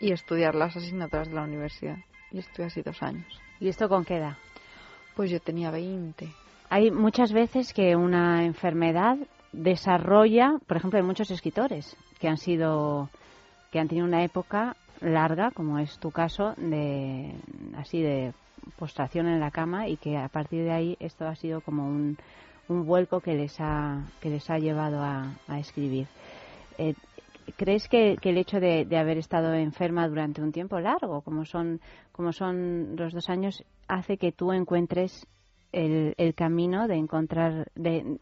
y 0.00 0.12
estudiar 0.12 0.54
las 0.54 0.76
asignaturas 0.76 1.28
de 1.28 1.34
la 1.34 1.42
universidad. 1.42 1.98
Y 2.32 2.38
estuve 2.38 2.66
así 2.66 2.80
dos 2.82 3.02
años. 3.02 3.40
¿Y 3.60 3.68
esto 3.68 3.88
con 3.88 4.04
qué 4.04 4.16
edad? 4.16 4.36
Pues 5.14 5.30
yo 5.30 5.40
tenía 5.40 5.70
20. 5.70 6.32
Hay 6.72 6.92
muchas 6.92 7.32
veces 7.32 7.72
que 7.74 7.96
una 7.96 8.44
enfermedad 8.44 9.18
desarrolla, 9.52 10.52
por 10.68 10.76
ejemplo, 10.76 11.00
hay 11.00 11.04
muchos 11.04 11.32
escritores 11.32 11.96
que 12.20 12.28
han 12.28 12.36
sido, 12.36 13.08
que 13.72 13.80
han 13.80 13.88
tenido 13.88 14.06
una 14.06 14.22
época 14.22 14.76
larga, 15.00 15.50
como 15.50 15.80
es 15.80 15.98
tu 15.98 16.12
caso, 16.12 16.54
de 16.56 17.34
así 17.76 18.00
de 18.00 18.32
postración 18.78 19.26
en 19.26 19.40
la 19.40 19.50
cama 19.50 19.88
y 19.88 19.96
que 19.96 20.16
a 20.16 20.28
partir 20.28 20.62
de 20.62 20.70
ahí 20.70 20.96
esto 21.00 21.26
ha 21.26 21.34
sido 21.34 21.60
como 21.60 21.84
un, 21.84 22.16
un 22.68 22.86
vuelco 22.86 23.20
que 23.20 23.34
les 23.34 23.60
ha 23.60 24.04
que 24.20 24.30
les 24.30 24.48
ha 24.48 24.58
llevado 24.58 25.02
a, 25.02 25.34
escribir. 25.58 26.06
Eh, 26.78 26.94
¿Crees 27.56 27.88
que, 27.88 28.16
que 28.22 28.30
el 28.30 28.38
hecho 28.38 28.60
de, 28.60 28.84
de 28.84 28.96
haber 28.96 29.18
estado 29.18 29.54
enferma 29.54 30.06
durante 30.06 30.40
un 30.40 30.52
tiempo 30.52 30.78
largo, 30.78 31.22
como 31.22 31.44
son, 31.44 31.80
como 32.12 32.32
son 32.32 32.94
los 32.94 33.12
dos 33.12 33.28
años, 33.28 33.64
hace 33.88 34.18
que 34.18 34.30
tú 34.30 34.52
encuentres 34.52 35.26
el, 35.72 36.14
el 36.18 36.34
camino 36.34 36.88
de 36.88 36.96
encontrar, 36.96 37.70
de, 37.74 38.16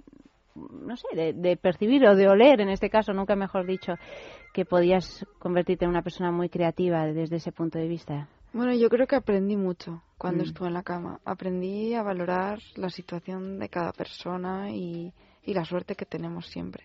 no 0.55 0.97
sé, 0.97 1.07
de, 1.15 1.33
de 1.33 1.57
percibir 1.57 2.05
o 2.07 2.15
de 2.17 2.29
oler, 2.29 2.61
en 2.61 2.69
este 2.69 2.91
caso, 2.91 3.13
nunca 3.13 3.37
mejor 3.37 3.67
dicho, 3.67 3.95
que 4.53 4.65
podías 4.65 5.27
convertirte 5.39 5.85
en 5.85 5.91
una 5.91 6.03
persona 6.03 6.31
muy 6.33 6.49
creativa 6.49 7.07
desde 7.07 7.37
ese 7.37 7.53
punto 7.53 7.79
de 7.79 7.89
vista? 7.89 8.29
Bueno, 8.53 8.73
yo 8.75 8.89
creo 8.89 9.07
que 9.07 9.17
aprendí 9.17 9.57
mucho 9.57 10.03
cuando 10.17 10.43
Mm. 10.43 10.47
estuve 10.47 10.69
en 10.69 10.75
la 10.75 10.83
cama. 10.83 11.21
Aprendí 11.25 11.95
a 11.95 12.03
valorar 12.03 12.59
la 12.77 12.89
situación 12.89 13.59
de 13.59 13.69
cada 13.69 13.93
persona 13.93 14.71
y, 14.71 15.13
y 15.45 15.55
la 15.55 15.65
suerte 15.65 15.95
que 15.95 16.07
tenemos 16.07 16.47
siempre. 16.47 16.85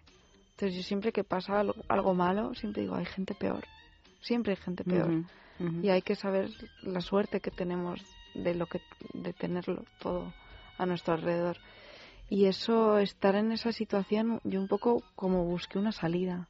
Entonces 0.51 0.75
yo 0.77 0.83
siempre 0.83 1.11
que 1.11 1.23
pasa 1.23 1.59
algo, 1.59 1.73
algo 1.87 2.13
malo, 2.13 2.53
siempre 2.53 2.83
digo, 2.83 2.95
hay 2.95 3.05
gente 3.05 3.33
peor. 3.33 3.63
Siempre 4.21 4.53
hay 4.53 4.57
gente 4.57 4.83
peor. 4.83 5.23
Y 5.81 5.89
hay 5.89 6.01
que 6.01 6.15
saber 6.15 6.49
la 6.81 6.99
suerte 6.99 7.39
que 7.39 7.49
tenemos 7.51 8.01
de 8.35 8.53
lo 8.55 8.65
que 8.65 8.79
de 9.13 9.31
tenerlo 9.33 9.83
todo 9.99 10.33
a 10.83 10.87
nuestro 10.87 11.13
alrededor. 11.13 11.57
Y 12.29 12.45
eso, 12.45 12.97
estar 12.99 13.35
en 13.35 13.51
esa 13.51 13.71
situación, 13.71 14.39
yo 14.43 14.59
un 14.59 14.67
poco 14.67 15.03
como 15.15 15.43
busqué 15.45 15.77
una 15.77 15.91
salida, 15.91 16.47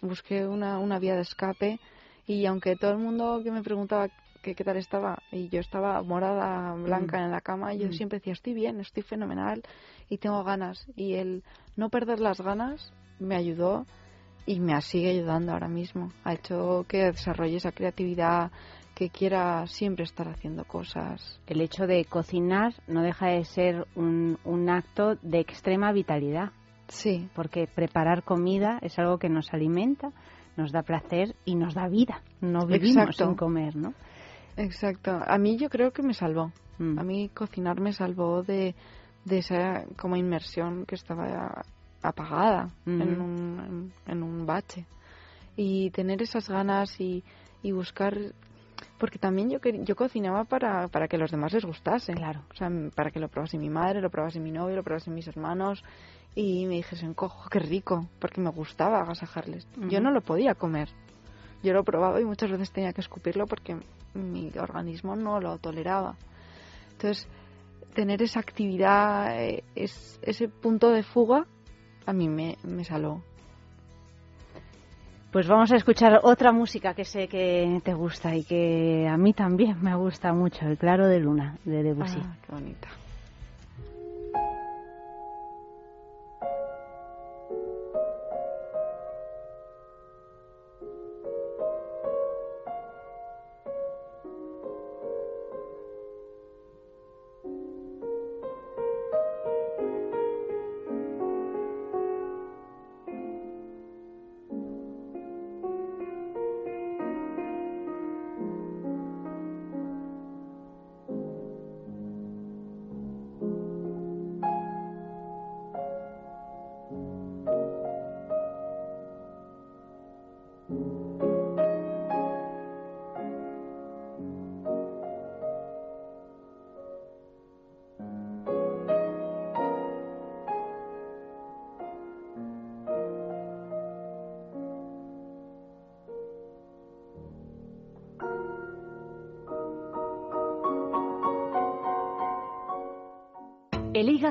busqué 0.00 0.46
una, 0.46 0.78
una 0.78 0.98
vía 0.98 1.14
de 1.14 1.22
escape 1.22 1.78
y 2.26 2.44
aunque 2.46 2.76
todo 2.76 2.92
el 2.92 2.98
mundo 2.98 3.40
que 3.42 3.50
me 3.50 3.62
preguntaba 3.62 4.08
que 4.42 4.54
qué 4.54 4.64
tal 4.64 4.76
estaba 4.76 5.22
y 5.30 5.48
yo 5.48 5.60
estaba 5.60 6.02
morada, 6.02 6.74
blanca 6.74 7.18
Mm. 7.18 7.24
en 7.24 7.30
la 7.30 7.40
cama, 7.40 7.74
yo 7.74 7.88
Mm. 7.88 7.92
siempre 7.92 8.18
decía, 8.18 8.32
estoy 8.32 8.54
bien, 8.54 8.80
estoy 8.80 9.04
fenomenal 9.04 9.62
y 10.08 10.18
tengo 10.18 10.42
ganas. 10.42 10.84
Y 10.96 11.14
el 11.14 11.44
no 11.76 11.88
perder 11.88 12.18
las 12.18 12.40
ganas 12.40 12.92
me 13.20 13.36
ayudó 13.36 13.86
y 14.44 14.58
me 14.58 14.80
sigue 14.82 15.10
ayudando 15.10 15.52
ahora 15.52 15.68
mismo. 15.68 16.10
Ha 16.24 16.34
hecho 16.34 16.84
que 16.88 17.04
desarrolle 17.12 17.56
esa 17.56 17.70
creatividad, 17.70 18.50
que 18.94 19.08
quiera 19.10 19.66
siempre 19.66 20.04
estar 20.04 20.28
haciendo 20.28 20.64
cosas. 20.64 21.40
El 21.46 21.60
hecho 21.60 21.86
de 21.86 22.04
cocinar 22.04 22.74
no 22.86 23.02
deja 23.02 23.28
de 23.28 23.44
ser 23.44 23.86
un, 23.96 24.38
un 24.44 24.68
acto 24.68 25.16
de 25.22 25.40
extrema 25.40 25.92
vitalidad. 25.92 26.52
Sí. 26.88 27.28
Porque 27.34 27.66
preparar 27.66 28.22
comida 28.22 28.78
es 28.82 28.98
algo 28.98 29.18
que 29.18 29.30
nos 29.30 29.52
alimenta, 29.54 30.10
nos 30.56 30.72
da 30.72 30.82
placer 30.82 31.34
y 31.46 31.54
nos 31.54 31.74
da 31.74 31.88
vida. 31.88 32.20
No 32.42 32.66
vivimos 32.66 32.96
Exacto. 32.96 33.24
sin 33.24 33.34
comer, 33.34 33.76
¿no? 33.76 33.94
Exacto. 34.56 35.18
A 35.26 35.38
mí 35.38 35.56
yo 35.56 35.70
creo 35.70 35.92
que 35.92 36.02
me 36.02 36.12
salvó. 36.12 36.52
Mm. 36.78 36.98
A 36.98 37.02
mí 37.02 37.30
cocinar 37.30 37.80
me 37.80 37.94
salvó 37.94 38.42
de, 38.42 38.74
de 39.24 39.38
esa 39.38 39.84
como 39.96 40.16
inmersión 40.16 40.84
que 40.84 40.96
estaba 40.96 41.64
apagada 42.02 42.68
en, 42.84 43.12
Ujú. 43.14 43.22
un, 43.24 43.92
en, 44.06 44.12
en 44.12 44.22
un 44.22 44.44
bache. 44.44 44.84
Y 45.56 45.90
tener 45.92 46.20
esas 46.20 46.48
ganas 46.48 47.00
y, 47.00 47.24
y 47.62 47.72
buscar... 47.72 48.14
Porque 48.98 49.18
también 49.18 49.50
yo, 49.50 49.58
yo 49.60 49.96
cocinaba 49.96 50.44
para, 50.44 50.88
para 50.88 51.08
que 51.08 51.18
los 51.18 51.30
demás 51.30 51.52
les 51.52 51.64
gustase. 51.64 52.14
Claro. 52.14 52.42
O 52.50 52.54
sea, 52.54 52.70
para 52.94 53.10
que 53.10 53.20
lo 53.20 53.28
probase 53.28 53.58
mi 53.58 53.70
madre, 53.70 54.00
lo 54.00 54.10
probase 54.10 54.40
mi 54.40 54.50
novio, 54.50 54.76
lo 54.76 54.82
probase 54.82 55.10
mis 55.10 55.28
hermanos. 55.28 55.82
Y 56.34 56.66
me 56.66 56.74
dijesen, 56.74 57.14
cojo, 57.14 57.48
qué 57.50 57.58
rico. 57.58 58.08
Porque 58.18 58.40
me 58.40 58.50
gustaba 58.50 59.00
agasajarles. 59.00 59.66
Yo 59.88 60.00
no 60.00 60.10
lo 60.10 60.20
podía 60.20 60.54
comer. 60.54 60.88
Yo 61.62 61.72
lo 61.72 61.84
probaba 61.84 62.20
y 62.20 62.24
muchas 62.24 62.50
veces 62.50 62.72
tenía 62.72 62.92
que 62.92 63.00
escupirlo 63.00 63.46
porque 63.46 63.76
mi 64.14 64.50
organismo 64.58 65.14
no 65.16 65.40
lo 65.40 65.58
toleraba. 65.58 66.16
Entonces, 66.92 67.28
tener 67.94 68.22
esa 68.22 68.40
actividad, 68.40 69.40
eh, 69.40 69.64
es, 69.74 70.18
ese 70.22 70.48
punto 70.48 70.90
de 70.90 71.02
fuga, 71.02 71.46
a 72.06 72.12
mí 72.12 72.28
me, 72.28 72.56
me 72.64 72.84
saló. 72.84 73.22
Pues 75.32 75.48
vamos 75.48 75.72
a 75.72 75.76
escuchar 75.76 76.20
otra 76.24 76.52
música 76.52 76.92
que 76.92 77.06
sé 77.06 77.26
que 77.26 77.80
te 77.82 77.94
gusta 77.94 78.36
y 78.36 78.44
que 78.44 79.08
a 79.08 79.16
mí 79.16 79.32
también 79.32 79.82
me 79.82 79.96
gusta 79.96 80.34
mucho, 80.34 80.66
El 80.66 80.76
Claro 80.76 81.08
de 81.08 81.20
Luna, 81.20 81.56
de 81.64 81.82
Debussy. 81.82 82.18
Ah, 82.22 82.36
qué 82.46 82.52
bonita. 82.52 82.88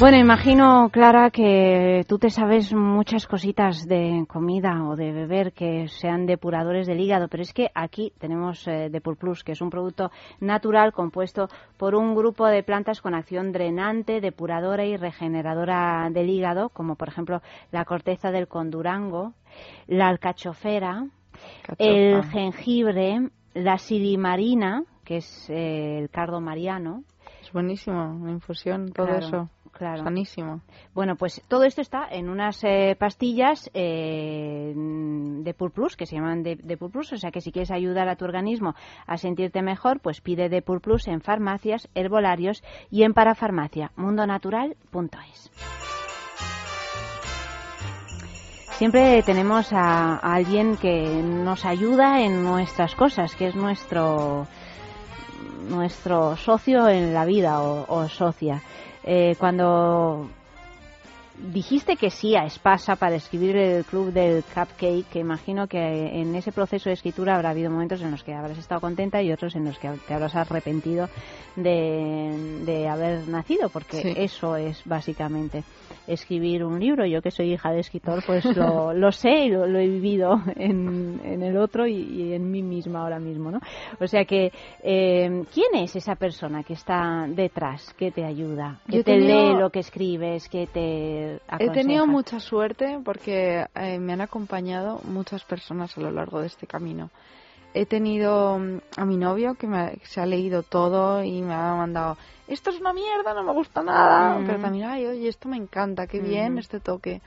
Bueno, 0.00 0.16
imagino, 0.16 0.90
Clara, 0.92 1.30
que 1.32 2.04
tú 2.08 2.20
te 2.20 2.30
sabes 2.30 2.72
muchas 2.72 3.26
cositas 3.26 3.84
de 3.88 4.24
comida 4.28 4.84
o 4.84 4.94
de 4.94 5.10
beber 5.10 5.52
que 5.52 5.88
sean 5.88 6.24
depuradores 6.24 6.86
del 6.86 7.00
hígado, 7.00 7.26
pero 7.26 7.42
es 7.42 7.52
que 7.52 7.68
aquí 7.74 8.12
tenemos 8.20 8.64
eh, 8.68 8.90
Depur 8.92 9.16
Plus, 9.16 9.42
que 9.42 9.52
es 9.52 9.60
un 9.60 9.70
producto 9.70 10.12
natural 10.38 10.92
compuesto 10.92 11.48
por 11.76 11.96
un 11.96 12.14
grupo 12.14 12.46
de 12.46 12.62
plantas 12.62 13.00
con 13.02 13.12
acción 13.12 13.50
drenante, 13.50 14.20
depuradora 14.20 14.84
y 14.84 14.96
regeneradora 14.96 16.08
del 16.12 16.30
hígado, 16.30 16.68
como 16.68 16.94
por 16.94 17.08
ejemplo 17.08 17.42
la 17.72 17.84
corteza 17.84 18.30
del 18.30 18.46
condurango, 18.46 19.32
la 19.88 20.06
alcachofera, 20.06 21.06
el 21.76 22.22
jengibre, 22.22 23.30
la 23.52 23.78
silimarina, 23.78 24.84
que 25.04 25.16
es 25.16 25.50
eh, 25.50 25.98
el 25.98 26.08
cardo 26.08 26.40
mariano, 26.40 27.02
Es 27.42 27.52
buenísimo, 27.52 28.14
una 28.14 28.30
infusión, 28.30 28.92
todo 28.92 29.06
Claro, 29.06 29.26
eso. 29.26 29.50
Claro. 29.72 30.04
Sanísimo. 30.04 30.60
Bueno, 30.94 31.16
pues 31.16 31.42
todo 31.48 31.64
esto 31.64 31.80
está 31.80 32.06
en 32.10 32.28
unas 32.28 32.62
eh, 32.64 32.96
pastillas 32.98 33.70
eh, 33.74 34.72
de 34.74 35.54
Plus, 35.54 35.96
que 35.96 36.06
se 36.06 36.16
llaman 36.16 36.42
de, 36.42 36.56
Depur 36.56 36.90
Plus, 36.90 37.12
o 37.12 37.16
sea 37.16 37.30
que 37.30 37.40
si 37.40 37.52
quieres 37.52 37.70
ayudar 37.70 38.08
a 38.08 38.16
tu 38.16 38.24
organismo 38.24 38.74
a 39.06 39.16
sentirte 39.16 39.62
mejor, 39.62 40.00
pues 40.00 40.20
pide 40.20 40.48
Depur 40.48 40.80
Plus 40.80 41.08
en 41.08 41.20
farmacias, 41.20 41.88
herbolarios 41.94 42.62
y 42.90 43.02
en 43.02 43.14
parafarmacia, 43.14 43.92
mundonatural.es. 43.96 45.50
Siempre 48.78 49.22
tenemos 49.24 49.72
a, 49.72 50.14
a 50.16 50.34
alguien 50.34 50.76
que 50.76 51.22
nos 51.22 51.64
ayuda 51.64 52.22
en 52.22 52.44
nuestras 52.44 52.94
cosas, 52.94 53.34
que 53.34 53.48
es 53.48 53.56
nuestro 53.56 54.46
nuestro 55.68 56.36
socio 56.36 56.88
en 56.88 57.14
la 57.14 57.24
vida 57.24 57.62
o, 57.62 57.84
o 57.88 58.08
socia. 58.08 58.62
Eh, 59.10 59.36
cuando 59.38 60.28
dijiste 61.50 61.96
que 61.96 62.10
sí 62.10 62.36
a 62.36 62.44
Espasa 62.44 62.96
para 62.96 63.16
escribir 63.16 63.56
el 63.56 63.84
club 63.86 64.12
del 64.12 64.42
cupcake, 64.44 65.06
que 65.08 65.20
imagino 65.20 65.66
que 65.66 65.78
en 65.78 66.34
ese 66.34 66.52
proceso 66.52 66.90
de 66.90 66.94
escritura 66.94 67.34
habrá 67.36 67.50
habido 67.50 67.70
momentos 67.70 68.02
en 68.02 68.10
los 68.10 68.22
que 68.22 68.34
habrás 68.34 68.58
estado 68.58 68.82
contenta 68.82 69.22
y 69.22 69.32
otros 69.32 69.56
en 69.56 69.64
los 69.64 69.78
que 69.78 69.88
te 70.06 70.12
habrás 70.12 70.34
arrepentido 70.34 71.08
de, 71.56 72.60
de 72.66 72.86
haber 72.88 73.26
nacido, 73.28 73.70
porque 73.70 74.02
Sí. 74.02 74.12
eso 74.16 74.56
es 74.56 74.82
básicamente 74.84 75.64
escribir 76.08 76.64
un 76.64 76.80
libro. 76.80 77.06
Yo 77.06 77.22
que 77.22 77.30
soy 77.30 77.52
hija 77.52 77.70
de 77.70 77.80
escritor, 77.80 78.22
pues 78.26 78.44
lo, 78.56 78.92
lo 78.94 79.12
sé 79.12 79.44
y 79.46 79.48
lo, 79.50 79.66
lo 79.66 79.78
he 79.78 79.86
vivido 79.86 80.40
en, 80.56 81.20
en 81.24 81.42
el 81.42 81.56
otro 81.56 81.86
y, 81.86 81.94
y 81.94 82.32
en 82.32 82.50
mí 82.50 82.62
misma 82.62 83.02
ahora 83.02 83.18
mismo, 83.20 83.50
¿no? 83.50 83.60
O 84.00 84.06
sea 84.06 84.24
que, 84.24 84.50
eh, 84.82 85.44
¿quién 85.52 85.74
es 85.82 85.94
esa 85.96 86.16
persona 86.16 86.62
que 86.62 86.72
está 86.72 87.26
detrás, 87.28 87.94
que 87.98 88.10
te 88.10 88.24
ayuda, 88.24 88.80
que 88.86 88.92
Yo 88.96 89.00
he 89.00 89.04
te 89.04 89.12
tenido- 89.12 89.52
lee 89.54 89.60
lo 89.60 89.70
que 89.70 89.80
escribes, 89.80 90.48
que 90.48 90.66
te 90.66 91.34
He 91.34 91.40
aconseja? 91.48 91.72
tenido 91.72 92.06
mucha 92.06 92.40
suerte 92.40 92.98
porque 93.04 93.64
eh, 93.74 93.98
me 93.98 94.12
han 94.12 94.20
acompañado 94.20 95.00
muchas 95.04 95.44
personas 95.44 95.96
a 95.96 96.00
lo 96.00 96.10
largo 96.10 96.40
de 96.40 96.46
este 96.46 96.66
camino. 96.66 97.10
He 97.74 97.86
tenido 97.86 98.58
mm, 98.58 98.78
a 98.96 99.04
mi 99.04 99.16
novio 99.16 99.54
que 99.54 99.66
me 99.66 99.78
ha- 99.78 99.92
se 100.04 100.20
ha 100.20 100.26
leído 100.26 100.62
todo 100.62 101.22
y 101.22 101.42
me 101.42 101.54
ha 101.54 101.74
mandado, 101.74 102.16
esto 102.46 102.70
es 102.70 102.80
una 102.80 102.92
mierda, 102.92 103.34
no 103.34 103.42
me 103.44 103.52
gusta 103.52 103.82
nada, 103.82 104.38
Mm. 104.38 104.46
pero 104.46 104.58
también, 104.60 104.88
ay, 104.88 105.06
oye, 105.06 105.28
esto 105.28 105.48
me 105.48 105.56
encanta, 105.56 106.06
qué 106.06 106.20
bien 106.20 106.54
Mm. 106.54 106.58
este 106.58 106.80
toque. 106.80 107.20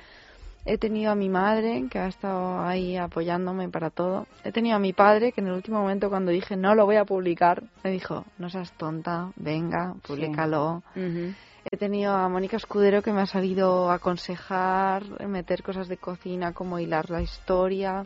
He 0.65 0.77
tenido 0.77 1.11
a 1.11 1.15
mi 1.15 1.27
madre, 1.29 1.85
que 1.89 1.97
ha 1.97 2.07
estado 2.07 2.59
ahí 2.61 2.95
apoyándome 2.95 3.67
para 3.69 3.89
todo. 3.89 4.27
He 4.43 4.51
tenido 4.51 4.75
a 4.75 4.79
mi 4.79 4.93
padre, 4.93 5.31
que 5.31 5.41
en 5.41 5.47
el 5.47 5.53
último 5.53 5.79
momento 5.79 6.09
cuando 6.09 6.31
dije 6.31 6.55
no 6.55 6.75
lo 6.75 6.85
voy 6.85 6.97
a 6.97 7.05
publicar, 7.05 7.63
me 7.83 7.89
dijo, 7.89 8.25
no 8.37 8.47
seas 8.49 8.71
tonta, 8.77 9.31
venga, 9.37 9.95
públicalo. 10.05 10.83
He 11.71 11.77
tenido 11.77 12.13
a 12.13 12.27
Mónica 12.29 12.57
Escudero 12.57 13.01
que 13.01 13.11
me 13.11 13.21
ha 13.21 13.25
sabido 13.27 13.89
aconsejar, 13.91 15.03
meter 15.27 15.63
cosas 15.63 15.87
de 15.87 15.97
cocina, 15.97 16.53
como 16.53 16.77
hilar 16.79 17.09
la 17.09 17.21
historia. 17.21 18.05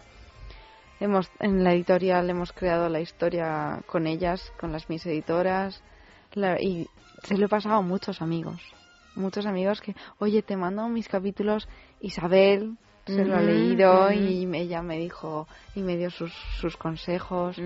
Hemos, 0.99 1.29
en 1.39 1.63
la 1.63 1.73
editorial 1.73 2.29
hemos 2.29 2.53
creado 2.53 2.87
la 2.89 3.01
historia 3.01 3.81
con 3.87 4.07
ellas, 4.07 4.51
con 4.59 4.71
las 4.71 4.89
mis 4.89 5.05
editoras. 5.05 5.81
La- 6.33 6.61
y 6.61 6.87
se 7.23 7.37
lo 7.37 7.45
he 7.45 7.49
pasado 7.49 7.75
a 7.75 7.81
muchos 7.81 8.21
amigos. 8.21 8.61
Muchos 9.15 9.45
amigos 9.45 9.81
que, 9.81 9.95
oye, 10.19 10.41
te 10.41 10.57
mando 10.57 10.87
mis 10.89 11.07
capítulos. 11.07 11.67
Isabel 12.01 12.77
se 13.05 13.23
lo 13.25 13.35
ha 13.35 13.41
leído 13.41 14.11
y 14.11 14.49
ella 14.55 14.81
me 14.81 14.97
dijo 14.97 15.47
y 15.75 15.81
me 15.81 15.95
dio 15.97 16.09
sus, 16.09 16.33
sus 16.59 16.75
consejos. 16.77 17.57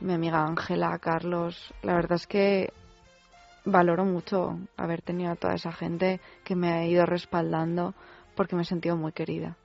Mi 0.00 0.12
amiga 0.12 0.44
Ángela, 0.44 0.98
Carlos. 0.98 1.72
La 1.82 1.94
verdad 1.94 2.12
es 2.16 2.26
que 2.26 2.72
valoro 3.64 4.04
mucho 4.04 4.58
haber 4.76 5.00
tenido 5.02 5.32
a 5.32 5.36
toda 5.36 5.54
esa 5.54 5.72
gente 5.72 6.20
que 6.44 6.54
me 6.56 6.72
ha 6.72 6.86
ido 6.86 7.06
respaldando 7.06 7.94
porque 8.36 8.54
me 8.56 8.62
he 8.62 8.66
sentido 8.66 8.96
muy 8.96 9.12
querida. 9.12 9.56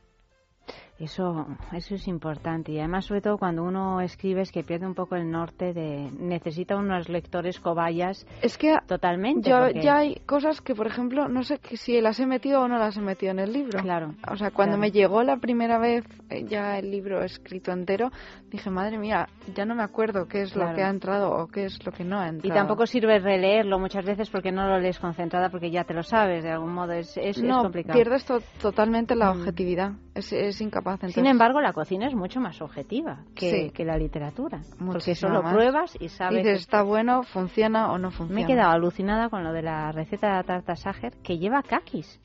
Eso, 1.00 1.48
eso 1.72 1.96
es 1.96 2.08
importante 2.10 2.74
y 2.74 2.80
además 2.80 3.06
sobre 3.06 3.22
todo 3.22 3.38
cuando 3.38 3.64
uno 3.64 4.02
escribe 4.02 4.42
es 4.42 4.52
que 4.52 4.64
pierde 4.64 4.86
un 4.86 4.96
poco 4.96 5.16
el 5.16 5.32
norte 5.32 5.72
de 5.74 6.12
necesita 6.20 6.76
unos 6.76 7.08
lectores 7.08 7.60
cobayas 7.62 8.28
es 8.42 8.58
que 8.58 8.76
totalmente 8.86 9.50
Yo, 9.50 9.60
porque- 9.60 9.82
ya 9.82 9.98
hay 10.00 10.16
cosas 10.26 10.60
que, 10.60 10.76
por 10.76 10.88
ejemplo, 10.88 11.30
no 11.30 11.44
sé 11.44 11.58
que 11.60 11.78
si 11.78 12.02
las 12.02 12.20
he 12.20 12.26
metido 12.26 12.62
o 12.62 12.68
no 12.68 12.78
las 12.78 12.98
he 12.98 13.02
metido 13.02 13.32
en 13.32 13.40
el 13.40 13.54
libro. 13.54 13.80
Claro. 13.82 14.14
O 14.30 14.36
sea, 14.36 14.52
cuando 14.52 14.74
claro. 14.76 14.82
me 14.82 14.92
llegó 14.92 15.24
la 15.24 15.38
primera 15.38 15.78
vez 15.80 16.04
eh, 16.30 16.44
ya 16.46 16.78
el 16.78 16.92
libro 16.92 17.24
escrito 17.24 17.72
entero, 17.72 18.12
dije, 18.50 18.70
madre 18.70 18.98
mía, 18.98 19.30
ya 19.56 19.64
no 19.66 19.76
me 19.76 19.84
acuerdo 19.84 20.28
qué 20.28 20.42
es 20.42 20.52
Claro. 20.52 20.72
lo 20.72 20.76
que 20.76 20.84
ha 20.84 20.90
entrado 20.90 21.32
o 21.32 21.48
qué 21.48 21.64
es 21.66 21.86
lo 21.86 21.94
que 21.94 22.04
no 22.04 22.20
ha 22.20 22.26
y 22.26 22.30
entrado. 22.30 22.56
tampoco 22.56 22.86
sirve 22.86 23.20
releerlo 23.20 23.80
muchas 23.80 24.04
veces 24.04 24.30
porque 24.30 24.52
no 24.52 24.68
lo 24.68 24.80
lees 24.80 25.00
concentrada 25.00 25.50
porque 25.50 25.72
ya 25.72 25.86
te 25.86 25.94
lo 25.94 26.04
sabes 26.04 26.44
de 26.44 26.52
algún 26.52 26.74
modo 26.74 26.92
es, 26.92 27.16
es, 27.18 27.38
es 27.38 27.44
no, 27.44 27.62
complicado. 27.64 27.94
pierdes 27.98 28.26
to- 28.26 28.42
totalmente 28.62 29.16
la 29.16 29.34
Mm. 29.34 29.40
objetividad. 29.40 29.92
Es, 30.14 30.34
es 30.34 30.60
incapaz. 30.60 30.89
Sin 30.98 31.10
entonces- 31.10 31.32
embargo, 31.32 31.62
la 31.62 31.74
cocina 31.74 32.08
es 32.08 32.16
mucho 32.16 32.40
más 32.40 32.62
objetiva 32.62 33.20
que, 33.36 33.52
Sí. 33.52 33.72
que 33.72 33.86
la 33.86 33.98
literatura. 33.98 34.62
Porque 34.86 35.16
solo 35.16 35.42
más. 35.44 35.54
pruebas 35.54 35.98
y 36.00 36.10
sabes. 36.10 36.44
Dices, 36.44 36.62
está 36.62 36.82
bueno, 36.84 37.24
funciona 37.24 37.92
o 37.92 37.98
no 37.98 38.12
funciona. 38.12 38.36
Me 38.36 38.44
he 38.44 38.48
quedado 38.48 38.72
alucinada 38.72 39.30
con 39.30 39.44
lo 39.44 39.54
de 39.54 39.62
la 39.62 39.92
receta 39.92 40.28
de 40.28 40.34
la 40.34 40.44
tarta 40.44 40.76
Sacher 40.76 41.14
que 41.24 41.38
lleva 41.38 41.62
kakis. 41.64 42.20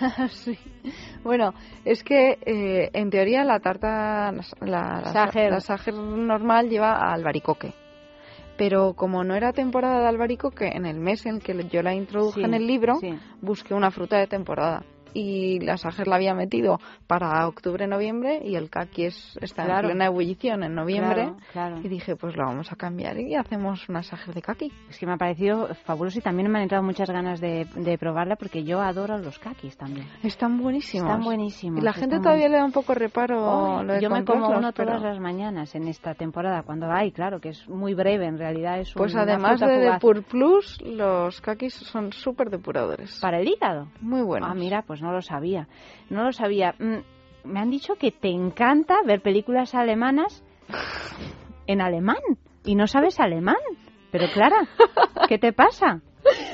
sí. 0.30 0.56
Bueno, 1.24 1.54
es 1.84 2.04
que 2.04 2.38
eh, 2.46 2.90
en 2.92 3.10
teoría 3.10 3.44
la 3.44 3.58
tarta, 3.60 4.30
la, 4.32 4.42
la, 4.60 5.04
Sacher. 5.12 5.50
la 5.50 5.60
Sacher 5.60 5.94
normal 5.94 6.68
lleva 6.68 7.12
albaricoque. 7.12 7.74
Pero 8.56 8.92
como 8.94 9.24
no 9.24 9.34
era 9.34 9.52
temporada 9.52 10.00
de 10.02 10.08
albaricoque, 10.08 10.68
en 10.68 10.84
el 10.86 11.00
mes 11.00 11.24
en 11.26 11.40
que 11.40 11.66
yo 11.68 11.82
la 11.82 11.94
introduje 11.94 12.40
Sí, 12.40 12.44
en 12.44 12.54
el 12.54 12.66
libro, 12.66 12.96
sí. 12.96 13.18
busqué 13.40 13.74
una 13.74 13.90
fruta 13.90 14.18
de 14.18 14.26
temporada. 14.26 14.84
Y 15.14 15.60
la 15.60 15.76
Sacher 15.76 16.06
la 16.08 16.16
había 16.16 16.34
metido 16.34 16.78
para 17.06 17.46
octubre-noviembre 17.46 18.40
y 18.44 18.56
el 18.56 18.70
kaki 18.70 19.04
es, 19.06 19.38
está 19.40 19.64
Claro. 19.64 19.88
en 19.88 19.92
plena 19.94 20.06
ebullición 20.06 20.62
en 20.64 20.74
noviembre. 20.74 21.22
Claro, 21.24 21.36
claro. 21.52 21.76
Y 21.82 21.88
dije, 21.88 22.16
pues 22.16 22.36
lo 22.36 22.44
vamos 22.46 22.72
a 22.72 22.76
cambiar 22.76 23.18
y 23.18 23.34
hacemos 23.34 23.88
una 23.88 24.02
Sacher 24.02 24.34
de 24.34 24.42
kaki. 24.42 24.72
Es 24.88 24.98
que 24.98 25.06
me 25.06 25.12
ha 25.12 25.16
parecido 25.16 25.68
fabuloso 25.84 26.18
y 26.18 26.22
también 26.22 26.50
me 26.50 26.58
han 26.58 26.62
entrado 26.64 26.84
muchas 26.84 27.10
ganas 27.10 27.40
de, 27.40 27.66
de 27.76 27.98
probarla 27.98 28.36
porque 28.36 28.64
yo 28.64 28.80
adoro 28.80 29.18
los 29.18 29.38
kakis 29.38 29.76
también. 29.76 30.06
Están 30.22 30.58
buenísimos. 30.60 31.08
Están 31.08 31.22
buenísimos. 31.24 31.80
Y 31.80 31.84
la 31.84 31.92
gente 31.92 32.18
todavía 32.18 32.48
le 32.48 32.56
da 32.58 32.64
un 32.64 32.72
poco 32.72 32.94
reparo 32.94 33.78
Ay, 33.78 33.86
lo 33.86 33.92
de 33.94 34.00
yo 34.00 34.10
me 34.10 34.24
como 34.24 34.48
uno 34.48 34.72
todas 34.72 34.96
pero- 34.96 34.98
las 35.00 35.20
mañanas 35.20 35.74
en 35.74 35.88
esta 35.88 36.14
temporada, 36.14 36.62
cuando 36.62 36.90
hay, 36.90 37.12
claro, 37.12 37.40
que 37.40 37.50
es 37.50 37.68
muy 37.68 37.94
breve, 37.94 38.26
en 38.26 38.38
realidad 38.38 38.78
es 38.80 38.92
Pues 38.94 39.12
una 39.14 39.22
además 39.22 39.58
fruta 39.58 39.66
de. 39.72 39.78
Depur 39.92 40.22
Plus, 40.22 40.80
los 40.82 41.40
kakis 41.40 41.74
son 41.74 42.12
súper 42.12 42.50
depuradores. 42.50 43.18
¿Para 43.20 43.40
el 43.40 43.48
hígado? 43.48 43.88
Muy 44.00 44.22
buenos. 44.22 44.48
Ah, 44.50 44.54
mira, 44.54 44.82
pues 44.82 45.01
no 45.02 45.12
lo 45.12 45.20
sabía. 45.20 45.68
No 46.08 46.24
lo 46.24 46.32
sabía. 46.32 46.74
Mm, 46.78 46.98
me 47.50 47.60
han 47.60 47.70
dicho 47.70 47.96
que 47.96 48.10
te 48.12 48.28
encanta 48.28 48.96
ver 49.04 49.20
películas 49.20 49.74
alemanas 49.74 50.42
en 51.66 51.80
alemán 51.80 52.16
y 52.64 52.74
no 52.74 52.86
sabes 52.86 53.20
alemán. 53.20 53.56
Pero 54.10 54.26
Clara, 54.32 54.68
¿qué 55.28 55.38
te 55.38 55.52
pasa? 55.52 56.00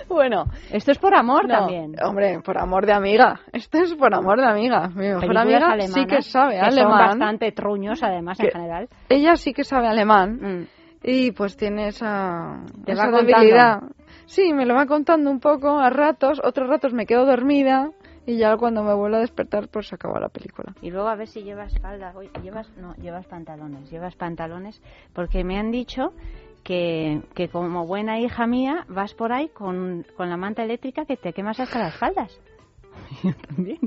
Bueno, 0.09 0.47
esto 0.73 0.93
es 0.93 0.99
por 0.99 1.15
amor 1.15 1.47
No, 1.47 1.55
también. 1.59 1.95
Hombre, 2.03 2.41
por 2.43 2.57
amor 2.57 2.87
de 2.87 2.95
amiga. 2.95 3.41
Esto 3.53 3.77
es 3.83 3.95
por 3.95 4.15
amor 4.15 4.39
de 4.41 4.47
amiga. 4.47 4.89
Mi 4.89 5.09
mejor 5.09 5.37
amiga 5.37 5.77
sí 5.83 6.07
que 6.07 6.23
sabe 6.23 6.55
que 6.55 6.71
son 6.71 6.79
alemán. 6.87 6.99
bastante 7.09 7.53
truños, 7.53 8.03
además, 8.03 8.41
en 8.41 8.51
general. 8.51 8.89
Ella 9.11 9.37
sí 9.37 9.53
que 9.53 9.65
sabe 9.65 9.87
alemán. 9.89 10.67
Y 11.03 11.33
pues 11.33 11.59
tiene 11.59 11.89
esa, 11.89 12.63
Mm. 12.63 12.85
Te 12.87 12.93
esa 12.93 13.05
va 13.05 13.11
contando. 13.11 13.37
debilidad. 13.39 13.83
Sí, 14.25 14.55
me 14.55 14.65
lo 14.65 14.75
va 14.75 14.87
contando 14.87 15.31
un 15.31 15.39
poco 15.41 15.79
a 15.79 15.91
ratos. 15.91 16.41
Otros 16.43 16.67
ratos 16.71 16.95
me 16.95 17.05
quedo 17.05 17.27
dormida. 17.27 17.91
Y 18.29 18.37
ya 18.37 18.55
cuando 18.59 18.83
me 18.83 18.93
vuelvo 18.93 19.17
a 19.17 19.21
despertar, 19.21 19.69
pues 19.69 19.89
se 19.89 19.95
acaba 19.95 20.21
la 20.21 20.29
película. 20.29 20.75
Y 20.83 20.91
luego 20.91 21.09
a 21.09 21.15
ver 21.15 21.29
si 21.29 21.43
llevas 21.43 21.73
falda. 21.81 22.13
Oye, 22.15 22.31
llevas, 22.43 22.69
no, 22.77 22.95
llevas 22.97 23.25
pantalones. 23.25 23.91
Llevas 23.91 24.17
pantalones 24.17 24.83
porque 25.15 25.45
me 25.45 25.59
han 25.59 25.71
dicho 25.71 26.13
que, 26.63 27.23
que 27.35 27.49
como 27.49 27.87
buena 27.87 28.21
hija 28.21 28.47
mía 28.47 28.85
vas 28.87 29.15
por 29.15 29.33
ahí 29.33 29.49
con, 29.49 30.05
con 30.15 30.29
la 30.29 30.37
manta 30.37 30.63
eléctrica 30.63 31.07
que 31.07 31.17
te 31.17 31.33
quemas 31.33 31.59
hasta 31.59 31.79
las 31.79 31.97
faldas. 31.97 32.39
Yo 33.23 33.33
también. 33.49 33.79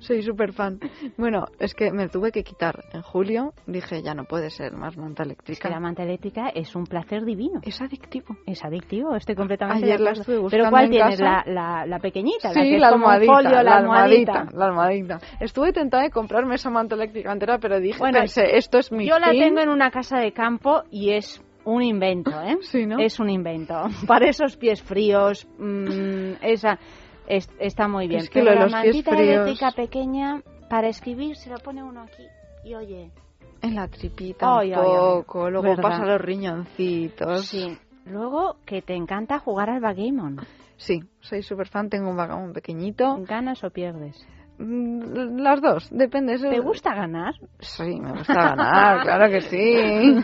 Soy 0.00 0.22
súper 0.22 0.52
fan. 0.52 0.78
Bueno, 1.16 1.46
es 1.58 1.74
que 1.74 1.90
me 1.92 2.08
tuve 2.08 2.32
que 2.32 2.42
quitar 2.42 2.84
en 2.92 3.02
julio. 3.02 3.52
Dije, 3.66 4.02
ya 4.02 4.14
no 4.14 4.24
puede 4.24 4.50
ser 4.50 4.72
más 4.72 4.96
manta 4.96 5.22
Es 5.22 5.26
eléctrica. 5.28 5.68
que 5.68 5.74
la 5.74 5.80
manta 5.80 6.02
eléctrica 6.02 6.48
es 6.48 6.74
un 6.74 6.84
placer 6.84 7.24
divino. 7.24 7.60
Es 7.62 7.80
adictivo. 7.80 8.36
Es 8.46 8.64
adictivo, 8.64 9.14
estoy 9.14 9.34
completamente 9.34 9.84
Ayer 9.84 10.00
la 10.00 10.10
estuve 10.12 10.34
Pero 10.36 10.42
buscando 10.42 10.70
¿cuál 10.70 10.84
en 10.86 10.90
tienes? 10.90 11.20
casa. 11.20 11.42
La, 11.46 11.52
la, 11.52 11.86
la 11.86 11.98
pequeñita, 11.98 12.48
la 12.48 12.54
Sí, 12.54 12.60
que 12.60 12.74
es 12.76 12.80
la 12.80 12.90
como 12.90 13.06
un 13.06 13.12
almohadita, 13.12 13.32
folio, 13.50 13.62
la, 13.62 13.76
almohadita. 13.76 14.46
la 14.52 14.66
almohadita. 14.66 15.18
Estuve 15.40 15.72
tentada 15.72 16.02
de 16.04 16.10
comprarme 16.10 16.54
esa 16.56 16.70
manta 16.70 16.94
eléctrica 16.94 17.32
entera, 17.32 17.58
pero 17.58 17.78
dije, 17.80 17.98
Bueno, 17.98 18.18
pensé, 18.18 18.56
esto 18.56 18.78
es 18.78 18.90
mi 18.92 19.06
Yo 19.08 19.18
la 19.18 19.30
tengo 19.30 19.60
en 19.60 19.68
una 19.68 19.90
casa 19.90 20.18
de 20.18 20.32
campo 20.32 20.82
y 20.90 21.10
es 21.12 21.42
un 21.64 21.82
invento, 21.82 22.30
¿eh? 22.42 22.56
Sí, 22.62 22.86
¿no? 22.86 22.98
Es 22.98 23.20
un 23.20 23.28
invento. 23.30 23.84
Para 24.06 24.28
esos 24.28 24.56
pies 24.56 24.82
fríos, 24.82 25.46
mm, 25.58 26.32
esa 26.42 26.78
es- 27.36 27.50
está 27.58 27.88
muy 27.88 28.08
bien. 28.08 28.20
Es 28.20 28.28
que 28.30 28.40
Pero 28.40 28.44
lo 28.46 28.50
de 28.50 28.56
la 28.56 28.62
los 28.64 28.72
mantita 28.72 29.10
eléctrica 29.18 29.70
pequeña, 29.72 30.42
para 30.68 30.88
escribir, 30.88 31.36
se 31.36 31.50
lo 31.50 31.58
pone 31.58 31.82
uno 31.82 32.02
aquí 32.02 32.26
y 32.64 32.74
oye. 32.74 33.10
En 33.62 33.74
la 33.74 33.88
tripita 33.88 34.58
Ay, 34.58 34.72
un 34.74 35.22
poco, 35.22 35.50
luego 35.50 35.68
¿Verdad? 35.68 35.82
pasa 35.82 36.04
los 36.06 36.20
riñoncitos. 36.20 37.46
Sí. 37.46 37.76
Luego, 38.06 38.56
que 38.64 38.80
te 38.82 38.94
encanta 38.94 39.38
jugar 39.38 39.68
al 39.70 39.80
backgammon. 39.80 40.40
Sí, 40.76 41.02
soy 41.20 41.42
súper 41.42 41.68
fan, 41.68 41.90
tengo 41.90 42.08
un 42.10 42.16
vagón 42.16 42.52
pequeñito. 42.54 43.18
¿Ganas 43.26 43.62
o 43.64 43.70
pierdes? 43.70 44.26
Mm, 44.62 45.38
Las 45.40 45.60
dos, 45.62 45.88
depende. 45.90 46.34
eso- 46.34 46.50
¿Te 46.50 46.60
gusta 46.60 46.94
ganar? 46.94 47.34
Sí, 47.60 47.98
me 47.98 48.12
gusta 48.12 48.34
ganar, 48.34 49.00
claro 49.04 49.30
que 49.30 49.40
sí. 49.40 50.16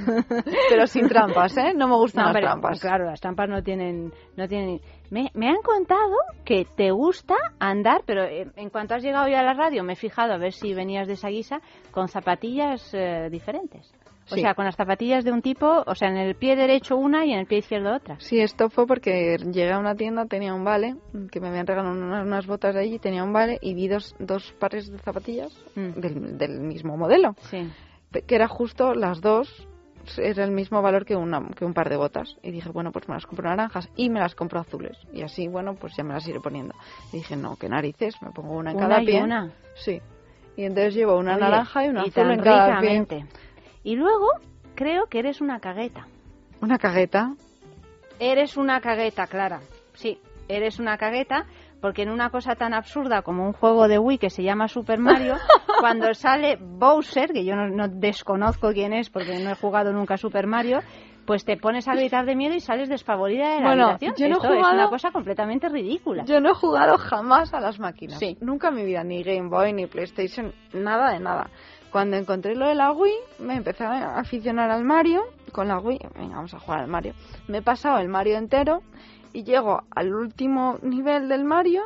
Pero 0.69 0.87
sin 0.87 1.09
trampas, 1.09 1.57
¿eh? 1.57 1.73
No 1.75 1.89
me 1.89 1.97
gustan 1.97 2.25
No, 2.25 2.29
las 2.29 2.35
pero, 2.35 2.47
trampas. 2.49 2.81
Claro, 2.81 3.07
las 3.07 3.21
trampas 3.21 3.49
no 3.49 3.63
tienen... 3.63 4.13
No 4.37 4.47
tienen... 4.47 4.81
Me, 5.11 5.31
me 5.35 5.49
han 5.49 5.63
contado 5.63 6.17
que 6.45 6.67
te 6.77 6.91
gusta 6.91 7.35
andar, 7.59 8.03
pero 8.05 8.25
eh, 8.25 8.51
en 8.57 8.69
cuanto 8.71 8.95
has 8.95 9.03
llegado 9.03 9.27
ya 9.29 9.41
a 9.41 9.45
la 9.45 9.55
radio 9.55 9.83
me 9.85 9.95
he 9.95 9.97
fijado 9.97 10.35
a 10.35 10.37
ver 10.39 10.53
si 10.53 10.75
venías 10.75 11.07
de 11.07 11.15
esa 11.15 11.29
guisa 11.29 11.61
con 11.93 12.09
zapatillas 12.09 12.93
eh, 12.93 13.29
diferentes. 13.31 13.91
O 14.31 14.35
Sí. 14.35 14.41
sea, 14.41 14.55
con 14.55 14.65
las 14.65 14.75
zapatillas 14.75 15.25
de 15.25 15.31
un 15.33 15.41
tipo, 15.41 15.85
o 15.87 15.95
sea, 15.95 16.09
en 16.09 16.17
el 16.17 16.35
pie 16.35 16.57
derecho 16.57 16.97
una 16.97 17.25
y 17.25 17.33
en 17.33 17.39
el 17.39 17.47
pie 17.47 17.59
izquierdo 17.59 17.95
otra. 17.95 18.17
Sí, 18.19 18.41
esto 18.41 18.69
fue 18.71 18.87
porque 18.87 19.37
llegué 19.39 19.71
a 19.73 19.79
una 19.79 19.95
tienda, 19.95 20.27
tenía 20.27 20.53
un 20.53 20.65
vale, 20.65 20.97
que 21.31 21.41
me 21.41 21.49
habían 21.49 21.67
regalado 21.67 21.95
unas, 21.95 22.47
botas 22.47 22.75
de 22.75 22.81
allí, 22.81 22.99
tenía 22.99 23.23
un 23.23 23.33
vale 23.33 23.59
y 23.63 23.75
vi 23.75 23.87
dos, 23.87 24.17
dos 24.19 24.53
pares 24.59 24.91
de 24.91 24.99
zapatillas 24.99 25.53
del, 25.77 26.37
del 26.39 26.61
mismo 26.61 26.97
modelo. 26.97 27.35
Sí. 27.51 27.71
Que 28.27 28.35
era 28.35 28.49
justo 28.49 28.95
las 28.95 29.21
dos, 29.21 29.69
era 30.19 30.43
el 30.45 30.51
mismo 30.51 30.83
valor 30.83 31.05
que, 31.05 31.15
una, 31.15 31.47
que 31.57 31.65
un 31.65 31.75
par 31.75 31.89
de 31.89 31.97
botas. 31.97 32.37
Y 32.43 32.51
dije, 32.51 32.69
bueno, 32.71 32.91
pues 32.91 33.09
me 33.09 33.15
las 33.15 33.27
compro 33.27 33.49
naranjas 33.49 33.89
y 33.97 34.11
me 34.11 34.19
las 34.21 34.35
compro 34.35 34.59
azules. 34.59 34.97
Y 35.13 35.23
así, 35.23 35.47
bueno, 35.47 35.75
pues 35.75 35.95
ya 35.97 36.03
me 36.03 36.15
las 36.15 36.27
iré 36.27 36.41
poniendo. 36.41 36.75
Y 37.13 37.19
dije, 37.19 37.37
no, 37.37 37.55
qué 37.57 37.69
narices, 37.69 38.21
me 38.23 38.31
pongo 38.33 38.55
una 38.57 38.71
en 38.73 38.77
Una 38.79 38.89
cada 38.89 39.03
y 39.03 39.07
pie. 39.07 39.23
una. 39.23 39.53
Sí. 39.75 40.01
Y 40.57 40.65
entonces 40.65 40.95
llevo 40.95 41.17
una 41.19 41.33
Oye, 41.33 41.41
naranja 41.43 41.85
y 41.85 41.89
una 41.91 42.07
y 42.07 42.09
azul 42.09 42.31
en 42.31 42.41
cada 42.41 42.81
pie. 42.81 43.07
Y 43.87 43.95
luego, 43.95 44.27
creo 44.75 45.07
que 45.07 45.21
eres 45.21 45.41
una 45.41 45.61
cagueta. 45.61 46.09
Una 46.61 46.77
cagueta. 46.77 47.35
Eres 48.19 48.57
una 48.57 48.81
cagueta, 48.81 49.29
Clara. 49.29 49.61
Sí, 49.95 50.19
eres 50.49 50.81
una 50.81 50.99
cagueta 50.99 51.47
porque 51.81 52.03
en 52.03 52.11
una 52.11 52.31
cosa 52.31 52.57
tan 52.57 52.75
absurda 52.75 53.23
como 53.23 53.47
un 53.47 53.53
juego 53.53 53.87
de 53.87 54.01
Wii 54.01 54.19
que 54.19 54.29
se 54.31 54.43
llama 54.43 54.67
Super 54.67 54.99
Mario, 54.99 55.35
cuando 55.81 56.13
sale 56.15 56.59
Bowser, 56.61 57.33
que 57.33 57.45
yo 57.45 57.55
no, 57.55 57.69
no 57.69 57.87
desconozco 57.87 58.73
quién 58.73 58.93
es 58.93 59.09
porque 59.09 59.39
no 59.39 59.51
he 59.51 59.55
jugado 59.55 59.93
nunca 59.93 60.15
a 60.15 60.19
Super 60.19 60.49
Mario, 60.49 60.81
pues 61.25 61.45
te 61.45 61.57
pones 61.57 61.87
a 61.87 61.95
gritar 61.95 62.25
de 62.27 62.35
miedo 62.35 62.55
y 62.57 62.61
sales 62.61 62.89
desfavorida 62.89 63.55
de 63.55 63.61
la 63.61 63.67
Bueno, 63.69 63.85
habitación. 63.91 64.15
yo 64.17 64.27
no 64.29 64.35
he 64.35 64.39
Esto 64.39 64.53
es 64.53 64.59
jugado- 64.59 64.75
una 64.75 64.89
cosa 64.89 65.11
completamente 65.13 65.69
ridícula. 65.69 66.25
Yo 66.25 66.41
no 66.41 66.51
he 66.51 66.55
jugado 66.55 66.99
jamás 66.99 67.55
a 67.55 67.61
las 67.61 67.79
máquinas. 67.79 68.19
Nunca 68.41 68.69
en 68.71 68.75
mi 68.75 68.85
vida, 68.85 69.05
ni 69.05 69.23
Game 69.23 69.49
Boy, 69.49 69.73
ni 69.73 69.87
PlayStation, 69.87 70.53
nada 70.73 71.13
de 71.13 71.21
nada. 71.21 71.51
Cuando 71.97 72.19
encontré 72.19 72.55
lo 72.55 72.69
de 72.69 72.75
la 72.75 72.93
Wii, 72.93 73.15
me 73.39 73.57
empecé 73.57 73.83
a 73.83 74.19
aficionar 74.19 74.71
al 74.71 74.85
Mario. 74.85 75.23
Con 75.51 75.69
la 75.69 75.79
Wii, 75.79 75.99
venga, 76.15 76.37
vamos 76.37 76.53
a 76.53 76.59
jugar 76.59 76.81
al 76.81 76.89
Mario. 76.89 77.15
Me 77.49 77.57
he 77.57 77.63
pasado 77.63 77.97
el 78.01 78.11
Mario 78.11 78.37
entero 78.37 78.83
y 79.33 79.45
llego 79.45 79.83
al 79.91 80.15
último 80.15 80.79
nivel 80.83 81.31
del 81.31 81.45
Mario 81.45 81.85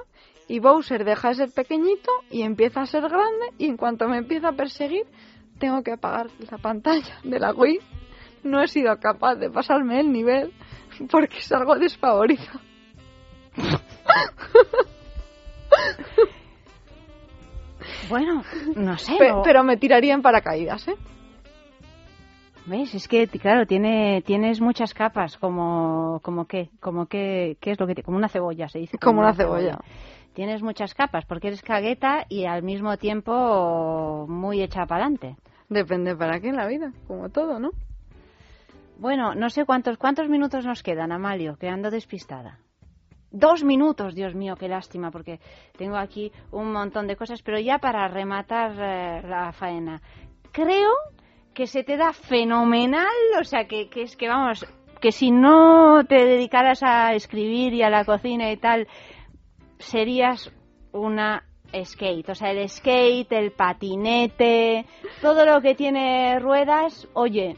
y 0.48 0.58
Bowser 0.58 1.04
deja 1.04 1.28
de 1.28 1.34
ser 1.36 1.52
pequeñito 1.52 2.10
y 2.28 2.42
empieza 2.42 2.80
a 2.80 2.86
ser 2.86 3.02
grande 3.02 3.52
y 3.56 3.66
en 3.66 3.76
cuanto 3.76 4.08
me 4.08 4.18
empieza 4.18 4.48
a 4.48 4.52
perseguir, 4.54 5.06
tengo 5.60 5.84
que 5.84 5.92
apagar 5.92 6.26
la 6.50 6.58
pantalla 6.58 7.20
de 7.22 7.38
la 7.38 7.54
Wii. 7.54 7.78
No 8.42 8.60
he 8.60 8.66
sido 8.66 8.98
capaz 8.98 9.36
de 9.36 9.48
pasarme 9.48 10.00
el 10.00 10.10
nivel 10.10 10.52
porque 11.08 11.40
salgo 11.40 11.76
desfavorita. 11.76 12.60
Bueno, 18.08 18.42
no 18.76 18.98
sé. 18.98 19.16
Pe- 19.18 19.32
pero 19.44 19.62
me 19.62 19.76
tiraría 19.76 20.14
en 20.14 20.22
paracaídas, 20.22 20.88
¿eh? 20.88 20.94
¿Ves? 22.66 22.94
Es 22.94 23.08
que, 23.08 23.26
claro, 23.26 23.66
tiene, 23.66 24.22
tienes 24.22 24.60
muchas 24.60 24.94
capas, 24.94 25.36
como, 25.38 26.20
como 26.22 26.46
qué, 26.46 26.70
como 26.80 27.06
qué, 27.06 27.56
qué 27.60 27.72
es 27.72 27.80
lo 27.80 27.86
que 27.86 27.94
te- 27.94 28.02
como 28.02 28.16
una 28.18 28.28
cebolla 28.28 28.68
se 28.68 28.78
dice. 28.78 28.98
Como 28.98 29.20
una 29.20 29.34
cebolla. 29.34 29.78
Tienes 30.34 30.62
muchas 30.62 30.94
capas, 30.94 31.24
porque 31.24 31.48
eres 31.48 31.62
cagueta 31.62 32.26
y 32.28 32.44
al 32.44 32.62
mismo 32.62 32.96
tiempo 32.96 34.26
muy 34.28 34.62
hecha 34.62 34.86
para 34.86 35.04
adelante. 35.06 35.36
Depende 35.68 36.14
para 36.14 36.38
qué 36.40 36.48
en 36.48 36.56
la 36.56 36.66
vida, 36.66 36.92
como 37.08 37.28
todo, 37.30 37.58
¿no? 37.58 37.70
Bueno, 38.98 39.34
no 39.34 39.48
sé 39.50 39.64
cuántos, 39.64 39.96
cuántos 39.96 40.28
minutos 40.28 40.64
nos 40.66 40.82
quedan, 40.82 41.10
Amalio, 41.10 41.56
que 41.56 41.68
ando 41.68 41.90
despistada. 41.90 42.58
Dos 43.32 43.62
minutos, 43.62 44.14
Dios 44.14 44.34
mío, 44.34 44.56
qué 44.56 44.68
lástima, 44.68 45.10
porque 45.10 45.38
tengo 45.78 45.96
aquí 45.96 46.32
un 46.50 46.72
montón 46.72 47.06
de 47.06 47.16
cosas, 47.16 47.42
pero 47.42 47.60
ya 47.60 47.78
para 47.78 48.08
rematar 48.08 48.72
eh, 48.72 49.22
la 49.28 49.52
faena. 49.52 50.00
Creo 50.50 50.90
que 51.54 51.66
se 51.66 51.84
te 51.84 51.96
da 51.96 52.12
fenomenal, 52.12 53.06
o 53.40 53.44
sea, 53.44 53.66
que, 53.66 53.88
que 53.88 54.02
es 54.02 54.16
que 54.16 54.28
vamos, 54.28 54.66
que 55.00 55.12
si 55.12 55.30
no 55.30 56.04
te 56.08 56.24
dedicaras 56.24 56.82
a 56.82 57.14
escribir 57.14 57.72
y 57.72 57.82
a 57.82 57.90
la 57.90 58.04
cocina 58.04 58.50
y 58.50 58.56
tal, 58.56 58.88
serías 59.78 60.52
una 60.92 61.44
skate, 61.72 62.28
o 62.28 62.34
sea, 62.34 62.50
el 62.50 62.68
skate, 62.68 63.30
el 63.32 63.52
patinete, 63.52 64.86
todo 65.22 65.46
lo 65.46 65.60
que 65.60 65.74
tiene 65.74 66.38
ruedas, 66.40 67.08
oye, 67.14 67.56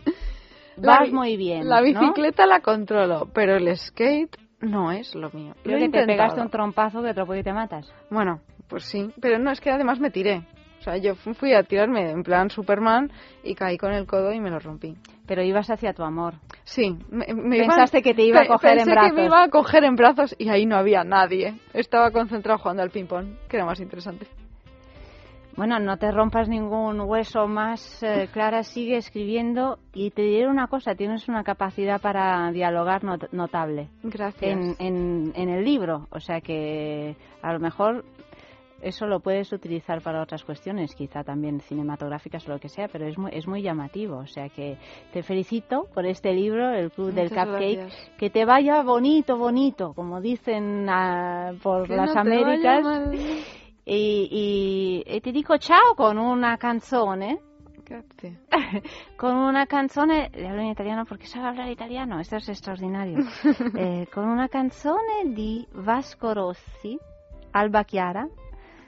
vas 0.76 1.10
muy 1.10 1.36
bien. 1.36 1.68
La 1.68 1.80
¿no? 1.80 1.86
bicicleta 1.86 2.46
la 2.46 2.60
controlo, 2.60 3.30
pero 3.32 3.56
el 3.56 3.74
skate 3.76 4.36
no 4.62 4.90
es 4.92 5.14
lo 5.14 5.30
mío. 5.30 5.54
Lo 5.58 5.62
Creo 5.62 5.78
que 5.78 5.88
te 5.90 6.06
pegaste 6.06 6.40
un 6.40 6.48
trompazo 6.50 7.02
que 7.02 7.10
otro 7.10 7.26
poco 7.26 7.36
y 7.36 7.42
te 7.42 7.52
matas. 7.52 7.92
Bueno, 8.10 8.40
pues 8.68 8.84
sí, 8.84 9.10
pero 9.20 9.38
no, 9.38 9.50
es 9.50 9.60
que 9.60 9.70
además 9.70 10.00
me 10.00 10.10
tiré. 10.10 10.42
O 10.80 10.84
sea, 10.84 10.96
yo 10.96 11.14
fu- 11.14 11.34
fui 11.34 11.52
a 11.54 11.62
tirarme 11.62 12.10
en 12.10 12.24
plan 12.24 12.50
Superman 12.50 13.12
y 13.44 13.54
caí 13.54 13.78
con 13.78 13.92
el 13.92 14.04
codo 14.06 14.32
y 14.32 14.40
me 14.40 14.50
lo 14.50 14.58
rompí. 14.58 14.96
Pero 15.28 15.42
ibas 15.42 15.70
hacia 15.70 15.92
tu 15.92 16.02
amor. 16.02 16.34
Sí, 16.64 16.98
me, 17.08 17.26
me 17.34 17.58
Pensaste 17.58 17.98
iban- 17.98 18.02
que 18.02 18.14
te 18.14 18.22
iba 18.22 18.40
a 18.40 18.46
coger 18.46 18.70
en 18.72 18.76
pensé 18.78 18.90
que 18.90 18.94
brazos. 18.96 19.14
me 19.16 19.24
iba 19.26 19.42
a 19.44 19.48
coger 19.48 19.84
en 19.84 19.94
brazos 19.94 20.34
y 20.38 20.48
ahí 20.48 20.66
no 20.66 20.76
había 20.76 21.04
nadie. 21.04 21.54
Estaba 21.72 22.10
concentrado 22.10 22.58
jugando 22.58 22.82
al 22.82 22.90
ping-pong, 22.90 23.26
que 23.48 23.56
era 23.58 23.64
más 23.64 23.78
interesante. 23.78 24.26
Bueno, 25.56 25.78
no 25.78 25.98
te 25.98 26.10
rompas 26.10 26.48
ningún 26.48 27.00
hueso 27.02 27.46
más, 27.46 28.02
eh, 28.02 28.28
Clara, 28.32 28.62
sigue 28.62 28.96
escribiendo 28.96 29.78
y 29.92 30.10
te 30.10 30.22
diré 30.22 30.48
una 30.48 30.66
cosa, 30.66 30.94
tienes 30.94 31.28
una 31.28 31.44
capacidad 31.44 32.00
para 32.00 32.50
dialogar 32.52 33.04
not- 33.04 33.30
notable. 33.32 33.88
Gracias. 34.02 34.50
En, 34.50 34.74
en, 34.78 35.32
en 35.34 35.48
el 35.50 35.64
libro, 35.64 36.06
o 36.10 36.20
sea 36.20 36.40
que 36.40 37.16
a 37.42 37.52
lo 37.52 37.60
mejor 37.60 38.04
eso 38.80 39.06
lo 39.06 39.20
puedes 39.20 39.52
utilizar 39.52 40.00
para 40.02 40.22
otras 40.22 40.42
cuestiones, 40.42 40.94
quizá 40.96 41.22
también 41.22 41.60
cinematográficas 41.60 42.48
o 42.48 42.52
lo 42.52 42.58
que 42.58 42.68
sea, 42.68 42.88
pero 42.88 43.06
es 43.06 43.16
muy, 43.16 43.30
es 43.32 43.46
muy 43.46 43.62
llamativo, 43.62 44.16
o 44.16 44.26
sea 44.26 44.48
que 44.48 44.76
te 45.12 45.22
felicito 45.22 45.86
por 45.94 46.04
este 46.06 46.32
libro, 46.32 46.70
El 46.72 46.90
Club 46.90 47.12
del 47.12 47.28
Cupcake, 47.28 47.76
gracias. 47.78 48.10
que 48.18 48.30
te 48.30 48.44
vaya 48.44 48.82
bonito, 48.82 49.36
bonito, 49.36 49.92
como 49.94 50.20
dicen 50.20 50.86
ah, 50.88 51.52
por 51.62 51.86
Que 51.86 51.94
las 51.94 52.14
no 52.14 52.20
Américas. 52.22 52.84
Y, 53.84 54.28
y- 54.30 55.02
e 55.06 55.20
ti 55.20 55.30
dico 55.32 55.58
ciao 55.58 55.94
con 55.94 56.16
una 56.18 56.56
canzone. 56.56 57.40
Grazie. 57.84 58.38
Con 59.16 59.34
una 59.36 59.66
canzone, 59.66 60.30
le 60.32 60.48
hablo 60.48 60.62
in 60.62 60.68
italiano 60.68 61.04
porque 61.04 61.26
sabe 61.26 61.48
hablar 61.48 61.68
italiano, 61.68 62.20
esto 62.20 62.36
es 62.36 62.48
extraordinario. 62.48 63.18
Eh, 63.76 64.06
con 64.10 64.28
una 64.28 64.48
canzone 64.48 65.24
di 65.34 65.66
Vasco 65.72 66.32
Rossi, 66.32 66.96
Alba 67.50 67.82
Chiara. 67.84 68.26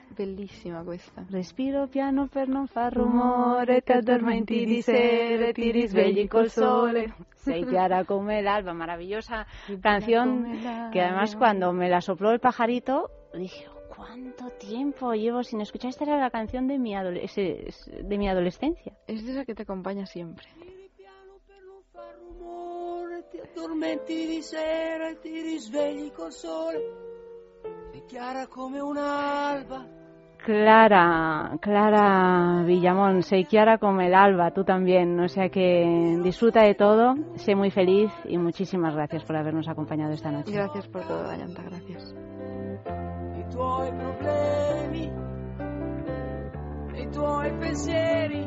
Bellissima 0.09 0.81
questa. 0.83 1.23
Respiro 1.29 1.87
piano 1.87 2.27
per 2.27 2.47
non 2.47 2.67
far 2.67 2.93
rumore, 2.93 3.81
ti 3.81 3.91
addormenti 3.91 4.65
di 4.65 4.81
sera 4.81 5.47
e 5.47 5.53
ti 5.53 5.71
risvegli 5.71 6.27
col 6.27 6.49
sole. 6.49 7.13
Sei 7.35 7.65
chiara 7.65 8.05
come 8.05 8.41
l'alba, 8.41 8.71
maravillosa 8.73 9.45
canción 9.81 10.89
que 10.91 11.01
además 11.01 11.35
cuando 11.35 11.73
me 11.73 11.89
la 11.89 11.99
sopló 12.01 12.31
el 12.31 12.39
pajarito 12.39 13.09
dije, 13.33 13.67
¿cuánto 13.95 14.49
tiempo 14.51 15.13
llevo 15.13 15.43
sin 15.43 15.61
escuchar? 15.61 15.89
Esta 15.89 16.03
era 16.03 16.19
la 16.19 16.29
canción 16.29 16.67
de 16.67 16.77
mi, 16.77 16.93
de 16.93 18.17
mi 18.17 18.27
adolescencia. 18.27 18.93
Es 19.07 19.25
de 19.25 19.31
esa 19.31 19.45
que 19.45 19.55
te 19.55 19.63
acompaña 19.63 20.05
siempre. 20.05 20.47
ti 23.29 23.39
addormenti 23.39 24.27
di 24.27 24.41
sera 24.41 25.09
e 25.09 25.19
ti 25.19 25.41
risvegli 25.41 26.11
col 26.11 26.31
sole. 26.31 26.79
Sei 27.91 28.03
chiara 28.05 28.47
come 28.47 28.79
un'alba. 28.79 30.03
Clara, 30.37 31.57
Clara 31.59 32.61
Villamón, 32.63 33.23
sei 33.23 33.45
chiara 33.45 33.79
como 33.79 34.01
el 34.01 34.13
alba, 34.13 34.51
tú 34.51 34.63
también. 34.63 35.19
O 35.19 35.27
sea 35.27 35.49
que 35.49 36.19
disfruta 36.21 36.61
de 36.61 36.75
todo, 36.75 37.15
sé 37.35 37.55
muy 37.55 37.71
feliz 37.71 38.11
y 38.25 38.37
muchísimas 38.37 38.93
gracias 38.93 39.23
por 39.23 39.35
habernos 39.37 39.67
acompañado 39.67 40.13
esta 40.13 40.31
noche. 40.31 40.51
Gracias 40.51 40.87
por 40.87 41.01
todo, 41.07 41.23
Dayanta, 41.23 41.63
gracias. 41.63 42.15
Tuoi 43.55 43.89
problemi 43.95 45.13
e 46.93 47.01
i 47.01 47.09
tuoi 47.09 47.57
pensieri. 47.57 48.45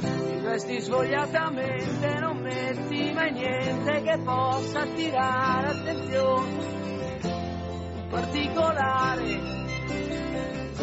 Ti 0.00 0.40
vesti 0.42 0.80
svogliatamente, 0.80 2.18
non 2.18 2.38
metti 2.38 3.12
mai 3.12 3.30
niente 3.30 4.02
che 4.02 4.18
possa 4.24 4.80
attirare 4.80 5.68
attenzione. 5.68 6.74
Un 7.22 8.06
particolare 8.10 9.38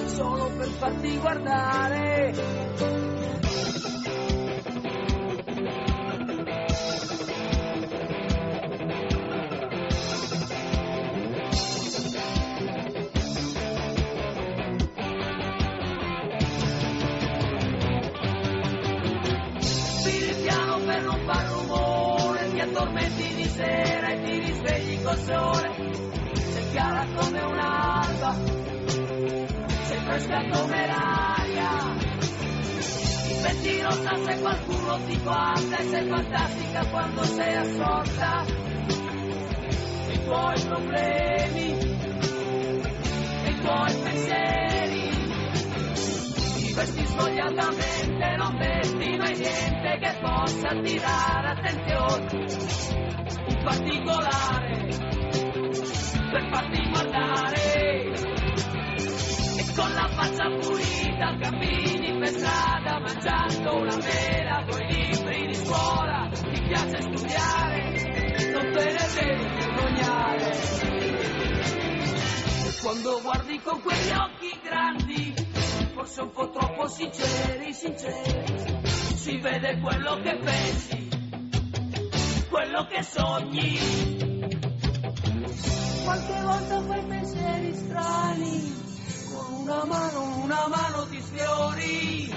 solo 0.06 0.49
per 0.56 0.68
farti 0.68 1.18
guardare. 1.18 2.34
Sera 23.54 24.08
e 24.10 24.22
ti 24.24 24.40
risvegli 24.40 25.04
col 25.04 25.18
sole. 25.18 25.92
Sei 26.34 26.70
chiara 26.72 27.06
come 27.16 27.42
un'alba, 27.42 28.36
sei 29.84 30.00
fresca 30.00 30.44
come 30.52 30.88
l'aria. 30.88 31.96
Diventi 33.28 33.82
rossa 33.82 34.16
se 34.24 34.40
qualcuno 34.40 35.00
ti 35.06 35.18
guarda 35.22 35.78
e 35.78 35.84
sei 35.84 36.08
fantastica 36.08 36.86
quando 36.88 37.24
sei 37.24 37.56
assorta. 37.56 38.46
I 40.10 40.24
tuoi 40.24 40.62
problemi, 40.62 41.68
i 43.46 43.60
tuoi 43.62 43.94
pensieri. 44.04 45.12
Ti 46.56 46.74
vesti 46.74 47.06
svogliatamente, 47.06 48.36
non 48.38 48.56
metti 48.58 49.18
mai 49.18 49.38
niente 49.38 49.98
che 50.00 50.18
possa 50.22 50.70
attirare 50.70 51.48
attenzione. 51.50 53.12
Un 53.64 53.69
particolare 53.69 54.88
per 56.31 56.49
farti 56.52 56.90
guardare. 56.90 58.11
E 59.56 59.73
con 59.73 59.94
la 59.94 60.10
faccia 60.10 60.49
pulita 60.60 61.38
cammini 61.40 62.19
per 62.19 62.27
strada 62.27 62.99
mangiando 62.99 63.76
una 63.77 63.95
mela 63.95 64.65
con 64.69 64.81
i 64.81 65.06
libri 65.06 65.48
di 65.48 65.56
scuola. 65.56 66.30
Ti 66.30 66.61
piace 66.68 67.02
studiare, 67.03 68.52
non 68.52 68.72
te 68.73 68.84
ne 68.84 69.07
devi 69.15 69.45
vergognare. 69.56 70.52
Quando 72.81 73.22
guardi 73.22 73.61
con 73.61 73.81
quegli 73.81 74.11
occhi 74.11 74.60
grandi, 74.61 75.34
forse 75.94 76.22
un 76.22 76.31
po' 76.31 76.49
troppo 76.49 76.88
sinceri, 76.90 77.72
sinceri, 77.72 78.81
si 78.84 79.38
vede 79.38 79.80
quello 79.80 80.19
che 80.22 80.35
pensi, 80.35 81.12
quello 82.54 82.86
che 82.86 83.02
sogni. 83.02 83.78
Qualche 86.04 86.42
volta 86.44 86.82
fai 86.84 87.04
pensieri 87.08 87.74
strani, 87.74 88.74
con 89.34 89.54
una 89.62 89.86
mano, 89.86 90.36
una 90.44 90.68
mano 90.68 91.08
ti 91.10 91.20
sfiori, 91.20 92.32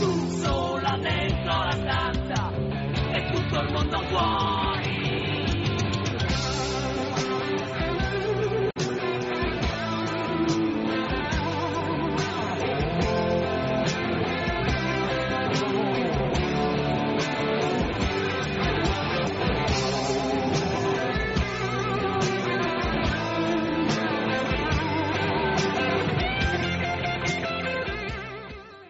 tu 0.00 0.28
sola 0.42 0.98
dentro 1.00 1.52
la 1.52 1.70
stanza, 1.70 2.52
e 3.12 3.30
tutto 3.30 3.60
il 3.60 3.72
mondo 3.72 4.00
fuori. 4.08 5.29